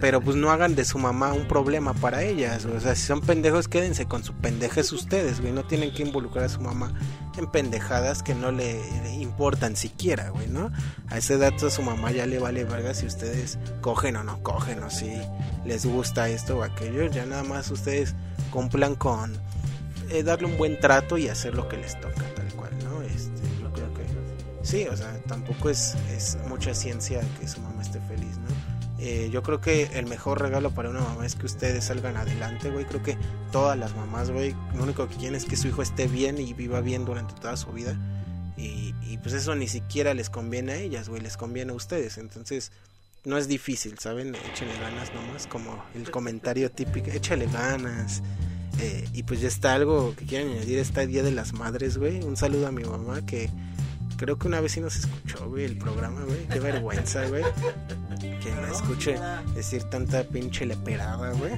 Pero 0.00 0.20
pues 0.20 0.36
no 0.36 0.50
hagan 0.50 0.76
de 0.76 0.84
su 0.84 0.98
mamá 0.98 1.32
un 1.32 1.48
problema 1.48 1.92
para 1.92 2.22
ellas. 2.22 2.64
O 2.66 2.78
sea, 2.78 2.94
si 2.94 3.06
son 3.06 3.20
pendejos, 3.20 3.66
quédense 3.66 4.06
con 4.06 4.22
su 4.22 4.32
pendejes 4.34 4.92
ustedes, 4.92 5.40
güey. 5.40 5.52
No 5.52 5.64
tienen 5.64 5.92
que 5.92 6.02
involucrar 6.02 6.44
a 6.44 6.48
su 6.48 6.60
mamá 6.60 6.92
en 7.36 7.50
pendejadas 7.50 8.22
que 8.22 8.34
no 8.34 8.52
le 8.52 8.80
importan 9.14 9.74
siquiera, 9.76 10.30
güey, 10.30 10.46
¿no? 10.48 10.70
A 11.08 11.18
esa 11.18 11.34
edad 11.34 11.52
a 11.64 11.70
su 11.70 11.82
mamá 11.82 12.12
ya 12.12 12.26
le 12.26 12.38
vale 12.38 12.64
verga 12.64 12.94
si 12.94 13.06
ustedes 13.06 13.58
cogen 13.80 14.16
o 14.16 14.24
no 14.24 14.42
cogen, 14.42 14.82
o 14.84 14.90
si 14.90 15.10
les 15.64 15.84
gusta 15.84 16.28
esto 16.28 16.58
o 16.58 16.62
aquello. 16.62 17.06
Ya 17.06 17.26
nada 17.26 17.42
más 17.42 17.70
ustedes 17.70 18.14
cumplan 18.52 18.94
con 18.94 19.32
eh, 20.10 20.22
darle 20.22 20.46
un 20.46 20.56
buen 20.56 20.78
trato 20.78 21.18
y 21.18 21.28
hacer 21.28 21.54
lo 21.54 21.68
que 21.68 21.76
les 21.76 22.00
toca, 22.00 22.22
tal 22.36 22.52
cual, 22.54 22.72
¿no? 22.84 23.02
Este, 23.02 23.42
yo 23.60 23.72
creo 23.72 23.92
que 23.94 24.04
sí, 24.62 24.86
o 24.86 24.96
sea, 24.96 25.12
tampoco 25.26 25.70
es, 25.70 25.96
es 26.16 26.38
mucha 26.48 26.72
ciencia 26.72 27.20
que 27.40 27.48
su 27.48 27.60
mamá 27.60 27.82
esté. 27.82 27.98
Eh, 29.00 29.30
yo 29.32 29.44
creo 29.44 29.60
que 29.60 29.84
el 29.94 30.06
mejor 30.06 30.40
regalo 30.40 30.72
para 30.72 30.90
una 30.90 31.00
mamá 31.00 31.24
es 31.24 31.36
que 31.36 31.46
ustedes 31.46 31.84
salgan 31.84 32.16
adelante, 32.16 32.70
güey. 32.70 32.84
Creo 32.84 33.02
que 33.02 33.16
todas 33.52 33.78
las 33.78 33.94
mamás, 33.94 34.30
güey, 34.30 34.54
lo 34.74 34.82
único 34.82 35.08
que 35.08 35.16
quieren 35.16 35.36
es 35.36 35.44
que 35.44 35.56
su 35.56 35.68
hijo 35.68 35.82
esté 35.82 36.08
bien 36.08 36.38
y 36.38 36.52
viva 36.52 36.80
bien 36.80 37.04
durante 37.04 37.34
toda 37.34 37.56
su 37.56 37.70
vida. 37.72 37.96
Y, 38.56 38.92
pues 39.22 39.34
eso 39.34 39.54
ni 39.54 39.68
siquiera 39.68 40.14
les 40.14 40.30
conviene 40.30 40.72
a 40.72 40.76
ellas, 40.76 41.08
güey, 41.08 41.20
les 41.20 41.36
conviene 41.36 41.72
a 41.72 41.74
ustedes. 41.74 42.18
Entonces, 42.18 42.72
no 43.24 43.38
es 43.38 43.46
difícil, 43.46 43.98
¿saben? 43.98 44.34
Échenle 44.34 44.78
ganas 44.80 45.12
nomás, 45.14 45.46
como 45.46 45.84
el 45.94 46.10
comentario 46.10 46.70
típico, 46.70 47.10
échale 47.10 47.46
ganas. 47.46 48.22
Eh, 48.80 49.08
y 49.12 49.22
pues 49.24 49.40
ya 49.40 49.48
está 49.48 49.74
algo 49.74 50.14
que 50.16 50.24
quieren 50.24 50.52
añadir, 50.52 50.78
está 50.78 51.06
Día 51.06 51.22
de 51.22 51.32
las 51.32 51.52
Madres, 51.52 51.98
güey. 51.98 52.22
Un 52.22 52.36
saludo 52.36 52.66
a 52.66 52.72
mi 52.72 52.84
mamá 52.84 53.24
que 53.24 53.48
creo 54.18 54.36
que 54.36 54.48
una 54.48 54.60
vez 54.60 54.72
sí 54.72 54.80
nos 54.80 54.96
escuchó, 54.96 55.48
güey, 55.48 55.64
el 55.64 55.78
programa, 55.78 56.20
güey. 56.22 56.46
Qué 56.48 56.60
vergüenza, 56.60 57.26
güey. 57.28 57.44
Que 58.18 58.54
la 58.54 58.70
escuche 58.70 59.18
decir 59.54 59.84
tanta 59.84 60.24
pinche 60.24 60.66
leperada, 60.66 61.32
güey. 61.32 61.52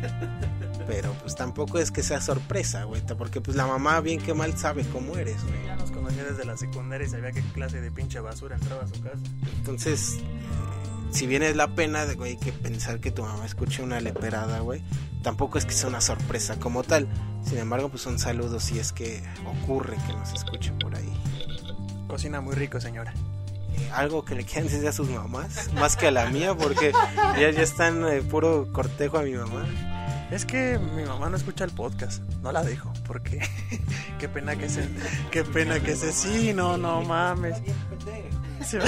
Pero 0.87 1.13
pues 1.15 1.35
tampoco 1.35 1.79
es 1.79 1.91
que 1.91 2.03
sea 2.03 2.21
sorpresa, 2.21 2.85
güey. 2.85 3.03
Porque 3.19 3.41
pues 3.41 3.57
la 3.57 3.67
mamá 3.67 4.01
bien 4.01 4.21
que 4.21 4.35
mal 4.35 4.57
sabe 4.57 4.85
cómo 4.85 5.17
eres, 5.17 5.43
güey. 5.43 5.67
Ya 5.67 5.77
nos 5.77 5.91
conocía 5.91 6.25
desde 6.25 6.45
la 6.45 6.57
secundaria 6.57 7.07
y 7.07 7.11
sabía 7.11 7.33
qué 7.33 7.43
clase 7.53 7.81
de 7.81 7.91
pinche 7.91 8.21
basura 8.21 8.57
entraba 8.57 8.83
a 8.83 8.87
su 8.87 9.03
casa. 9.03 9.19
Entonces, 9.57 10.19
eh, 10.19 11.11
si 11.11 11.27
bien 11.27 11.43
es 11.43 11.57
la 11.57 11.75
pena, 11.75 12.05
de, 12.05 12.15
güey, 12.15 12.37
que 12.37 12.53
pensar 12.53 13.01
que 13.01 13.11
tu 13.11 13.23
mamá 13.23 13.47
escuche 13.47 13.83
una 13.83 14.01
leperada, 14.01 14.61
güey, 14.61 14.83
tampoco 15.23 15.57
es 15.59 15.65
que 15.65 15.73
sea 15.73 15.89
una 15.89 16.03
sorpresa 16.03 16.57
como 16.61 16.83
tal. 16.83 17.09
Sin 17.43 17.57
embargo, 17.57 17.89
pues 17.89 18.05
un 18.05 18.19
saludo 18.19 18.61
si 18.61 18.79
es 18.79 18.93
que 18.93 19.23
ocurre 19.47 19.97
que 20.07 20.13
nos 20.13 20.33
escuche 20.35 20.73
por 20.73 20.95
ahí. 20.95 21.11
Cocina 22.11 22.41
muy 22.41 22.57
rico, 22.57 22.81
señora. 22.81 23.15
Eh, 23.79 23.91
algo 23.95 24.25
que 24.25 24.35
le 24.35 24.45
quieran 24.45 24.65
decir 24.65 24.85
a 24.89 24.93
sus 24.93 25.09
mamás, 25.09 25.73
más 25.75 25.97
que 25.97 26.09
a 26.09 26.11
la 26.11 26.27
mía, 26.27 26.57
porque 26.57 26.91
ya, 27.39 27.51
ya 27.53 27.63
están 27.63 28.05
eh, 28.05 28.21
puro 28.21 28.73
cortejo 28.73 29.19
a 29.19 29.23
mi 29.23 29.35
mamá. 29.35 29.65
Es 30.33 30.45
que 30.45 30.81
mi 30.97 31.05
mamá 31.05 31.31
no 31.31 31.37
escucha 31.37 31.63
el 31.63 31.71
podcast. 31.71 32.21
No 32.43 32.51
la 32.51 32.65
dejo, 32.65 32.93
porque 33.07 33.41
qué 34.19 34.29
pena 34.29 34.57
que 34.57 34.69
se. 34.69 34.89
Qué 35.31 35.45
pena 35.45 35.79
que 35.79 35.95
se. 35.95 36.13
Sí, 36.13 36.53
no, 36.53 36.77
no 36.77 37.03
mames. 37.03 37.59
Sí, 38.65 38.79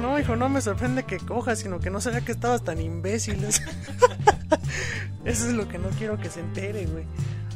no, 0.00 0.18
hijo, 0.20 0.36
no 0.36 0.48
me 0.48 0.60
sorprende 0.60 1.02
que 1.02 1.18
cojas, 1.18 1.58
sino 1.58 1.80
que 1.80 1.90
no 1.90 2.00
sabía 2.00 2.20
que 2.20 2.30
estabas 2.30 2.62
tan 2.62 2.80
imbécil. 2.80 3.44
Eso 5.24 5.48
es 5.48 5.52
lo 5.52 5.66
que 5.68 5.78
no 5.78 5.88
quiero 5.90 6.16
que 6.18 6.30
se 6.30 6.38
entere, 6.40 6.86
güey. 6.86 7.04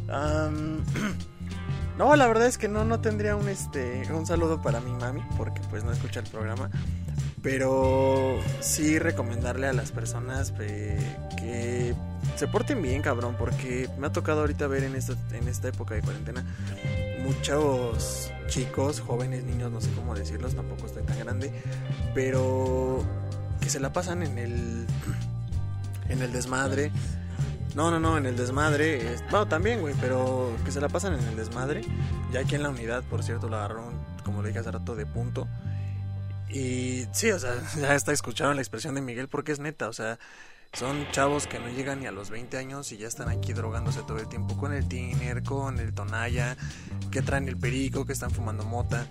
Am, 0.08 0.84
no, 1.98 2.14
la 2.16 2.26
verdad 2.26 2.46
es 2.46 2.58
que 2.58 2.68
no, 2.68 2.84
no 2.84 3.00
tendría 3.00 3.36
un 3.36 3.48
este 3.48 4.02
un 4.12 4.26
saludo 4.26 4.60
para 4.60 4.80
mi 4.80 4.92
mami, 4.92 5.22
porque 5.36 5.60
pues 5.70 5.84
no 5.84 5.92
escucha 5.92 6.20
el 6.20 6.26
programa. 6.26 6.70
Pero 7.42 8.38
sí 8.60 8.98
recomendarle 8.98 9.66
a 9.66 9.74
las 9.74 9.92
personas 9.92 10.54
eh, 10.60 10.98
que 11.36 11.94
se 12.36 12.48
porten 12.48 12.80
bien, 12.80 13.02
cabrón, 13.02 13.36
porque 13.38 13.88
me 13.98 14.06
ha 14.06 14.12
tocado 14.12 14.40
ahorita 14.40 14.66
ver 14.66 14.84
en 14.84 14.96
esta, 14.96 15.12
en 15.32 15.46
esta 15.46 15.68
época 15.68 15.94
de 15.94 16.00
cuarentena 16.00 16.42
muchos 17.24 18.30
chicos, 18.48 19.00
jóvenes, 19.00 19.44
niños, 19.44 19.70
no 19.72 19.80
sé 19.80 19.90
cómo 19.92 20.14
decirlos, 20.14 20.54
tampoco 20.54 20.86
estoy 20.86 21.02
tan 21.02 21.18
grande, 21.18 21.52
pero 22.14 23.02
que 23.60 23.70
se 23.70 23.80
la 23.80 23.92
pasan 23.92 24.22
en 24.22 24.38
el 24.38 24.86
en 26.08 26.22
el 26.22 26.32
desmadre. 26.32 26.92
No, 27.74 27.90
no, 27.90 27.98
no, 27.98 28.16
en 28.16 28.26
el 28.26 28.36
desmadre. 28.36 29.14
es- 29.14 29.22
bueno, 29.30 29.46
también, 29.46 29.80
güey, 29.80 29.94
pero 30.00 30.52
que 30.64 30.70
se 30.70 30.80
la 30.80 30.88
pasan 30.88 31.14
en 31.14 31.26
el 31.28 31.36
desmadre. 31.36 31.82
Ya 32.32 32.40
aquí 32.40 32.54
en 32.54 32.62
la 32.62 32.68
unidad, 32.70 33.02
por 33.04 33.22
cierto, 33.22 33.48
la 33.48 33.58
agarraron, 33.58 33.94
como 34.24 34.42
le 34.42 34.48
dije 34.48 34.60
hace 34.60 34.70
rato, 34.70 34.94
de 34.94 35.06
punto. 35.06 35.48
Y 36.48 37.06
sí, 37.12 37.30
o 37.30 37.38
sea, 37.38 37.54
ya 37.80 37.94
está 37.94 38.12
escucharon 38.12 38.56
la 38.56 38.62
expresión 38.62 38.94
de 38.94 39.00
Miguel 39.00 39.28
porque 39.28 39.52
es 39.52 39.58
neta, 39.58 39.88
o 39.88 39.92
sea, 39.92 40.18
son 40.72 41.06
chavos 41.12 41.46
que 41.46 41.58
no 41.58 41.68
llegan 41.68 42.00
ni 42.00 42.06
a 42.06 42.12
los 42.12 42.30
20 42.30 42.56
años 42.58 42.90
y 42.92 42.96
ya 42.96 43.06
están 43.08 43.28
aquí 43.28 43.52
drogándose 43.52 44.02
todo 44.02 44.18
el 44.18 44.28
tiempo 44.28 44.56
con 44.56 44.72
el 44.72 44.86
tiner, 44.88 45.42
con 45.42 45.78
el 45.78 45.92
tonalla, 45.92 46.56
que 47.10 47.22
traen 47.22 47.48
el 47.48 47.56
perico, 47.56 48.04
que 48.04 48.12
están 48.12 48.30
fumando 48.30 48.64
mota. 48.64 49.06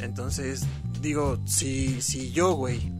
Entonces, 0.00 0.62
digo, 1.00 1.38
si, 1.46 2.00
si 2.02 2.30
yo, 2.32 2.52
güey, 2.52 2.92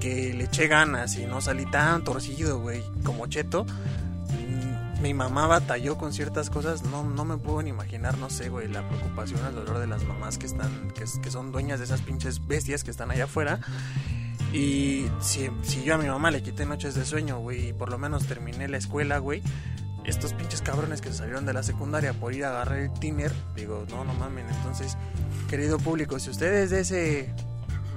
que 0.00 0.32
le 0.34 0.44
eché 0.44 0.66
ganas 0.66 1.16
y 1.16 1.26
no 1.26 1.40
salí 1.40 1.66
tan 1.66 2.02
torcido, 2.04 2.58
güey, 2.60 2.82
como 3.04 3.26
cheto, 3.28 3.64
mi 5.00 5.14
mamá 5.14 5.46
batalló 5.46 5.96
con 5.96 6.12
ciertas 6.12 6.50
cosas, 6.50 6.82
no, 6.84 7.04
no 7.04 7.24
me 7.24 7.36
puedo 7.38 7.62
ni 7.62 7.70
imaginar, 7.70 8.18
no 8.18 8.28
sé, 8.28 8.48
güey, 8.48 8.68
la 8.68 8.86
preocupación, 8.86 9.40
el 9.46 9.54
dolor 9.54 9.78
de 9.78 9.86
las 9.86 10.04
mamás 10.04 10.36
que 10.36 10.46
están, 10.46 10.90
que, 10.90 11.04
que 11.22 11.30
son 11.30 11.52
dueñas 11.52 11.78
de 11.78 11.86
esas 11.86 12.02
pinches 12.02 12.46
bestias 12.46 12.84
que 12.84 12.90
están 12.90 13.10
allá 13.10 13.24
afuera. 13.24 13.60
Y 14.52 15.06
si, 15.20 15.48
si 15.62 15.82
yo 15.84 15.94
a 15.94 15.98
mi 15.98 16.06
mamá 16.06 16.30
le 16.30 16.42
quité 16.42 16.66
noches 16.66 16.94
de 16.94 17.04
sueño, 17.04 17.38
güey, 17.38 17.68
y 17.68 17.72
por 17.72 17.90
lo 17.90 17.98
menos 17.98 18.26
terminé 18.26 18.68
la 18.68 18.76
escuela, 18.76 19.18
güey, 19.18 19.42
estos 20.04 20.34
pinches 20.34 20.60
cabrones 20.60 21.00
que 21.00 21.12
salieron 21.12 21.46
de 21.46 21.52
la 21.52 21.62
secundaria 21.62 22.12
por 22.12 22.34
ir 22.34 22.44
a 22.44 22.50
agarrar 22.50 22.78
el 22.78 22.92
tiner, 22.92 23.32
digo, 23.54 23.86
no, 23.90 24.04
no 24.04 24.12
mamen. 24.14 24.46
Entonces, 24.48 24.96
querido 25.48 25.78
público, 25.78 26.18
si 26.18 26.30
ustedes 26.30 26.70
de 26.70 26.80
ese 26.80 27.34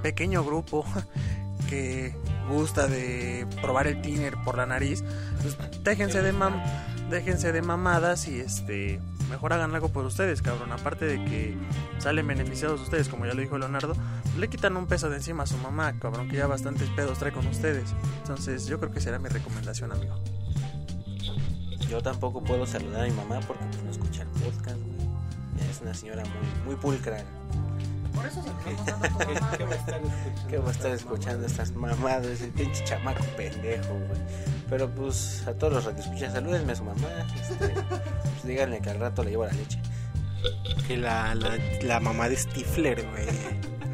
pequeño 0.02 0.44
grupo 0.44 0.84
que 1.68 2.14
gusta 2.48 2.86
de 2.86 3.46
probar 3.60 3.88
el 3.88 4.00
tiner 4.00 4.36
por 4.44 4.56
la 4.56 4.66
nariz, 4.66 5.02
pues 5.42 5.56
déjense 5.82 6.22
de 6.22 6.32
mam 6.32 6.62
déjense 7.10 7.52
de 7.52 7.62
mamadas 7.62 8.28
y 8.28 8.40
este 8.40 9.00
mejor 9.30 9.52
hagan 9.52 9.74
algo 9.74 9.88
por 9.88 10.04
ustedes, 10.04 10.42
cabrón. 10.42 10.72
Aparte 10.72 11.04
de 11.06 11.24
que 11.24 11.56
salen 11.98 12.26
beneficiados 12.26 12.80
ustedes, 12.80 13.08
como 13.08 13.26
ya 13.26 13.34
lo 13.34 13.40
dijo 13.40 13.58
Leonardo, 13.58 13.94
le 14.38 14.48
quitan 14.48 14.76
un 14.76 14.86
peso 14.86 15.10
de 15.10 15.16
encima 15.16 15.44
a 15.44 15.46
su 15.46 15.56
mamá, 15.58 15.98
cabrón, 15.98 16.28
que 16.28 16.36
ya 16.36 16.46
bastantes 16.46 16.88
pedos 16.90 17.18
trae 17.18 17.32
con 17.32 17.46
ustedes. 17.46 17.94
Entonces, 18.18 18.66
yo 18.66 18.78
creo 18.78 18.92
que 18.92 19.00
será 19.00 19.18
mi 19.18 19.28
recomendación, 19.28 19.92
amigo. 19.92 20.14
Yo 21.88 22.02
tampoco 22.02 22.42
puedo 22.42 22.66
saludar 22.66 23.02
a 23.02 23.04
mi 23.04 23.12
mamá 23.12 23.40
porque 23.46 23.64
no 23.84 23.90
escucha 23.90 24.22
el 24.22 24.28
podcast, 24.28 24.78
güey. 24.78 25.70
Es 25.70 25.80
una 25.80 25.94
señora 25.94 26.22
muy, 26.24 26.64
muy 26.66 26.76
pulcra. 26.76 27.24
Por 28.14 28.26
eso 28.26 28.42
¿Qué 28.64 29.66
va 29.66 29.78
a 29.78 29.82
estar 29.82 29.90
escuchando? 29.90 30.10
¿Qué 30.48 30.58
va 30.58 30.68
a 30.68 30.72
estar 30.72 30.90
escuchando 30.92 31.46
estas 31.46 31.72
mamadas? 31.72 32.40
El 32.40 32.50
pinche 32.50 32.84
chamaco 32.84 33.24
pendejo, 33.36 33.94
güey. 33.94 34.20
Pero 34.70 34.88
pues 34.90 35.44
a 35.46 35.52
todos 35.54 35.72
los 35.72 35.84
radioescuchas, 35.84 36.32
salúdenme 36.32 36.72
a 36.72 36.76
su 36.76 36.84
mamá. 36.84 37.08
Este, 37.34 37.68
pues 37.68 38.44
díganle 38.44 38.80
que 38.80 38.90
al 38.90 39.00
rato 39.00 39.22
le 39.22 39.30
llevo 39.30 39.46
la 39.46 39.52
leche. 39.52 39.80
Que 40.86 40.96
la, 40.96 41.34
la, 41.34 41.56
la 41.82 42.00
mamá 42.00 42.28
de 42.28 42.36
Stifler, 42.36 43.06
güey. 43.08 43.26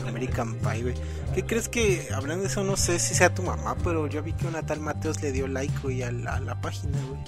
American 0.07 0.57
Pie, 0.57 0.83
güey. 0.83 0.95
¿Qué 1.35 1.45
crees 1.45 1.69
que, 1.69 2.09
hablando 2.13 2.43
de 2.43 2.49
eso, 2.49 2.65
no 2.65 2.77
sé 2.77 2.99
si 2.99 3.15
sea 3.15 3.33
tu 3.35 3.43
mamá, 3.43 3.77
pero 3.85 4.07
yo 4.09 4.23
vi 4.23 4.33
que 4.33 4.47
una 4.47 4.63
tal 4.63 4.81
Mateos 4.81 5.23
le 5.23 5.33
dio 5.33 5.47
like, 5.47 5.73
güey, 5.83 6.03
a 6.03 6.11
la, 6.11 6.35
a 6.37 6.41
la 6.41 6.61
página, 6.61 6.99
güey. 7.09 7.21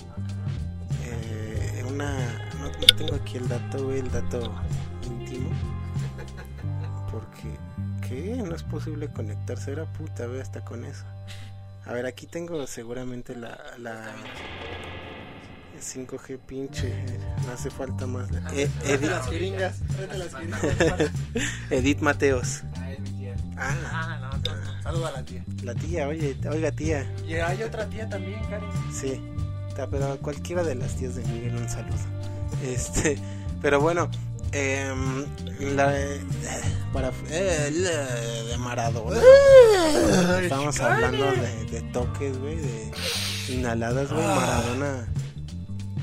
Eh, 1.04 1.84
una. 1.88 2.18
No, 2.58 2.66
no 2.68 2.96
tengo 2.96 3.14
aquí 3.14 3.36
el 3.36 3.48
dato, 3.48 3.84
güey, 3.84 4.00
el 4.00 4.10
dato 4.10 4.52
íntimo. 5.04 5.50
Porque. 7.12 7.56
¿Qué? 8.08 8.42
No 8.42 8.54
es 8.56 8.62
posible 8.62 9.08
conectarse. 9.12 9.72
Era 9.72 9.84
puta, 9.84 10.26
güey, 10.26 10.40
hasta 10.40 10.64
con 10.64 10.84
eso. 10.84 11.04
A 11.86 11.92
ver, 11.92 12.06
aquí 12.06 12.26
tengo 12.26 12.66
seguramente 12.66 13.36
la. 13.36 13.58
la 13.78 14.12
5G 15.80 16.38
pinche, 16.38 16.94
no 17.44 17.52
hace 17.52 17.68
falta 17.68 18.06
más. 18.06 18.30
Eh, 18.54 18.70
Edith, 18.84 19.10
las 19.10 19.28
jeringas, 19.28 19.78
las 20.16 20.32
jeringas. 20.32 21.10
Edith 21.70 22.00
Mateos. 22.00 22.62
Ah, 22.76 22.92
es 22.92 23.00
mi 23.00 23.10
tía. 23.10 23.34
Ah, 23.56 23.74
Ah, 23.90 24.18
no, 24.20 24.38
no, 24.54 24.82
saluda 24.82 25.08
a 25.08 25.12
la 25.12 25.22
tía. 25.24 25.44
la 25.64 25.74
tía, 25.74 26.06
oye, 26.06 26.36
oiga 26.48 26.70
tía. 26.70 27.12
Y 27.26 27.34
hay 27.34 27.64
otra 27.64 27.86
tía 27.88 28.08
también, 28.08 28.40
Cari. 28.48 28.64
Sí, 28.92 29.20
pero 29.90 30.12
a 30.12 30.16
cualquiera 30.18 30.62
de 30.62 30.76
las 30.76 30.94
tías 30.94 31.16
de 31.16 31.24
Miguel 31.24 31.56
un 31.56 31.68
saludo. 31.68 31.96
Este, 32.64 33.18
pero 33.60 33.80
bueno, 33.80 34.08
em, 34.52 35.24
la, 35.74 35.94
para, 36.92 37.10
eh, 37.30 37.70
la 37.72 38.44
de 38.50 38.58
Maradona. 38.58 39.20
Estamos 40.42 40.78
hablando 40.80 41.30
de, 41.32 41.64
de 41.66 41.80
toques, 41.92 42.38
güey, 42.38 42.56
de 42.56 42.90
inhaladas, 43.48 44.10
güey. 44.12 44.24
Maradona 44.26 45.08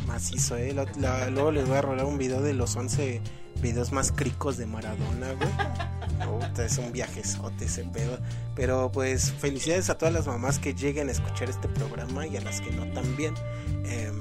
macizo, 0.07 0.57
eh. 0.57 0.73
La- 0.73 0.85
la- 0.99 1.30
luego 1.30 1.51
les 1.51 1.67
voy 1.67 1.77
a 1.77 1.81
rolar 1.81 2.05
un 2.05 2.17
video 2.17 2.41
de 2.41 2.53
los 2.53 2.76
11 2.76 3.21
videos 3.61 3.91
más 3.91 4.11
cricos 4.11 4.57
de 4.57 4.65
Maradona, 4.65 5.34
güey. 5.34 5.49
Puta, 6.39 6.65
es 6.65 6.77
un 6.77 6.91
viajezote 6.91 7.65
ese 7.65 7.84
pedo. 7.85 8.17
Pero 8.55 8.91
pues 8.91 9.31
felicidades 9.31 9.89
a 9.89 9.97
todas 9.97 10.13
las 10.13 10.27
mamás 10.27 10.59
que 10.59 10.73
lleguen 10.73 11.07
a 11.09 11.11
escuchar 11.11 11.49
este 11.49 11.67
programa 11.69 12.26
y 12.27 12.35
a 12.38 12.41
las 12.41 12.59
que 12.61 12.71
no 12.71 12.85
también. 12.91 13.34
Em, 13.85 14.19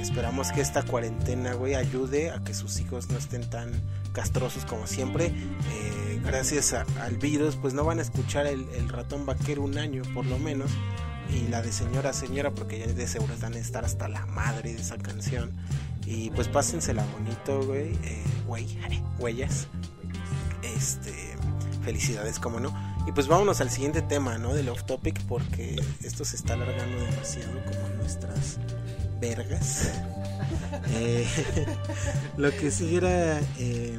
esperamos 0.00 0.52
que 0.52 0.60
esta 0.60 0.82
cuarentena, 0.82 1.54
güey, 1.54 1.74
ayude 1.74 2.30
a 2.30 2.40
que 2.42 2.54
sus 2.54 2.80
hijos 2.80 3.08
no 3.10 3.18
estén 3.18 3.48
tan 3.48 3.70
castrosos 4.12 4.64
como 4.64 4.86
siempre. 4.86 5.26
Eh, 5.26 6.20
gracias 6.24 6.72
a- 6.72 6.84
al 7.02 7.16
virus, 7.16 7.56
pues 7.56 7.74
no 7.74 7.84
van 7.84 7.98
a 7.98 8.02
escuchar 8.02 8.46
el, 8.46 8.66
ratón 8.88 9.26
vaquero 9.26 9.62
un 9.62 9.78
año, 9.78 10.02
por 10.14 10.24
lo 10.26 10.38
menos. 10.38 10.70
Y 11.32 11.46
la 11.48 11.62
de 11.62 11.70
señora 11.72 12.12
señora, 12.12 12.50
porque 12.50 12.80
ya 12.80 12.86
de 12.86 13.06
seguro 13.06 13.34
están 13.34 13.54
a 13.54 13.58
estar 13.58 13.84
hasta 13.84 14.08
la 14.08 14.26
madre 14.26 14.72
de 14.74 14.80
esa 14.80 14.96
canción. 14.98 15.52
Y 16.04 16.30
pues 16.30 16.48
pásensela 16.48 17.04
bonito, 17.12 17.62
güey. 17.64 17.92
Eh, 18.02 18.22
güey, 18.46 18.66
huellas. 19.18 19.68
Este, 20.62 21.36
felicidades, 21.84 22.38
como 22.38 22.58
no. 22.60 22.74
Y 23.06 23.12
pues 23.12 23.28
vámonos 23.28 23.60
al 23.60 23.70
siguiente 23.70 24.02
tema, 24.02 24.38
¿no? 24.38 24.52
Del 24.54 24.68
off 24.68 24.84
topic, 24.84 25.20
porque 25.24 25.80
esto 26.02 26.24
se 26.24 26.36
está 26.36 26.54
alargando 26.54 26.98
demasiado 27.02 27.52
como 27.64 27.88
nuestras 27.96 28.58
vergas. 29.20 29.90
Eh, 30.92 31.26
lo 32.36 32.50
que 32.50 32.70
sí 32.70 32.96
era. 32.96 33.40
eh, 33.58 33.98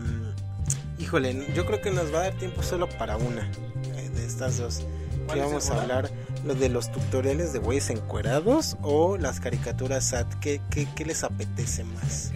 híjole, 1.00 1.48
yo 1.56 1.66
creo 1.66 1.82
que 1.82 1.92
nos 1.92 2.14
va 2.14 2.20
a 2.20 2.24
dar 2.24 2.34
tiempo 2.34 2.64
solo 2.64 2.90
para 2.98 3.18
una 3.18 3.50
eh, 3.96 4.10
de 4.14 4.26
estas 4.26 4.58
dos. 4.58 4.82
¿Cuál 5.26 5.38
Que 5.40 5.46
vamos 5.46 5.70
a 5.70 5.82
hablar 5.82 6.10
lo 6.46 6.56
de 6.56 6.70
los 6.70 6.92
tutoriales 6.92 7.54
de 7.54 7.60
güeyes 7.60 7.90
encuerados 7.90 8.78
o 8.82 9.18
las 9.18 9.40
caricaturas 9.40 10.10
SAT. 10.10 10.34
¿Qué, 10.40 10.62
qué, 10.70 10.88
qué 10.96 11.06
les 11.06 11.24
apetece 11.24 11.84
más? 11.84 12.32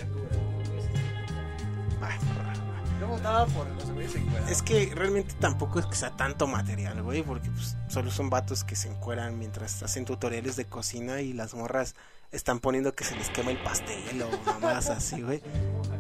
Yo 3.06 3.12
votaba 3.12 3.46
por 3.46 3.68
los 3.68 3.92
güeyes 3.92 4.16
encuerados. 4.16 4.50
Es 4.52 4.62
que 4.64 4.92
realmente 4.96 5.36
tampoco 5.40 5.80
es 5.80 5.86
que 5.86 5.96
sea 5.96 6.10
tanto 6.12 6.48
material, 6.48 7.04
güey, 7.04 7.22
porque 7.22 7.50
pues, 7.52 7.78
solo 7.88 8.10
son 8.10 8.30
vatos 8.32 8.64
que 8.64 8.76
se 8.76 8.88
encueran 8.90 9.38
mientras 9.38 9.84
hacen 9.84 10.06
tutoriales 10.06 10.56
de 10.56 10.66
cocina 10.66 11.22
y 11.22 11.34
las 11.34 11.54
morras 11.54 11.94
están 12.32 12.60
poniendo 12.60 12.96
que 12.96 13.04
se 13.04 13.16
les 13.16 13.30
quema 13.30 13.52
el 13.52 13.58
pastel 13.62 14.24
o 14.24 14.30
mamadas 14.46 14.90
así, 14.90 15.22
güey, 15.22 15.42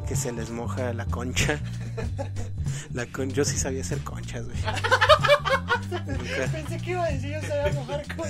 que 0.07 0.15
se 0.15 0.31
les 0.31 0.49
moja 0.49 0.93
la 0.93 1.05
concha. 1.05 1.59
La 2.91 3.05
con... 3.05 3.29
Yo 3.31 3.45
sí 3.45 3.57
sabía 3.57 3.81
hacer 3.81 3.99
conchas, 3.99 4.45
güey. 4.45 4.57
Pensé 6.51 6.77
que 6.79 6.91
iba 6.91 7.05
a 7.05 7.09
decir 7.11 7.33
yo 7.39 7.41
sabía 7.47 7.71
mojar 7.73 8.03
con... 8.15 8.27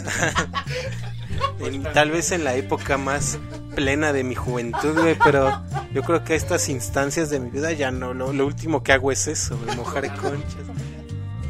en- 1.73 1.83
tal 1.93 2.11
vez 2.11 2.31
en 2.33 2.43
la 2.43 2.55
época 2.55 2.97
más 2.97 3.39
plena 3.75 4.11
de 4.13 4.23
mi 4.23 4.35
juventud, 4.35 4.99
güey, 4.99 5.17
pero 5.23 5.63
yo 5.95 6.03
creo 6.03 6.23
que 6.23 6.33
a 6.33 6.35
estas 6.35 6.69
instancias 6.69 7.29
de 7.31 7.39
mi 7.39 7.49
vida 7.49 7.71
ya 7.71 7.89
no, 7.89 8.13
lo, 8.13 8.31
lo 8.33 8.45
último 8.45 8.83
que 8.83 8.91
hago 8.91 9.11
es 9.11 9.25
eso, 9.27 9.57
güey, 9.57 9.75
mojar 9.77 10.13
conchas. 10.17 10.53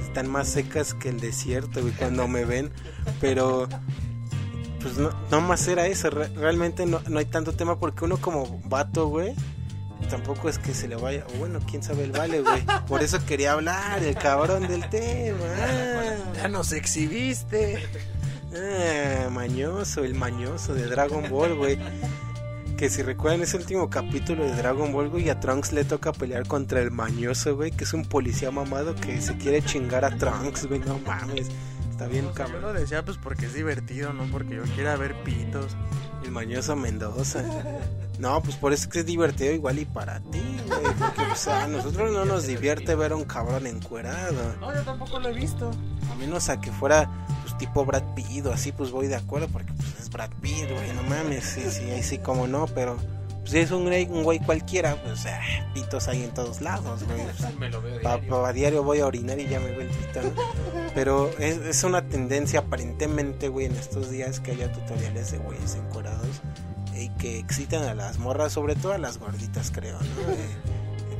Están 0.04 0.30
más 0.30 0.48
secas 0.48 0.94
que 0.94 1.10
el 1.10 1.20
desierto, 1.20 1.82
güey, 1.82 1.92
cuando 1.94 2.28
me 2.30 2.46
ven, 2.46 2.72
pero 3.20 3.68
pues 4.82 4.98
no, 4.98 5.10
no 5.32 5.42
más 5.42 5.68
era 5.68 5.88
eso, 5.88 6.10
re- 6.12 6.30
realmente 6.30 6.86
no, 6.86 7.02
no 7.08 7.20
hay 7.20 7.26
tanto 7.26 7.52
tema 7.54 7.80
porque 7.80 8.06
uno 8.06 8.18
como 8.18 8.62
vato, 8.66 9.08
güey, 9.08 9.34
tampoco 10.10 10.48
es 10.48 10.60
que 10.60 10.74
se 10.76 10.88
le 10.88 10.96
vaya, 10.96 11.26
bueno, 11.40 11.60
quién 11.70 11.82
sabe 11.82 12.04
el 12.04 12.12
vale, 12.12 12.42
güey. 12.42 12.64
Por 12.88 13.02
eso 13.02 13.26
quería 13.26 13.54
hablar, 13.54 14.04
el 14.04 14.16
cabrón 14.16 14.68
del 14.68 14.88
tema. 14.90 15.40
Ah. 15.60 16.16
Ya 16.36 16.48
nos 16.48 16.72
exhibiste. 16.72 17.84
Ah, 18.56 19.30
mañoso, 19.32 20.04
el 20.06 20.14
mañoso 20.14 20.74
de 20.76 20.86
Dragon 20.86 21.30
Ball, 21.30 21.56
güey. 21.56 21.78
Que 22.78 22.90
si 22.90 23.02
recuerdan 23.04 23.42
ese 23.42 23.56
último 23.56 23.90
capítulo 23.90 24.44
de 24.44 24.54
Dragon 24.54 24.92
Ball, 24.92 25.08
güey, 25.10 25.30
a 25.30 25.40
Trunks 25.40 25.72
le 25.72 25.86
toca 25.86 26.12
pelear 26.12 26.46
contra 26.46 26.82
el 26.82 26.92
mañoso, 26.92 27.56
güey, 27.56 27.72
que 27.72 27.86
es 27.86 27.94
un 27.94 28.04
policía 28.04 28.52
mamado 28.52 28.96
que 28.96 29.22
se 29.22 29.38
quiere 29.38 29.62
chingar 29.64 30.04
a 30.04 30.18
Trunks, 30.18 30.66
güey, 30.68 30.82
no 30.82 31.00
mames. 31.00 31.48
Está 31.90 32.08
bien 32.08 32.26
Yo 32.26 32.34
cabrón. 32.34 32.62
lo 32.62 32.74
decía 32.74 33.06
pues 33.06 33.18
porque 33.18 33.46
es 33.46 33.54
divertido, 33.54 34.12
no 34.12 34.26
porque 34.30 34.56
yo 34.56 34.64
quiera 34.76 34.98
ver 34.98 35.16
pitos. 35.24 35.78
El 36.26 36.32
mañoso 36.32 36.76
Mendoza. 36.76 37.44
No, 38.20 38.42
pues 38.42 38.58
por 38.58 38.74
eso 38.74 38.84
es 38.84 38.88
que 38.90 39.00
es 39.00 39.06
divertido 39.06 39.54
igual 39.54 39.80
y 39.80 39.86
para 39.86 40.20
ti, 40.20 40.58
güey. 40.68 40.84
Porque 41.00 41.22
pues, 41.28 41.48
a 41.48 41.68
nosotros 41.68 42.12
no 42.12 42.26
nos 42.26 42.46
divierte 42.48 42.96
ver 42.96 43.14
a 43.14 43.16
un 43.16 43.24
cabrón 43.24 43.68
encuerado. 43.68 44.56
No, 44.60 44.74
yo 44.74 44.82
tampoco 44.82 45.20
lo 45.20 45.30
he 45.30 45.34
visto. 45.34 45.72
A 46.12 46.16
menos 46.16 46.50
a 46.50 46.60
que 46.60 46.72
fuera 46.72 47.10
tipo 47.58 47.86
Brad 47.86 48.04
Pitt 48.16 48.46
o 48.46 48.54
así, 48.54 48.72
pues 48.72 48.92
voy 48.92 49.08
de 49.08 49.16
acuerdo 49.16 49.48
porque 49.50 49.74
pues 49.74 49.88
es 50.02 50.10
Brad 50.10 50.30
Pitt, 50.42 50.70
güey, 50.72 50.94
no 50.94 51.04
mames, 51.04 51.44
sí, 51.44 51.62
sí, 51.70 51.90
ahí 51.92 52.04
sí 52.04 52.18
como 52.20 52.48
no, 52.48 52.68
pero 52.68 52.98
pues 53.40 53.52
si 53.52 53.60
es 53.60 53.72
un 53.72 53.84
güey, 53.86 54.06
un 54.06 54.24
güey 54.24 54.40
cualquiera, 54.40 54.96
pues 55.04 55.26
ah, 55.28 55.40
pitos 55.74 56.08
hay 56.08 56.24
en 56.24 56.32
todos 56.34 56.62
lados, 56.62 57.04
güey. 57.04 57.20
pues, 57.38 57.56
Me 57.60 57.70
lo 57.70 57.82
veo 57.82 58.02
Pa, 58.02 58.18
diario. 58.18 58.30
pa- 58.42 58.50
a 58.50 58.54
diario 58.54 58.84
voy 58.84 59.00
a 59.00 59.06
orinar 59.06 59.40
y 59.40 59.48
ya 59.48 59.60
me 59.60 59.68
veo 59.72 59.82
el 59.82 59.88
pito, 59.90 60.22
¿no? 60.24 60.32
Pero 60.96 61.30
es, 61.40 61.58
es 61.58 61.84
una 61.84 62.02
tendencia 62.08 62.62
aparentemente, 62.62 63.50
güey, 63.50 63.68
en 63.68 63.76
estos 63.76 64.10
días 64.10 64.40
que 64.40 64.52
haya 64.52 64.72
tutoriales 64.72 65.32
de 65.32 65.38
güeyes 65.38 65.76
encuerados 65.76 66.28
y 66.98 67.10
que 67.10 67.38
excitan 67.38 67.84
a 67.84 67.94
las 67.94 68.18
morras, 68.18 68.54
sobre 68.54 68.76
todo 68.76 68.94
a 68.94 68.98
las 68.98 69.18
gorditas, 69.20 69.70
creo, 69.72 70.00
¿no? 70.00 70.06
Eh, 70.34 70.48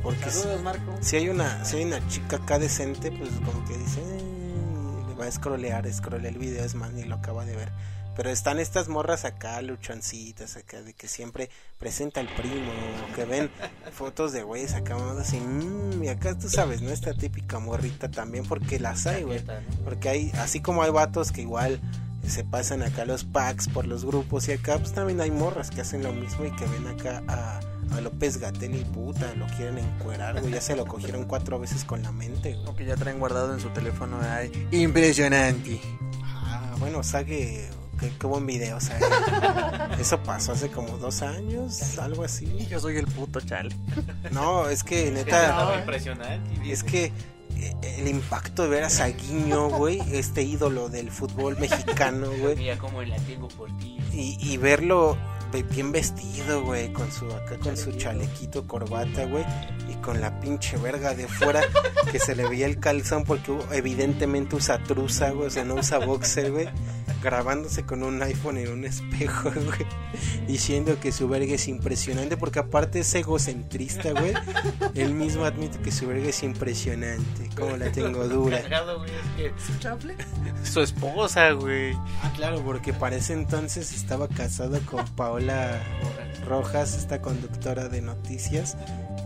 porque 0.02 0.30
si, 0.30 0.40
Saludos, 0.40 0.62
Marco. 0.62 0.94
si 1.00 1.16
hay 1.16 1.28
una 1.28 1.64
si 1.64 1.76
hay 1.76 1.84
una 1.84 2.06
chica 2.08 2.36
acá 2.36 2.58
decente, 2.58 3.10
pues 3.12 3.28
como 3.44 3.64
que 3.66 3.76
dice, 3.76 4.00
"Eh", 4.00 4.35
va 5.16 5.26
a 5.26 5.32
scrollear, 5.32 5.92
scrollea 5.92 6.30
el 6.30 6.38
video, 6.38 6.64
es 6.64 6.74
más, 6.74 6.92
ni 6.92 7.04
lo 7.04 7.16
acaba 7.16 7.44
de 7.44 7.56
ver. 7.56 7.70
Pero 8.16 8.30
están 8.30 8.58
estas 8.58 8.88
morras 8.88 9.26
acá, 9.26 9.60
luchoncitas, 9.60 10.56
acá, 10.56 10.80
de 10.80 10.94
que 10.94 11.06
siempre 11.06 11.50
presenta 11.78 12.20
al 12.20 12.28
primo, 12.34 12.72
o 13.10 13.14
que 13.14 13.26
ven 13.26 13.50
fotos 13.92 14.32
de 14.32 14.42
güeyes 14.42 14.72
acá, 14.74 14.96
así, 15.20 15.38
"Mm", 15.38 16.02
y 16.02 16.08
acá 16.08 16.38
tú 16.38 16.48
sabes, 16.48 16.80
¿no? 16.80 16.90
Esta 16.90 17.12
típica 17.12 17.58
morrita 17.58 18.10
también, 18.10 18.46
porque 18.46 18.78
las 18.80 19.06
hay, 19.06 19.22
güey. 19.24 19.42
Porque 19.84 20.08
hay, 20.08 20.32
así 20.38 20.60
como 20.60 20.82
hay 20.82 20.90
vatos 20.90 21.30
que 21.30 21.42
igual 21.42 21.80
se 22.26 22.42
pasan 22.42 22.82
acá 22.82 23.04
los 23.04 23.24
packs 23.24 23.68
por 23.68 23.86
los 23.86 24.04
grupos 24.04 24.48
y 24.48 24.52
acá, 24.52 24.78
pues 24.78 24.92
también 24.92 25.20
hay 25.20 25.30
morras 25.30 25.70
que 25.70 25.82
hacen 25.82 26.02
lo 26.02 26.12
mismo 26.12 26.44
y 26.46 26.50
que 26.56 26.64
ven 26.66 26.86
acá 26.88 27.22
a, 27.28 27.60
a 27.92 28.00
López 28.00 28.38
Gatel 28.38 28.74
y 28.74 28.84
puta, 28.84 29.32
lo 29.34 29.46
quieren 29.46 29.78
encuerar, 29.78 30.40
güey. 30.40 30.52
Ya 30.52 30.60
se 30.60 30.76
lo 30.76 30.84
cogieron 30.86 31.24
cuatro 31.24 31.58
veces 31.58 31.84
con 31.84 32.02
la 32.02 32.12
mente, 32.12 32.54
güey. 32.54 32.66
O 32.68 32.74
que 32.76 32.84
ya 32.84 32.96
traen 32.96 33.18
guardado 33.18 33.54
en 33.54 33.60
su 33.60 33.68
teléfono. 33.70 34.18
Ay, 34.22 34.50
impresionante. 34.72 35.80
Ah, 36.24 36.74
bueno, 36.78 37.02
Sage, 37.02 37.68
qué, 38.00 38.12
qué 38.18 38.26
buen 38.26 38.46
video, 38.46 38.80
Sage. 38.80 39.04
Eso 40.00 40.22
pasó 40.22 40.52
hace 40.52 40.68
como 40.70 40.98
dos 40.98 41.22
años, 41.22 41.98
algo 41.98 42.24
así. 42.24 42.66
Yo 42.68 42.80
soy 42.80 42.96
el 42.96 43.06
puto 43.06 43.40
chale. 43.40 43.74
No, 44.32 44.68
es 44.68 44.82
que 44.82 45.04
Es 45.08 45.10
que 45.10 45.14
neta, 45.24 45.76
impresionante. 45.78 46.70
es 46.72 46.82
que 46.84 47.12
eh, 47.56 47.74
el 47.98 48.08
impacto 48.08 48.64
de 48.64 48.68
ver 48.68 48.84
a 48.84 48.90
Saguiño, 48.90 49.68
güey, 49.70 50.00
este 50.12 50.42
ídolo 50.42 50.88
del 50.90 51.10
fútbol 51.10 51.56
mexicano, 51.58 52.28
güey. 52.40 52.56
Mira 52.56 52.76
cómo 52.78 53.00
la 53.02 53.16
tengo 53.18 53.48
por 53.48 53.74
ti. 53.78 53.96
Y, 54.12 54.36
y 54.40 54.56
verlo 54.58 55.14
ve- 55.14 55.35
bien 55.62 55.92
vestido, 55.92 56.62
güey, 56.62 56.92
con 56.92 57.10
su 57.12 57.26
acá 57.32 57.58
con 57.58 57.76
su 57.76 57.92
chalequito, 57.92 58.66
corbata, 58.66 59.24
güey, 59.24 59.44
y 59.88 59.94
con 59.96 60.20
la 60.20 60.40
pinche 60.40 60.76
verga 60.76 61.14
de 61.14 61.26
fuera 61.28 61.62
que 62.12 62.18
se 62.18 62.34
le 62.34 62.48
veía 62.48 62.66
el 62.66 62.78
calzón 62.78 63.24
porque 63.24 63.56
evidentemente 63.72 64.56
usa 64.56 64.78
truza, 64.78 65.30
güey, 65.30 65.46
o 65.46 65.50
sea, 65.50 65.64
no 65.64 65.74
usa 65.74 65.98
boxer, 65.98 66.52
güey, 66.52 66.68
grabándose 67.22 67.84
con 67.84 68.02
un 68.02 68.22
iPhone 68.22 68.58
en 68.58 68.72
un 68.72 68.84
espejo, 68.84 69.50
güey, 69.54 69.86
diciendo 70.46 70.98
que 71.00 71.12
su 71.12 71.28
verga 71.28 71.54
es 71.54 71.68
impresionante 71.68 72.36
porque 72.36 72.60
aparte 72.60 73.00
es 73.00 73.14
egocentrista, 73.14 74.12
güey. 74.12 74.34
Él 74.94 75.14
mismo 75.14 75.44
admite 75.44 75.78
que 75.78 75.90
su 75.90 76.06
verga 76.06 76.28
es 76.28 76.42
impresionante, 76.42 77.50
como 77.56 77.76
la 77.76 77.90
tengo 77.92 78.26
dura. 78.28 78.62
Cagado, 78.62 78.98
güey, 78.98 79.10
es 79.38 79.62
¿Su 79.62 79.78
chafle? 79.78 80.16
su 80.62 80.80
esposa, 80.80 81.52
güey. 81.52 81.94
Ah, 82.22 82.32
claro, 82.34 82.62
porque 82.64 82.92
para 82.92 83.16
ese 83.16 83.32
entonces 83.32 83.92
estaba 83.92 84.28
casado 84.28 84.80
con 84.86 85.04
Paola 85.14 85.45
Rojas, 86.46 86.96
esta 86.96 87.20
conductora 87.20 87.88
de 87.88 88.00
noticias, 88.00 88.76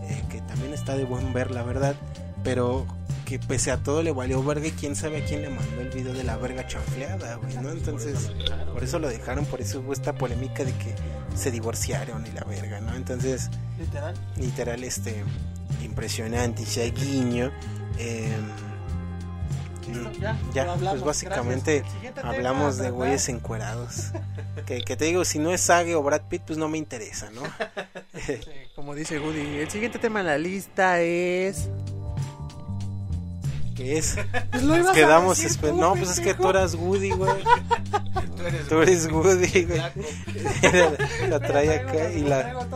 eh, 0.03 0.21
que 0.29 0.41
también 0.41 0.73
está 0.73 0.95
de 0.97 1.05
buen 1.05 1.33
ver, 1.33 1.51
la 1.51 1.63
verdad, 1.63 1.95
pero 2.43 2.85
que 3.25 3.39
pese 3.39 3.71
a 3.71 3.77
todo 3.77 4.03
le 4.03 4.11
valió 4.11 4.43
verga 4.43 4.67
y 4.67 4.71
quién 4.71 4.95
sabe 4.95 5.23
a 5.23 5.25
quién 5.25 5.41
le 5.41 5.49
mandó 5.49 5.81
el 5.81 5.89
video 5.89 6.13
de 6.13 6.23
la 6.23 6.35
verga 6.37 6.67
chanfleada, 6.67 7.35
güey, 7.35 7.55
¿no? 7.57 7.69
Entonces, 7.71 8.31
por 8.73 8.83
eso 8.83 8.99
lo 8.99 9.07
dejaron, 9.07 9.45
por 9.45 9.61
eso 9.61 9.79
hubo 9.79 9.93
esta 9.93 10.13
polémica 10.15 10.65
de 10.65 10.73
que 10.73 10.93
se 11.35 11.49
divorciaron 11.51 12.25
y 12.25 12.31
la 12.31 12.43
verga, 12.43 12.81
¿no? 12.81 12.93
Entonces, 12.95 13.49
Literal. 13.79 14.15
literal, 14.35 14.83
este, 14.83 15.23
impresionante, 15.81 16.63
y 16.63 16.91
guiño. 16.91 17.51
Eh, 17.97 18.31
Ya, 20.19 20.39
ya, 20.53 20.65
lo 20.65 20.71
hablamos, 20.73 21.01
pues 21.01 21.03
básicamente 21.03 21.83
hablamos 22.23 22.77
de 22.77 22.89
güeyes 22.89 23.29
encuerados. 23.29 24.11
que, 24.65 24.81
que 24.81 24.95
te 24.95 25.05
digo, 25.05 25.25
si 25.25 25.39
no 25.39 25.51
es 25.51 25.61
Sage 25.61 25.95
o 25.95 26.03
Brad 26.03 26.21
Pitt, 26.29 26.43
pues 26.45 26.57
no 26.57 26.67
me 26.67 26.77
interesa, 26.77 27.29
¿no? 27.31 27.41
Sí, 28.25 28.39
como 28.75 28.93
dice 28.95 29.19
Woody, 29.19 29.59
el 29.59 29.69
siguiente 29.69 29.99
tema 29.99 30.19
en 30.19 30.25
la 30.27 30.37
lista 30.37 31.01
es. 31.01 31.69
que 33.75 33.97
es? 33.97 34.17
Pues 34.51 34.63
lo 34.63 34.89
a 34.89 34.93
Quedamos 34.93 35.41
decir 35.41 35.59
tú, 35.59 35.75
No, 35.75 35.95
pues 35.95 36.11
es 36.11 36.19
que 36.19 36.33
tú 36.33 36.49
eras 36.49 36.75
Woody, 36.75 37.11
güey. 37.11 37.31
Tú 38.41 38.47
eres, 38.47 38.67
Tú 38.67 38.81
eres 38.81 39.11
Woody, 39.11 39.65
güey. 39.65 39.81
La 41.29 41.39
trae 41.39 41.79
acá 41.79 42.11
y 42.11 42.21
la... 42.21 42.67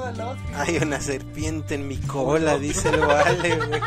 Hay 0.53 0.77
una 0.77 1.01
serpiente 1.01 1.73
en 1.75 1.87
mi 1.87 1.97
cola, 1.97 2.59
dice 2.59 2.89
el 2.89 2.99
vale, 2.99 3.55
güey. 3.55 3.81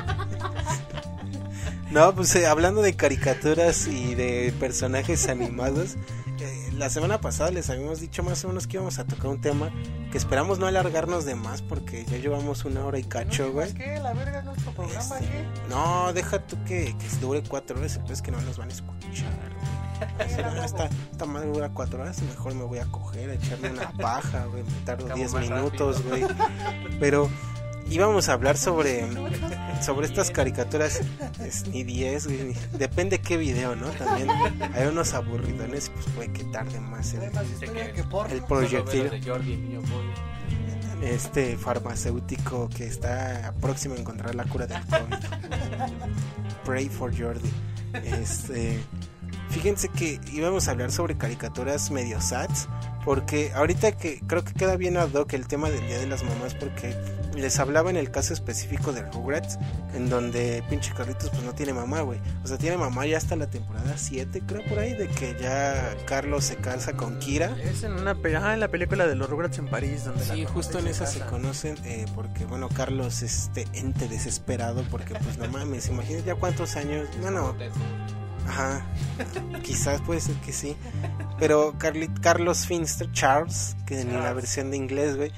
No, 1.90 2.14
pues 2.14 2.34
eh, 2.36 2.46
hablando 2.46 2.82
de 2.82 2.94
caricaturas 2.94 3.86
y 3.86 4.14
de 4.14 4.52
personajes 4.60 5.28
animados, 5.28 5.96
eh, 6.38 6.70
la 6.74 6.90
semana 6.90 7.18
pasada 7.20 7.50
les 7.50 7.70
habíamos 7.70 8.00
dicho 8.00 8.22
más 8.22 8.44
o 8.44 8.48
menos 8.48 8.66
que 8.66 8.76
íbamos 8.76 8.98
a 8.98 9.04
tocar 9.06 9.28
un 9.28 9.40
tema 9.40 9.70
que 10.12 10.18
esperamos 10.18 10.58
no 10.58 10.66
alargarnos 10.66 11.24
de 11.24 11.34
más 11.34 11.62
porque 11.62 12.04
ya 12.04 12.18
llevamos 12.18 12.64
una 12.66 12.84
hora 12.84 12.98
y 12.98 13.04
cacho, 13.04 13.52
güey. 13.52 13.68
¿Es 13.68 13.74
que 13.74 13.98
la 14.00 14.12
verga 14.12 14.40
es 14.40 14.44
nuestro 14.44 14.72
programa, 14.72 15.00
Este, 15.00 15.18
¿qué? 15.26 15.44
No, 15.70 16.12
deja 16.12 16.46
tú 16.46 16.62
que, 16.64 16.94
que 16.98 17.16
dure 17.20 17.42
cuatro 17.42 17.78
horas 17.78 17.96
y 17.96 17.98
pues 18.06 18.20
que 18.20 18.30
no 18.32 18.40
nos 18.42 18.58
van 18.58 18.68
a 18.68 18.72
escuchar. 18.72 19.32
"Ah, 20.00 20.60
esta, 20.64 20.90
esta 21.10 21.24
madre 21.24 21.48
dura 21.48 21.70
cuatro 21.70 22.02
horas, 22.02 22.20
mejor 22.22 22.54
me 22.54 22.64
voy 22.64 22.78
a 22.80 22.84
coger, 22.86 23.30
a 23.30 23.34
echarme 23.34 23.70
una 23.70 23.90
paja, 23.92 24.44
güey. 24.44 24.62
Me 24.62 24.70
tardo 24.84 25.06
Acabo 25.06 25.18
10 25.18 25.32
más 25.32 25.50
minutos, 25.50 26.02
güey. 26.04 26.24
Pero 27.00 27.28
íbamos 27.90 28.28
a 28.28 28.32
hablar 28.34 28.56
sobre, 28.56 29.06
sobre 29.82 30.06
estas 30.06 30.30
caricaturas. 30.30 31.00
Es, 31.44 31.66
ni 31.68 31.82
10, 31.84 32.26
güey. 32.26 32.42
ni- 32.44 32.78
Depende 32.78 33.20
qué 33.20 33.36
video, 33.36 33.76
¿no? 33.76 33.86
También 33.90 34.28
hay 34.74 34.86
unos 34.86 35.14
aburridones, 35.14 35.90
pues 35.90 36.06
puede 36.14 36.32
que 36.32 36.44
tarde 36.44 36.80
más 36.80 37.14
el 37.14 37.20
proyectil 38.44 39.06
el 39.06 39.22
pollo. 39.22 39.58
este 41.02 41.56
farmacéutico 41.56 42.68
que 42.68 42.86
está 42.86 43.54
próximo 43.60 43.94
a 43.94 43.98
encontrar 43.98 44.34
la 44.34 44.44
cura 44.44 44.66
del 44.66 44.80
COVID. 44.86 45.14
Pray 46.64 46.88
for 46.88 47.16
Jordi. 47.16 47.50
Este, 48.04 48.78
fíjense 49.50 49.88
que 49.88 50.20
íbamos 50.32 50.68
a 50.68 50.72
hablar 50.72 50.90
sobre 50.90 51.16
caricaturas 51.16 51.90
medio 51.90 52.20
sats, 52.20 52.68
porque 53.08 53.52
ahorita 53.54 53.92
que 53.92 54.20
creo 54.26 54.44
que 54.44 54.52
queda 54.52 54.76
bien 54.76 54.98
ad 54.98 55.14
hoc 55.14 55.32
el 55.32 55.48
tema 55.48 55.70
del 55.70 55.80
Día 55.86 55.98
de 55.98 56.06
las 56.06 56.22
Mamás, 56.24 56.54
porque 56.54 56.94
les 57.34 57.58
hablaba 57.58 57.88
en 57.88 57.96
el 57.96 58.10
caso 58.10 58.34
específico 58.34 58.92
de 58.92 59.00
Rugrats, 59.00 59.58
en 59.94 60.10
donde 60.10 60.62
pinche 60.68 60.92
Carlitos 60.92 61.30
pues 61.30 61.42
no 61.42 61.54
tiene 61.54 61.72
mamá, 61.72 62.02
güey. 62.02 62.20
O 62.44 62.46
sea, 62.46 62.58
tiene 62.58 62.76
mamá 62.76 63.06
ya 63.06 63.16
hasta 63.16 63.34
la 63.34 63.46
temporada 63.46 63.96
7, 63.96 64.42
creo 64.46 64.62
por 64.66 64.78
ahí, 64.78 64.92
de 64.92 65.08
que 65.08 65.34
ya 65.40 65.96
Carlos 66.04 66.44
se 66.44 66.56
casa 66.56 66.98
con 66.98 67.18
Kira. 67.18 67.56
Es 67.64 67.82
en 67.82 67.92
una 67.92 68.10
ah, 68.10 68.52
en 68.52 68.60
la 68.60 68.68
película 68.68 69.06
de 69.06 69.14
los 69.14 69.30
Rugrats 69.30 69.58
en 69.58 69.68
París 69.68 70.04
donde 70.04 70.22
Sí, 70.22 70.42
la 70.42 70.50
justo 70.50 70.78
en 70.78 70.88
esa 70.88 71.06
se 71.06 71.20
conocen 71.20 71.78
eh, 71.86 72.04
porque, 72.14 72.44
bueno, 72.44 72.68
Carlos 72.68 73.22
es 73.22 73.44
este 73.44 73.66
ente 73.72 74.06
desesperado 74.06 74.84
porque, 74.90 75.14
pues, 75.14 75.38
no 75.38 75.48
mames, 75.48 75.88
imagínate 75.88 76.26
ya 76.26 76.34
cuántos 76.34 76.76
años, 76.76 77.08
bueno, 77.22 77.56
ajá, 78.48 78.86
quizás 79.62 80.00
puede 80.02 80.20
ser 80.20 80.36
que 80.36 80.52
sí, 80.52 80.76
pero 81.38 81.74
Carlos 81.78 82.66
Finster, 82.66 83.10
Charles, 83.12 83.76
que 83.86 84.00
en 84.00 84.12
la 84.12 84.32
versión 84.32 84.70
de 84.70 84.76
inglés, 84.76 85.16
güey, 85.16 85.32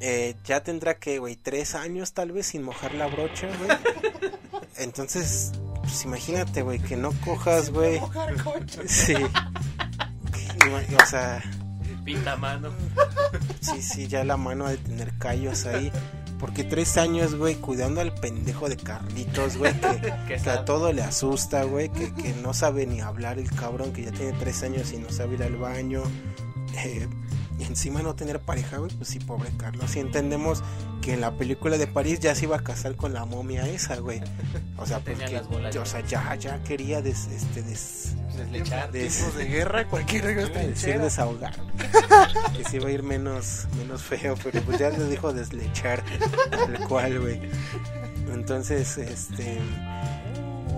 eh, 0.00 0.34
ya 0.44 0.62
tendrá 0.62 0.98
que, 0.98 1.18
güey, 1.18 1.36
tres 1.36 1.74
años 1.74 2.12
tal 2.12 2.32
vez 2.32 2.48
sin 2.48 2.62
mojar 2.62 2.94
la 2.94 3.06
brocha, 3.06 3.48
güey. 3.58 3.78
Entonces, 4.76 5.52
pues 5.82 6.04
imagínate, 6.04 6.62
güey, 6.62 6.78
que 6.80 6.96
no 6.96 7.12
cojas, 7.24 7.70
güey. 7.70 8.00
Sí. 8.86 9.14
O 11.02 11.06
sea, 11.06 11.42
Pinta 12.04 12.36
mano. 12.36 12.70
Sí, 13.60 13.80
sí, 13.80 14.06
ya 14.06 14.24
la 14.24 14.36
mano 14.36 14.68
de 14.68 14.76
tener 14.76 15.16
callos 15.18 15.64
ahí. 15.64 15.90
Porque 16.44 16.62
tres 16.62 16.98
años, 16.98 17.36
güey, 17.36 17.54
cuidando 17.54 18.02
al 18.02 18.12
pendejo 18.12 18.68
de 18.68 18.76
Carlitos, 18.76 19.56
güey, 19.56 19.72
que, 20.28 20.34
a 20.50 20.66
todo 20.66 20.92
le 20.92 21.00
asusta, 21.00 21.64
güey, 21.64 21.88
que, 21.88 22.12
que 22.12 22.34
no 22.42 22.52
sabe 22.52 22.84
ni 22.84 23.00
hablar 23.00 23.38
el 23.38 23.50
cabrón, 23.50 23.94
que 23.94 24.02
ya 24.02 24.12
tiene 24.12 24.34
tres 24.34 24.62
años 24.62 24.92
y 24.92 24.98
no 24.98 25.08
sabe 25.08 25.36
ir 25.36 25.42
al 25.42 25.56
baño. 25.56 26.02
Eh, 26.84 27.08
y 27.58 27.64
encima 27.64 28.02
no 28.02 28.14
tener 28.14 28.40
pareja, 28.40 28.78
güey, 28.78 28.90
pues 28.96 29.08
sí, 29.08 29.18
pobre 29.20 29.50
Carlos. 29.56 29.94
Y 29.96 30.00
entendemos 30.00 30.62
que 31.00 31.14
en 31.14 31.20
la 31.20 31.36
película 31.36 31.78
de 31.78 31.86
París 31.86 32.18
ya 32.20 32.34
se 32.34 32.46
iba 32.46 32.56
a 32.56 32.60
casar 32.64 32.96
con 32.96 33.12
la 33.14 33.24
momia 33.26 33.68
esa, 33.68 33.96
güey. 33.96 34.20
O 34.76 34.86
sea, 34.86 34.98
porque, 35.00 35.40
bolas 35.48 35.76
o 35.76 35.86
sea, 35.86 36.00
ya, 36.00 36.34
ya 36.34 36.62
quería 36.64 37.00
des, 37.00 37.26
este, 37.28 37.62
des, 37.62 38.14
Deslechar. 38.36 38.90
des- 38.90 39.36
de 39.36 39.44
guerra, 39.44 39.86
a 40.58 40.66
decir 40.66 41.00
desahogar. 41.00 41.54
que 42.56 42.64
se 42.64 42.76
iba 42.78 42.88
a 42.88 42.90
ir 42.92 43.02
menos, 43.04 43.66
menos 43.78 44.02
feo, 44.02 44.34
pero 44.42 44.60
pues 44.62 44.78
ya 44.78 44.90
le 44.90 45.04
dijo 45.08 45.32
deslechar, 45.32 46.02
tal 46.50 46.88
cual, 46.88 47.20
güey. 47.20 47.40
Entonces, 48.32 48.98
este. 48.98 49.58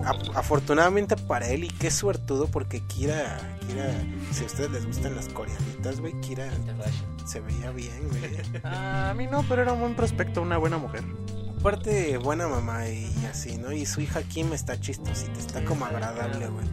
Af- 0.03 0.31
afortunadamente 0.35 1.15
para 1.15 1.47
él, 1.49 1.63
y 1.65 1.67
qué 1.69 1.91
suertudo, 1.91 2.47
porque 2.47 2.81
Kira, 2.81 3.37
Kira, 3.67 3.91
si 4.31 4.43
a 4.43 4.45
ustedes 4.47 4.71
les 4.71 4.85
gustan 4.85 5.15
las 5.15 5.27
coreanitas, 5.29 5.99
güey, 5.99 6.13
Kira 6.21 6.49
se 7.25 7.39
veía 7.41 7.71
bien, 7.71 8.07
güey. 8.09 8.37
Ah, 8.63 9.09
a 9.09 9.13
mí 9.13 9.27
no, 9.27 9.43
pero 9.49 9.61
era 9.61 9.73
un 9.73 9.79
buen 9.81 9.95
prospecto, 9.95 10.41
una 10.41 10.57
buena 10.57 10.77
mujer. 10.77 11.03
Aparte, 11.59 12.17
buena 12.17 12.47
mamá 12.47 12.87
y 12.87 13.11
así, 13.29 13.57
¿no? 13.57 13.71
Y 13.71 13.85
su 13.85 13.99
hija 14.01 14.21
Kim 14.23 14.53
está 14.53 14.79
chistosita, 14.79 15.39
está 15.39 15.65
como 15.65 15.85
agradable, 15.85 16.47
güey. 16.47 16.65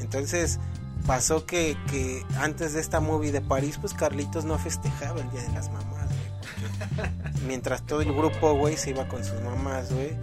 Entonces, 0.00 0.58
pasó 1.06 1.44
que, 1.46 1.76
que 1.90 2.24
antes 2.38 2.72
de 2.72 2.80
esta 2.80 3.00
movie 3.00 3.30
de 3.32 3.40
París, 3.42 3.76
pues 3.80 3.94
Carlitos 3.94 4.44
no 4.44 4.58
festejaba 4.58 5.20
el 5.20 5.30
Día 5.30 5.42
de 5.42 5.52
las 5.52 5.70
Mamás, 5.70 6.08
güey. 6.08 7.10
Mientras 7.46 7.82
todo 7.86 8.00
el 8.00 8.12
grupo, 8.12 8.54
güey, 8.54 8.76
se 8.76 8.90
iba 8.90 9.06
con 9.08 9.22
sus 9.24 9.40
mamás, 9.42 9.92
güey, 9.92 10.16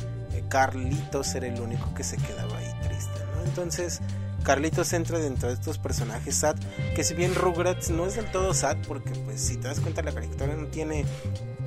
Carlitos 0.49 1.34
era 1.36 1.48
el 1.48 1.60
único 1.60 1.94
que 1.94 2.03
se 2.03 2.18
quedaba 2.18 2.57
ahí 2.57 2.72
triste, 2.82 3.19
¿no? 3.36 3.44
Entonces, 3.44 4.02
Carlitos 4.44 4.94
entra 4.94 5.19
dentro 5.19 5.49
de 5.49 5.56
estos 5.56 5.78
personajes 5.78 6.36
sad, 6.36 6.56
que 6.95 7.03
si 7.03 7.14
bien 7.14 7.36
Rugrats 7.36 7.90
no 7.90 8.06
es 8.06 8.15
del 8.15 8.32
todo 8.32 8.53
sad, 8.53 8.78
porque 8.88 9.10
pues 9.10 9.41
si 9.41 9.57
te 9.57 9.68
das 9.68 9.80
cuenta 9.80 10.02
la 10.02 10.14
caricatura 10.14 10.56
no 10.56 10.68
tiene 10.68 11.06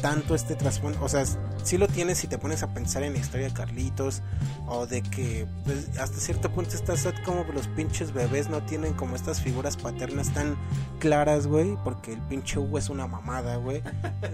tanto 0.01 0.35
este 0.35 0.55
trasfondo, 0.55 0.99
o 1.03 1.09
sea, 1.09 1.25
si 1.63 1.79
lo 1.79 1.89
tienes 1.89 2.19
si 2.19 2.27
te 2.27 2.39
pones 2.39 2.63
a 2.63 2.73
pensar 2.73 3.03
en 3.03 3.13
la 3.13 3.19
historia 3.19 3.49
de 3.49 3.53
Carlitos 3.53 4.23
o 4.67 4.87
de 4.87 5.03
que 5.03 5.47
pues, 5.65 5.99
hasta 5.99 6.19
cierto 6.19 6.51
punto 6.51 6.75
estás 6.75 7.07
como 7.25 7.45
los 7.45 7.67
pinches 7.69 8.13
bebés 8.13 8.49
no 8.49 8.63
tienen 8.63 8.95
como 8.95 9.17
estas 9.17 9.41
figuras 9.41 9.77
paternas 9.77 10.33
tan 10.33 10.57
claras, 10.99 11.47
güey, 11.47 11.77
porque 11.85 12.13
el 12.13 12.21
pinche 12.21 12.59
Hugo 12.59 12.79
es 12.79 12.89
una 12.89 13.07
mamada, 13.07 13.57
güey. 13.57 13.83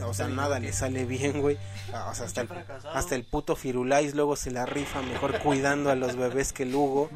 O 0.05 0.15
sea, 0.15 0.29
nada 0.29 0.59
le 0.59 0.73
sale 0.73 1.05
bien, 1.05 1.41
güey. 1.41 1.57
O 2.09 2.15
sea, 2.15 2.27
hasta 2.27 2.43
el, 2.43 2.49
hasta 2.93 3.15
el 3.15 3.25
puto 3.25 3.57
Firulais 3.57 4.15
luego 4.15 4.37
se 4.37 4.51
la 4.51 4.67
rifa 4.67 5.03
mejor 5.03 5.39
cuidando 5.41 5.91
a 5.91 5.95
los 5.95 6.17
bebés 6.17 6.53
que 6.53 6.65
el 6.65 6.75
Hugo 6.75 7.11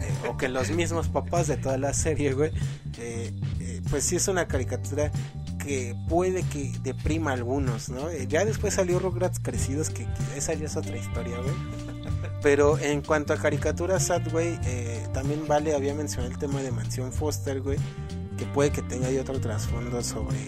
eh, 0.00 0.28
o 0.28 0.36
que 0.36 0.48
los 0.48 0.70
mismos 0.70 1.08
papás 1.08 1.46
de 1.46 1.56
toda 1.56 1.78
la 1.78 1.92
serie, 1.94 2.32
güey. 2.32 2.52
Eh, 2.98 3.32
eh, 3.60 3.82
pues 3.90 4.04
sí 4.04 4.16
es 4.16 4.28
una 4.28 4.46
caricatura 4.48 5.10
que 5.66 5.96
puede 6.08 6.44
que 6.44 6.72
deprima 6.82 7.32
a 7.32 7.34
algunos, 7.34 7.88
¿no? 7.88 8.08
Eh, 8.08 8.26
ya 8.28 8.44
después 8.44 8.74
salió 8.74 9.00
Rugrats 9.00 9.40
Crecidos, 9.40 9.90
que, 9.90 10.06
esa 10.36 10.54
ya 10.54 10.66
es 10.66 10.76
otra 10.76 10.96
historia, 10.96 11.36
güey. 11.38 11.54
Pero 12.42 12.78
en 12.78 13.02
cuanto 13.02 13.32
a 13.32 13.36
caricaturas 13.36 14.04
sad, 14.04 14.22
güey, 14.30 14.56
eh, 14.64 15.04
también 15.12 15.46
vale, 15.48 15.74
había 15.74 15.92
mencionado 15.94 16.32
el 16.32 16.38
tema 16.38 16.62
de 16.62 16.70
Mansión 16.70 17.12
Foster, 17.12 17.60
güey, 17.60 17.78
que 18.38 18.46
puede 18.46 18.70
que 18.70 18.82
tenga 18.82 19.08
ahí 19.08 19.18
otro 19.18 19.40
trasfondo 19.40 20.02
sobre 20.04 20.38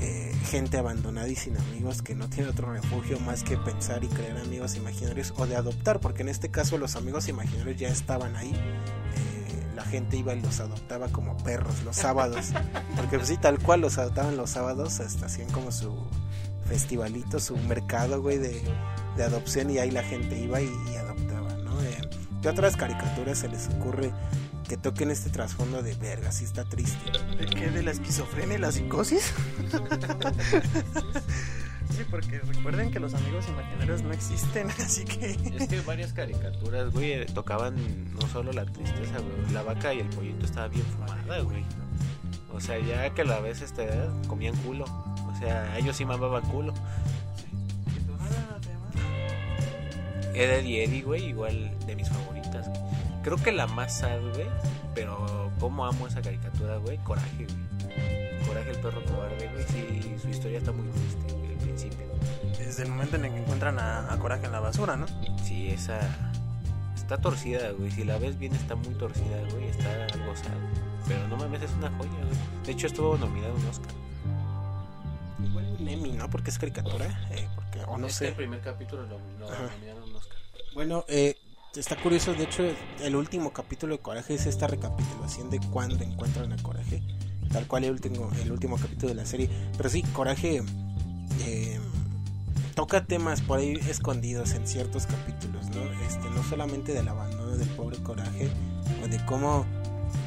eh, 0.00 0.32
gente 0.46 0.76
abandonada 0.76 1.28
y 1.28 1.36
sin 1.36 1.56
amigos 1.56 2.02
que 2.02 2.16
no 2.16 2.28
tiene 2.28 2.50
otro 2.50 2.72
refugio 2.72 3.20
más 3.20 3.44
que 3.44 3.56
pensar 3.56 4.02
y 4.02 4.08
crear 4.08 4.36
amigos 4.38 4.74
imaginarios 4.74 5.32
o 5.36 5.46
de 5.46 5.54
adoptar, 5.54 6.00
porque 6.00 6.22
en 6.22 6.28
este 6.28 6.50
caso 6.50 6.78
los 6.78 6.96
amigos 6.96 7.28
imaginarios 7.28 7.76
ya 7.76 7.88
estaban 7.88 8.34
ahí 8.34 8.52
gente 9.92 10.16
iba 10.16 10.34
y 10.34 10.40
los 10.40 10.58
adoptaba 10.60 11.08
como 11.08 11.36
perros 11.38 11.82
los 11.84 11.96
sábados. 12.06 12.52
Porque 12.96 13.18
pues 13.18 13.28
sí, 13.28 13.36
tal 13.36 13.58
cual 13.58 13.82
los 13.82 13.98
adoptaban 13.98 14.36
los 14.36 14.50
sábados, 14.50 15.00
hasta 15.00 15.26
hacían 15.26 15.50
como 15.50 15.70
su 15.70 15.94
festivalito, 16.66 17.38
su 17.38 17.56
mercado, 17.56 18.22
güey, 18.22 18.38
de, 18.38 18.62
adopción 19.22 19.70
y 19.70 19.78
ahí 19.78 19.90
la 19.90 20.02
gente 20.02 20.38
iba 20.38 20.60
y, 20.60 20.70
adoptaba, 20.96 21.54
¿no? 21.56 21.82
Eh, 21.82 22.00
¿Qué 22.40 22.48
otras 22.48 22.76
caricaturas 22.76 23.38
se 23.38 23.48
les 23.48 23.68
ocurre 23.68 24.10
que 24.66 24.76
toquen 24.78 25.10
este 25.10 25.28
trasfondo 25.28 25.82
de 25.82 25.94
verga? 25.94 26.32
Sí 26.32 26.44
está 26.44 26.64
triste. 26.64 27.12
¿De 27.38 27.46
qué? 27.46 27.70
¿De 27.70 27.82
la 27.82 27.90
esquizofrenia 27.90 28.56
y 28.56 28.60
la 28.60 28.72
psicosis? 28.72 29.34
Sí, 31.96 32.04
porque 32.10 32.38
recuerden 32.38 32.90
que 32.90 33.00
los 33.00 33.14
amigos 33.14 33.46
imaginarios 33.48 34.02
no 34.02 34.12
existen, 34.12 34.70
así 34.78 35.04
que... 35.04 35.36
Es 35.56 35.68
que 35.68 35.80
varias 35.82 36.12
caricaturas, 36.12 36.92
güey, 36.92 37.12
eh, 37.12 37.26
tocaban 37.26 37.76
no 38.14 38.26
solo 38.28 38.52
la 38.52 38.64
tristeza, 38.64 39.18
güey. 39.18 39.52
La 39.52 39.62
vaca 39.62 39.92
y 39.92 40.00
el 40.00 40.08
pollito 40.08 40.46
estaba 40.46 40.68
bien 40.68 40.84
fumada, 40.84 41.40
güey. 41.40 41.64
O 42.52 42.60
sea, 42.60 42.78
ya 42.78 43.10
que 43.10 43.22
a 43.22 43.24
la 43.24 43.40
vez 43.40 43.62
este, 43.62 43.88
comían 44.28 44.56
culo. 44.58 44.84
O 44.84 45.38
sea, 45.38 45.78
ellos 45.78 45.96
sí 45.96 46.04
mamaban 46.04 46.42
culo. 46.42 46.74
Era 50.34 50.56
Eddie 50.56 50.84
Eddie, 50.84 51.02
güey, 51.02 51.26
igual 51.26 51.70
de 51.86 51.94
mis 51.94 52.08
favoritas. 52.08 52.66
Creo 53.22 53.36
que 53.36 53.52
la 53.52 53.66
más 53.66 53.98
sad, 53.98 54.20
güey, 54.34 54.46
pero 54.94 55.50
cómo 55.60 55.84
amo 55.84 56.06
esa 56.06 56.22
caricatura, 56.22 56.78
güey, 56.78 56.98
Coraje, 56.98 57.46
güey. 57.46 58.46
Coraje 58.46 58.70
el 58.70 58.78
perro 58.78 59.04
cobarde, 59.04 59.48
güey, 59.52 59.64
sí, 59.68 60.16
su 60.20 60.28
historia 60.28 60.58
está 60.58 60.72
muy 60.72 60.88
triste, 60.88 61.34
güey. 61.34 61.41
Desde 62.72 62.84
el 62.84 62.88
momento 62.88 63.16
en 63.16 63.26
el 63.26 63.32
que 63.34 63.38
encuentran 63.38 63.78
a, 63.78 64.16
Coraje 64.18 64.46
en 64.46 64.52
la 64.52 64.60
basura, 64.60 64.96
¿no? 64.96 65.04
Sí, 65.44 65.68
esa 65.68 66.00
está 66.94 67.18
torcida, 67.18 67.70
güey. 67.72 67.90
Si 67.90 68.02
la 68.02 68.16
ves 68.16 68.38
bien 68.38 68.54
está 68.54 68.76
muy 68.76 68.94
torcida, 68.94 69.42
güey. 69.50 69.66
Está 69.66 70.06
algo 70.06 70.34
sad. 70.34 70.54
Pero 71.06 71.28
no 71.28 71.36
mames, 71.36 71.60
es 71.60 71.70
una 71.72 71.90
joya, 71.90 72.10
güey. 72.10 72.64
De 72.64 72.72
hecho 72.72 72.86
estuvo 72.86 73.18
nominado 73.18 73.54
un 73.56 73.66
Oscar. 73.66 73.92
Igual 75.46 75.76
un 75.80 75.86
Emmy, 75.86 76.12
¿no? 76.12 76.30
Porque 76.30 76.48
es 76.48 76.58
caricatura. 76.58 77.04
Eh, 77.32 77.46
porque, 77.54 77.84
o 77.86 77.98
no 77.98 78.06
este 78.06 78.20
sé. 78.20 78.28
el 78.28 78.36
primer 78.36 78.62
capítulo 78.62 79.02
lo, 79.02 79.18
nominaron 79.18 80.04
un 80.04 80.16
Oscar. 80.16 80.38
Bueno, 80.72 81.04
eh, 81.08 81.36
está 81.76 81.96
curioso. 81.96 82.32
De 82.32 82.44
hecho, 82.44 82.64
el 83.02 83.16
último 83.16 83.52
capítulo 83.52 83.96
de 83.98 84.00
Coraje 84.00 84.32
es 84.32 84.46
esta 84.46 84.66
recapitulación 84.66 85.50
de 85.50 85.60
cuando 85.60 86.02
encuentran 86.02 86.50
a 86.54 86.62
Coraje. 86.62 87.02
Tal 87.52 87.66
cual 87.66 87.84
el 87.84 87.90
último, 87.90 88.30
el 88.42 88.50
último 88.50 88.78
capítulo 88.78 89.08
de 89.08 89.14
la 89.16 89.26
serie. 89.26 89.50
Pero 89.76 89.90
sí, 89.90 90.02
Coraje 90.14 90.62
eh, 91.42 91.78
toca 92.72 93.04
temas 93.04 93.40
por 93.40 93.58
ahí 93.58 93.74
escondidos 93.88 94.52
en 94.52 94.66
ciertos 94.66 95.06
capítulos, 95.06 95.66
¿no? 95.70 95.82
Este, 96.06 96.28
no 96.30 96.42
solamente 96.42 96.92
del 96.92 97.08
abandono 97.08 97.56
del 97.56 97.68
pobre 97.70 97.98
coraje, 97.98 98.50
o 99.02 99.08
de 99.08 99.24
cómo 99.26 99.66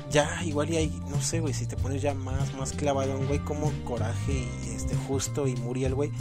ya 0.09 0.43
igual 0.43 0.69
y 0.69 0.77
hay, 0.77 1.01
no 1.09 1.21
sé, 1.21 1.39
güey, 1.39 1.53
si 1.53 1.65
te 1.65 1.75
pones 1.75 2.01
ya 2.01 2.13
más, 2.13 2.53
más 2.55 2.71
clavado, 2.73 3.17
güey, 3.25 3.39
como 3.39 3.71
coraje 3.83 4.47
y 4.65 4.69
este 4.69 4.95
justo 4.95 5.47
y 5.47 5.55
Muriel, 5.55 5.95
güey, 5.95 6.11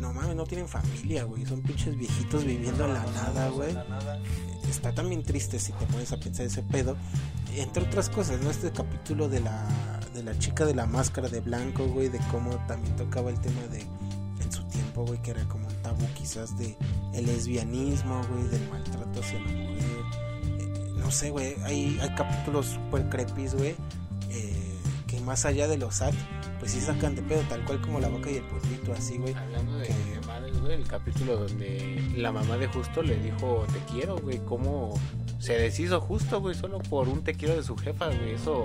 no 0.00 0.12
mames, 0.12 0.34
no 0.34 0.44
tienen 0.44 0.68
familia, 0.68 1.24
güey, 1.24 1.46
son 1.46 1.60
pinches 1.62 1.96
viejitos 1.96 2.44
viviendo 2.44 2.84
en 2.84 2.94
la 2.94 3.04
nada, 3.06 3.48
güey. 3.50 3.76
Está 4.68 4.92
también 4.92 5.22
triste 5.22 5.58
si 5.58 5.72
te 5.72 5.86
pones 5.86 6.12
a 6.12 6.18
pensar 6.18 6.46
ese 6.46 6.62
pedo. 6.62 6.96
Entre 7.54 7.84
otras 7.84 8.08
cosas, 8.08 8.40
¿no? 8.40 8.50
Este 8.50 8.72
capítulo 8.72 9.28
de 9.28 9.40
la, 9.40 9.68
de 10.14 10.24
la 10.24 10.36
chica 10.38 10.64
de 10.64 10.74
la 10.74 10.86
máscara 10.86 11.28
de 11.28 11.40
blanco, 11.40 11.86
güey, 11.86 12.08
de 12.08 12.18
cómo 12.32 12.50
también 12.66 12.96
tocaba 12.96 13.30
el 13.30 13.40
tema 13.40 13.60
de 13.70 13.86
tiempo, 14.74 15.04
güey, 15.04 15.22
que 15.22 15.30
era 15.30 15.44
como 15.44 15.63
tabú 15.84 16.06
quizás 16.14 16.58
de 16.58 16.76
el 17.12 17.26
lesbianismo, 17.26 18.20
güey, 18.30 18.48
del 18.48 18.68
maltrato 18.70 19.20
hacia 19.20 19.38
la 19.38 19.46
mujer. 19.46 19.78
Eh, 20.58 20.92
no 20.96 21.10
sé, 21.10 21.30
güey, 21.30 21.54
hay, 21.62 21.98
hay 22.00 22.14
capítulos 22.16 22.66
super 22.66 23.08
crepis, 23.10 23.54
güey, 23.54 23.76
eh, 24.30 24.78
que 25.06 25.20
más 25.20 25.44
allá 25.44 25.68
de 25.68 25.76
los 25.76 25.96
sad, 25.96 26.14
pues 26.58 26.72
sí 26.72 26.80
sacan 26.80 27.14
de 27.14 27.22
pedo, 27.22 27.42
tal 27.50 27.62
cual 27.66 27.80
como 27.82 28.00
la 28.00 28.08
boca 28.08 28.30
y 28.30 28.36
el 28.38 28.44
pollito, 28.44 28.94
así, 28.94 29.18
güey. 29.18 29.34
Hablando 29.34 29.76
de 29.76 29.94
madres, 30.26 30.58
güey, 30.60 30.72
el 30.72 30.88
capítulo 30.88 31.36
donde 31.36 32.12
la 32.16 32.32
mamá 32.32 32.56
de 32.56 32.66
Justo 32.66 33.02
le 33.02 33.16
dijo 33.16 33.66
te 33.70 33.92
quiero, 33.92 34.16
güey, 34.16 34.38
cómo 34.38 34.98
se 35.38 35.58
deshizo 35.58 36.00
Justo, 36.00 36.40
güey, 36.40 36.54
solo 36.54 36.78
por 36.78 37.08
un 37.08 37.22
te 37.22 37.34
quiero 37.34 37.54
de 37.54 37.62
su 37.62 37.76
jefa, 37.76 38.06
güey, 38.06 38.32
eso, 38.32 38.64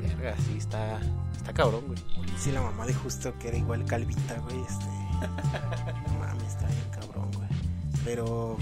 verga, 0.00 0.36
sí 0.46 0.56
está, 0.56 1.00
está 1.36 1.52
cabrón, 1.52 1.82
güey. 1.88 1.98
Sí, 2.38 2.52
la 2.52 2.62
mamá 2.62 2.86
de 2.86 2.94
Justo 2.94 3.36
que 3.40 3.48
era 3.48 3.56
igual 3.56 3.84
calvita, 3.84 4.38
güey, 4.38 4.60
este 4.62 5.02
Pero. 8.04 8.56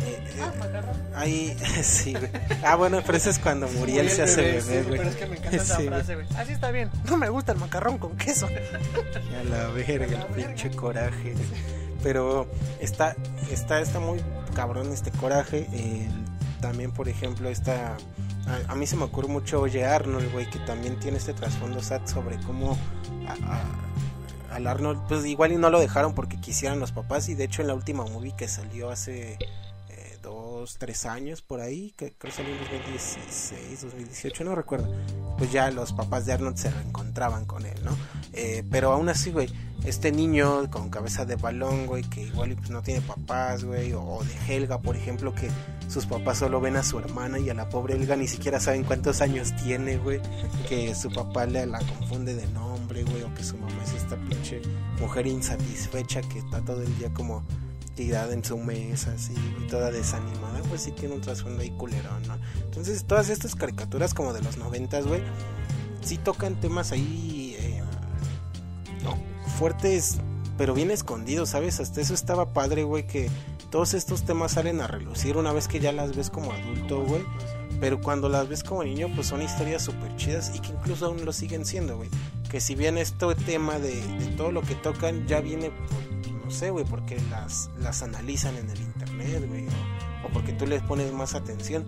Eh, 0.00 0.22
eh, 0.36 0.40
ah, 0.40 0.92
ahí, 1.16 1.56
sí, 1.82 2.12
güey. 2.12 2.30
Ah, 2.64 2.76
bueno, 2.76 3.02
pero 3.04 3.18
eso 3.18 3.30
es 3.30 3.38
cuando 3.38 3.68
Muriel 3.68 4.08
se 4.10 4.22
hace 4.22 4.42
bebé, 4.42 4.82
güey. 4.84 4.98
pero 4.98 5.10
es 5.10 5.16
que 5.16 5.26
me 5.26 5.36
encanta 5.36 5.56
esa 5.56 5.80
frase, 5.80 6.14
güey. 6.14 6.26
Así 6.36 6.52
está 6.52 6.70
bien. 6.70 6.90
No 7.04 7.16
me 7.16 7.28
gusta 7.28 7.52
el 7.52 7.58
macarrón 7.58 7.98
con 7.98 8.16
queso. 8.16 8.46
A 9.40 9.44
la 9.44 9.68
verga, 9.68 10.26
el 10.36 10.44
pinche 10.44 10.70
coraje. 10.70 11.34
Pero 12.02 12.48
está, 12.80 13.16
está, 13.50 13.80
está 13.80 13.98
muy 13.98 14.20
cabrón 14.54 14.92
este 14.92 15.10
coraje. 15.10 15.66
también, 16.60 16.92
por 16.92 17.08
ejemplo, 17.08 17.48
está 17.48 17.96
a, 18.68 18.74
mí 18.74 18.86
se 18.86 18.96
me 18.96 19.04
ocurre 19.04 19.28
mucho 19.28 19.60
Oye 19.60 19.84
Arnold, 19.84 20.32
güey, 20.32 20.48
que 20.48 20.58
también 20.60 20.98
tiene 20.98 21.18
este 21.18 21.34
trasfondo 21.34 21.82
sad 21.82 22.06
sobre 22.06 22.38
cómo 22.38 22.78
al 24.50 24.66
Arnold, 24.66 25.00
pues 25.08 25.24
igual 25.26 25.52
y 25.52 25.56
no 25.56 25.70
lo 25.70 25.80
dejaron 25.80 26.14
porque 26.14 26.40
quisieran 26.40 26.80
los 26.80 26.92
papás 26.92 27.28
y 27.28 27.34
de 27.34 27.44
hecho 27.44 27.62
en 27.62 27.68
la 27.68 27.74
última 27.74 28.04
movie 28.04 28.34
que 28.36 28.48
salió 28.48 28.90
hace 28.90 29.38
eh, 29.88 30.18
dos, 30.22 30.76
tres 30.78 31.06
años 31.06 31.42
por 31.42 31.60
ahí, 31.60 31.92
que 31.96 32.12
creo 32.12 32.32
que 32.32 32.36
salió 32.36 32.52
en 32.52 32.60
2016, 32.60 33.82
2018, 33.82 34.44
no 34.44 34.54
recuerdo, 34.54 34.88
pues 35.36 35.52
ya 35.52 35.70
los 35.70 35.92
papás 35.92 36.26
de 36.26 36.32
Arnold 36.32 36.56
se 36.56 36.70
reencontraban 36.70 37.44
con 37.44 37.66
él, 37.66 37.78
¿no? 37.84 37.96
Eh, 38.32 38.64
pero 38.70 38.92
aún 38.92 39.08
así, 39.08 39.30
güey, 39.30 39.48
este 39.84 40.10
niño 40.12 40.68
con 40.70 40.90
cabeza 40.90 41.24
de 41.24 41.36
balón, 41.36 41.86
güey, 41.86 42.02
que 42.02 42.22
igual 42.22 42.54
pues, 42.56 42.70
no 42.70 42.82
tiene 42.82 43.00
papás, 43.00 43.64
güey, 43.64 43.92
o, 43.92 44.20
de 44.24 44.54
Helga, 44.54 44.80
por 44.80 44.96
ejemplo, 44.96 45.34
que 45.34 45.50
sus 45.88 46.06
papás 46.06 46.38
solo 46.38 46.60
ven 46.60 46.76
a 46.76 46.82
su 46.82 46.98
hermana 46.98 47.38
y 47.38 47.48
a 47.48 47.54
la 47.54 47.68
pobre 47.68 47.94
Helga 47.94 48.16
ni 48.16 48.26
siquiera 48.26 48.60
saben 48.60 48.84
cuántos 48.84 49.20
años 49.20 49.54
tiene, 49.62 49.96
güey, 49.98 50.20
que 50.68 50.94
su 50.94 51.10
papá 51.10 51.46
le 51.46 51.66
la 51.66 51.78
confunde 51.78 52.34
de 52.34 52.46
nombre, 52.48 53.04
güey, 53.04 53.22
o 53.22 53.32
que 53.34 53.44
su 53.44 53.56
mamá 53.56 53.82
es 53.84 53.94
esta 53.94 54.16
pinche 54.16 54.60
mujer 55.00 55.26
insatisfecha 55.26 56.22
que 56.22 56.38
está 56.38 56.60
todo 56.60 56.82
el 56.82 56.98
día 56.98 57.12
como 57.14 57.44
tirada 57.94 58.32
en 58.32 58.44
su 58.44 58.56
mesa, 58.58 59.12
así, 59.12 59.34
toda 59.68 59.90
desanimada, 59.90 60.60
pues 60.68 60.82
sí 60.82 60.92
tiene 60.92 61.14
un 61.16 61.20
trasfondo 61.20 61.62
ahí 61.62 61.70
culerón, 61.70 62.22
¿no? 62.28 62.38
Entonces, 62.64 63.04
todas 63.04 63.28
estas 63.28 63.56
caricaturas 63.56 64.14
como 64.14 64.32
de 64.32 64.40
los 64.40 64.56
noventas, 64.56 65.06
güey, 65.06 65.20
sí 66.02 66.16
tocan 66.16 66.60
temas 66.60 66.92
ahí 66.92 67.47
fuertes, 69.58 70.18
pero 70.56 70.72
bien 70.72 70.90
escondidos, 70.92 71.50
¿sabes? 71.50 71.80
Hasta 71.80 72.00
eso 72.00 72.14
estaba 72.14 72.52
padre, 72.52 72.84
güey, 72.84 73.06
que 73.06 73.28
todos 73.70 73.92
estos 73.92 74.22
temas 74.22 74.52
salen 74.52 74.80
a 74.80 74.86
relucir 74.86 75.36
una 75.36 75.52
vez 75.52 75.66
que 75.66 75.80
ya 75.80 75.92
las 75.92 76.16
ves 76.16 76.30
como 76.30 76.52
adulto, 76.52 77.02
güey. 77.04 77.22
Pero 77.80 78.00
cuando 78.00 78.28
las 78.28 78.48
ves 78.48 78.62
como 78.62 78.84
niño, 78.84 79.08
pues 79.14 79.26
son 79.26 79.42
historias 79.42 79.82
súper 79.82 80.14
chidas 80.16 80.52
y 80.54 80.60
que 80.60 80.68
incluso 80.68 81.06
aún 81.06 81.24
lo 81.24 81.32
siguen 81.32 81.64
siendo, 81.66 81.96
güey. 81.96 82.08
Que 82.50 82.60
si 82.60 82.76
bien 82.76 82.98
este 82.98 83.34
tema 83.34 83.78
de, 83.78 84.00
todo 84.36 84.52
lo 84.52 84.62
que 84.62 84.74
tocan 84.76 85.26
ya 85.26 85.40
viene, 85.40 85.70
no 86.44 86.50
sé, 86.50 86.70
güey, 86.70 86.84
porque 86.84 87.20
las, 87.30 87.68
las 87.80 88.02
analizan 88.02 88.56
en 88.56 88.70
el 88.70 88.80
internet, 88.80 89.44
güey, 89.48 89.66
o, 90.24 90.32
porque 90.32 90.52
tú 90.52 90.66
les 90.66 90.82
pones 90.82 91.12
más 91.12 91.34
atención. 91.34 91.84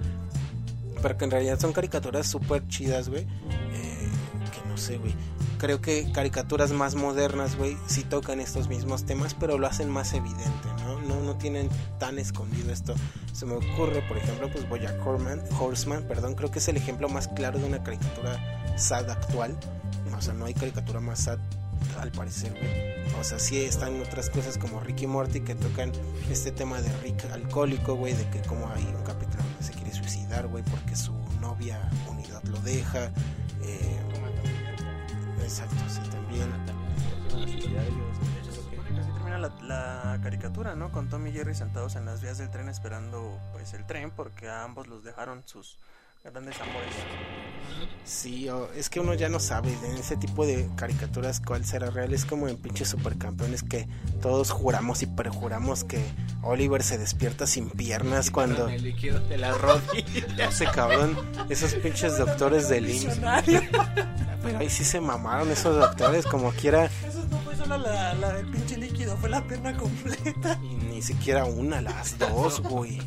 Pero 1.01 1.17
que 1.17 1.25
en 1.25 1.31
realidad 1.31 1.59
son 1.59 1.73
caricaturas 1.73 2.27
súper 2.27 2.67
chidas, 2.69 3.09
güey. 3.09 3.23
Eh, 3.23 4.09
que 4.53 4.69
no 4.69 4.77
sé, 4.77 4.99
güey 4.99 5.15
creo 5.61 5.83
que 5.83 6.11
caricaturas 6.11 6.73
más 6.73 6.95
modernas, 6.95 7.57
güey, 7.57 7.77
sí 7.87 8.03
tocan 8.03 8.41
estos 8.41 8.69
mismos 8.69 9.05
temas, 9.05 9.35
pero 9.35 9.59
lo 9.59 9.67
hacen 9.67 9.91
más 9.91 10.15
evidente, 10.15 10.69
¿no? 10.79 10.99
No, 11.03 11.21
no 11.21 11.37
tienen 11.37 11.69
tan 11.99 12.19
escondido 12.19 12.73
esto. 12.73 12.95
Se 13.35 13.45
me 13.45 13.53
ocurre, 13.53 14.01
por 14.09 14.17
ejemplo, 14.17 14.51
pues 14.51 14.67
Bojack 14.69 15.07
Horseman, 15.07 15.43
Horseman, 15.61 16.03
perdón, 16.05 16.35
creo 16.35 16.51
que 16.51 16.61
es 16.61 16.69
el 16.69 16.79
ejemplo 16.79 17.11
más 17.11 17.29
claro 17.29 17.59
de 17.59 17.67
una 17.67 17.83
caricatura 17.83 18.41
sad 18.79 19.11
actual. 19.11 19.55
O 20.17 20.23
sea, 20.23 20.33
no 20.33 20.47
hay 20.47 20.55
caricatura 20.55 21.01
más 21.01 21.25
sad 21.25 21.39
al 21.99 22.11
parecer, 22.11 22.53
güey. 22.53 23.21
O 23.21 23.25
sea, 23.25 23.39
sí 23.39 23.59
están 23.59 24.01
otras 24.01 24.31
cosas 24.31 24.57
como 24.57 24.81
Ricky 24.81 25.07
Morty 25.07 25.41
que 25.41 25.55
tocan 25.55 25.93
este 26.31 26.53
tema 26.53 26.81
de 26.81 26.91
Rick 27.03 27.31
alcohólico, 27.33 27.97
güey, 27.97 28.15
de 28.15 28.27
que 28.31 28.41
como 28.41 28.67
hay 28.71 28.85
un 28.85 29.05
capítulo 29.05 29.43
donde 29.43 29.63
se 29.63 29.73
quiere 29.73 29.93
suicidar, 29.93 30.47
güey, 30.47 30.65
porque 30.65 30.97
su 30.97 31.13
novia 31.39 31.91
unidad 32.09 32.43
lo 32.45 32.59
deja. 32.61 33.11
Eh, 33.63 34.10
exacto, 35.51 35.77
sí, 35.89 36.01
también. 36.11 36.49
Así 37.43 39.11
termina 39.13 39.39
la, 39.39 39.53
la 39.63 40.21
caricatura, 40.23 40.77
¿no? 40.77 40.93
Con 40.93 41.09
Tom 41.09 41.27
y 41.27 41.33
Jerry 41.33 41.55
sentados 41.55 41.97
en 41.97 42.05
las 42.05 42.21
vías 42.21 42.39
del 42.39 42.51
tren 42.51 42.69
esperando 42.69 43.39
pues 43.53 43.75
el 43.75 43.85
tren 43.85 44.13
porque 44.13 44.49
a 44.49 44.63
ambos 44.63 44.87
los 44.87 45.03
dejaron 45.03 45.43
sus 45.47 45.77
grandes 46.25 46.57
amores. 46.61 46.95
Sí, 48.05 48.49
o- 48.49 48.71
es 48.73 48.91
que 48.91 49.01
uno 49.01 49.15
ya 49.15 49.29
no 49.29 49.39
sabe 49.41 49.73
en 49.85 49.97
ese 49.97 50.17
tipo 50.17 50.45
de 50.45 50.69
caricaturas 50.77 51.41
cuál 51.41 51.65
será 51.65 51.91
real. 51.91 52.13
Es 52.13 52.25
como 52.25 52.49
en 52.49 52.57
pinches 52.57 52.89
supercampeones 52.89 53.63
que 53.63 53.89
todos 54.21 54.51
juramos 54.51 55.03
y 55.03 55.07
perjuramos 55.07 55.85
que 55.85 56.01
Oliver 56.43 56.83
se 56.83 56.99
despierta 56.99 57.47
sin 57.47 57.71
piernas 57.71 58.31
cuando 58.31 58.69
el 58.69 58.83
líquido 58.83 59.21
de 59.29 59.39
la 59.39 59.53
rodilla. 59.53 60.49
ese 60.49 60.67
cabrón, 60.67 61.17
esos 61.49 61.75
pinches 61.75 62.19
doctores 62.19 62.69
del 62.69 62.91
IMSS. 62.91 63.19
Pero 64.43 64.59
ahí 64.59 64.71
sí 64.71 64.85
se 64.85 65.01
mamaron 65.01 65.51
esos 65.51 65.77
doctores, 65.77 66.27
como 66.27 66.51
quiera, 66.53 66.87
Eso 67.07 67.25
no 67.31 67.39
fue 67.41 67.55
solo 67.57 67.77
la, 67.79 68.15
la- 68.15 68.39
el 68.41 68.47
pinche 68.51 68.77
líquido, 68.77 69.17
fue 69.19 69.29
la 69.31 69.43
pierna 69.47 69.77
completa. 69.77 70.59
y 70.63 70.75
ni 70.87 71.03
siquiera 71.03 71.45
una, 71.45 71.81
las 71.81 72.19
dos, 72.19 72.61
güey. 72.61 73.01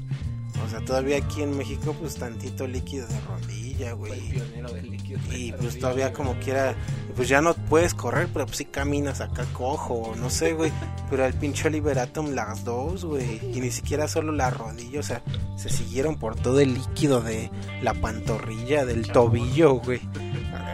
O 0.66 0.70
sea, 0.70 0.80
todavía 0.86 1.18
aquí 1.18 1.42
en 1.42 1.58
México, 1.58 1.96
pues 2.00 2.16
tantito 2.16 2.68
líquido 2.68 3.08
de 3.08 3.20
rodilla, 3.22 3.96
Fue 3.96 4.10
el 4.12 4.20
güey. 4.22 4.30
pionero 4.32 4.72
del 4.74 4.92
líquido. 4.92 5.20
de 5.30 5.38
Y 5.38 5.52
pues 5.52 5.64
rodilla, 5.64 5.80
todavía 5.80 6.06
güey. 6.10 6.14
como 6.16 6.40
quiera, 6.40 6.76
pues 7.16 7.28
ya 7.28 7.42
no 7.42 7.54
puedes 7.54 7.94
correr, 7.94 8.30
pero 8.32 8.46
pues 8.46 8.58
sí 8.58 8.66
caminas 8.66 9.20
acá 9.22 9.46
cojo, 9.54 10.14
no 10.18 10.30
sé, 10.30 10.54
güey. 10.54 10.72
Pero 11.10 11.26
el 11.26 11.34
pinche 11.34 11.68
Oliver 11.68 12.00
Atom 12.00 12.32
las 12.34 12.64
dos, 12.64 13.04
güey. 13.06 13.40
Y 13.54 13.60
ni 13.62 13.72
siquiera 13.72 14.08
solo 14.08 14.32
la 14.32 14.50
rodilla, 14.52 15.00
o 15.00 15.04
sea, 15.04 15.22
se 15.58 15.70
siguieron 15.70 16.18
por 16.18 16.36
todo 16.36 16.60
el 16.60 16.74
líquido 16.76 17.22
de 17.22 17.50
la 17.82 17.94
pantorrilla, 17.94 18.86
del 18.86 19.08
tobillo, 19.08 19.74
güey. 19.76 20.02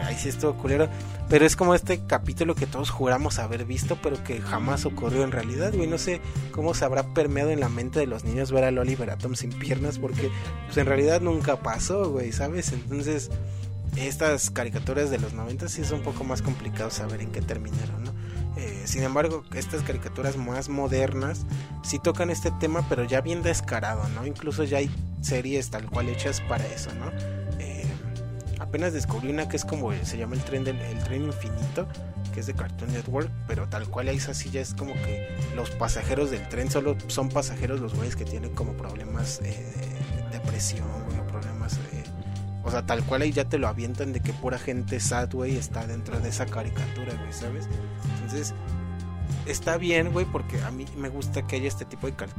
Ahí 0.05 0.15
sí 0.15 0.29
estuvo 0.29 0.53
culero. 0.55 0.89
Pero 1.29 1.45
es 1.45 1.55
como 1.55 1.75
este 1.75 2.05
capítulo 2.07 2.55
que 2.55 2.65
todos 2.65 2.89
juramos 2.89 3.37
haber 3.37 3.63
visto, 3.65 3.99
pero 4.01 4.23
que 4.23 4.41
jamás 4.41 4.85
ocurrió 4.85 5.23
en 5.23 5.31
realidad, 5.31 5.73
güey. 5.75 5.87
No 5.87 5.99
sé 5.99 6.21
cómo 6.51 6.73
se 6.73 6.85
habrá 6.85 7.13
permeado 7.13 7.51
en 7.51 7.59
la 7.59 7.69
mente 7.69 7.99
de 7.99 8.07
los 8.07 8.23
niños 8.23 8.51
ver 8.51 8.63
al 8.63 8.79
Oliver 8.79 9.11
Atom 9.11 9.35
sin 9.35 9.51
piernas, 9.51 9.99
porque 9.99 10.31
pues 10.65 10.77
en 10.77 10.87
realidad 10.87 11.21
nunca 11.21 11.57
pasó, 11.57 12.09
güey, 12.09 12.31
¿sabes? 12.31 12.73
Entonces, 12.73 13.29
estas 13.95 14.49
caricaturas 14.49 15.11
de 15.11 15.19
los 15.19 15.33
90 15.33 15.69
sí 15.69 15.81
es 15.81 15.91
un 15.91 16.01
poco 16.01 16.23
más 16.23 16.41
complicado 16.41 16.89
saber 16.89 17.21
en 17.21 17.31
qué 17.31 17.41
terminaron, 17.41 18.05
¿no? 18.05 18.13
Eh, 18.57 18.81
sin 18.85 19.03
embargo, 19.03 19.43
estas 19.53 19.83
caricaturas 19.83 20.35
más 20.35 20.67
modernas 20.67 21.45
sí 21.83 21.99
tocan 21.99 22.31
este 22.31 22.51
tema, 22.59 22.83
pero 22.89 23.03
ya 23.03 23.21
bien 23.21 23.43
descarado, 23.43 24.07
¿no? 24.09 24.25
Incluso 24.25 24.63
ya 24.63 24.79
hay 24.79 24.89
series 25.21 25.69
tal 25.69 25.85
cual 25.89 26.09
hechas 26.09 26.41
para 26.41 26.65
eso, 26.65 26.89
¿no? 26.95 27.38
Apenas 28.69 28.93
descubrí 28.93 29.31
una 29.31 29.49
que 29.49 29.57
es 29.57 29.65
como 29.65 29.91
se 30.03 30.15
llama 30.15 30.35
el 30.35 30.43
tren 30.43 30.63
del 30.63 30.79
el 30.79 30.99
tren 30.99 31.23
infinito, 31.23 31.87
que 32.31 32.41
es 32.41 32.45
de 32.45 32.53
Cartoon 32.53 32.93
Network, 32.93 33.27
pero 33.47 33.67
tal 33.67 33.87
cual 33.87 34.09
ahí 34.09 34.17
es 34.17 34.29
así 34.29 34.51
ya 34.51 34.61
es 34.61 34.75
como 34.75 34.93
que 34.93 35.27
los 35.55 35.71
pasajeros 35.71 36.29
del 36.29 36.47
tren 36.49 36.69
solo 36.69 36.95
son 37.07 37.29
pasajeros 37.29 37.79
los 37.79 37.95
güeyes 37.95 38.15
que 38.15 38.25
tienen 38.25 38.53
como 38.53 38.73
problemas 38.73 39.41
eh, 39.43 39.73
de 40.29 40.37
depresión, 40.37 40.85
o 40.87 41.27
problemas 41.31 41.79
eh, 41.93 42.03
o 42.63 42.69
sea, 42.69 42.85
tal 42.85 43.03
cual 43.05 43.23
ahí 43.23 43.31
ya 43.31 43.45
te 43.45 43.57
lo 43.57 43.67
avientan 43.67 44.13
de 44.13 44.19
que 44.19 44.33
pura 44.33 44.59
gente 44.59 44.99
sad, 44.99 45.31
güey, 45.33 45.57
está 45.57 45.87
dentro 45.87 46.19
de 46.19 46.29
esa 46.29 46.45
caricatura, 46.45 47.15
güey, 47.15 47.33
¿sabes? 47.33 47.67
Entonces, 48.13 48.53
está 49.51 49.77
bien, 49.77 50.11
güey, 50.11 50.25
porque 50.25 50.61
a 50.61 50.71
mí 50.71 50.85
me 50.97 51.09
gusta 51.09 51.45
que 51.47 51.57
haya 51.57 51.67
este 51.67 51.85
tipo 51.85 52.07
de 52.07 52.13
car- 52.15 52.29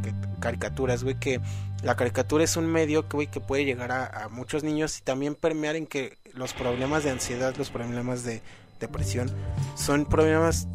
caricaturas, 0.40 1.02
güey, 1.04 1.18
que 1.18 1.40
la 1.82 1.96
caricatura 1.96 2.44
es 2.44 2.56
un 2.56 2.66
medio, 2.66 3.06
güey, 3.10 3.26
que 3.26 3.40
puede 3.40 3.64
llegar 3.64 3.92
a, 3.92 4.24
a 4.24 4.28
muchos 4.28 4.62
niños 4.64 4.98
y 4.98 5.02
también 5.02 5.34
permear 5.34 5.76
en 5.76 5.86
que 5.86 6.18
los 6.34 6.52
problemas 6.52 7.04
de 7.04 7.10
ansiedad, 7.10 7.54
los 7.56 7.70
problemas 7.70 8.24
de 8.24 8.42
depresión, 8.78 9.30
son 9.76 10.04
problemas, 10.06 10.68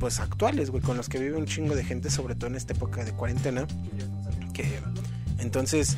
pues, 0.00 0.20
actuales, 0.20 0.70
güey, 0.70 0.82
con 0.82 0.96
los 0.96 1.08
que 1.08 1.18
vive 1.18 1.36
un 1.36 1.46
chingo 1.46 1.74
de 1.74 1.84
gente, 1.84 2.10
sobre 2.10 2.34
todo 2.34 2.48
en 2.48 2.56
esta 2.56 2.72
época 2.72 3.04
de 3.04 3.12
cuarentena, 3.12 3.66
que 4.52 4.80
entonces 5.38 5.96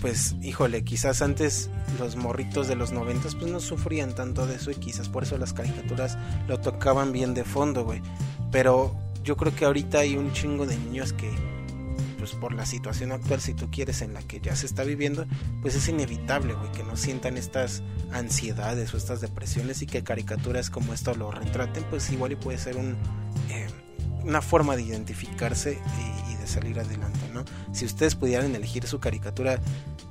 pues 0.00 0.34
híjole, 0.40 0.82
quizás 0.82 1.20
antes 1.20 1.68
los 1.98 2.16
morritos 2.16 2.66
de 2.68 2.74
los 2.74 2.90
noventas 2.90 3.34
pues 3.34 3.52
no 3.52 3.60
sufrían 3.60 4.14
tanto 4.14 4.46
de 4.46 4.54
eso 4.54 4.70
y 4.70 4.76
quizás 4.76 5.10
por 5.10 5.24
eso 5.24 5.36
las 5.36 5.52
caricaturas 5.52 6.16
lo 6.48 6.58
tocaban 6.58 7.12
bien 7.12 7.34
de 7.34 7.44
fondo, 7.44 7.84
güey. 7.84 8.00
Pero 8.50 8.96
yo 9.30 9.36
creo 9.36 9.54
que 9.54 9.64
ahorita 9.64 10.00
hay 10.00 10.16
un 10.16 10.32
chingo 10.32 10.66
de 10.66 10.76
niños 10.76 11.12
que 11.12 11.30
pues 12.18 12.32
por 12.32 12.52
la 12.52 12.66
situación 12.66 13.12
actual, 13.12 13.40
si 13.40 13.54
tú 13.54 13.70
quieres, 13.70 14.02
en 14.02 14.12
la 14.12 14.22
que 14.22 14.40
ya 14.40 14.56
se 14.56 14.66
está 14.66 14.82
viviendo, 14.82 15.24
pues 15.62 15.76
es 15.76 15.86
inevitable, 15.86 16.54
güey, 16.54 16.72
que 16.72 16.82
no 16.82 16.96
sientan 16.96 17.36
estas 17.36 17.84
ansiedades 18.10 18.92
o 18.92 18.96
estas 18.96 19.20
depresiones 19.20 19.82
y 19.82 19.86
que 19.86 20.02
caricaturas 20.02 20.68
como 20.68 20.92
esto 20.92 21.14
lo 21.14 21.30
retraten, 21.30 21.84
pues 21.90 22.10
igual 22.10 22.32
y 22.32 22.36
puede 22.36 22.58
ser 22.58 22.76
un, 22.76 22.96
eh, 23.50 23.68
una 24.24 24.42
forma 24.42 24.74
de 24.74 24.82
identificarse 24.82 25.78
y, 26.28 26.34
de 26.34 26.46
salir 26.48 26.80
adelante, 26.80 27.20
¿no? 27.32 27.44
Si 27.72 27.84
ustedes 27.84 28.16
pudieran 28.16 28.52
elegir 28.56 28.84
su 28.84 28.98
caricatura 28.98 29.60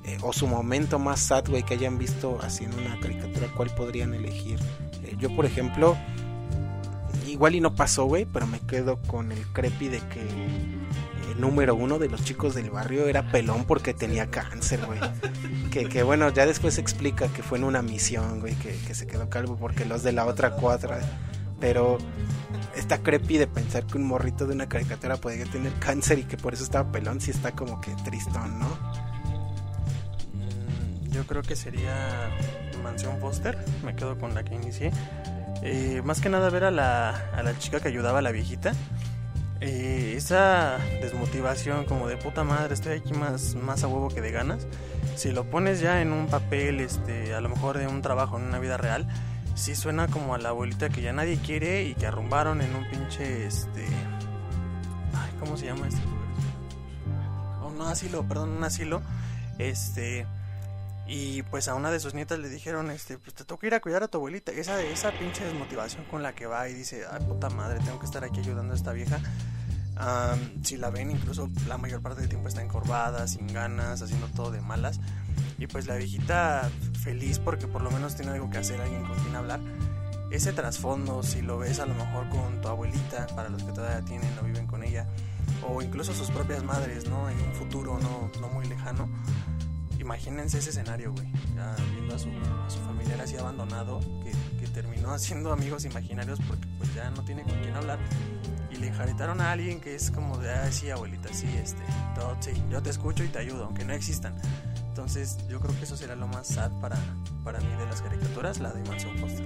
eh, 0.06 0.18
o 0.22 0.32
su 0.32 0.48
momento 0.48 0.98
más 0.98 1.20
sad, 1.20 1.50
güey, 1.50 1.64
que 1.64 1.74
hayan 1.74 1.98
visto 1.98 2.40
haciendo 2.42 2.78
una 2.78 2.98
caricatura, 3.02 3.48
¿cuál 3.54 3.70
podrían 3.76 4.14
elegir? 4.14 4.60
Eh, 5.04 5.18
yo, 5.20 5.36
por 5.36 5.46
ejemplo, 5.46 5.98
igual 7.40 7.56
y 7.56 7.62
no 7.62 7.74
pasó, 7.74 8.04
güey, 8.04 8.26
pero 8.26 8.46
me 8.48 8.60
quedo 8.60 8.98
con 9.04 9.32
el 9.32 9.42
creepy 9.54 9.88
de 9.88 10.00
que 10.10 10.20
el 10.20 11.40
número 11.40 11.74
uno 11.74 11.98
de 11.98 12.10
los 12.10 12.22
chicos 12.26 12.54
del 12.54 12.70
barrio 12.70 13.08
era 13.08 13.32
pelón 13.32 13.64
porque 13.64 13.94
tenía 13.94 14.30
cáncer, 14.30 14.86
güey. 14.86 15.00
Que, 15.72 15.88
que 15.88 16.04
bueno, 16.04 16.30
ya 16.34 16.46
después 16.46 16.74
se 16.74 16.82
explica 16.82 17.30
que 17.30 17.42
fue 17.42 17.58
en 17.58 17.64
una 17.64 17.82
misión, 17.82 18.42
güey, 18.42 18.56
que, 18.56 18.78
que 18.86 18.94
se 18.94 19.08
quedó 19.08 19.30
calvo 19.30 19.56
porque 19.56 19.86
los 19.86 20.04
de 20.04 20.12
la 20.12 20.26
otra 20.26 20.52
cuadra. 20.52 21.00
Pero 21.62 21.98
está 22.76 22.98
creepy 22.98 23.38
de 23.38 23.48
pensar 23.48 23.86
que 23.86 23.98
un 23.98 24.04
morrito 24.04 24.46
de 24.46 24.54
una 24.54 24.68
caricatura 24.68 25.16
podría 25.16 25.46
tener 25.46 25.72
cáncer 25.80 26.20
y 26.20 26.24
que 26.24 26.36
por 26.36 26.54
eso 26.54 26.66
estaba 26.66 26.92
pelón, 26.92 27.22
sí 27.22 27.32
está 27.32 27.54
como 27.54 27.80
que 27.80 27.96
tristón, 28.04 28.60
¿no? 28.60 28.68
Mm, 30.34 31.10
Yo 31.12 31.26
creo 31.26 31.42
que 31.42 31.56
sería 31.56 32.32
Mansión 32.84 33.18
Foster, 33.22 33.58
me 33.86 33.96
quedo 33.96 34.18
con 34.18 34.36
la 34.36 34.44
que 34.44 34.56
inicié. 34.56 34.92
Eh, 35.62 36.02
más 36.04 36.22
que 36.22 36.30
nada 36.30 36.50
ver 36.50 36.64
a 36.64 36.72
la, 36.72 37.10
a 37.34 37.44
la 37.44 37.58
chica 37.58 37.80
que 37.80 37.88
ayudaba 37.88 38.20
a 38.20 38.22
la 38.22 38.32
viejita. 38.32 38.74
Eh, 39.62 40.14
esa 40.16 40.78
desmotivación 41.02 41.84
como 41.86 42.08
de 42.08 42.16
puta 42.16 42.44
madre, 42.44 42.74
estoy 42.74 42.94
aquí 42.98 43.14
más, 43.14 43.56
más 43.56 43.84
a 43.84 43.88
huevo 43.88 44.08
que 44.10 44.22
de 44.22 44.32
ganas. 44.32 44.68
Si 45.16 45.32
lo 45.32 45.44
pones 45.44 45.82
ya 45.82 46.02
en 46.02 46.14
un 46.14 46.28
papel, 46.28 46.80
este, 46.80 47.34
a 47.34 47.42
lo 47.42 47.50
mejor 47.50 47.78
de 47.78 47.88
un 47.88 48.02
trabajo 48.02 48.38
en 48.38 48.44
una 48.44 48.60
vida 48.60 48.78
real, 48.78 49.08
sí 49.56 49.76
suena 49.76 50.08
como 50.08 50.34
a 50.34 50.38
la 50.38 50.50
abuelita 50.50 50.90
que 50.90 51.02
ya 51.02 51.12
nadie 51.12 51.38
quiere 51.38 51.84
y 51.84 51.94
que 51.94 52.08
arrumbaron 52.08 52.62
en 52.62 52.74
un 52.76 52.90
pinche, 52.90 53.46
este... 53.46 53.86
Ay, 55.14 55.32
¿cómo 55.40 55.58
se 55.58 55.66
llama 55.66 55.88
este 55.88 56.02
no, 57.80 57.88
asilo, 57.88 58.24
perdón, 58.24 58.58
un 58.58 58.64
asilo. 58.64 59.02
Este... 59.58 60.28
Y 61.12 61.42
pues 61.42 61.68
a 61.68 61.74
una 61.74 61.90
de 61.90 62.00
sus 62.00 62.14
nietas 62.14 62.38
le 62.38 62.50
dijeron, 62.50 62.92
este, 62.92 63.18
pues 63.18 63.34
te 63.34 63.44
toca 63.44 63.66
ir 63.66 63.74
a 63.74 63.80
cuidar 63.80 64.04
a 64.04 64.08
tu 64.08 64.20
abuelita. 64.20 64.52
Esa, 64.52 64.80
esa 64.84 65.12
pinche 65.12 65.44
desmotivación 65.44 66.06
con 66.06 66.22
la 66.22 66.36
que 66.36 66.46
va 66.46 66.70
y 66.70 66.76
dice, 66.76 67.04
ay 67.12 67.26
puta 67.26 67.50
madre, 67.50 67.80
tengo 67.80 67.98
que 67.98 68.06
estar 68.06 68.24
aquí 68.24 68.42
ayudando 68.42 68.74
a 68.74 68.76
esta 68.76 68.94
vieja. 68.94 69.20
Si 70.64 70.78
la 70.78 70.92
ven, 70.92 71.10
incluso 71.10 71.50
la 71.68 71.80
mayor 71.80 72.02
parte 72.02 72.22
del 72.22 72.30
tiempo 72.30 72.48
está 72.48 72.62
encorvada, 72.62 73.28
sin 73.28 73.48
ganas, 73.48 74.04
haciendo 74.04 74.28
todo 74.28 74.52
de 74.52 74.62
malas. 74.62 75.00
Y 75.58 75.66
pues 75.66 75.88
la 75.88 75.96
viejita 75.96 76.70
feliz 77.04 77.40
porque 77.40 77.68
por 77.68 77.82
lo 77.82 77.90
menos 77.90 78.16
tiene 78.16 78.32
algo 78.34 78.50
que 78.52 78.60
hacer, 78.60 78.80
alguien 78.80 79.04
con 79.04 79.18
quien 79.18 79.36
hablar. 79.36 79.60
Ese 80.30 80.54
trasfondo, 80.54 81.24
si 81.24 81.42
lo 81.42 81.58
ves 81.58 81.80
a 81.80 81.88
lo 81.88 81.96
mejor 81.96 82.30
con 82.30 82.62
tu 82.62 82.68
abuelita, 82.68 83.26
para 83.36 83.50
los 83.50 83.64
que 83.64 83.72
todavía 83.72 84.06
tienen 84.06 84.38
o 84.38 84.44
viven 84.44 84.68
con 84.68 84.84
ella, 84.84 85.08
o 85.68 85.82
incluso 85.82 86.14
sus 86.14 86.30
propias 86.30 86.64
madres, 86.64 87.10
¿no? 87.10 87.28
En 87.30 87.40
un 87.42 87.54
futuro 87.56 87.98
no, 88.00 88.30
no 88.40 88.48
muy 88.50 88.68
lejano. 88.68 89.10
Imagínense 90.00 90.60
ese 90.60 90.72
escenario, 90.72 91.14
güey. 91.14 91.28
Viendo 91.94 92.16
a 92.16 92.20
su, 92.20 92.30
a 92.30 92.70
su 92.70 92.80
familiar 92.80 93.22
así 93.22 93.38
abandonado, 93.38 94.00
que, 94.24 94.32
que 94.60 94.68
terminó 94.68 95.12
haciendo 95.14 95.52
amigos 95.52 95.86
imaginarios 95.86 96.40
porque 96.48 96.68
pues 96.78 96.94
ya 96.96 97.10
no 97.12 97.24
tiene 97.24 97.44
con 97.44 97.60
quién 97.62 97.76
hablar. 97.76 98.00
Y 98.72 98.78
le 98.78 98.88
enjaretaron 98.88 99.42
a 99.42 99.52
alguien 99.52 99.82
que 99.82 99.96
es 99.96 100.12
como 100.12 100.38
de, 100.38 100.52
ah, 100.52 100.72
sí, 100.72 100.90
abuelita, 100.90 101.34
sí, 101.34 101.48
este, 101.62 101.82
todo, 102.16 102.38
sí, 102.40 102.52
yo 102.70 102.82
te 102.82 102.92
escucho 102.92 103.24
y 103.24 103.28
te 103.28 103.40
ayudo, 103.40 103.66
aunque 103.66 103.84
no 103.84 103.94
existan. 103.94 104.36
Entonces, 104.88 105.38
yo 105.48 105.60
creo 105.60 105.76
que 105.78 105.84
eso 105.84 105.98
será 105.98 106.16
lo 106.16 106.28
más 106.28 106.48
sad 106.48 106.72
para, 106.80 106.98
para 107.44 107.60
mí 107.60 107.70
de 107.78 107.86
las 107.86 108.02
caricaturas, 108.02 108.60
la 108.60 108.72
de 108.72 108.84
Mansión 108.84 109.18
Foster. 109.18 109.46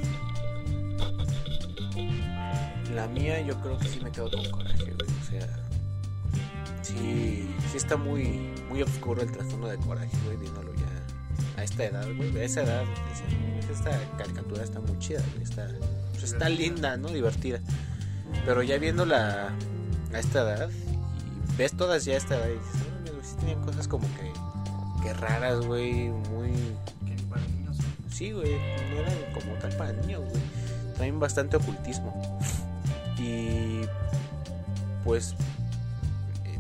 la 2.94 3.08
mía 3.08 3.42
yo 3.42 3.60
creo 3.62 3.78
que 3.78 3.88
sí 3.88 4.00
me 4.02 4.12
quedo 4.12 4.30
con 4.30 4.50
coraje, 4.52 4.84
güey. 4.84 5.20
O 5.22 5.26
sea, 5.30 5.63
sí, 6.98 7.56
sí 7.72 7.78
está 7.78 7.98
muy, 7.98 8.52
muy 8.70 8.82
oscuro 8.82 9.22
el 9.22 9.32
trastorno 9.32 9.68
de 9.68 9.78
coraje, 9.78 10.16
güey, 10.26 10.38
viéndolo 10.38 10.74
ya 10.76 11.62
a 11.62 11.64
esta 11.64 11.86
edad, 11.86 12.08
güey. 12.16 12.36
A 12.38 12.44
esa 12.44 12.64
edad, 12.64 12.84
esta 13.72 13.92
caricatura 14.18 14.64
está 14.64 14.80
muy 14.80 14.98
chida, 15.00 15.22
güey. 15.32 15.44
Está, 15.44 15.68
pues, 16.12 16.24
está 16.24 16.50
linda, 16.50 16.98
¿no? 16.98 17.10
Divertida. 17.10 17.60
Pero 18.46 18.64
ya 18.64 18.78
viéndola 18.78 19.54
a 20.14 20.20
esta 20.20 20.42
edad, 20.42 20.70
y 20.70 21.58
ves 21.58 21.74
todas 21.74 22.06
ya 22.06 22.14
a 22.14 22.18
esta 22.18 22.36
edad, 22.36 22.50
y 22.50 22.54
dices, 22.54 22.88
no, 23.06 23.12
güey, 23.12 23.24
sí 23.24 23.36
tenían 23.40 23.62
cosas 23.62 23.88
como 23.88 24.08
que, 24.16 25.04
que 25.04 25.14
raras, 25.14 25.66
güey, 25.66 26.10
muy... 26.10 26.54
Sí, 28.10 28.32
güey, 28.32 28.52
no 28.52 29.00
eran 29.00 29.34
como 29.34 29.54
tal 29.56 29.76
para 29.76 29.92
niños, 29.92 30.22
güey. 30.22 30.42
Traen 30.96 31.20
bastante 31.20 31.58
ocultismo. 31.58 32.40
Y 33.18 33.82
pues 35.04 35.36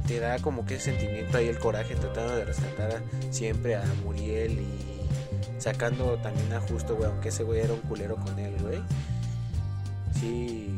te 0.08 0.20
da 0.20 0.40
como 0.40 0.66
que 0.66 0.80
sentimiento 0.80 1.38
ahí, 1.38 1.48
el 1.48 1.60
coraje, 1.60 1.96
tratando 1.96 2.36
de 2.36 2.46
rescatar 2.46 3.02
siempre 3.32 3.76
a 3.76 3.84
Muriel 4.04 4.60
y 4.60 5.60
sacando 5.60 6.18
también 6.18 6.52
a 6.54 6.60
Justo, 6.62 6.96
güey, 6.96 7.10
aunque 7.10 7.30
ese 7.30 7.44
güey 7.44 7.62
era 7.62 7.74
un 7.74 7.82
culero 7.82 8.16
con 8.18 8.38
él, 8.38 8.56
güey. 8.62 8.82
Sí, 10.20 10.76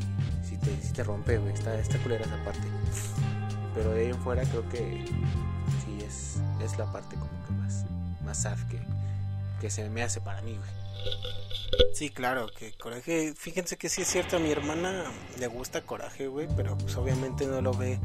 sí 0.47 0.57
te, 0.57 0.76
sí 0.81 0.93
te 0.93 1.03
rompe, 1.03 1.38
güey, 1.38 1.53
está, 1.53 1.77
está 1.80 1.97
culera 1.99 2.26
esa 2.26 2.43
parte. 2.43 2.68
Pero 3.73 3.91
de 3.91 4.02
ahí 4.02 4.11
en 4.11 4.19
fuera 4.19 4.43
creo 4.43 4.68
que 4.69 5.06
sí 5.84 6.06
es, 6.06 6.38
es 6.64 6.77
la 6.77 6.91
parte 6.91 7.15
como 7.15 7.31
que 7.45 7.53
más, 7.53 7.85
más 8.23 8.41
sad 8.43 8.57
que, 8.69 8.80
que 9.60 9.69
se 9.69 9.89
me 9.89 10.03
hace 10.03 10.22
para 10.22 10.41
mí, 10.41 10.56
güey. 10.56 10.85
Sí, 11.93 12.10
claro, 12.10 12.47
que 12.57 12.73
Coraje, 12.73 13.34
fíjense 13.35 13.77
que 13.77 13.89
sí 13.89 14.02
es 14.02 14.07
cierto, 14.07 14.38
a 14.38 14.39
mi 14.39 14.52
hermana 14.52 15.06
le 15.39 15.47
gusta 15.47 15.81
Coraje, 15.81 16.27
güey, 16.27 16.47
pero 16.56 16.77
pues 16.77 16.95
obviamente 16.95 17.45
no 17.47 17.61
lo 17.61 17.73
ve 17.73 17.99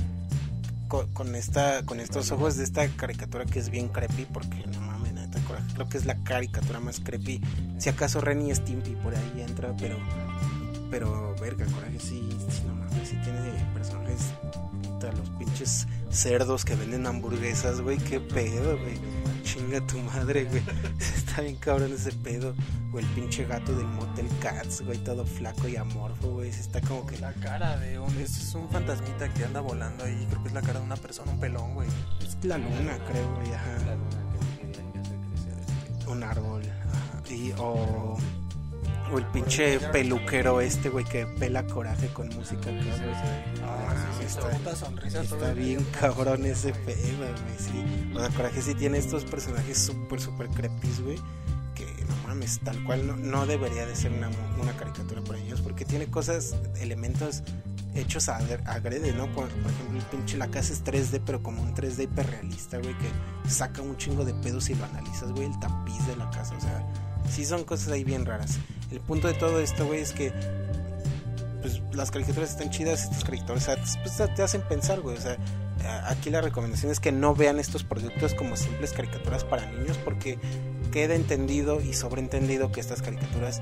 co- 0.91 1.09
con 1.15 1.35
esta 1.35 1.83
con 1.87 2.01
estos 2.01 2.31
ojos 2.33 2.57
de 2.59 2.65
esta 2.65 2.87
caricatura 2.89 3.47
que 3.47 3.59
es 3.61 3.71
bien 3.71 3.89
creepy 3.89 4.27
porque 4.27 4.67
no 4.75 4.81
mames, 4.83 5.15
neta 5.15 5.39
creo 5.75 5.89
que 5.89 5.97
es 5.97 6.05
la 6.05 6.17
caricatura 6.25 6.81
más 6.81 7.01
creepy. 7.01 7.41
Si 7.79 7.89
acaso 7.89 8.21
Ren 8.21 8.43
y 8.47 8.55
Stimpy 8.55 8.91
por 8.97 9.15
ahí 9.15 9.45
entra, 9.49 9.75
pero 9.79 9.97
pero 10.91 11.35
verga, 11.41 11.65
Coraje 11.67 11.99
sí, 11.99 12.29
sí 12.51 12.63
no 12.67 12.75
mames, 12.75 13.09
sí 13.09 13.17
tiene 13.23 13.41
personajes 13.73 14.33
puta, 15.01 15.13
los 15.13 15.31
pinches 15.31 15.87
cerdos 16.11 16.65
que 16.65 16.75
venden 16.75 17.07
hamburguesas, 17.07 17.81
güey, 17.81 17.99
qué 17.99 18.21
pedo, 18.21 18.79
güey. 18.79 18.99
Chinga 19.43 19.81
tu 19.87 19.99
madre, 19.99 20.45
güey. 20.45 20.63
Está 20.99 21.43
bien 21.43 21.57
cabrón 21.57 21.93
ese 21.93 22.13
pedo. 22.13 22.55
O 22.93 22.99
el 22.99 23.07
pinche 23.07 23.45
gato 23.47 23.75
del 23.75 23.87
Motel 23.87 24.29
Cats, 24.41 24.83
güey, 24.83 24.99
todo 24.99 25.25
flaco 25.25 25.69
y 25.69 25.77
amorfo, 25.77 26.29
güey. 26.29 26.51
Está 26.51 26.81
como 26.81 27.07
que. 27.07 27.19
La 27.19 27.33
cara 27.35 27.77
de 27.79 27.99
un... 27.99 28.15
Es, 28.19 28.55
un 28.55 28.69
fantasmita 28.69 29.33
que 29.33 29.45
anda 29.45 29.61
volando 29.61 30.05
ahí. 30.05 30.27
Creo 30.29 30.43
que 30.43 30.49
es 30.49 30.55
la 30.55 30.63
cara 30.63 30.81
de 30.81 30.87
una 30.87 30.97
persona, 30.97 31.33
un 31.33 31.41
pelón, 31.41 31.75
güey. 31.75 31.89
Es 32.21 32.37
la 32.45 32.59
luna, 32.59 32.99
creo, 33.09 33.35
güey, 33.37 33.55
ajá. 33.55 33.77
Un 36.09 36.23
árbol, 36.23 36.63
ajá. 36.65 37.33
Y, 37.33 37.53
o. 37.59 38.17
O 39.13 39.19
el 39.19 39.27
pinche 39.27 39.81
peluquero 39.93 40.61
este, 40.61 40.89
güey, 40.89 41.05
que 41.05 41.27
pela 41.27 41.67
coraje 41.67 42.09
con 42.13 42.29
música 42.29 42.71
güey. 42.71 42.81
Ah, 43.65 43.95
está- 44.27 44.41
Está 45.23 45.53
bien 45.55 45.85
cabrón 45.99 46.47
ese 46.47 46.73
pedo, 46.73 47.19
güey, 47.19 47.59
sí. 47.59 48.11
O 48.15 48.21
sea, 48.21 48.29
Coraje 48.31 48.63
sí 48.63 48.75
tiene 48.75 48.99
estos 48.99 49.25
personajes 49.25 49.79
súper, 49.79 50.21
súper 50.21 50.49
crepis, 50.49 51.01
güey. 51.03 51.17
Que 51.75 51.87
no 52.09 52.15
mames, 52.29 52.61
tal 52.61 52.83
cual 52.85 53.07
no, 53.07 53.17
no 53.17 53.47
debería 53.47 53.87
de 53.87 53.97
ser 53.97 54.13
una, 54.13 54.31
una 54.61 54.77
caricatura 54.77 55.23
para 55.23 55.39
ellos. 55.39 55.61
Porque 55.61 55.85
tiene 55.85 56.07
cosas, 56.07 56.55
elementos 56.81 57.43
hechos 57.95 58.29
a 58.29 58.37
agrede, 58.67 59.13
¿no? 59.13 59.27
Por, 59.33 59.49
por 59.49 59.71
ejemplo, 59.73 59.99
el 59.99 60.05
pinche 60.05 60.37
la 60.37 60.47
casa 60.49 60.73
es 60.73 60.85
3D, 60.85 61.21
pero 61.27 61.43
como 61.43 61.63
un 61.63 61.75
3D 61.75 62.05
hiperrealista, 62.05 62.79
güey, 62.79 62.95
que 62.99 63.51
saca 63.51 63.83
un 63.83 63.97
chingo 63.97 64.25
de 64.25 64.35
pedos 64.35 64.65
si 64.65 64.75
lo 64.77 64.85
analizas, 64.85 65.33
güey, 65.33 65.47
el 65.47 65.59
tapiz 65.59 66.07
de 66.07 66.15
la 66.17 66.31
casa, 66.31 66.55
o 66.57 66.61
sea, 66.61 66.87
sí 67.29 67.45
son 67.45 67.65
cosas 67.65 67.89
ahí 67.89 68.05
bien 68.05 68.25
raras. 68.27 68.59
El 68.91 69.01
punto 69.01 69.29
de 69.29 69.35
todo 69.35 69.61
esto, 69.61 69.87
güey, 69.87 70.01
es 70.01 70.13
que 70.13 70.33
pues 71.61 71.83
las 71.93 72.11
caricaturas 72.11 72.51
están 72.51 72.71
chidas, 72.71 73.05
estos 73.05 73.25
caricaturas 73.25 73.69
pues, 74.03 74.35
te 74.35 74.43
hacen 74.43 74.63
pensar, 74.63 75.01
güey. 75.01 75.17
O 75.17 75.21
sea, 75.21 75.37
aquí 76.07 76.31
la 76.31 76.41
recomendación 76.41 76.91
es 76.91 77.01
que 77.01 77.13
no 77.13 77.35
vean 77.35 77.59
estos 77.59 77.85
productos 77.85 78.35
como 78.35 78.57
simples 78.57 78.93
caricaturas 78.93 79.45
para 79.45 79.67
niños 79.67 79.99
porque 79.99 80.39
queda 80.93 81.15
entendido 81.15 81.81
y 81.81 81.95
sobreentendido 81.95 82.73
que 82.73 82.81
estas 82.81 83.03
caricaturas 83.03 83.61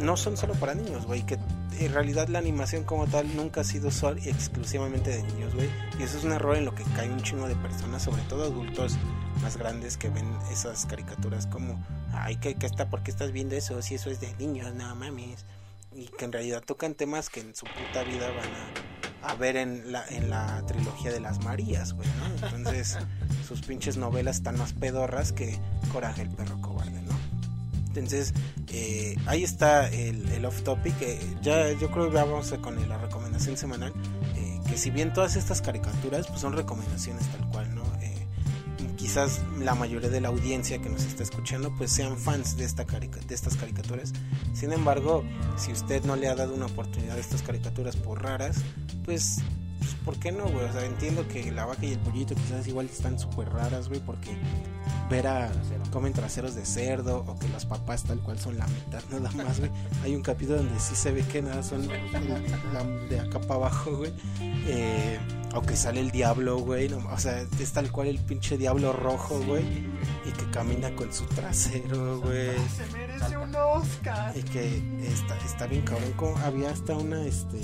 no 0.00 0.16
son 0.16 0.36
solo 0.36 0.54
para 0.54 0.74
niños, 0.74 1.06
güey, 1.06 1.24
que 1.24 1.38
en 1.80 1.94
realidad 1.94 2.28
la 2.28 2.38
animación 2.38 2.84
como 2.84 3.06
tal 3.06 3.34
nunca 3.34 3.62
ha 3.62 3.64
sido 3.64 3.90
solo 3.90 4.20
y 4.22 4.28
exclusivamente 4.28 5.10
de 5.10 5.22
niños, 5.22 5.54
güey. 5.54 5.68
Y 5.98 6.02
eso 6.02 6.18
es 6.18 6.24
un 6.24 6.32
error 6.32 6.56
en 6.56 6.66
lo 6.66 6.74
que 6.74 6.84
cae 6.94 7.10
un 7.10 7.22
chingo 7.22 7.48
de 7.48 7.56
personas, 7.56 8.02
sobre 8.02 8.22
todo 8.22 8.44
adultos 8.44 8.98
más 9.42 9.56
grandes 9.56 9.96
que 9.96 10.10
ven 10.10 10.26
esas 10.52 10.84
caricaturas 10.86 11.46
como, 11.46 11.82
ay, 12.12 12.36
que, 12.36 12.54
está, 12.60 12.90
¿por 12.90 13.02
qué 13.02 13.10
estás 13.10 13.32
viendo 13.32 13.54
eso? 13.54 13.80
Si 13.80 13.94
eso 13.94 14.10
es 14.10 14.20
de 14.20 14.34
niños, 14.34 14.74
no 14.74 14.94
mames. 14.94 15.46
Y 15.94 16.06
que 16.06 16.26
en 16.26 16.32
realidad 16.32 16.62
tocan 16.64 16.94
temas 16.94 17.30
que 17.30 17.40
en 17.40 17.54
su 17.54 17.66
puta 17.66 18.04
vida 18.04 18.28
van 18.30 19.26
a, 19.26 19.32
a 19.32 19.34
ver 19.34 19.56
en 19.56 19.90
la, 19.90 20.06
en 20.08 20.30
la 20.30 20.62
trilogía 20.66 21.10
de 21.10 21.20
las 21.20 21.42
Marías, 21.42 21.94
güey, 21.94 22.08
¿no? 22.18 22.48
Entonces, 22.56 22.98
sus 23.48 23.62
pinches 23.62 23.96
novelas 23.96 24.36
están 24.36 24.58
más 24.58 24.74
pedorras 24.74 25.32
que 25.32 25.58
Coraje 25.92 26.22
el 26.22 26.30
perro 26.30 26.60
cobarde, 26.60 27.00
¿no? 27.02 27.19
Entonces, 27.94 28.32
eh, 28.68 29.16
ahí 29.26 29.42
está 29.44 29.88
el, 29.88 30.28
el 30.30 30.44
off 30.44 30.62
topic. 30.62 30.94
eh, 31.02 31.18
ya 31.42 31.72
yo 31.72 31.90
creo 31.90 32.08
que 32.08 32.16
vamos 32.16 32.52
con 32.60 32.88
la 32.88 32.98
recomendación 32.98 33.56
semanal. 33.56 33.92
eh, 34.36 34.60
que 34.68 34.78
si 34.78 34.90
bien 34.90 35.12
todas 35.12 35.34
estas 35.36 35.60
caricaturas 35.62 36.28
pues 36.28 36.40
son 36.40 36.52
recomendaciones 36.52 37.26
tal 37.28 37.48
cual, 37.50 37.74
¿no? 37.74 37.82
Eh, 38.00 38.14
quizás 38.96 39.40
la 39.58 39.74
mayoría 39.74 40.10
de 40.10 40.20
la 40.20 40.28
audiencia 40.28 40.80
que 40.80 40.88
nos 40.88 41.02
está 41.04 41.22
escuchando 41.22 41.74
pues 41.76 41.90
sean 41.90 42.16
fans 42.18 42.56
de, 42.56 42.64
esta 42.64 42.84
de 42.84 43.34
estas 43.34 43.56
caricaturas. 43.56 44.12
Sin 44.54 44.72
embargo, 44.72 45.24
si 45.56 45.72
usted 45.72 46.04
no 46.04 46.14
le 46.16 46.28
ha 46.28 46.34
dado 46.34 46.54
una 46.54 46.66
oportunidad 46.66 47.16
a 47.16 47.20
estas 47.20 47.42
caricaturas 47.42 47.96
por 47.96 48.22
raras, 48.22 48.58
pues, 49.04 49.38
pues 49.80 49.94
¿por 50.04 50.16
qué 50.18 50.30
no, 50.30 50.44
güey? 50.46 50.64
O 50.66 50.72
sea, 50.72 50.84
entiendo 50.84 51.26
que 51.26 51.50
la 51.50 51.64
vaca 51.66 51.84
y 51.84 51.92
el 51.92 51.98
pollito 51.98 52.34
quizás 52.36 52.66
igual 52.68 52.86
están 52.86 53.18
súper 53.18 53.48
raras, 53.50 53.88
güey, 53.88 54.00
porque 54.00 54.30
ver 55.10 55.26
a 55.26 55.50
comen 55.90 56.12
traseros 56.12 56.54
de 56.54 56.64
cerdo 56.64 57.24
o 57.26 57.36
que 57.36 57.48
los 57.48 57.64
papás 57.66 58.04
tal 58.04 58.20
cual 58.20 58.38
son 58.38 58.56
la 58.58 58.66
mitad 58.68 59.02
nada 59.10 59.30
más, 59.32 59.58
güey. 59.58 59.70
Hay 60.04 60.14
un 60.14 60.22
capítulo 60.22 60.58
donde 60.58 60.78
sí 60.78 60.94
se 60.94 61.10
ve 61.10 61.22
que 61.24 61.42
nada 61.42 61.62
son 61.64 61.88
la- 61.88 62.84
de 63.08 63.18
acá 63.20 63.40
para 63.40 63.54
abajo, 63.54 63.96
güey. 63.96 64.12
Eh, 64.40 65.18
o 65.54 65.62
que 65.62 65.74
sale 65.76 66.00
el 66.00 66.10
diablo, 66.12 66.58
güey. 66.58 66.88
no, 66.88 66.98
o 67.10 67.18
sea, 67.18 67.44
es 67.58 67.72
tal 67.72 67.90
cual 67.90 68.06
el 68.06 68.18
pinche 68.20 68.56
diablo 68.56 68.92
rojo, 68.92 69.40
güey. 69.46 69.64
Y 70.24 70.30
que 70.32 70.48
camina 70.52 70.94
con 70.94 71.12
su 71.12 71.24
trasero, 71.26 72.20
güey. 72.20 72.56
Se 72.76 72.86
merece 72.92 73.36
un 73.36 73.54
Oscar. 73.56 74.36
Y 74.36 74.42
que 74.44 74.78
está, 75.08 75.36
está 75.44 75.66
bien 75.66 75.82
cabrón. 75.82 76.12
como 76.16 76.36
había 76.38 76.70
hasta 76.70 76.94
una, 76.94 77.24
este, 77.24 77.58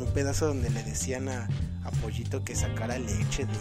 un 0.00 0.12
pedazo 0.12 0.46
donde 0.48 0.70
le 0.70 0.82
decían 0.82 1.28
a, 1.28 1.48
a 1.84 1.90
Pollito 2.02 2.42
que 2.44 2.54
sacara 2.56 2.98
leche 2.98 3.44
de... 3.46 3.54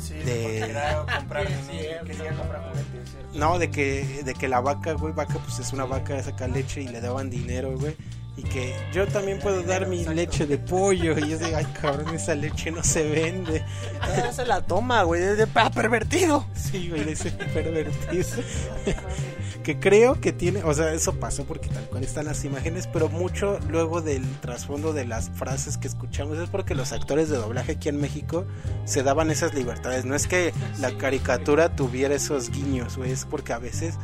Sí, 0.00 0.14
De- 0.14 0.60
comprar, 1.18 1.46
Sí, 1.48 1.54
¿no? 1.54 1.72
sí, 1.72 1.78
quería 2.06 2.34
comprar 2.36 2.70
juguetes. 2.70 3.16
No, 3.34 3.58
de 3.58 3.70
que, 3.70 4.22
de 4.24 4.34
que 4.34 4.48
la 4.48 4.60
vaca, 4.60 4.92
güey, 4.92 5.12
vaca 5.14 5.38
pues 5.44 5.58
es 5.58 5.72
una 5.72 5.84
vaca, 5.84 6.22
saca 6.22 6.46
leche 6.48 6.82
y 6.82 6.88
le 6.88 7.00
daban 7.00 7.30
dinero, 7.30 7.76
güey. 7.78 7.96
Y 8.38 8.42
que 8.42 8.74
yo 8.92 9.06
también 9.08 9.38
puedo 9.40 9.62
dar 9.62 9.86
mi 9.86 10.04
leche 10.04 10.46
de 10.46 10.58
pollo. 10.58 11.16
Y 11.18 11.30
yo 11.30 11.38
digo, 11.38 11.56
ay, 11.56 11.64
cabrón, 11.80 12.14
esa 12.14 12.34
leche 12.34 12.70
no 12.70 12.84
se 12.84 13.08
vende. 13.08 13.64
Se 14.32 14.44
la 14.44 14.60
toma, 14.60 15.04
güey, 15.04 15.22
es 15.22 15.38
de 15.38 15.46
pervertido. 15.46 16.46
Sí, 16.54 16.90
güey, 16.90 17.08
ese 17.12 17.30
pervertido. 17.30 18.26
que 19.66 19.80
creo 19.80 20.20
que 20.20 20.32
tiene, 20.32 20.62
o 20.62 20.72
sea, 20.74 20.92
eso 20.92 21.18
pasó 21.18 21.44
porque 21.44 21.68
tal 21.68 21.88
cual 21.88 22.04
están 22.04 22.26
las 22.26 22.44
imágenes, 22.44 22.86
pero 22.86 23.08
mucho 23.08 23.58
luego 23.68 24.00
del 24.00 24.24
trasfondo 24.38 24.92
de 24.92 25.04
las 25.04 25.28
frases 25.30 25.76
que 25.76 25.88
escuchamos 25.88 26.38
es 26.38 26.48
porque 26.48 26.76
los 26.76 26.92
actores 26.92 27.28
de 27.30 27.36
doblaje 27.36 27.72
aquí 27.72 27.88
en 27.88 28.00
México 28.00 28.46
se 28.84 29.02
daban 29.02 29.28
esas 29.28 29.54
libertades. 29.54 30.04
No 30.04 30.14
es 30.14 30.28
que 30.28 30.54
la 30.78 30.96
caricatura 30.96 31.74
tuviera 31.74 32.14
esos 32.14 32.52
guiños, 32.52 32.96
güey, 32.96 33.10
es 33.10 33.24
porque 33.24 33.52
a 33.52 33.58
veces 33.58 33.96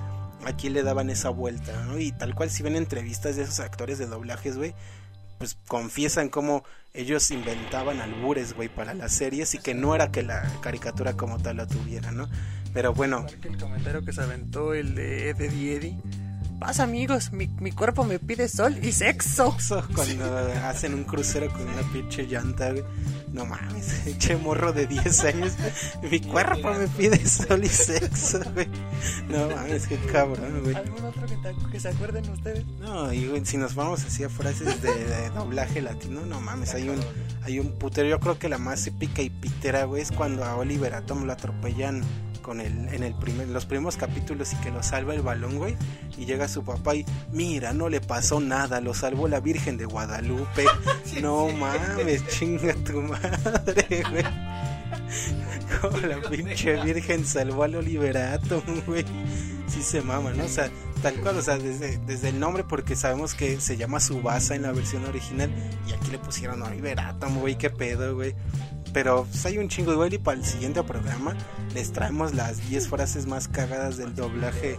aquí 0.44 0.68
le 0.68 0.82
daban 0.82 1.10
esa 1.10 1.28
vuelta, 1.28 1.84
¿no? 1.84 1.97
Y 1.97 2.10
tal 2.10 2.34
cual 2.34 2.51
si 2.51 2.64
ven 2.64 2.74
entrevistas 2.74 3.36
de 3.36 3.44
esos 3.44 3.60
actores 3.60 3.98
de 3.98 4.06
doblajes, 4.06 4.56
güey, 4.56 4.74
pues 5.39 5.56
confiesan 5.68 6.28
cómo 6.28 6.64
ellos 6.93 7.30
inventaban 7.30 8.01
albures, 8.01 8.55
güey, 8.55 8.68
para 8.68 8.94
las 8.94 9.12
series 9.12 9.55
y 9.55 9.59
que 9.59 9.74
no 9.74 9.94
era 9.94 10.10
que 10.10 10.24
la 10.24 10.43
caricatura 10.60 11.12
como 11.12 11.39
tal 11.39 11.59
lo 11.59 11.68
tuviera, 11.68 12.10
¿no? 12.10 12.28
Pero 12.73 12.94
bueno, 12.94 13.27
el 13.44 13.59
comentario 13.59 14.05
que 14.05 14.12
se 14.12 14.23
aventó 14.23 14.73
el 14.74 14.94
de 14.94 15.31
Ed, 15.31 15.40
Eddie 15.40 15.77
Eddie 15.77 15.97
pasa, 16.62 16.85
amigos? 16.85 17.32
Mi, 17.32 17.49
mi 17.59 17.73
cuerpo 17.73 18.05
me 18.05 18.20
pide 18.20 18.49
sol 18.49 18.78
y 18.81 18.93
sexo. 18.93 19.57
Cuando 19.94 20.24
hacen 20.65 20.94
un 20.94 21.03
crucero 21.03 21.53
con 21.53 21.62
una 21.62 21.82
pinche 21.93 22.24
llanta, 22.24 22.70
güey. 22.70 22.85
No 23.32 23.46
mames, 23.46 24.06
eche 24.06 24.36
morro 24.36 24.72
de 24.72 24.86
10 24.86 25.24
años. 25.24 25.52
Mi 26.10 26.20
cuerpo 26.20 26.72
me 26.74 26.86
pide 26.88 27.16
sol 27.26 27.64
y 27.64 27.68
sexo, 27.68 28.40
güey. 28.52 28.68
No 29.28 29.48
mames, 29.56 29.86
qué 29.86 29.96
cabrón, 29.96 30.60
güey. 30.62 30.74
¿Algún 30.76 31.04
otro 31.04 31.26
que, 31.26 31.36
te- 31.36 31.70
que 31.70 31.80
se 31.80 31.88
acuerden 31.88 32.28
ustedes? 32.28 32.66
No, 32.80 33.10
y 33.12 33.26
güey, 33.28 33.44
si 33.46 33.56
nos 33.56 33.74
vamos 33.74 34.04
así 34.04 34.22
a 34.24 34.28
frases 34.28 34.82
de, 34.82 34.92
de 34.94 35.30
doblaje 35.30 35.80
latino, 35.80 36.26
no 36.26 36.40
mames, 36.40 36.74
hay 36.74 36.88
un, 36.90 37.00
hay 37.42 37.59
un 37.59 37.72
putero. 37.78 38.09
Yo 38.09 38.20
creo 38.20 38.38
que 38.38 38.48
la 38.50 38.59
más 38.59 38.86
épica 38.86 39.22
y 39.22 39.30
pitera, 39.30 39.84
güey, 39.84 40.02
es 40.02 40.12
cuando 40.12 40.44
a 40.44 40.54
Oliver 40.56 40.92
Atom 40.94 41.24
lo 41.24 41.32
atropellan 41.32 42.02
con 42.42 42.60
el, 42.60 42.88
en 42.92 43.04
el 43.04 43.14
primer, 43.14 43.46
los 43.48 43.66
primeros 43.66 43.96
capítulos 43.96 44.52
y 44.52 44.56
que 44.56 44.70
lo 44.72 44.82
salva 44.82 45.14
el 45.14 45.22
balón, 45.22 45.59
güey. 45.59 45.76
Y 46.18 46.26
llega 46.26 46.48
su 46.48 46.64
papá 46.64 46.94
y, 46.96 47.06
mira, 47.30 47.72
no 47.72 47.88
le 47.88 48.00
pasó 48.00 48.40
nada, 48.40 48.80
lo 48.80 48.94
salvó 48.94 49.28
la 49.28 49.40
Virgen 49.40 49.76
de 49.78 49.86
Guadalupe. 49.86 50.66
No 51.20 51.48
mames, 51.50 52.26
chinga 52.28 52.72
tu 52.74 53.00
madre, 53.02 53.22
güey. 54.11 54.24
Como 55.81 55.99
la 55.99 56.20
pinche 56.28 56.82
virgen 56.82 57.24
salvó 57.24 57.65
al 57.65 57.77
Oliverato, 57.77 58.62
güey. 58.86 59.05
Sí 59.66 59.82
se 59.82 60.03
mama, 60.03 60.32
¿no? 60.32 60.44
O 60.44 60.49
sea, 60.49 60.70
tal 61.03 61.15
cual, 61.20 61.39
o 61.39 61.43
sea, 61.43 61.57
desde, 61.59 61.99
desde 61.99 62.28
el 62.28 62.39
nombre, 62.39 62.65
porque 62.65 62.94
sabemos 62.94 63.35
que 63.35 63.61
se 63.61 63.77
llama 63.77 64.01
Subasa 64.01 64.55
en 64.55 64.62
la 64.62 64.73
versión 64.73 65.05
original. 65.07 65.51
Y 65.89 65.93
aquí 65.93 66.11
le 66.11 66.19
pusieron 66.19 66.62
Oliverato, 66.62 67.28
güey, 67.31 67.57
qué 67.57 67.70
pedo, 67.70 68.15
güey. 68.15 68.35
Pero 68.93 69.24
pues, 69.24 69.47
hay 69.47 69.59
un 69.59 69.69
chingo 69.69 69.93
igual 69.93 70.12
y 70.12 70.19
para 70.19 70.39
el 70.39 70.44
siguiente 70.44 70.82
programa 70.82 71.35
les 71.74 71.93
traemos 71.93 72.35
las 72.35 72.69
10 72.69 72.89
frases 72.89 73.27
más 73.27 73.49
cagadas 73.49 73.97
del 73.97 74.15
doblaje 74.15 74.78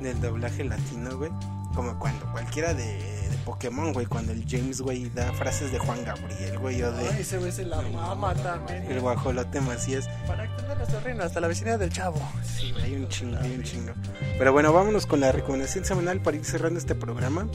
del 0.00 0.20
doblaje 0.20 0.64
latino, 0.64 1.16
güey. 1.16 1.30
Como 1.74 1.98
cuando 1.98 2.30
cualquiera 2.32 2.74
de, 2.74 2.84
de 2.84 3.17
Pokémon, 3.48 3.94
güey, 3.94 4.04
cuando 4.04 4.32
el 4.32 4.44
James, 4.46 4.82
güey, 4.82 5.08
da 5.08 5.32
frases 5.32 5.72
de 5.72 5.78
Juan 5.78 6.04
Gabriel, 6.04 6.58
güey, 6.58 6.82
o 6.82 6.94
Ay, 6.94 7.14
de 7.14 7.20
ese 7.22 7.38
güey 7.38 7.50
se 7.50 7.64
la 7.64 7.80
mama 7.80 8.34
también. 8.34 8.84
el 8.84 9.00
guajolote 9.00 9.62
Macías. 9.62 10.06
Para 10.26 10.44
extender 10.44 10.76
nuestro 10.76 11.00
reino 11.00 11.24
hasta 11.24 11.40
la 11.40 11.48
vecina 11.48 11.78
del 11.78 11.90
chavo. 11.90 12.20
Sí, 12.44 12.74
hay 12.82 12.94
un 12.96 13.08
chingo, 13.08 13.38
hay 13.40 13.54
un 13.54 13.62
chingo. 13.62 13.92
Pero 14.36 14.52
bueno, 14.52 14.70
vámonos 14.74 15.06
con 15.06 15.20
la 15.20 15.32
recomendación 15.32 15.86
semanal 15.86 16.20
para 16.20 16.36
ir 16.36 16.44
cerrando 16.44 16.78
este 16.78 16.94
programa. 16.94 17.48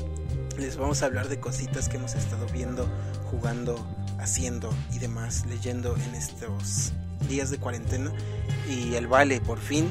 Les 0.58 0.78
vamos 0.78 1.04
a 1.04 1.06
hablar 1.06 1.30
de 1.30 1.40
cositas 1.40 1.90
que 1.90 1.98
hemos 1.98 2.16
estado 2.16 2.48
viendo, 2.48 2.88
jugando, 3.30 3.76
haciendo 4.18 4.74
y 4.94 4.98
demás, 4.98 5.46
leyendo 5.46 5.96
en 5.96 6.16
estos 6.16 6.92
días 7.28 7.50
de 7.52 7.58
cuarentena. 7.58 8.12
Y 8.70 8.96
el 8.96 9.08
vale, 9.08 9.42
por 9.42 9.60
fin, 9.60 9.90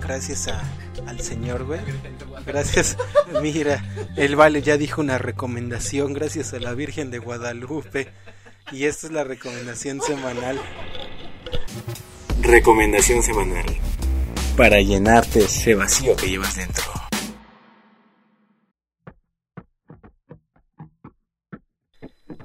gracias 0.00 0.48
a, 0.48 0.62
al 1.06 1.20
señor, 1.20 1.64
güey. 1.64 1.80
Gracias, 2.46 2.96
mira, 3.42 3.84
el 4.16 4.36
vale 4.36 4.62
ya 4.62 4.76
dijo 4.76 5.00
una 5.00 5.18
recomendación, 5.18 6.12
gracias 6.12 6.52
a 6.54 6.58
la 6.58 6.72
Virgen 6.74 7.10
de 7.10 7.18
Guadalupe. 7.18 8.08
Y 8.72 8.84
esta 8.84 9.06
es 9.06 9.12
la 9.12 9.24
recomendación 9.24 10.00
semanal. 10.00 10.58
Recomendación 12.40 13.22
semanal. 13.22 13.66
Para 14.56 14.80
llenarte 14.80 15.40
ese 15.40 15.74
vacío 15.74 16.16
que 16.16 16.28
llevas 16.28 16.56
dentro. 16.56 17.03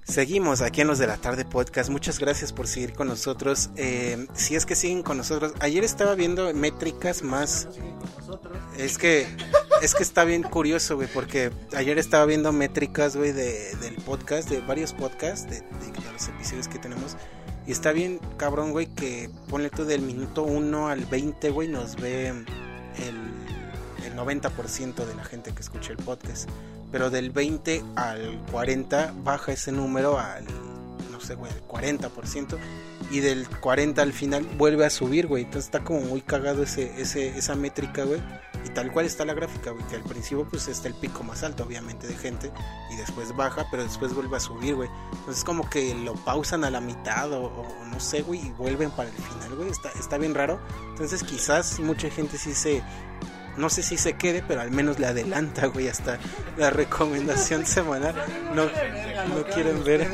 Seguimos 0.10 0.62
aquí 0.62 0.82
en 0.82 0.88
los 0.88 0.98
de 0.98 1.06
la 1.06 1.18
tarde 1.18 1.46
podcast. 1.46 1.92
Muchas 1.92 2.18
gracias 2.18 2.52
por 2.52 2.66
seguir 2.66 2.94
con 2.94 3.08
nosotros. 3.08 3.70
Eh, 3.76 4.26
si 4.34 4.56
es 4.56 4.66
que 4.66 4.74
siguen 4.74 5.04
con 5.04 5.18
nosotros, 5.18 5.54
ayer 5.60 5.84
estaba 5.84 6.16
viendo 6.16 6.52
métricas 6.56 7.22
más. 7.22 7.68
Es 8.76 8.98
que 8.98 9.28
es 9.84 9.94
que 9.94 10.02
está 10.02 10.24
bien 10.24 10.42
curioso, 10.42 10.96
güey, 10.96 11.08
porque 11.14 11.52
ayer 11.76 12.00
estaba 12.00 12.26
viendo 12.26 12.52
métricas, 12.52 13.16
güey, 13.16 13.34
de, 13.34 13.76
del 13.76 13.96
podcast, 13.98 14.50
de 14.50 14.62
varios 14.62 14.94
podcasts, 14.94 15.48
de, 15.48 15.62
los 16.12 16.28
episodios 16.28 16.68
que 16.68 16.80
tenemos. 16.80 17.16
Y 17.68 17.72
está 17.72 17.92
bien, 17.92 18.20
cabrón, 18.38 18.72
güey, 18.72 18.88
que 18.88 19.30
ponle 19.48 19.70
tú 19.70 19.86
del 19.86 20.02
minuto 20.02 20.42
1 20.42 20.88
al 20.88 21.06
20, 21.06 21.52
güey, 21.52 21.68
nos 21.68 21.96
ve 21.98 22.30
el, 22.30 24.06
el 24.06 24.16
90% 24.16 25.06
de 25.06 25.16
la 25.16 25.24
gente 25.24 25.54
que 25.54 25.62
escucha 25.62 25.92
el 25.92 25.98
podcast. 25.98 26.50
Pero 26.92 27.10
del 27.10 27.30
20 27.30 27.84
al 27.96 28.42
40 28.52 29.14
baja 29.24 29.52
ese 29.52 29.72
número 29.72 30.20
al, 30.20 30.46
no 31.12 31.20
sé, 31.20 31.36
güey, 31.36 31.52
al 31.52 31.68
40%. 31.68 32.58
Y 33.12 33.22
del 33.22 33.48
40 33.48 34.02
al 34.02 34.14
final 34.14 34.44
vuelve 34.58 34.86
a 34.86 34.90
subir, 34.90 35.28
güey. 35.28 35.44
Entonces 35.44 35.66
está 35.66 35.84
como 35.84 36.02
muy 36.02 36.22
cagado 36.22 36.64
ese, 36.64 37.02
ese, 37.02 37.30
esa 37.38 37.56
métrica, 37.56 38.04
güey. 38.04 38.22
Y 38.66 38.70
tal 38.70 38.92
cual 38.92 39.06
está 39.06 39.26
la 39.26 39.34
gráfica, 39.34 39.72
güey. 39.72 39.84
Que 39.88 39.96
al 39.96 40.04
principio 40.04 40.48
pues 40.48 40.68
está 40.68 40.88
el 40.88 40.94
pico 40.94 41.24
más 41.24 41.44
alto, 41.44 41.64
obviamente, 41.64 42.08
de 42.08 42.16
gente. 42.16 42.52
Y 42.92 42.98
después 42.98 43.36
baja, 43.36 43.66
pero 43.72 43.84
después 43.84 44.14
vuelve 44.14 44.38
a 44.38 44.40
subir, 44.40 44.76
güey. 44.76 44.90
Entonces 45.14 45.44
como 45.44 45.70
que 45.70 45.96
lo 45.96 46.14
pausan 46.16 46.64
a 46.64 46.70
la 46.70 46.82
mitad 46.82 47.32
o, 47.34 47.46
o 47.46 47.86
no 47.86 48.00
sé, 48.00 48.22
güey. 48.22 48.48
Y 48.48 48.52
vuelven 48.52 48.92
para 48.92 49.10
el 49.10 49.16
final, 49.16 49.56
güey. 49.56 49.70
Está, 49.70 49.90
está 49.92 50.18
bien 50.18 50.36
raro. 50.36 50.60
Entonces 50.90 51.24
quizás 51.24 51.80
mucha 51.80 52.10
gente 52.10 52.38
sí 52.38 52.54
se... 52.54 52.84
No 53.60 53.70
sé 53.70 53.84
si 53.84 53.98
se 53.98 54.14
quede, 54.14 54.44
pero 54.48 54.62
al 54.62 54.72
menos 54.72 55.00
le 55.00 55.08
adelanta, 55.08 55.68
güey, 55.68 55.90
hasta 55.90 56.18
la 56.58 56.70
recomendación 56.70 57.66
semanal. 57.66 58.16
No, 58.56 58.66
no 58.66 59.44
quieren 59.54 59.84
ver 59.84 60.08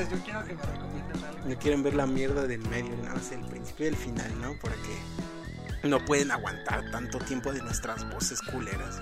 no 1.46 1.56
quieren 1.58 1.84
ver 1.84 1.94
la 1.94 2.08
mierda 2.08 2.48
del 2.48 2.68
medio, 2.70 2.96
nada 2.98 3.16
más 3.16 3.32
el 3.32 3.46
principio 3.46 3.86
y 3.86 3.90
el 3.90 3.96
final, 3.96 4.42
¿no? 4.42 4.56
Porque 4.60 5.88
no 5.88 6.04
pueden 6.04 6.32
aguantar 6.32 6.90
tanto 6.92 7.20
tiempo 7.20 7.54
de 7.54 7.62
nuestras 7.62 8.10
voces 8.12 8.42
culeras. 8.42 9.02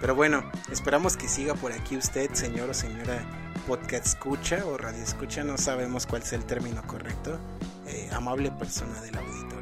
Pero 0.00 0.14
bueno, 0.14 0.48
esperamos 0.70 1.16
que 1.16 1.28
siga 1.28 1.54
por 1.54 1.72
aquí 1.72 1.96
usted, 1.96 2.32
señor 2.32 2.70
o 2.70 2.74
señora 2.74 3.24
podcast 3.66 4.06
escucha 4.06 4.64
o 4.66 4.76
radio 4.76 5.02
escucha, 5.02 5.42
no 5.42 5.56
sabemos 5.58 6.06
cuál 6.06 6.22
sea 6.22 6.38
el 6.38 6.44
término 6.44 6.82
correcto. 6.86 7.38
Eh, 7.86 8.08
amable 8.12 8.50
persona 8.52 9.00
del 9.00 9.16
auditorio, 9.16 9.53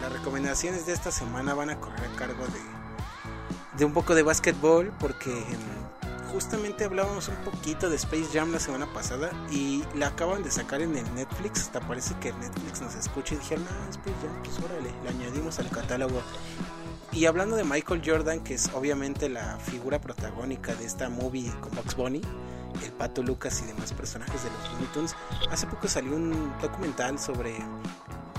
las 0.00 0.12
recomendaciones 0.12 0.86
de 0.86 0.92
esta 0.92 1.10
semana 1.10 1.54
van 1.54 1.70
a 1.70 1.78
correr 1.78 2.10
a 2.12 2.16
cargo 2.16 2.44
de, 2.46 3.78
de 3.78 3.84
un 3.84 3.92
poco 3.92 4.14
de 4.14 4.22
básquetbol 4.22 4.92
porque 4.98 5.30
em, 5.30 6.30
justamente 6.32 6.84
hablábamos 6.84 7.28
un 7.28 7.36
poquito 7.36 7.90
de 7.90 7.96
Space 7.96 8.28
Jam 8.32 8.52
la 8.52 8.60
semana 8.60 8.86
pasada 8.92 9.30
y 9.50 9.84
la 9.94 10.08
acaban 10.08 10.42
de 10.42 10.50
sacar 10.50 10.80
en 10.80 10.96
el 10.96 11.14
Netflix. 11.14 11.62
Hasta 11.62 11.80
parece 11.80 12.14
que 12.20 12.32
Netflix 12.32 12.80
nos 12.80 12.94
escucha 12.94 13.34
y 13.34 13.38
dijeron, 13.38 13.66
ah, 13.70 13.90
Space 13.90 14.16
Jam, 14.22 14.42
pues 14.42 14.58
órale, 14.58 14.90
le 15.02 15.08
añadimos 15.10 15.58
al 15.58 15.68
catálogo. 15.70 16.22
Y 17.12 17.26
hablando 17.26 17.56
de 17.56 17.64
Michael 17.64 18.02
Jordan, 18.04 18.40
que 18.40 18.54
es 18.54 18.70
obviamente 18.72 19.28
la 19.28 19.58
figura 19.58 20.00
protagónica 20.00 20.74
de 20.76 20.86
esta 20.86 21.08
movie 21.08 21.52
con 21.60 21.74
Bugs 21.74 21.96
Bunny, 21.96 22.20
el 22.84 22.92
Pato 22.92 23.22
Lucas 23.22 23.60
y 23.62 23.66
demás 23.66 23.92
personajes 23.92 24.44
de 24.44 24.50
los 24.50 24.70
Looney 24.70 24.86
Tunes, 24.94 25.16
hace 25.50 25.66
poco 25.66 25.88
salió 25.88 26.14
un 26.14 26.52
documental 26.62 27.18
sobre, 27.18 27.56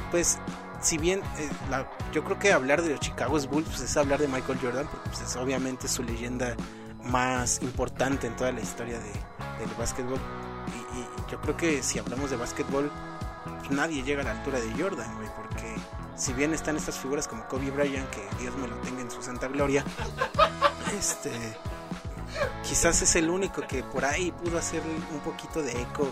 pues, 0.09 0.39
si 0.82 0.98
bien 0.98 1.22
eh, 1.38 1.49
la- 1.70 1.90
yo 2.12 2.24
creo 2.24 2.38
que 2.40 2.52
hablar 2.53 2.82
de 2.82 2.90
los 2.91 2.99
Chicago 2.99 3.38
Bulls 3.49 3.68
pues, 3.70 3.82
es 3.82 3.98
hablar 3.98 4.20
de 4.20 4.28
Michael 4.28 4.60
Jordan, 4.62 4.88
porque 4.91 5.10
pues, 5.10 5.22
es 5.22 5.36
obviamente 5.36 5.88
su 5.88 6.03
leyenda 6.03 6.56
más 7.03 7.62
importante 7.62 8.28
en 8.28 8.36
toda 8.36 8.52
la 8.52 8.62
historia 8.62 8.99
de, 8.99 9.12
del 9.60 9.76
básquetbol. 9.78 10.20
Y, 10.68 10.99
y 10.99 11.32
yo 11.32 11.40
creo 11.41 11.58
que 11.58 11.82
si 11.84 11.99
hablamos 11.99 12.30
de 12.30 12.38
básquetbol, 12.38 12.91
nadie 13.70 14.03
llega 14.03 14.22
a 14.22 14.26
la 14.26 14.32
altura 14.32 14.60
de 14.60 14.72
Jordan, 14.82 15.16
güey, 15.16 15.30
porque 15.36 15.76
si 16.16 16.34
bien 16.34 16.53
están 16.53 16.76
estas 16.78 16.98
figuras 16.99 17.28
como 17.28 17.48
Kobe 17.48 17.72
Bryant, 17.72 18.10
que 18.10 18.22
Dios 18.40 18.56
me 18.58 18.68
lo 18.68 18.76
tenga 18.78 19.02
en 19.02 19.10
su 19.10 19.22
santa 19.24 19.48
gloria, 19.48 19.84
este 20.98 21.32
quizás 22.68 23.02
es 23.02 23.16
el 23.16 23.30
único 23.30 23.62
que 23.68 23.84
por 23.84 24.06
ahí 24.06 24.32
pudo 24.32 24.58
hacer 24.58 24.82
un 25.12 25.20
poquito 25.20 25.62
de 25.62 25.72
eco 25.82 26.08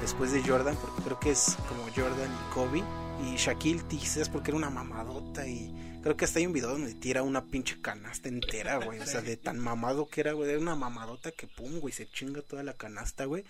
después 0.00 0.32
de 0.32 0.42
Jordan, 0.46 0.76
porque 0.76 1.02
creo 1.02 1.18
que 1.20 1.30
es 1.32 1.56
como 1.68 1.82
Jordan 1.94 2.28
y 2.30 2.54
Kobe. 2.54 2.84
Y 3.24 3.36
Shaquille 3.36 3.82
quizás 3.88 4.28
porque 4.28 4.50
era 4.50 4.58
una 4.58 4.70
mamadota 4.70 5.46
y 5.46 5.72
creo 6.02 6.16
que 6.16 6.24
hasta 6.24 6.38
hay 6.38 6.46
un 6.46 6.52
video 6.52 6.70
donde 6.70 6.94
tira 6.94 7.22
una 7.22 7.44
pinche 7.44 7.80
canasta 7.80 8.28
entera, 8.28 8.76
güey. 8.76 9.00
O 9.00 9.06
sea, 9.06 9.22
de 9.22 9.36
tan 9.36 9.58
mamado 9.58 10.06
que 10.08 10.20
era, 10.20 10.32
güey. 10.32 10.50
Era 10.50 10.60
una 10.60 10.74
mamadota 10.74 11.30
que 11.32 11.46
pum, 11.46 11.80
güey, 11.80 11.92
se 11.92 12.08
chinga 12.08 12.42
toda 12.42 12.62
la 12.62 12.74
canasta, 12.74 13.24
güey. 13.24 13.44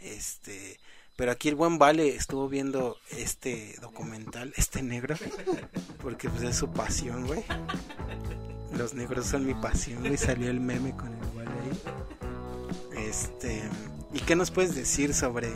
Este, 0.00 0.78
pero 1.16 1.32
aquí 1.32 1.48
el 1.48 1.54
buen 1.54 1.78
Vale 1.78 2.16
estuvo 2.16 2.48
viendo 2.48 2.96
este 3.10 3.76
documental, 3.80 4.52
este 4.56 4.82
negro, 4.82 5.16
porque 6.02 6.30
pues 6.30 6.42
es 6.42 6.56
su 6.56 6.72
pasión, 6.72 7.26
güey. 7.26 7.44
Los 8.72 8.94
negros 8.94 9.26
son 9.26 9.46
mi 9.46 9.54
pasión, 9.54 10.00
güey. 10.00 10.16
Salió 10.16 10.48
el 10.50 10.60
meme 10.60 10.96
con 10.96 11.08
el 11.08 11.26
Vale 11.36 11.50
ahí. 11.50 13.06
Este, 13.06 13.62
¿y 14.14 14.20
qué 14.20 14.34
nos 14.34 14.50
puedes 14.50 14.74
decir 14.74 15.12
sobre 15.14 15.52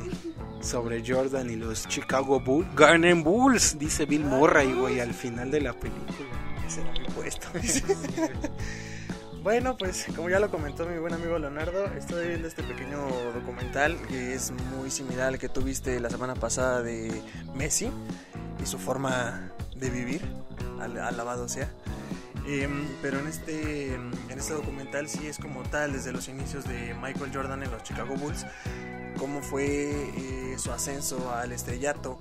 sobre 0.65 1.03
Jordan 1.07 1.51
y 1.51 1.57
los 1.57 1.86
Chicago 1.89 2.41
Bulls? 2.41 2.69
Ganen 2.74 3.23
Bulls, 3.23 3.78
dice 3.78 4.07
Bill 4.07 4.24
Murray, 4.24 4.73
güey, 4.73 5.01
al 5.01 5.12
final 5.15 5.51
de 5.51 5.61
la 5.61 5.73
película. 5.73 6.28
Ese 6.66 6.81
era 6.81 6.93
mi 6.93 7.05
puesto. 7.15 7.47
bueno, 9.43 9.77
pues 9.77 10.07
como 10.16 10.31
ya 10.31 10.39
lo 10.41 10.51
comentó 10.51 10.86
mi 10.86 10.99
buen 10.99 11.12
amigo 11.12 11.39
Leonardo, 11.39 11.86
estoy 11.97 12.28
viendo 12.28 12.49
este 12.49 12.62
pequeño 12.62 12.99
documental 13.35 13.97
que 14.09 14.35
es 14.35 14.53
muy 14.77 14.91
similar 14.91 15.28
al 15.28 15.39
que 15.39 15.49
tuviste 15.49 16.01
la 16.01 16.09
semana 16.09 16.35
pasada 16.35 16.82
de 16.82 17.23
Messi 17.55 17.91
y 18.62 18.66
su 18.66 18.78
forma 18.78 19.51
de 19.77 19.91
vivir, 19.91 20.23
al- 20.81 20.99
alabado 20.99 21.49
sea. 21.49 21.70
Em, 22.47 22.86
pero 23.01 23.19
en 23.20 23.27
este, 23.27 23.95
en 23.95 24.12
este 24.39 24.53
documental 24.55 25.09
sí 25.09 25.27
es 25.27 25.39
como 25.39 25.62
tal, 25.62 25.93
desde 25.95 26.12
los 26.12 26.28
inicios 26.28 26.65
de 26.69 26.95
Michael 27.03 27.31
Jordan 27.32 27.62
en 27.62 27.70
los 27.70 27.82
Chicago 27.82 28.15
Bulls, 28.16 28.45
cómo 29.19 29.43
fue 29.43 29.65
eh, 29.66 30.57
su 30.59 30.73
ascenso 30.73 31.32
al 31.35 31.53
estrellato. 31.53 32.19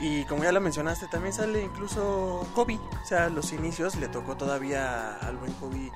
Y 0.00 0.24
como 0.24 0.42
ya 0.42 0.52
lo 0.52 0.60
mencionaste, 0.60 1.06
también 1.08 1.32
sale 1.32 1.62
incluso 1.62 2.46
Kobe. 2.54 2.74
O 2.74 3.06
sea, 3.06 3.28
los 3.28 3.52
inicios 3.52 3.96
le 3.96 4.08
tocó 4.08 4.36
todavía 4.36 5.16
al 5.16 5.36
buen 5.36 5.52
Kobe 5.54 5.92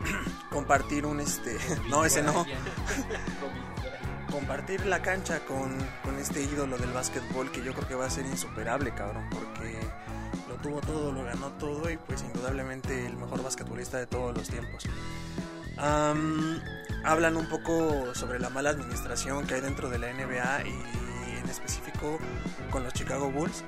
compartir 0.50 1.06
un 1.06 1.20
este. 1.20 1.56
No, 1.88 2.04
ese 2.04 2.22
no. 2.22 2.46
compartir 4.30 4.84
la 4.86 5.00
cancha 5.02 5.40
con, 5.44 5.76
con 6.04 6.18
este 6.18 6.42
ídolo 6.42 6.76
del 6.76 6.92
básquetbol 6.92 7.50
que 7.50 7.64
yo 7.64 7.72
creo 7.72 7.88
que 7.88 7.94
va 7.94 8.06
a 8.06 8.10
ser 8.10 8.26
insuperable, 8.26 8.92
cabrón, 8.94 9.24
porque 9.30 9.80
lo 10.48 10.56
tuvo 10.56 10.80
todo, 10.80 11.12
lo 11.12 11.24
ganó 11.24 11.48
todo 11.52 11.90
y 11.90 11.96
pues 11.96 12.22
indudablemente 12.22 13.06
el 13.06 13.16
mejor 13.16 13.42
basquetbolista 13.42 13.98
de 13.98 14.06
todos 14.06 14.36
los 14.36 14.48
tiempos. 14.48 14.84
Hablan 17.04 17.36
un 17.36 17.46
poco 17.46 18.14
sobre 18.14 18.38
la 18.38 18.50
mala 18.50 18.70
administración 18.70 19.46
que 19.46 19.54
hay 19.54 19.60
dentro 19.60 19.88
de 19.88 19.98
la 19.98 20.12
NBA 20.12 20.62
y 20.66 21.38
en 21.38 21.48
específico 21.48 22.18
con 22.70 22.82
los 22.82 22.92
Chicago 22.92 23.30
Bulls. 23.30 23.64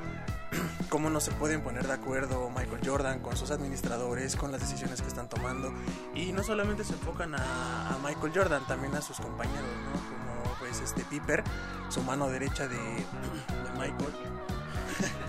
Cómo 0.89 1.11
no 1.11 1.21
se 1.21 1.31
pueden 1.33 1.63
poner 1.63 1.87
de 1.87 1.93
acuerdo 1.93 2.51
Michael 2.51 2.81
Jordan 2.85 3.21
con 3.21 3.37
sus 3.37 3.51
administradores, 3.51 4.37
con 4.37 4.53
las 4.53 4.61
decisiones 4.61 5.01
que 5.01 5.09
están 5.09 5.29
tomando. 5.29 5.73
Y 6.15 6.33
no 6.33 6.43
solamente 6.43 6.85
se 6.85 6.95
enfocan 6.95 7.35
a, 7.35 7.99
Michael 8.05 8.33
Jordan, 8.35 8.67
también 8.67 8.95
a 8.95 9.03
sus 9.03 9.19
compañeros, 9.19 9.71
¿no? 9.85 9.93
Como 9.93 10.55
pues 10.59 10.81
este 10.81 11.05
Piper, 11.05 11.45
su 11.89 12.03
mano 12.03 12.29
derecha 12.29 12.67
de, 12.67 12.77
de 12.77 13.71
Michael. 13.79 14.15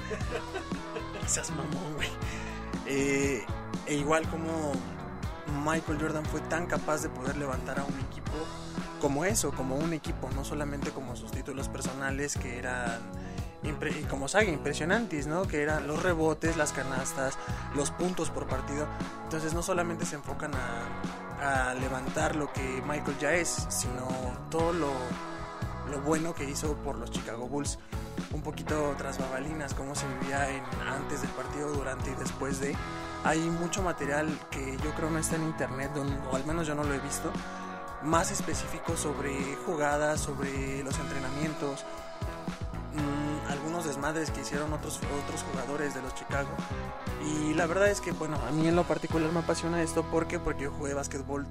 Quizás 1.21 1.49
mamón, 1.51 1.93
güey. 1.95 2.09
Eh, 2.87 3.45
e 3.85 3.93
igual 3.93 4.27
como 4.29 4.73
Michael 5.51 5.99
Jordan 5.99 6.25
fue 6.25 6.39
tan 6.41 6.65
capaz 6.65 7.01
de 7.01 7.09
poder 7.09 7.37
levantar 7.37 7.79
a 7.79 7.83
un 7.83 7.99
equipo 7.99 8.31
como 9.01 9.25
eso, 9.25 9.51
como 9.51 9.75
un 9.75 9.93
equipo, 9.93 10.29
no 10.35 10.45
solamente 10.45 10.91
como 10.91 11.15
sus 11.15 11.31
títulos 11.31 11.67
personales 11.67 12.37
que 12.37 12.57
eran 12.59 12.99
como 14.09 14.27
saga 14.27 14.49
impresionantes, 14.49 15.27
¿no? 15.27 15.43
Que 15.43 15.61
eran 15.61 15.87
los 15.87 16.01
rebotes, 16.01 16.57
las 16.57 16.71
canastas, 16.71 17.37
los 17.75 17.91
puntos 17.91 18.29
por 18.29 18.47
partido. 18.47 18.87
Entonces 19.23 19.53
no 19.53 19.61
solamente 19.61 20.05
se 20.05 20.15
enfocan 20.15 20.51
a, 20.55 21.73
levantar 21.79 22.35
lo 22.35 22.53
que 22.53 22.83
Michael 22.87 23.17
ya 23.19 23.33
es, 23.33 23.65
sino 23.69 24.07
todo 24.51 24.73
lo, 24.73 24.91
lo 25.89 25.99
bueno 26.01 26.35
que 26.35 26.47
hizo 26.47 26.75
por 26.75 26.97
los 26.97 27.09
Chicago 27.09 27.47
Bulls. 27.47 27.79
Un 28.31 28.43
poquito 28.43 28.93
tras 28.97 29.17
babalinas, 29.17 29.73
cómo 29.73 29.95
se 29.95 30.05
vivía 30.19 30.49
en, 30.49 30.63
antes 30.87 31.21
del 31.21 31.31
partido, 31.31 31.71
durante 31.71 32.11
y 32.11 32.15
después 32.15 32.59
de. 32.59 32.75
Hay 33.23 33.39
mucho 33.39 33.84
material 33.84 34.27
que 34.49 34.77
yo 34.84 34.93
creo 34.95 35.10
no 35.10 35.19
está 35.19 35.35
en 35.35 35.43
internet, 35.43 35.91
o 36.31 36.35
al 36.35 36.45
menos 36.45 36.65
yo 36.68 36.76
no 36.76 36.84
lo 36.84 36.93
he 36.93 36.99
visto, 36.99 37.31
más 38.03 38.31
específico 38.31 38.98
sobre 38.98 39.56
jugadas, 39.65 40.19
sobre 40.19 40.84
los 40.84 40.98
entrenamientos, 40.98 41.85
mm, 42.93 43.52
algunos 43.52 43.85
desmadres 43.85 44.31
que 44.31 44.41
hicieron 44.41 44.73
otros, 44.73 44.99
otros 45.23 45.43
jugadores 45.52 45.93
de 45.93 46.02
los 46.02 46.15
Chicago. 46.15 46.49
Y 47.23 47.53
la 47.53 47.68
verdad 47.68 47.89
es 47.89 48.02
que, 48.02 48.11
bueno, 48.11 48.38
a 48.48 48.52
mí 48.52 48.68
en 48.68 48.76
lo 48.76 48.85
particular 48.85 49.31
me 49.31 49.39
apasiona 49.39 49.84
esto 49.84 50.03
porque, 50.11 50.39
porque 50.39 50.64
yo 50.64 50.72
jugué 50.72 50.93
básquetbol 50.93 51.45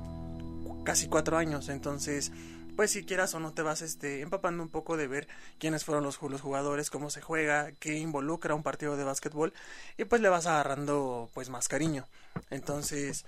casi 0.85 1.09
cuatro 1.09 1.37
años, 1.37 1.69
entonces 1.69 2.33
pues 2.81 2.93
si 2.93 3.05
quieras 3.05 3.35
o 3.35 3.41
no 3.41 3.53
te 3.53 3.61
vas 3.61 3.83
este, 3.83 4.23
empapando 4.23 4.63
un 4.63 4.71
poco 4.71 4.97
de 4.97 5.07
ver 5.07 5.29
quiénes 5.59 5.85
fueron 5.85 6.03
los, 6.03 6.19
ju- 6.19 6.31
los 6.31 6.41
jugadores, 6.41 6.89
cómo 6.89 7.11
se 7.11 7.21
juega, 7.21 7.73
qué 7.73 7.99
involucra 7.99 8.55
un 8.55 8.63
partido 8.63 8.97
de 8.97 9.05
básquetbol 9.05 9.53
y 9.99 10.07
pues 10.07 10.23
le 10.23 10.31
vas 10.31 10.47
agarrando 10.47 11.29
pues 11.35 11.51
más 11.51 11.69
cariño. 11.69 12.07
Entonces, 12.49 13.27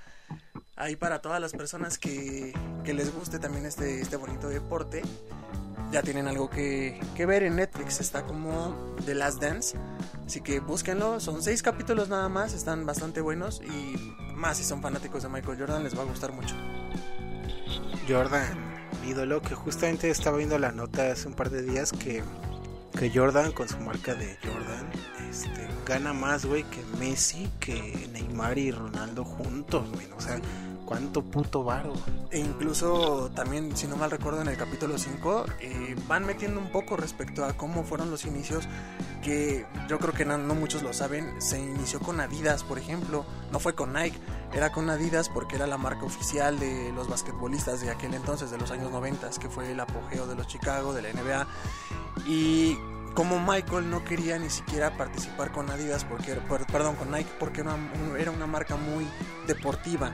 ahí 0.74 0.96
para 0.96 1.20
todas 1.20 1.38
las 1.38 1.52
personas 1.52 1.98
que, 1.98 2.54
que 2.82 2.94
les 2.94 3.14
guste 3.14 3.38
también 3.38 3.66
este, 3.66 4.00
este 4.00 4.16
bonito 4.16 4.48
deporte, 4.48 5.02
ya 5.90 6.00
tienen 6.00 6.28
algo 6.28 6.48
que, 6.48 6.98
que 7.14 7.26
ver 7.26 7.42
en 7.42 7.56
Netflix, 7.56 8.00
está 8.00 8.22
como 8.22 8.96
The 9.04 9.14
Last 9.14 9.38
Dance, 9.42 9.76
así 10.24 10.40
que 10.40 10.60
búsquenlo, 10.60 11.20
son 11.20 11.42
seis 11.42 11.62
capítulos 11.62 12.08
nada 12.08 12.30
más, 12.30 12.54
están 12.54 12.86
bastante 12.86 13.20
buenos. 13.20 13.60
Y 13.60 14.14
más 14.34 14.56
si 14.56 14.64
son 14.64 14.80
fanáticos 14.80 15.24
de 15.24 15.28
Michael 15.28 15.58
Jordan 15.58 15.84
les 15.84 15.94
va 15.94 16.00
a 16.00 16.06
gustar 16.06 16.32
mucho. 16.32 16.54
Jordan, 18.08 18.71
ídolo, 19.04 19.42
que 19.42 19.54
justamente 19.54 20.10
estaba 20.10 20.36
viendo 20.36 20.58
la 20.58 20.72
nota 20.72 21.12
hace 21.12 21.28
un 21.28 21.34
par 21.34 21.50
de 21.50 21.62
días 21.62 21.92
que, 21.92 22.22
que 22.98 23.10
Jordan 23.10 23.52
con 23.52 23.68
su 23.68 23.78
marca 23.78 24.14
de 24.14 24.36
Jordan 24.42 24.90
este, 25.30 25.68
gana 25.86 26.12
más, 26.12 26.44
güey, 26.44 26.64
que 26.64 26.82
Messi, 26.98 27.48
que 27.58 28.08
Neymar 28.12 28.58
y 28.58 28.70
Ronaldo 28.70 29.24
juntos, 29.24 29.90
güey. 29.92 30.06
O 30.16 30.20
sea, 30.20 30.40
cuánto 30.84 31.22
puto 31.22 31.64
varo. 31.64 31.94
E 32.30 32.38
incluso 32.38 33.30
también, 33.34 33.74
si 33.76 33.86
no 33.86 33.96
mal 33.96 34.10
recuerdo, 34.10 34.42
en 34.42 34.48
el 34.48 34.56
capítulo 34.56 34.98
5 34.98 35.46
eh, 35.60 35.96
van 36.06 36.26
metiendo 36.26 36.60
un 36.60 36.70
poco 36.70 36.96
respecto 36.96 37.44
a 37.44 37.54
cómo 37.54 37.82
fueron 37.82 38.10
los 38.10 38.26
inicios, 38.26 38.68
que 39.22 39.64
yo 39.88 39.98
creo 39.98 40.12
que 40.12 40.24
no, 40.24 40.36
muchos 40.38 40.82
lo 40.82 40.92
saben, 40.92 41.40
se 41.40 41.58
inició 41.58 42.00
con 42.00 42.20
Adidas, 42.20 42.64
por 42.64 42.78
ejemplo, 42.78 43.24
no 43.50 43.58
fue 43.60 43.74
con 43.74 43.92
Nike, 43.92 44.18
era 44.52 44.72
con 44.72 44.90
Adidas 44.90 45.28
porque 45.28 45.56
era 45.56 45.66
la 45.66 45.78
marca 45.78 46.04
oficial 46.04 46.58
de 46.58 46.92
los 46.92 47.08
basquetbolistas 47.08 47.80
de 47.80 47.90
aquel 47.90 48.14
entonces, 48.14 48.50
de 48.50 48.58
los 48.58 48.70
años 48.70 48.90
90, 48.90 49.30
que 49.40 49.48
fue 49.48 49.70
el 49.72 49.80
apogeo 49.80 50.26
de 50.26 50.34
los 50.34 50.46
Chicago, 50.46 50.92
de 50.92 51.02
la 51.02 51.08
NBA, 51.12 51.46
y 52.26 52.76
como 53.14 53.38
Michael 53.40 53.90
no 53.90 54.04
quería 54.04 54.38
ni 54.38 54.50
siquiera 54.50 54.96
participar 54.96 55.52
con 55.52 55.70
Adidas, 55.70 56.04
porque, 56.04 56.34
per- 56.34 56.66
perdón, 56.66 56.96
con 56.96 57.10
Nike, 57.10 57.30
porque 57.38 57.60
era 57.62 58.30
una, 58.30 58.46
marca 58.46 58.76
muy 58.76 59.06
deportiva. 59.46 60.12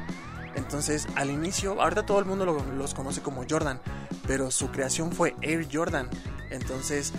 Entonces, 0.55 1.07
al 1.15 1.31
inicio, 1.31 1.81
ahorita 1.81 2.05
todo 2.07 2.19
el 2.19 2.25
mundo 2.25 2.45
lo- 2.45 2.65
los 2.73 2.95
conoce 2.95 3.23
como 3.23 3.45
Jordan, 3.49 3.81
pero 4.27 4.51
su 4.51 4.71
creación 4.71 5.13
fue 5.13 5.37
Air 5.43 5.69
Jordan. 5.73 6.09
Entonces, 6.51 7.13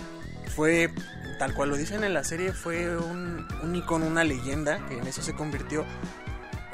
fue, 0.54 0.92
tal 1.40 1.54
cual 1.54 1.70
lo 1.70 1.76
dicen 1.78 2.04
en 2.04 2.12
la 2.12 2.22
serie, 2.22 2.52
fue 2.52 2.94
un, 2.98 3.48
un 3.62 3.74
icono, 3.74 4.06
una 4.06 4.24
leyenda, 4.24 4.86
que 4.88 4.98
en 4.98 5.06
eso 5.06 5.22
se 5.22 5.32
convirtió, 5.32 5.86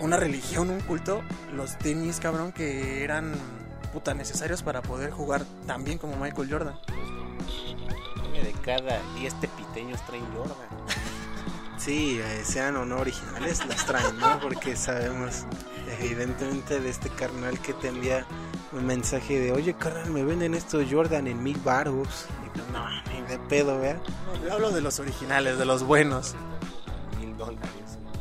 una 0.01 0.17
religión, 0.17 0.71
un 0.71 0.81
culto. 0.81 1.23
Los 1.55 1.79
tenis, 1.79 2.19
cabrón, 2.19 2.51
que 2.51 3.05
eran 3.05 3.33
puta 3.93 4.13
necesarios 4.13 4.65
para 4.65 4.83
poder 4.83 5.13
jugar 5.13 5.45
tan 5.69 5.85
bien 5.85 5.99
como 5.99 6.17
Michael 6.17 6.51
Jordan. 6.51 6.75
De 8.33 8.53
cada 8.65 9.01
10 9.15 9.41
tepiteños 9.41 10.05
traen 10.05 10.27
Jordan. 10.35 10.57
Sí, 11.79 12.19
eh, 12.19 12.43
sean 12.43 12.75
o 12.77 12.87
no 12.87 12.97
originales, 12.97 13.65
las 13.67 13.87
traen, 13.87 14.19
¿no? 14.19 14.41
Porque 14.41 14.75
sabemos 14.75 15.45
evidentemente 16.01 16.81
de 16.81 16.89
este 16.89 17.11
carnal 17.11 17.61
que 17.61 17.75
te 17.75 17.89
envía 17.89 18.27
un 18.73 18.87
mensaje 18.87 19.39
de, 19.39 19.53
oye 19.53 19.75
carnal, 19.75 20.11
me 20.11 20.25
venden 20.25 20.55
estos 20.55 20.85
Jordan 20.91 21.27
en 21.27 21.43
mil 21.43 21.59
baros. 21.59 22.27
Y 22.45 22.51
pues, 22.51 22.65
no, 22.73 22.89
ni 23.13 23.27
de 23.29 23.39
pedo, 23.49 23.79
¿vea? 23.79 23.95
No, 23.95 24.47
yo 24.47 24.53
hablo 24.53 24.71
de 24.71 24.81
los 24.81 24.99
originales, 24.99 25.59
de 25.59 25.65
los 25.65 25.83
buenos. 25.85 26.35
Mil 27.21 27.37
dólares. 27.37 27.71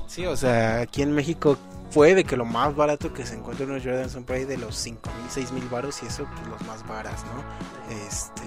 Sí, 0.08 0.26
o 0.26 0.38
sea, 0.38 0.82
aquí 0.82 1.02
en 1.02 1.14
México 1.14 1.58
puede 1.94 2.24
que 2.24 2.38
lo 2.38 2.46
más 2.46 2.76
barato 2.76 3.14
que 3.14 3.26
se 3.26 3.36
encuentre 3.36 3.66
unos 3.66 3.84
Jordan 3.84 4.10
son 4.10 4.24
por 4.24 4.36
ahí 4.36 4.46
de 4.46 4.58
los 4.58 4.76
5 4.76 5.10
mil, 5.22 5.30
6 5.30 5.52
mil 5.52 5.68
baros 5.70 6.02
y 6.04 6.08
eso, 6.08 6.26
pues 6.34 6.48
los 6.48 6.62
más 6.68 6.88
baras, 6.88 7.24
¿no? 7.26 7.96
Este, 8.08 8.44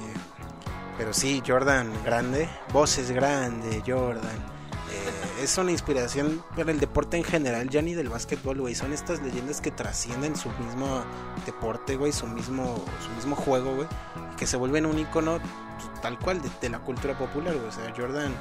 pero 0.97 1.13
sí, 1.13 1.43
Jordan 1.47 1.91
grande, 2.05 2.49
voces 2.73 3.11
grande, 3.11 3.83
Jordan. 3.87 4.58
Eh, 4.91 5.43
es 5.43 5.59
una 5.59 5.71
inspiración 5.71 6.43
para 6.57 6.71
el 6.73 6.81
deporte 6.81 7.17
en 7.17 7.25
general, 7.25 7.69
ya 7.69 7.83
ni 7.83 7.95
del 7.95 8.09
básquetbol, 8.09 8.61
güey. 8.61 8.75
Son 8.75 8.93
estas 8.93 9.21
leyendas 9.23 9.61
que 9.61 9.71
trascienden 9.71 10.37
su 10.37 10.49
mismo 10.51 11.05
deporte, 11.47 11.97
güey, 11.97 12.13
su 12.13 12.27
mismo, 12.27 12.83
su 13.05 13.11
mismo 13.15 13.37
juego, 13.37 13.75
güey. 13.75 13.89
y 14.33 14.37
Que 14.37 14.47
se 14.47 14.57
vuelven 14.57 14.87
un 14.87 14.99
icono 14.99 15.39
pues, 15.39 16.01
tal 16.03 16.19
cual 16.19 16.41
de, 16.43 16.51
de 16.61 16.69
la 16.71 16.79
cultura 16.81 17.17
popular, 17.17 17.55
güey. 17.55 17.67
O 17.69 17.73
sea, 17.73 17.93
Jordan 17.97 18.35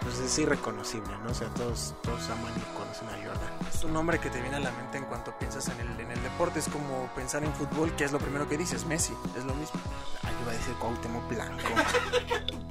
pues 0.00 0.18
es 0.20 0.38
irreconocible, 0.38 1.12
¿no? 1.24 1.30
O 1.30 1.34
sea, 1.34 1.48
todos, 1.48 1.94
todos 2.02 2.22
aman 2.30 2.52
y 2.56 2.76
conocen 2.78 3.08
a 3.08 3.12
Jordan. 3.12 3.52
Es 3.72 3.84
un 3.84 3.92
nombre 3.92 4.18
que 4.18 4.30
te 4.30 4.40
viene 4.40 4.56
a 4.56 4.60
la 4.60 4.70
mente 4.70 4.98
en 4.98 5.04
cuanto 5.04 5.36
piensas 5.38 5.68
en 5.68 5.80
el, 5.80 6.00
en 6.00 6.10
el 6.10 6.22
deporte. 6.22 6.60
Es 6.60 6.68
como 6.68 7.10
pensar 7.14 7.44
en 7.44 7.52
fútbol, 7.52 7.94
que 7.96 8.04
es 8.04 8.12
lo 8.12 8.18
primero 8.18 8.48
que 8.48 8.56
dices, 8.56 8.86
Messi. 8.86 9.12
Es 9.36 9.44
lo 9.44 9.54
mismo. 9.54 9.80
Ah, 10.22 10.30
yo 10.30 10.42
iba 10.42 10.52
a 10.52 10.54
decir 10.54 10.74
Cuauhtémoc 10.74 11.28
Blanco. 11.28 11.62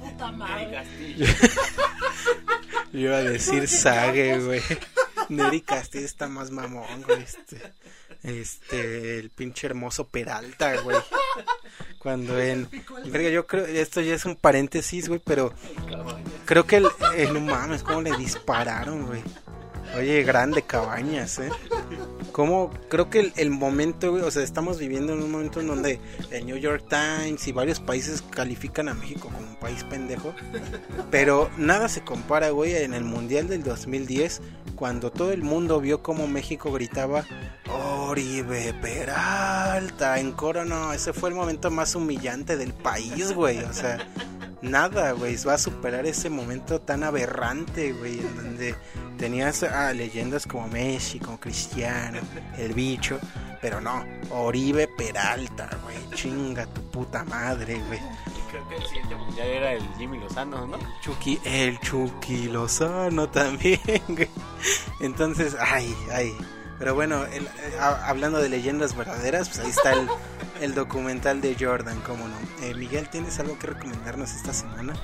Puta 0.00 0.32
madre. 0.32 0.84
Yo 2.92 3.00
iba 3.00 3.16
a 3.16 3.22
decir 3.22 3.68
Sage, 3.68 4.38
güey. 4.40 4.62
Neri 5.28 5.60
Castillo 5.60 6.06
está 6.06 6.28
más 6.28 6.50
mamón, 6.50 7.02
güey. 7.02 7.22
Este, 7.22 7.72
este, 8.22 9.18
el 9.18 9.30
pinche 9.30 9.66
hermoso 9.66 10.08
Peralta, 10.08 10.80
güey. 10.80 10.96
Cuando 11.98 12.38
en. 12.40 12.68
Verga, 13.06 13.28
yo 13.28 13.46
creo. 13.46 13.66
Esto 13.66 14.00
ya 14.00 14.14
es 14.14 14.24
un 14.24 14.36
paréntesis, 14.36 15.08
güey, 15.08 15.20
pero. 15.24 15.52
Creo 16.46 16.66
que 16.66 16.76
el. 16.76 16.86
eh, 17.14 17.28
no 17.32 17.40
mames, 17.40 17.82
cómo 17.82 18.00
le 18.00 18.16
dispararon, 18.16 19.06
güey. 19.06 19.22
Oye, 19.96 20.22
grande 20.22 20.62
cabañas, 20.62 21.38
¿eh? 21.38 21.50
como 22.38 22.70
creo 22.88 23.10
que 23.10 23.32
el, 23.34 23.50
momento, 23.50 24.12
o 24.12 24.30
sea, 24.30 24.44
estamos 24.44 24.78
viviendo 24.78 25.12
en 25.12 25.22
un 25.22 25.32
momento 25.32 25.60
en 25.60 25.66
donde 25.66 25.98
el 26.30 26.46
New 26.46 26.56
York 26.56 26.84
Times 26.88 27.48
y 27.48 27.52
varios 27.52 27.80
países 27.80 28.22
califican 28.22 28.88
a 28.88 28.94
México 28.94 29.28
como 29.34 29.48
un 29.48 29.56
país 29.56 29.82
pendejo, 29.82 30.32
pero 31.10 31.50
nada 31.56 31.88
se 31.88 32.02
compara, 32.02 32.50
güey, 32.50 32.76
en 32.76 32.94
el 32.94 33.02
Mundial 33.02 33.48
del 33.48 33.64
2010, 33.64 34.40
cuando 34.76 35.10
todo 35.10 35.32
el 35.32 35.42
mundo 35.42 35.80
vio 35.80 36.00
como 36.00 36.28
México 36.28 36.70
gritaba 36.70 37.24
Oribe 37.68 38.72
Peralta 38.80 40.20
en 40.20 40.30
coro, 40.30 40.64
no, 40.64 40.92
ese 40.92 41.12
fue 41.12 41.30
el 41.30 41.34
momento 41.34 41.72
más 41.72 41.96
humillante 41.96 42.56
del 42.56 42.72
país, 42.72 43.32
güey, 43.32 43.58
o 43.64 43.72
sea, 43.72 43.98
nada, 44.62 45.12
güey, 45.12 45.36
va 45.44 45.54
a 45.54 45.58
superar 45.58 46.06
ese 46.06 46.30
momento 46.30 46.80
tan 46.80 47.02
aberrante, 47.02 47.92
güey, 47.92 48.20
en 48.20 48.36
donde 48.36 48.74
tenías 49.18 49.64
a 49.86 49.92
leyendas 49.92 50.46
como 50.46 50.66
Messi, 50.68 51.18
como 51.18 51.38
Cristiano, 51.38 52.20
el 52.56 52.72
bicho, 52.72 53.18
pero 53.60 53.80
no, 53.80 54.04
Oribe 54.30 54.88
Peralta, 54.88 55.70
güey, 55.82 55.96
chinga 56.14 56.66
tu 56.66 56.82
puta 56.90 57.24
madre, 57.24 57.80
güey. 57.86 58.00
Creo 58.50 58.68
que 58.68 58.76
el 58.76 58.86
siguiente 58.86 59.14
mundial 59.14 59.46
era 59.46 59.72
el 59.74 59.82
Jimmy 59.98 60.18
Lozano, 60.18 60.66
¿no? 60.66 60.78
Chucky, 61.02 61.38
el 61.44 61.78
Chucky 61.80 62.48
Lozano 62.48 63.28
también, 63.28 63.80
güey. 64.08 64.28
Entonces, 65.00 65.54
ay, 65.60 65.94
ay. 66.12 66.34
Pero 66.78 66.94
bueno, 66.94 67.24
el, 67.24 67.44
eh, 67.46 67.50
a- 67.80 68.08
hablando 68.08 68.38
de 68.40 68.48
leyendas 68.48 68.96
verdaderas, 68.96 69.48
pues 69.48 69.60
ahí 69.60 69.70
está 69.70 69.92
el, 69.92 70.08
el 70.60 70.74
documental 70.74 71.40
de 71.40 71.56
Jordan, 71.58 72.00
cómo 72.06 72.26
no. 72.28 72.36
Eh, 72.64 72.74
Miguel, 72.74 73.08
¿tienes 73.08 73.38
algo 73.40 73.58
que 73.58 73.66
recomendarnos 73.68 74.32
esta 74.32 74.52
semana? 74.52 74.94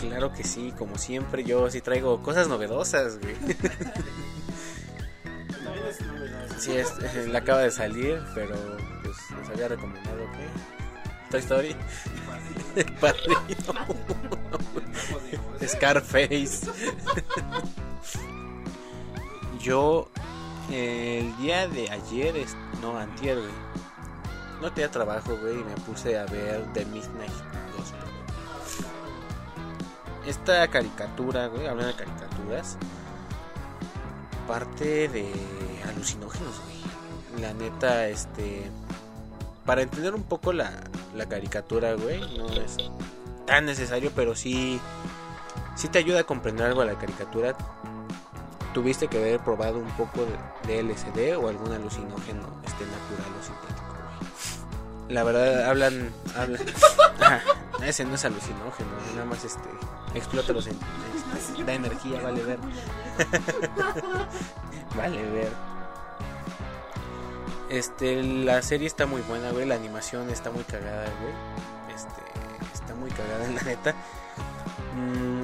Claro 0.00 0.32
que 0.32 0.44
sí, 0.44 0.72
como 0.78 0.98
siempre 0.98 1.44
yo 1.44 1.70
sí 1.70 1.80
traigo 1.80 2.22
cosas 2.22 2.48
novedosas, 2.48 3.18
güey. 3.18 3.34
Sí, 6.58 6.72
es, 6.76 6.88
eh, 7.14 7.26
la 7.28 7.40
acaba 7.40 7.60
de 7.60 7.70
salir, 7.70 8.20
pero 8.34 8.56
pues 9.02 9.16
les 9.38 9.50
había 9.50 9.68
recomendado 9.68 10.16
que 10.32 11.30
Toy 11.30 11.40
Story. 11.40 11.76
El 12.74 12.92
padrino. 12.94 13.40
Scarface. 15.66 16.66
Yo 19.60 20.08
el 20.70 21.36
día 21.36 21.68
de 21.68 21.90
ayer, 21.90 22.34
no, 22.80 22.98
antier, 22.98 23.38
güey. 23.38 23.50
No 24.60 24.72
tenía 24.72 24.90
trabajo, 24.90 25.36
güey, 25.36 25.60
y 25.60 25.64
me 25.64 25.74
puse 25.86 26.18
a 26.18 26.24
ver 26.26 26.64
The 26.72 26.84
Midnight 26.86 27.32
Gospel. 27.76 28.00
Esta 30.26 30.66
caricatura, 30.68 31.46
güey, 31.48 31.66
hablando 31.66 31.92
de 31.92 32.04
caricaturas, 32.04 32.78
parte 34.48 35.08
de 35.08 35.32
alucinógenos, 35.88 36.60
güey. 36.64 37.42
La 37.42 37.52
neta, 37.52 38.08
este. 38.08 38.70
Para 39.64 39.82
entender 39.82 40.14
un 40.14 40.22
poco 40.22 40.52
la, 40.52 40.72
la 41.14 41.26
caricatura, 41.26 41.94
güey, 41.94 42.20
no 42.38 42.48
es 42.48 42.76
tan 43.46 43.66
necesario, 43.66 44.10
pero 44.14 44.34
sí. 44.34 44.80
Sí 45.76 45.88
te 45.88 45.98
ayuda 45.98 46.20
a 46.20 46.24
comprender 46.24 46.66
algo 46.66 46.80
de 46.80 46.92
la 46.92 46.98
caricatura. 46.98 47.54
Tuviste 48.76 49.08
que 49.08 49.16
haber 49.16 49.40
probado 49.40 49.78
un 49.78 49.90
poco 49.92 50.26
de, 50.66 50.82
LSD 50.82 51.38
o 51.42 51.48
algún 51.48 51.72
alucinógeno 51.72 52.42
este 52.62 52.84
natural 52.84 53.32
o 53.32 53.42
sintético, 53.42 53.88
güey. 53.88 55.14
La 55.14 55.24
verdad, 55.24 55.64
hablan. 55.64 56.12
ese 57.82 58.04
no 58.04 58.16
es 58.16 58.24
alucinógeno, 58.26 58.90
nada 59.14 59.24
más 59.24 59.42
este. 59.46 59.66
Explota 60.14 60.52
los. 60.52 60.66
en- 60.66 60.78
este, 61.38 61.64
da 61.64 61.72
energía, 61.72 62.20
vale 62.20 62.44
ver. 62.44 62.58
Vale 64.94 65.22
ver. 65.30 65.52
Este, 67.70 68.22
la 68.22 68.60
serie 68.60 68.88
está 68.88 69.06
muy 69.06 69.22
buena, 69.22 69.52
güey. 69.52 69.64
La 69.64 69.76
animación 69.76 70.28
está 70.28 70.50
muy 70.50 70.64
cagada, 70.64 71.06
güey. 71.22 71.32
Este, 71.94 72.20
está 72.74 72.94
muy 72.94 73.08
cagada, 73.08 73.48
la 73.54 73.62
neta. 73.62 73.94
Mm, 74.94 75.35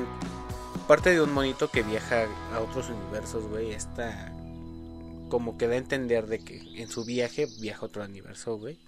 parte 0.82 1.10
de 1.10 1.20
un 1.20 1.32
monito 1.32 1.70
que 1.70 1.82
viaja 1.82 2.26
a 2.52 2.60
otros 2.60 2.88
universos, 2.90 3.46
güey. 3.46 3.72
Está 3.72 4.32
como 5.32 5.56
que 5.56 5.66
da 5.66 5.72
a 5.72 5.78
entender 5.78 6.26
de 6.26 6.40
que 6.40 6.60
en 6.76 6.90
su 6.90 7.06
viaje 7.06 7.48
viaja 7.58 7.80
a 7.80 7.84
otro 7.86 8.04
universo, 8.04 8.58
güey. 8.58 8.78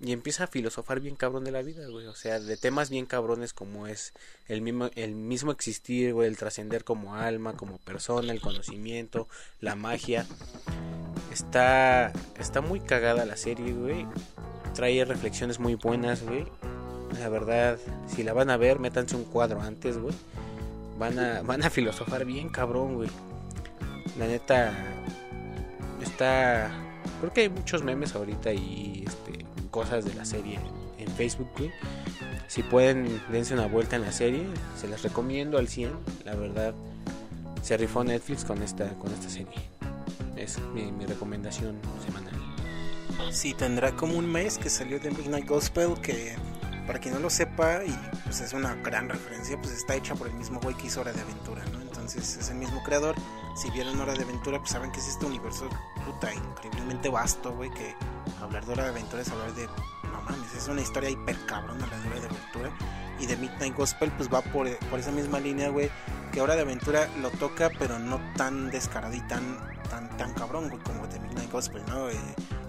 Y 0.00 0.10
empieza 0.10 0.44
a 0.44 0.46
filosofar 0.48 0.98
bien 0.98 1.14
cabrón 1.14 1.44
de 1.44 1.52
la 1.52 1.62
vida, 1.62 1.86
güey. 1.86 2.08
O 2.08 2.14
sea, 2.16 2.40
de 2.40 2.56
temas 2.56 2.90
bien 2.90 3.06
cabrones 3.06 3.52
como 3.52 3.86
es 3.86 4.12
el 4.48 4.62
mismo, 4.62 4.90
el 4.96 5.14
mismo 5.14 5.52
existir, 5.52 6.12
güey. 6.12 6.26
El 6.26 6.36
trascender 6.36 6.82
como 6.82 7.14
alma, 7.14 7.56
como 7.56 7.78
persona, 7.78 8.32
el 8.32 8.40
conocimiento, 8.40 9.28
la 9.60 9.76
magia. 9.76 10.26
Está, 11.32 12.12
está 12.36 12.60
muy 12.60 12.80
cagada 12.80 13.24
la 13.24 13.36
serie, 13.36 13.72
güey. 13.72 14.04
Trae 14.74 15.04
reflexiones 15.04 15.60
muy 15.60 15.76
buenas, 15.76 16.24
güey. 16.24 16.46
La 17.20 17.28
verdad, 17.28 17.78
si 18.08 18.24
la 18.24 18.32
van 18.32 18.50
a 18.50 18.56
ver, 18.56 18.80
métanse 18.80 19.14
un 19.14 19.24
cuadro 19.24 19.60
antes, 19.60 19.98
güey. 19.98 20.14
Van 21.02 21.18
a, 21.18 21.42
van 21.42 21.64
a 21.64 21.68
filosofar 21.68 22.24
bien 22.24 22.48
cabrón, 22.48 22.94
güey. 22.94 23.10
La 24.16 24.28
neta, 24.28 24.72
está... 26.00 26.70
Creo 27.18 27.32
que 27.32 27.40
hay 27.40 27.48
muchos 27.48 27.82
memes 27.82 28.14
ahorita 28.14 28.52
y 28.52 29.02
este, 29.04 29.44
cosas 29.72 30.04
de 30.04 30.14
la 30.14 30.24
serie 30.24 30.60
en 30.98 31.08
Facebook, 31.08 31.48
güey. 31.58 31.72
Si 32.46 32.62
pueden, 32.62 33.20
dense 33.32 33.52
una 33.52 33.66
vuelta 33.66 33.96
en 33.96 34.02
la 34.02 34.12
serie. 34.12 34.46
Se 34.80 34.86
las 34.86 35.02
recomiendo 35.02 35.58
al 35.58 35.66
100. 35.66 35.90
La 36.24 36.36
verdad, 36.36 36.72
se 37.62 37.76
rifó 37.76 38.04
Netflix 38.04 38.44
con 38.44 38.62
esta, 38.62 38.90
con 39.00 39.10
esta 39.10 39.28
serie. 39.28 39.58
Es 40.36 40.60
mi, 40.72 41.04
recomendación 41.04 41.80
semanal. 42.06 42.34
Sí, 43.32 43.54
tendrá 43.54 43.90
como 43.96 44.16
un 44.16 44.30
mes 44.30 44.56
que 44.56 44.70
salió 44.70 45.00
de 45.00 45.10
Midnight 45.10 45.48
Gospel, 45.48 45.94
que 46.00 46.36
para 46.86 46.98
quien 46.98 47.14
no 47.14 47.20
lo 47.20 47.30
sepa, 47.30 47.84
y 47.84 47.96
pues 48.24 48.40
es 48.40 48.52
una 48.52 48.74
gran 48.76 49.08
referencia, 49.08 49.56
pues 49.60 49.72
está 49.72 49.94
hecha 49.94 50.14
por 50.14 50.26
el 50.26 50.34
mismo 50.34 50.60
güey 50.60 50.76
que 50.76 50.86
hizo 50.86 51.00
Hora 51.00 51.12
de 51.12 51.20
Aventura, 51.20 51.64
¿no? 51.72 51.80
Entonces 51.80 52.36
es 52.36 52.50
el 52.50 52.56
mismo 52.56 52.82
creador. 52.82 53.14
Si 53.54 53.70
vieron 53.70 54.00
Hora 54.00 54.14
de 54.14 54.24
Aventura, 54.24 54.58
pues 54.58 54.70
saben 54.70 54.90
que 54.90 55.00
es 55.00 55.08
este 55.08 55.26
universo 55.26 55.68
puta 56.04 56.32
increíblemente 56.32 57.08
vasto, 57.08 57.52
güey, 57.52 57.70
que 57.70 57.94
hablar 58.40 58.64
de 58.64 58.72
Hora 58.72 58.84
de 58.84 58.90
Aventura 58.90 59.22
es 59.22 59.30
hablar 59.30 59.52
de, 59.54 59.66
no 59.66 60.22
mames, 60.22 60.54
es 60.54 60.68
una 60.68 60.80
historia 60.80 61.10
hiper 61.10 61.36
cabrona 61.46 61.86
la 61.86 61.98
de 61.98 62.08
Hora 62.08 62.20
de 62.20 62.26
Aventura. 62.26 62.72
Y 63.22 63.26
de 63.26 63.36
Midnight 63.36 63.74
Gospel, 63.74 64.10
pues 64.16 64.28
va 64.28 64.42
por, 64.42 64.68
por 64.90 64.98
esa 64.98 65.12
misma 65.12 65.38
línea, 65.40 65.68
güey, 65.70 65.90
que 66.32 66.40
Hora 66.40 66.56
de 66.56 66.62
Aventura 66.62 67.08
lo 67.22 67.30
toca, 67.30 67.70
pero 67.78 67.98
no 67.98 68.20
tan 68.36 68.70
descarado 68.70 69.14
y 69.14 69.20
tan, 69.28 69.58
tan, 69.88 70.14
tan 70.16 70.34
cabrón, 70.34 70.68
güey, 70.68 70.82
como 70.82 71.06
de 71.06 71.20
Midnight 71.20 71.50
Gospel, 71.52 71.82
¿no? 71.86 72.10
Eh, 72.10 72.16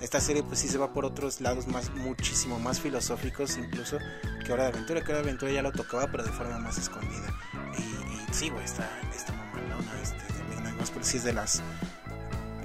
esta 0.04 0.20
serie 0.20 0.44
pues 0.44 0.60
sí 0.60 0.68
se 0.68 0.78
va 0.78 0.92
por 0.94 1.06
otros 1.06 1.40
lados 1.40 1.66
más 1.68 1.90
muchísimo 1.92 2.60
más 2.60 2.82
filosóficos 2.82 3.56
incluso 3.58 4.00
que 4.46 4.52
Hora 4.52 4.64
de 4.64 4.70
Aventura 4.70 5.02
que 5.02 5.12
Hora 5.14 5.22
de 5.22 5.30
Aventura 5.30 5.52
ya 5.52 5.62
lo 5.62 5.72
tocaba 5.72 6.08
pero 6.08 6.24
de 6.24 6.32
forma 6.32 6.60
más 6.60 6.78
escondida. 6.78 7.34
Y, 7.78 8.34
sí 8.34 8.50
güey 8.50 8.66
está 8.66 8.90
esta 9.16 9.32
mamalona 9.32 9.92
este 10.02 10.18
de 10.18 10.44
Midnight 10.50 10.78
Gospel. 10.78 11.04
Sí 11.06 11.18
es 11.18 11.24
de 11.24 11.34
las 11.34 11.64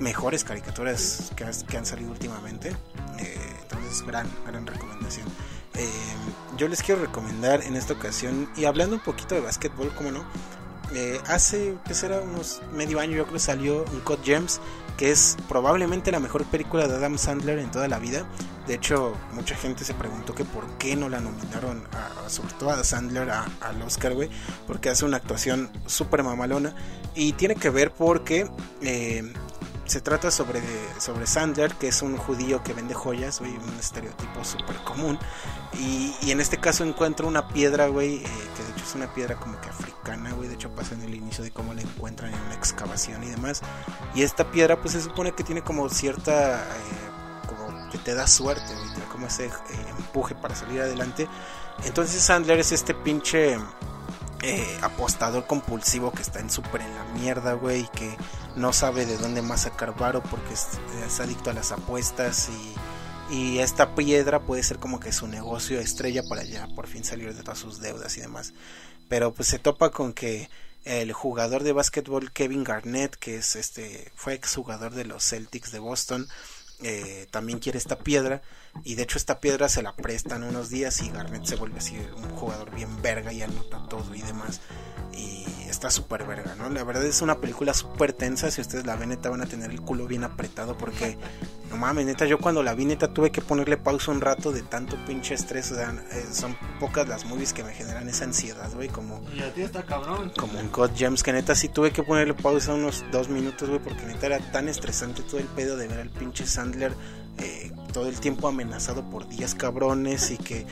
mejores 0.01 0.43
caricaturas 0.43 1.33
que 1.37 1.77
han 1.77 1.87
salido 1.87 2.11
últimamente. 2.11 2.71
Eh, 3.19 3.57
entonces 3.63 4.05
gran 4.05 4.29
gran 4.45 4.67
recomendación 4.67 5.27
Eh, 5.79 5.89
yo 6.57 6.69
les 6.69 6.83
quiero 6.83 7.01
recomendar 7.01 7.63
en 7.63 7.77
esta 7.77 7.93
ocasión 7.95 8.49
y 8.57 8.65
hablando 8.65 8.97
un 8.97 9.03
poquito 9.03 9.35
de 9.37 9.41
básquetbol 9.41 9.95
como 9.95 10.11
no 10.11 10.25
eh, 10.93 11.21
hace 11.29 11.77
que 11.87 11.95
será 11.95 12.21
unos 12.21 12.61
medio 12.75 12.99
año 12.99 13.17
yo 13.17 13.27
creo 13.27 13.39
salió 13.39 13.85
un 13.93 14.01
Code 14.01 14.23
Gems 14.25 14.61
que 14.97 15.13
es 15.13 15.37
probablemente 15.49 16.11
la 16.11 16.19
mejor 16.19 16.45
película 16.47 16.89
de 16.89 16.97
Adam 16.97 17.17
Sandler 17.19 17.61
en 17.61 17.71
toda 17.71 17.87
la 17.87 18.01
vida. 18.01 18.27
De 18.67 18.75
hecho, 18.75 19.17
mucha 19.33 19.55
gente 19.55 19.85
se 19.85 19.95
preguntó 19.95 20.35
que 20.35 20.45
por 20.45 20.67
qué 20.77 20.97
no 20.97 21.09
la 21.09 21.21
nominaron, 21.21 21.87
a, 21.93 22.27
a- 22.27 22.29
sobre 22.29 22.53
todo 22.55 22.71
a 22.71 22.83
Sandler, 22.83 23.31
a- 23.31 23.47
al 23.61 23.81
Oscar, 23.83 24.15
güey, 24.15 24.29
porque 24.67 24.91
hace 24.91 25.05
una 25.05 25.19
actuación 25.19 25.71
súper 25.87 26.25
mamalona. 26.25 26.75
Y 27.15 27.33
tiene 27.35 27.55
que 27.55 27.71
ver 27.71 27.93
porque 27.93 28.51
eh, 28.83 29.33
se 29.89 30.01
trata 30.01 30.31
sobre, 30.31 30.63
sobre 31.01 31.27
Sandler, 31.27 31.73
que 31.75 31.89
es 31.89 32.03
un 32.03 32.17
judío 32.17 32.63
que 32.63 32.75
vende 32.75 32.95
joyas, 32.95 33.41
güey, 33.41 33.57
un 33.57 33.79
estereotipo 33.79 34.45
súper 34.45 34.77
común. 34.85 35.19
Y, 35.79 36.15
y 36.23 36.31
en 36.31 36.41
este 36.41 36.59
caso 36.59 36.85
encuentra 36.85 37.27
una 37.27 37.49
piedra, 37.49 37.89
güey, 37.89 38.17
eh, 38.17 38.23
que 38.57 38.63
de 38.63 38.71
hecho 38.71 38.85
es 38.85 38.95
una 38.95 39.13
piedra 39.15 39.37
como 39.37 39.61
que 39.61 39.69
africana, 39.69 40.33
güey. 40.33 40.49
De 40.49 40.55
hecho 40.55 40.71
pasa 40.71 40.95
en 40.95 41.03
el 41.03 41.15
inicio 41.15 41.43
de 41.43 41.51
cómo 41.51 41.73
la 41.75 41.83
encuentran 41.83 42.33
en 42.33 42.41
una 42.41 42.55
excavación 42.55 43.25
y 43.25 43.29
demás. 43.29 43.63
Y 44.15 44.23
esta 44.23 44.51
piedra, 44.51 44.81
pues 44.81 44.93
se 44.93 45.01
supone 45.01 45.33
que 45.33 45.43
tiene 45.45 45.63
como 45.63 45.89
cierta. 45.89 46.61
eh, 46.61 47.47
como 47.47 47.91
que 47.91 47.99
te 47.99 48.15
da 48.15 48.27
suerte, 48.27 48.75
güey. 48.75 49.09
Como 49.11 49.27
ese 49.27 49.47
eh, 49.47 49.51
empuje 49.99 50.35
para 50.35 50.55
salir 50.55 50.83
adelante. 50.83 51.27
Entonces 51.85 52.23
Sandler 52.23 52.59
es 52.59 52.73
este 52.73 52.95
pinche. 52.95 53.59
Eh, 54.43 54.79
apostador 54.83 55.47
compulsivo 55.47 56.13
que 56.13 56.23
está 56.23 56.41
en 56.41 56.51
súper 56.51 56.83
en 56.83 56.95
la 56.95 57.05
mierda, 57.05 57.55
güey, 57.55 57.89
que 57.93 58.17
no 58.57 58.73
sabe 58.73 59.05
de 59.05 59.17
dónde 59.17 59.43
más 59.43 59.63
sacar 59.63 59.97
varo 59.97 60.23
porque 60.23 60.55
es, 60.55 61.21
adicto 61.21 61.51
a 61.51 61.55
las 61.55 61.73
apuestas 61.73 62.49
y, 63.31 63.35
y 63.35 63.59
esta 63.59 63.95
piedra 63.95 64.41
puede 64.41 64.63
ser 64.63 64.79
como 64.79 65.01
que 65.01 65.13
su 65.13 65.27
negocio 65.27 65.81
estrella 65.81 66.23
para 66.29 66.45
ya 66.45 66.69
por 66.69 66.87
fin 66.87 67.05
salir 67.05 67.35
de 67.35 67.43
todas 67.43 67.59
sus 67.59 67.81
deudas 67.81 68.17
y 68.17 68.21
demás. 68.21 68.53
Pero 69.09 69.35
pues 69.35 69.49
se 69.49 69.59
topa 69.59 69.91
con 69.91 70.13
que 70.13 70.49
el 70.85 71.13
jugador 71.13 71.65
de 71.65 71.73
básquetbol 71.73 72.33
Kevin 72.33 72.65
Garnett, 72.65 73.17
que 73.17 73.37
es 73.37 73.57
este, 73.57 74.11
fue 74.15 74.35
exjugador 74.35 74.95
de 74.95 75.05
los 75.05 75.25
Celtics 75.25 75.73
de 75.73 75.81
Boston, 75.81 76.29
eh, 76.83 77.27
también 77.31 77.59
quiere 77.59 77.79
esta 77.79 77.99
piedra 77.99 78.41
y 78.85 78.95
de 78.95 79.03
hecho 79.03 79.19
esta 79.19 79.41
piedra 79.41 79.69
se 79.69 79.83
la 79.83 79.95
prestan 79.95 80.43
unos 80.43 80.71
días 80.71 81.03
y 81.03 81.11
Garnett 81.11 81.45
se 81.45 81.57
vuelve 81.57 81.79
así 81.79 81.97
un 82.17 82.31
jugador 82.31 82.75
bien 82.75 83.03
verga 83.03 83.33
y 83.33 83.43
anota 83.43 83.87
todo 83.89 84.15
y 84.15 84.23
demás. 84.23 84.61
Y 85.13 85.45
está 85.79 85.91
súper 85.91 86.25
verga, 86.25 86.57
¿no? 86.57 86.69
La 86.71 86.83
verdad 86.83 87.05
es 87.05 87.23
una 87.23 87.41
película 87.41 87.73
súper 87.73 88.13
tensa, 88.13 88.51
si 88.51 88.61
ustedes 88.61 88.85
la 88.85 88.97
ven 88.97 89.11
neta 89.11 89.31
van 89.31 89.43
a 89.43 89.47
tener 89.47 89.71
el 89.71 89.81
culo 89.81 90.09
bien 90.09 90.25
apretado 90.25 90.77
porque 90.77 91.17
no 91.71 91.77
mames, 91.77 92.05
neta 92.05 92.27
yo 92.27 92.39
cuando 92.39 92.65
la 92.65 92.75
vi 92.75 92.85
neta 92.85 93.15
tuve 93.15 93.31
que 93.31 93.41
ponerle 93.43 93.77
pausa 93.77 94.11
un 94.11 94.21
rato 94.21 94.51
de 94.51 94.63
tanto 94.63 94.97
pinche 95.07 95.35
estrés, 95.35 95.71
o 95.71 95.77
sea, 95.77 95.95
eh, 96.11 96.27
son 96.33 96.57
pocas 96.81 97.07
las 97.07 97.25
movies 97.27 97.53
que 97.53 97.63
me 97.63 97.73
generan 97.73 98.09
esa 98.09 98.25
ansiedad, 98.25 98.69
güey, 98.75 98.89
como 98.89 99.23
Y 99.33 99.41
a 99.41 99.55
ti 99.55 99.63
está 99.63 99.85
cabrón. 99.85 100.33
como 100.37 100.59
en 100.59 100.73
God 100.73 100.91
Gems, 100.97 101.23
que 101.23 101.33
neta 101.33 101.55
sí 101.55 101.69
tuve 101.69 101.93
que 101.93 102.03
ponerle 102.03 102.35
pausa 102.35 102.75
unos 102.75 103.05
dos 103.13 103.29
minutos, 103.29 103.69
güey, 103.69 103.81
porque 103.81 104.05
neta 104.05 104.27
era 104.27 104.39
tan 104.51 104.69
estresante 104.69 105.23
todo 105.23 105.39
el 105.39 105.47
pedo 105.47 105.77
de 105.77 105.87
ver 105.87 106.01
al 106.01 106.11
pinche 106.11 106.45
Sandler 106.45 106.93
eh, 107.39 107.71
todo 107.93 108.09
el 108.09 108.19
tiempo 108.19 108.49
amenazado 108.49 109.09
por 109.09 109.29
10 109.29 109.55
cabrones 109.55 110.33
y 110.33 110.39
que 110.39 110.67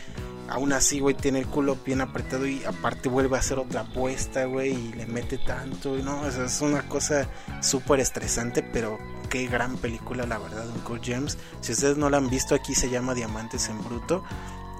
aún 0.48 0.72
así, 0.72 1.00
güey, 1.00 1.14
tiene 1.14 1.40
el 1.40 1.46
culo 1.46 1.76
bien 1.84 2.00
apretado 2.00 2.46
y 2.46 2.64
aparte 2.64 3.08
vuelve 3.08 3.36
a 3.36 3.40
hacer 3.40 3.58
otra 3.58 3.82
apuesta, 3.82 4.44
güey, 4.44 4.72
y 4.72 4.92
le 4.92 5.06
mete 5.06 5.38
tanto, 5.38 5.96
¿no? 5.96 6.20
O 6.20 6.30
sea, 6.30 6.44
es 6.44 6.60
una 6.60 6.82
cosa 6.88 7.28
súper 7.60 8.00
estresante, 8.00 8.62
pero 8.62 8.98
qué 9.28 9.46
gran 9.46 9.76
película, 9.76 10.26
la 10.26 10.38
verdad, 10.38 10.66
Uncle 10.68 11.00
James. 11.02 11.38
Si 11.60 11.72
ustedes 11.72 11.96
no 11.96 12.10
la 12.10 12.18
han 12.18 12.30
visto, 12.30 12.54
aquí 12.54 12.74
se 12.74 12.90
llama 12.90 13.14
Diamantes 13.14 13.68
en 13.68 13.82
Bruto. 13.82 14.22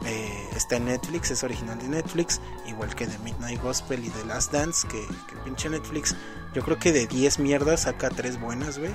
Eh, 0.05 0.49
está 0.55 0.77
en 0.77 0.87
Netflix, 0.87 1.31
es 1.31 1.43
original 1.43 1.79
de 1.79 1.89
Netflix, 1.89 2.41
igual 2.67 2.95
que 2.95 3.07
The 3.07 3.19
Midnight 3.21 3.61
Gospel 3.63 4.05
y 4.05 4.11
The 4.11 4.25
Last 4.27 4.53
Dance, 4.53 4.87
que, 4.87 5.01
que 5.01 5.37
pinche 5.45 5.69
Netflix, 5.69 6.15
yo 6.55 6.63
creo 6.63 6.79
que 6.79 6.93
de 6.93 7.07
10 7.07 7.39
mierdas 7.39 7.83
saca 7.83 8.11
3 8.11 8.41
buenas, 8.41 8.79
güey. 8.79 8.93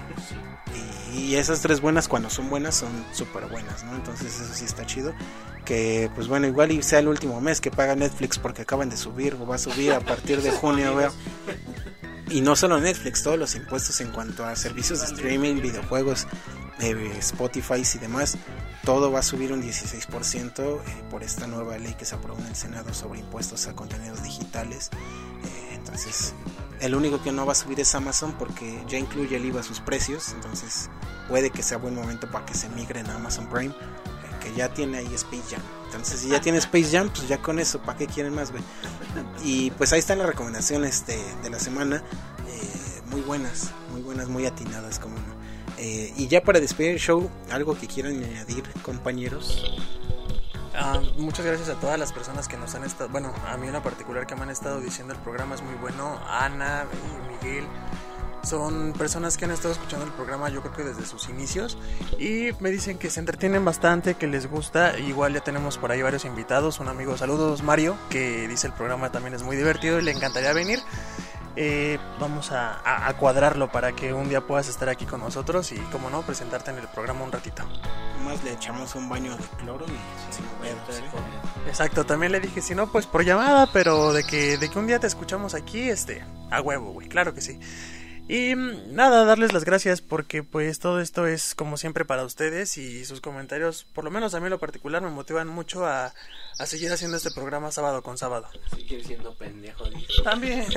Y, 1.13 1.19
y 1.19 1.35
esas 1.35 1.61
3 1.61 1.81
buenas, 1.81 2.07
cuando 2.07 2.29
son 2.29 2.49
buenas, 2.49 2.75
son 2.75 3.05
súper 3.11 3.47
buenas, 3.47 3.83
¿no? 3.83 3.95
Entonces 3.95 4.39
eso 4.39 4.53
sí 4.53 4.65
está 4.65 4.85
chido. 4.85 5.13
Que 5.65 6.09
pues 6.15 6.27
bueno, 6.27 6.47
igual 6.47 6.71
y 6.71 6.81
sea 6.81 6.99
el 6.99 7.07
último 7.07 7.39
mes 7.41 7.61
que 7.61 7.69
paga 7.71 7.95
Netflix 7.95 8.39
porque 8.39 8.63
acaban 8.63 8.89
de 8.89 8.97
subir 8.97 9.35
o 9.35 9.45
va 9.45 9.55
a 9.55 9.59
subir 9.59 9.93
a 9.93 9.99
partir 9.99 10.41
de 10.41 10.51
junio, 10.59 10.93
güey. 10.93 11.07
Y 12.31 12.39
no 12.39 12.55
solo 12.55 12.79
Netflix, 12.79 13.23
todos 13.23 13.37
los 13.37 13.55
impuestos 13.55 13.99
en 13.99 14.09
cuanto 14.11 14.45
a 14.45 14.55
servicios 14.55 15.01
de 15.01 15.07
streaming, 15.07 15.61
videojuegos, 15.61 16.27
eh, 16.79 17.13
Spotify 17.19 17.83
y 17.93 17.97
demás, 17.97 18.37
todo 18.85 19.11
va 19.11 19.19
a 19.19 19.23
subir 19.23 19.51
un 19.51 19.61
16% 19.61 20.59
eh, 20.59 21.03
por 21.09 21.23
esta 21.23 21.45
nueva 21.45 21.77
ley 21.77 21.93
que 21.93 22.05
se 22.05 22.15
aprobó 22.15 22.39
en 22.39 22.47
el 22.47 22.55
Senado 22.55 22.93
sobre 22.93 23.19
impuestos 23.19 23.67
a 23.67 23.75
contenidos 23.75 24.23
digitales. 24.23 24.89
Eh, 25.43 25.73
entonces, 25.75 26.33
el 26.79 26.95
único 26.95 27.21
que 27.21 27.33
no 27.33 27.45
va 27.45 27.51
a 27.51 27.55
subir 27.55 27.81
es 27.81 27.93
Amazon 27.95 28.33
porque 28.39 28.81
ya 28.87 28.97
incluye 28.97 29.35
el 29.35 29.45
IVA 29.45 29.59
a 29.59 29.63
sus 29.63 29.81
precios, 29.81 30.31
entonces 30.33 30.89
puede 31.27 31.49
que 31.49 31.63
sea 31.63 31.77
buen 31.77 31.95
momento 31.95 32.31
para 32.31 32.45
que 32.45 32.53
se 32.53 32.69
migren 32.69 33.07
a 33.07 33.15
Amazon 33.15 33.49
Prime, 33.49 33.75
eh, 34.41 34.49
que 34.49 34.53
ya 34.53 34.73
tiene 34.73 34.97
ahí 34.99 35.13
Space 35.13 35.43
Jam. 35.51 35.61
Entonces, 35.85 36.21
si 36.21 36.29
ya 36.29 36.41
tiene 36.41 36.57
Space 36.59 36.89
Jam, 36.91 37.09
pues 37.09 37.27
ya 37.27 37.41
con 37.41 37.59
eso, 37.59 37.79
¿para 37.79 37.97
qué 37.97 38.07
quieren 38.07 38.33
más, 38.33 38.51
güey? 38.51 38.63
Y 39.43 39.71
pues 39.71 39.91
ahí 39.93 39.99
están 39.99 40.19
las 40.19 40.27
recomendaciones 40.27 41.05
de, 41.05 41.19
de 41.43 41.49
la 41.49 41.59
semana, 41.59 41.97
eh, 42.47 43.01
muy 43.07 43.21
buenas, 43.21 43.71
muy 43.91 44.01
buenas, 44.01 44.29
muy 44.29 44.45
atinadas, 44.45 44.99
como 44.99 45.15
no. 45.15 45.41
Eh, 45.77 46.13
y 46.15 46.27
ya 46.27 46.43
para 46.43 46.59
despedir 46.59 46.91
el 46.91 46.99
show, 46.99 47.29
algo 47.49 47.77
que 47.77 47.87
quieran 47.87 48.23
añadir, 48.23 48.63
compañeros. 48.83 49.63
Ah, 50.73 51.01
muchas 51.17 51.45
gracias 51.45 51.69
a 51.69 51.79
todas 51.79 51.99
las 51.99 52.13
personas 52.13 52.47
que 52.47 52.55
nos 52.55 52.75
han 52.75 52.83
estado, 52.83 53.09
bueno, 53.09 53.33
a 53.47 53.57
mí 53.57 53.67
en 53.67 53.81
particular 53.81 54.25
que 54.25 54.35
me 54.35 54.43
han 54.43 54.49
estado 54.49 54.79
diciendo 54.79 55.13
el 55.13 55.19
programa 55.19 55.55
es 55.55 55.61
muy 55.61 55.75
bueno, 55.75 56.19
Ana 56.27 56.85
y 56.93 57.45
Miguel. 57.45 57.65
Son 58.43 58.93
personas 58.93 59.37
que 59.37 59.45
han 59.45 59.51
estado 59.51 59.73
escuchando 59.73 60.05
el 60.05 60.11
programa 60.13 60.49
yo 60.49 60.61
creo 60.61 60.73
que 60.73 60.83
desde 60.83 61.05
sus 61.05 61.29
inicios 61.29 61.77
y 62.19 62.49
me 62.59 62.71
dicen 62.71 62.97
que 62.97 63.09
se 63.09 63.19
entretienen 63.19 63.63
bastante, 63.63 64.15
que 64.15 64.27
les 64.27 64.47
gusta. 64.49 64.97
Igual 64.97 65.33
ya 65.33 65.41
tenemos 65.41 65.77
por 65.77 65.91
ahí 65.91 66.01
varios 66.01 66.25
invitados. 66.25 66.79
Un 66.79 66.87
amigo, 66.87 67.15
saludos 67.17 67.61
Mario, 67.61 67.95
que 68.09 68.47
dice 68.47 68.67
el 68.67 68.73
programa 68.73 69.11
también 69.11 69.35
es 69.35 69.43
muy 69.43 69.55
divertido 69.55 69.99
y 69.99 70.01
le 70.03 70.11
encantaría 70.11 70.53
venir. 70.53 70.79
Eh, 71.57 71.99
vamos 72.19 72.51
a, 72.53 72.75
a- 72.79 73.09
a 73.09 73.17
cuadrarlo 73.17 73.69
para 73.71 73.91
que 73.91 74.13
un 74.13 74.29
día 74.29 74.39
puedas 74.47 74.69
estar 74.69 74.87
aquí 74.89 75.05
con 75.05 75.19
nosotros 75.19 75.71
y 75.73 75.75
como 75.91 76.09
no, 76.09 76.21
presentarte 76.21 76.71
en 76.71 76.77
el 76.77 76.87
programa 76.87 77.23
un 77.25 77.31
ratito. 77.31 77.63
Más 78.23 78.41
le 78.43 78.53
echamos 78.53 78.95
un 78.95 79.09
baño 79.09 79.35
de 79.35 79.43
cloro 79.57 79.85
y. 79.85 79.91
Exacto, 81.67 82.05
también 82.05 82.31
le 82.31 82.39
dije, 82.39 82.61
si 82.61 82.73
no, 82.73 82.87
pues 82.91 83.05
por 83.05 83.25
llamada, 83.25 83.67
pero 83.73 84.13
de 84.13 84.23
que, 84.23 84.57
de 84.57 84.69
que 84.69 84.79
un 84.79 84.87
día 84.87 84.99
te 84.99 85.07
escuchamos 85.07 85.53
aquí, 85.53 85.89
este, 85.89 86.23
a 86.49 86.61
huevo, 86.61 86.93
güey, 86.93 87.09
claro 87.09 87.33
que 87.33 87.41
sí. 87.41 87.59
Y 88.31 88.55
mm, 88.55 88.95
nada, 88.95 89.25
darles 89.25 89.51
las 89.51 89.65
gracias 89.65 89.99
porque 89.99 90.41
pues 90.41 90.79
todo 90.79 91.01
esto 91.01 91.27
es 91.27 91.53
como 91.53 91.75
siempre 91.75 92.05
para 92.05 92.23
ustedes 92.23 92.77
y 92.77 93.03
sus 93.03 93.19
comentarios, 93.19 93.83
por 93.93 94.05
lo 94.05 94.09
menos 94.09 94.33
a 94.33 94.39
mí 94.39 94.45
en 94.45 94.51
lo 94.51 94.57
particular, 94.57 95.01
me 95.01 95.09
motivan 95.09 95.49
mucho 95.49 95.85
a, 95.85 96.13
a 96.57 96.65
seguir 96.65 96.93
haciendo 96.93 97.17
este 97.17 97.31
programa 97.31 97.73
sábado 97.73 98.01
con 98.01 98.17
sábado. 98.17 98.47
Seguir 98.73 99.05
siendo 99.05 99.35
pendejo, 99.35 99.83
dice. 99.89 100.23
También. 100.23 100.65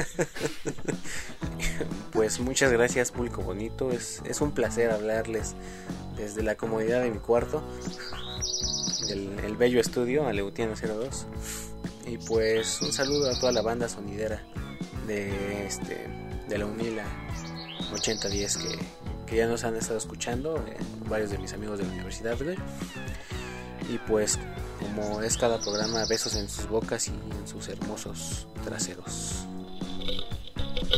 Pues 2.12 2.38
muchas 2.38 2.70
gracias, 2.70 3.10
público 3.10 3.42
bonito. 3.42 3.90
Es, 3.90 4.22
es 4.24 4.40
un 4.40 4.52
placer 4.52 4.92
hablarles 4.92 5.56
desde 6.16 6.44
la 6.44 6.56
comodidad 6.56 7.02
de 7.02 7.10
mi 7.10 7.18
cuarto, 7.18 7.64
del 9.08 9.36
el 9.40 9.56
bello 9.56 9.80
estudio, 9.80 10.28
Aleutiano 10.28 10.74
02. 10.76 11.26
Y 12.06 12.18
pues 12.18 12.80
un 12.82 12.92
saludo 12.92 13.30
a 13.30 13.40
toda 13.40 13.50
la 13.50 13.62
banda 13.62 13.88
sonidera 13.88 14.44
de, 15.08 15.66
este, 15.66 16.06
de 16.48 16.58
la 16.58 16.66
UNILA 16.66 17.23
8010 17.92 18.56
que, 18.56 18.78
que 19.26 19.36
ya 19.36 19.46
nos 19.46 19.64
han 19.64 19.76
estado 19.76 19.98
escuchando, 19.98 20.64
eh, 20.68 20.76
varios 21.08 21.30
de 21.30 21.38
mis 21.38 21.52
amigos 21.52 21.78
de 21.78 21.86
la 21.86 21.92
universidad. 21.92 22.36
Y 23.90 23.98
pues, 24.06 24.38
como 24.80 25.20
es 25.22 25.36
cada 25.36 25.60
programa, 25.60 26.04
besos 26.06 26.34
en 26.36 26.48
sus 26.48 26.68
bocas 26.68 27.08
y 27.08 27.10
en 27.10 27.46
sus 27.46 27.68
hermosos 27.68 28.46
traseros. 28.64 29.46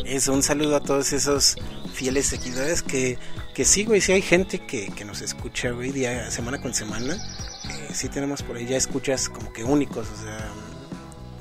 Es 0.05 0.29
un 0.29 0.43
saludo 0.43 0.77
a 0.77 0.81
todos 0.81 1.13
esos 1.13 1.57
fieles 1.93 2.27
seguidores 2.27 2.83
que, 2.83 3.19
que 3.55 3.65
sí, 3.65 3.85
güey, 3.85 4.01
sí 4.01 4.13
hay 4.13 4.23
gente 4.23 4.65
que, 4.67 4.89
que 4.93 5.05
nos 5.05 5.21
escucha, 5.21 5.71
güey, 5.71 5.93
día, 5.93 6.31
semana 6.31 6.61
con 6.61 6.75
semana. 6.75 7.15
Eh, 7.15 7.89
sí 7.93 8.09
tenemos 8.09 8.43
por 8.43 8.57
ahí 8.57 8.67
ya 8.67 8.77
escuchas 8.77 9.29
como 9.29 9.53
que 9.53 9.65
únicos, 9.65 10.07
o 10.09 10.23
sea, 10.23 10.53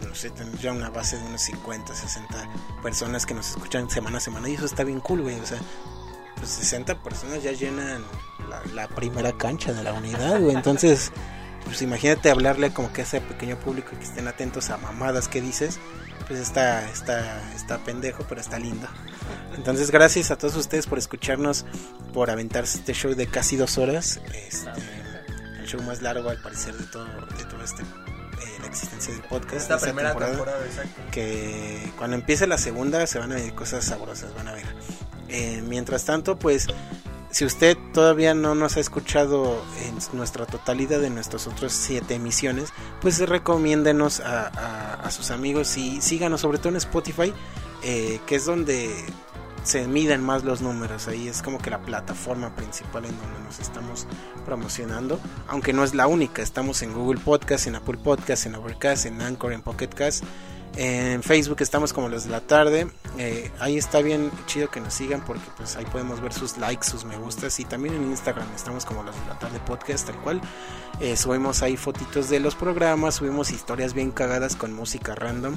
no 0.07 0.15
sé, 0.15 0.31
ya 0.61 0.71
una 0.71 0.89
base 0.89 1.17
de 1.17 1.25
unos 1.25 1.41
50, 1.41 1.93
60 1.93 2.49
personas 2.81 3.25
que 3.25 3.33
nos 3.33 3.49
escuchan 3.49 3.89
semana 3.89 4.17
a 4.17 4.21
semana 4.21 4.49
y 4.49 4.55
eso 4.55 4.65
está 4.65 4.83
bien 4.83 4.99
cool, 4.99 5.21
güey, 5.21 5.39
o 5.39 5.45
sea, 5.45 5.59
pues 6.37 6.49
60 6.49 7.01
personas 7.03 7.43
ya 7.43 7.51
llenan 7.51 8.03
la, 8.49 8.61
la 8.73 8.87
primera 8.87 9.31
cancha 9.33 9.73
de 9.73 9.83
la 9.83 9.93
unidad, 9.93 10.39
güey, 10.39 10.55
entonces, 10.55 11.11
pues 11.65 11.81
imagínate 11.81 12.29
hablarle 12.29 12.73
como 12.73 12.91
que 12.93 13.01
a 13.01 13.03
ese 13.03 13.21
pequeño 13.21 13.57
público 13.57 13.91
que 13.97 14.03
estén 14.03 14.27
atentos 14.27 14.69
a 14.69 14.77
mamadas 14.77 15.27
que 15.27 15.41
dices 15.41 15.79
pues 16.27 16.39
está, 16.39 16.89
está, 16.89 17.53
está 17.53 17.77
pendejo, 17.79 18.25
pero 18.27 18.41
está 18.41 18.59
lindo. 18.59 18.87
Entonces, 19.55 19.91
gracias 19.91 20.31
a 20.31 20.37
todos 20.37 20.55
ustedes 20.55 20.87
por 20.87 20.97
escucharnos, 20.97 21.65
por 22.13 22.29
aventarse 22.29 22.79
este 22.79 22.93
show 22.93 23.13
de 23.13 23.27
casi 23.27 23.57
dos 23.57 23.77
horas. 23.77 24.19
Este, 24.33 24.69
el 25.59 25.65
show 25.65 25.81
más 25.83 26.01
largo, 26.01 26.29
al 26.29 26.41
parecer, 26.41 26.75
de 26.75 26.85
todo, 26.85 27.05
de 27.05 27.45
todo 27.45 27.63
este, 27.63 27.83
eh, 28.45 28.59
la 28.61 28.67
existencia 28.67 29.13
del 29.13 29.23
podcast. 29.23 29.55
Esta 29.55 29.77
de 29.77 29.81
primera 29.81 30.15
temporada, 30.15 30.65
exacto. 30.65 31.01
Que 31.11 31.91
cuando 31.97 32.15
empiece 32.15 32.47
la 32.47 32.57
segunda 32.57 33.05
se 33.07 33.19
van 33.19 33.31
a 33.31 33.35
ver 33.35 33.53
cosas 33.53 33.83
sabrosas, 33.85 34.33
van 34.35 34.47
a 34.47 34.53
ver. 34.53 34.65
Eh, 35.27 35.63
mientras 35.67 36.05
tanto, 36.05 36.37
pues 36.37 36.67
si 37.31 37.43
usted 37.43 37.77
todavía 37.93 38.33
no 38.33 38.55
nos 38.55 38.77
ha 38.77 38.79
escuchado 38.79 39.61
en 39.85 39.97
nuestra 40.17 40.45
totalidad 40.45 41.01
de 41.01 41.09
nuestras 41.09 41.47
otras 41.47 41.73
siete 41.73 42.15
emisiones, 42.15 42.69
pues 43.01 43.19
recomiéndenos 43.19 44.21
a, 44.21 44.47
a, 44.47 44.93
a 44.93 45.11
sus 45.11 45.31
amigos 45.31 45.75
y 45.77 45.99
síganos 46.01 46.41
sobre 46.41 46.59
todo 46.59 46.69
en 46.69 46.77
Spotify, 46.77 47.33
eh, 47.83 48.21
que 48.25 48.35
es 48.35 48.45
donde 48.45 48.89
se 49.65 49.87
miden 49.87 50.23
más 50.23 50.43
los 50.43 50.61
números. 50.61 51.07
Ahí 51.07 51.27
es 51.27 51.41
como 51.41 51.57
que 51.57 51.69
la 51.69 51.81
plataforma 51.81 52.55
principal 52.55 53.03
en 53.05 53.17
donde 53.17 53.39
nos 53.43 53.59
estamos 53.59 54.07
promocionando, 54.45 55.19
aunque 55.47 55.73
no 55.73 55.83
es 55.83 55.93
la 55.95 56.07
única. 56.07 56.41
Estamos 56.41 56.81
en 56.83 56.93
Google 56.93 57.19
Podcast, 57.19 57.67
en 57.67 57.75
Apple 57.75 57.97
Podcast, 57.97 58.45
en 58.45 58.55
Overcast, 58.55 59.07
en 59.07 59.21
Anchor, 59.21 59.51
en 59.53 59.61
Pocket 59.61 59.89
Cast. 59.89 60.23
En 60.77 61.23
Facebook 61.23 61.57
estamos 61.61 61.93
como 61.93 62.09
los 62.09 62.25
de 62.25 62.29
la 62.29 62.41
tarde. 62.41 62.87
Eh, 63.17 63.49
ahí 63.59 63.77
está 63.77 64.01
bien 64.01 64.29
chido 64.45 64.69
que 64.69 64.81
nos 64.81 64.93
sigan 64.93 65.23
porque 65.23 65.45
pues 65.57 65.77
ahí 65.77 65.85
podemos 65.85 66.21
ver 66.21 66.33
sus 66.33 66.57
likes, 66.57 66.87
sus 66.87 67.03
me 67.03 67.17
gustas. 67.17 67.59
Y 67.59 67.65
también 67.65 67.95
en 67.95 68.03
Instagram 68.03 68.47
estamos 68.55 68.85
como 68.85 69.01
los 69.01 69.15
de 69.15 69.25
la 69.27 69.39
tarde 69.39 69.59
podcast, 69.65 70.05
tal 70.07 70.17
cual. 70.17 70.41
Eh, 70.99 71.17
subimos 71.17 71.63
ahí 71.63 71.75
fotitos 71.75 72.29
de 72.29 72.39
los 72.39 72.55
programas, 72.55 73.15
subimos 73.15 73.51
historias 73.51 73.93
bien 73.93 74.11
cagadas 74.11 74.55
con 74.55 74.73
música 74.73 75.15
random. 75.15 75.55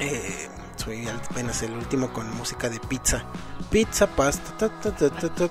Eh, 0.00 0.48
subí 0.78 1.06
apenas 1.08 1.62
el 1.62 1.72
último 1.72 2.12
con 2.12 2.30
música 2.36 2.68
de 2.68 2.80
pizza. 2.80 3.24
Pizza, 3.70 4.06
pasta. 4.06 4.56
ta, 4.56 4.68
ta, 4.80 4.94
ta. 4.94 5.50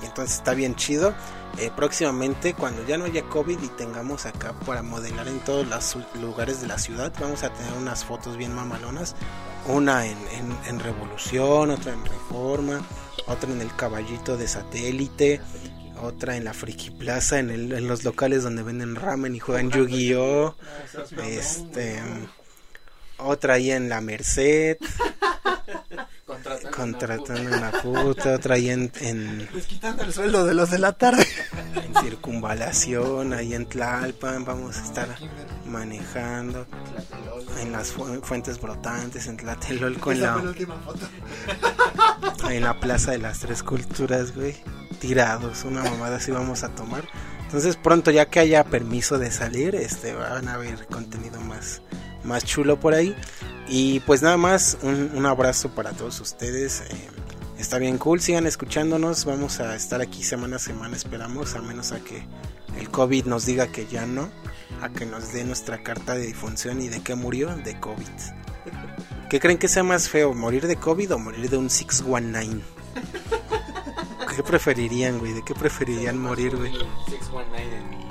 Y 0.00 0.06
entonces 0.06 0.36
está 0.36 0.54
bien 0.54 0.76
chido. 0.76 1.14
Eh, 1.58 1.72
próximamente, 1.74 2.54
cuando 2.54 2.86
ya 2.86 2.98
no 2.98 3.06
haya 3.06 3.22
COVID 3.22 3.60
y 3.60 3.68
tengamos 3.68 4.26
acá 4.26 4.52
para 4.64 4.82
modelar 4.82 5.26
en 5.26 5.40
todos 5.40 5.66
los 5.66 5.96
lugares 6.20 6.60
de 6.60 6.68
la 6.68 6.78
ciudad, 6.78 7.12
vamos 7.18 7.42
a 7.42 7.52
tener 7.52 7.72
unas 7.72 8.04
fotos 8.04 8.36
bien 8.36 8.54
mamalonas. 8.54 9.16
Una 9.66 10.06
en, 10.06 10.18
en, 10.32 10.56
en 10.66 10.78
Revolución, 10.78 11.70
otra 11.70 11.92
en 11.92 12.04
Reforma, 12.04 12.80
otra 13.26 13.50
en 13.50 13.60
el 13.60 13.74
Caballito 13.74 14.36
de 14.36 14.46
Satélite, 14.46 15.40
otra 16.00 16.36
en 16.36 16.44
la 16.44 16.54
Friki 16.54 16.90
Plaza, 16.90 17.40
en, 17.40 17.50
el, 17.50 17.72
en 17.72 17.88
los 17.88 18.04
locales 18.04 18.44
donde 18.44 18.62
venden 18.62 18.94
ramen 18.94 19.34
y 19.34 19.40
juegan 19.40 19.70
Yu-Gi-Oh! 19.70 20.54
Este, 21.24 22.00
otra 23.18 23.54
ahí 23.54 23.70
en 23.70 23.88
la 23.88 24.00
Merced. 24.00 24.76
Contratando 26.74 27.56
una 27.56 27.70
puta, 27.82 28.34
otra 28.34 28.54
ahí 28.54 28.70
en, 28.70 28.92
en, 29.00 29.48
Les 29.54 29.66
quitan 29.66 29.98
el 30.00 30.12
sueldo 30.12 30.44
de 30.46 30.54
los 30.54 30.70
de 30.70 30.78
la 30.78 30.92
tarde. 30.92 31.26
en 31.74 31.94
circunvalación, 32.02 33.32
ahí 33.32 33.54
en 33.54 33.66
Tlalpan, 33.66 34.44
vamos 34.44 34.76
a 34.78 34.84
estar 34.84 35.08
manejando 35.66 36.66
en 37.60 37.72
las 37.72 37.88
fu- 37.88 38.20
fuentes 38.22 38.60
brotantes, 38.60 39.26
en 39.26 39.36
Tlatelolco, 39.36 40.12
en 40.12 40.20
la 40.22 40.34
foto. 40.38 41.08
en 42.50 42.62
la 42.62 42.78
Plaza 42.78 43.10
de 43.12 43.18
las 43.18 43.40
Tres 43.40 43.62
Culturas, 43.62 44.34
güey, 44.34 44.54
tirados, 45.00 45.64
una 45.64 45.82
mamada 45.82 46.16
así 46.16 46.30
vamos 46.30 46.62
a 46.62 46.68
tomar. 46.74 47.04
Entonces 47.42 47.76
pronto 47.76 48.10
ya 48.10 48.26
que 48.26 48.40
haya 48.40 48.64
permiso 48.64 49.18
de 49.18 49.30
salir, 49.30 49.74
este 49.74 50.14
van 50.14 50.48
a 50.48 50.56
ver 50.58 50.86
contenido 50.86 51.40
más, 51.40 51.80
más 52.24 52.44
chulo 52.44 52.78
por 52.80 52.94
ahí. 52.94 53.14
Y 53.68 54.00
pues 54.00 54.22
nada 54.22 54.36
más, 54.36 54.78
un, 54.82 55.10
un 55.14 55.26
abrazo 55.26 55.70
para 55.70 55.92
todos 55.92 56.20
ustedes. 56.20 56.82
eh, 56.90 57.08
está 57.58 57.78
bien 57.78 57.98
cool, 57.98 58.20
sigan 58.20 58.46
escuchándonos. 58.46 59.24
Vamos 59.24 59.60
a 59.60 59.74
estar 59.74 60.00
aquí 60.00 60.22
semana 60.22 60.56
a 60.56 60.58
semana, 60.58 60.96
esperamos, 60.96 61.54
a 61.54 61.60
menos 61.60 61.92
a 61.92 62.00
que 62.00 62.26
el 62.76 62.90
COVID 62.90 63.26
nos 63.26 63.44
diga 63.44 63.66
que 63.68 63.86
ya 63.86 64.06
no, 64.06 64.30
a 64.80 64.88
que 64.90 65.04
nos 65.04 65.32
dé 65.32 65.44
nuestra 65.44 65.82
carta 65.82 66.14
de 66.14 66.26
difunción 66.26 66.80
y 66.80 66.88
de 66.88 67.02
qué 67.02 67.14
murió, 67.14 67.54
de 67.56 67.78
COVID. 67.78 68.06
¿Qué 69.28 69.40
creen 69.40 69.58
que 69.58 69.68
sea 69.68 69.82
más 69.82 70.08
feo, 70.08 70.32
morir 70.32 70.66
de 70.66 70.76
COVID 70.76 71.14
o 71.14 71.18
morir 71.18 71.50
de 71.50 71.58
un 71.58 71.68
619? 71.68 72.62
¿Qué 74.34 74.42
preferirían, 74.42 75.18
güey? 75.18 75.32
¿De 75.32 75.44
qué 75.44 75.54
preferirían 75.54 76.16
morir, 76.18 76.56
güey? 76.56 76.72
619 76.72 78.07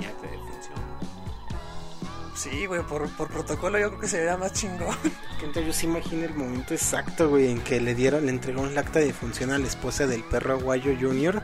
Sí, 2.38 2.66
güey, 2.66 2.82
por, 2.82 3.08
por 3.16 3.28
protocolo 3.28 3.78
yo 3.80 3.88
creo 3.88 4.00
que 4.00 4.08
se 4.08 4.18
vería 4.18 4.36
más 4.36 4.52
chingón. 4.52 4.96
Entonces 5.42 5.66
yo 5.66 5.72
se 5.72 5.86
imagino 5.86 6.24
el 6.24 6.34
momento 6.34 6.72
exacto, 6.72 7.28
güey, 7.28 7.50
en 7.50 7.60
que 7.60 7.80
le 7.80 7.94
dieron, 7.96 8.26
le 8.26 8.30
entregó 8.30 8.62
un 8.62 8.78
acta 8.78 9.00
de 9.00 9.06
defunción 9.06 9.50
a 9.50 9.58
la 9.58 9.66
esposa 9.66 10.06
del 10.06 10.22
perro 10.22 10.54
aguayo 10.54 10.92
Junior. 11.00 11.42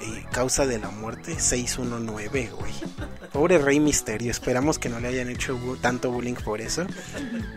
Y 0.00 0.22
causa 0.32 0.66
de 0.66 0.78
la 0.78 0.88
muerte 0.90 1.38
619, 1.38 2.50
güey. 2.58 2.72
Pobre 3.32 3.58
Rey 3.58 3.78
Misterio, 3.78 4.30
esperamos 4.30 4.78
que 4.78 4.88
no 4.88 4.98
le 4.98 5.08
hayan 5.08 5.28
hecho 5.28 5.56
bu- 5.58 5.78
tanto 5.78 6.10
bullying 6.10 6.34
por 6.34 6.60
eso. 6.62 6.86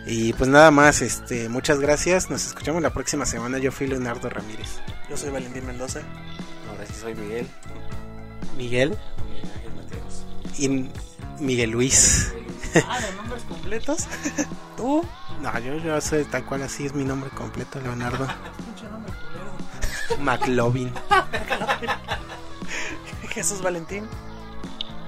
Y 0.05 0.33
pues 0.33 0.49
nada 0.49 0.69
más, 0.69 1.01
este, 1.01 1.47
muchas 1.49 1.79
gracias. 1.79 2.29
Nos 2.29 2.45
escuchamos 2.45 2.81
la 2.83 2.93
próxima 2.93 3.25
semana. 3.25 3.57
Yo 3.57 3.71
fui 3.71 3.87
Leonardo 3.87 4.29
Ramírez. 4.29 4.67
Yo 5.09 5.15
soy 5.17 5.29
Valentín 5.31 5.65
Mendoza. 5.65 6.01
Ahora 6.69 6.85
sí 6.85 6.93
soy 6.99 7.15
Miguel. 7.15 7.47
Miguel 8.57 8.89
Miguel 8.89 9.51
Ángel 9.55 9.73
Mateos. 9.75 10.25
y 10.59 10.89
Miguel 11.41 11.71
Luis. 11.71 12.33
Ah, 12.75 12.99
los 13.01 13.15
nombres 13.15 13.43
completos. 13.43 14.07
Tú. 14.77 15.03
No, 15.41 15.59
yo, 15.59 15.75
yo 15.77 15.99
soy 16.01 16.23
tal 16.25 16.45
cual 16.45 16.63
así 16.63 16.85
es 16.85 16.93
mi 16.93 17.03
nombre 17.03 17.29
completo, 17.31 17.79
Leonardo. 17.79 18.27
McLovin. 20.19 20.91
Jesús 23.29 23.61
Valentín. 23.61 24.07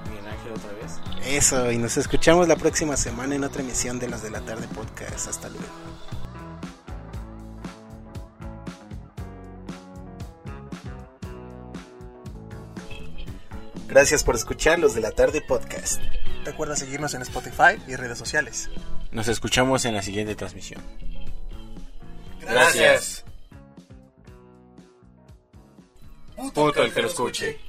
Miguel 0.10 0.28
Ángel 0.28 0.54
otra 0.54 0.72
vez. 0.74 1.26
Eso, 1.26 1.72
y 1.72 1.78
nos 1.78 1.98
escuchamos 1.98 2.48
la 2.48 2.56
próxima 2.56 2.98
semana 2.98 3.36
en 3.36 3.44
otra 3.44 3.62
emisión 3.62 4.00
de 4.00 4.08
los 4.08 4.22
de 4.22 4.32
la 4.32 4.42
tarde 4.42 4.68
podcast. 4.68 5.28
Hasta 5.28 5.50
luego. 5.50 5.66
Gracias 13.88 14.24
por 14.24 14.36
escuchar 14.36 14.78
los 14.78 14.94
de 14.94 15.02
la 15.02 15.12
tarde 15.12 15.42
podcast. 15.42 16.02
Recuerda 16.46 16.76
seguirnos 16.76 17.16
en 17.16 17.24
Spotify 17.24 17.82
y 17.88 17.96
redes 17.96 18.20
sociales. 18.20 18.70
Nos 19.12 19.28
escuchamos 19.28 19.84
en 19.86 19.96
la 19.96 20.04
siguiente 20.04 20.36
transmisión. 20.36 20.82
Gracias. 22.40 23.26
Puto 26.36 26.84
el 26.84 26.94
que 26.94 27.02
lo 27.02 27.08
escuche. 27.08 27.65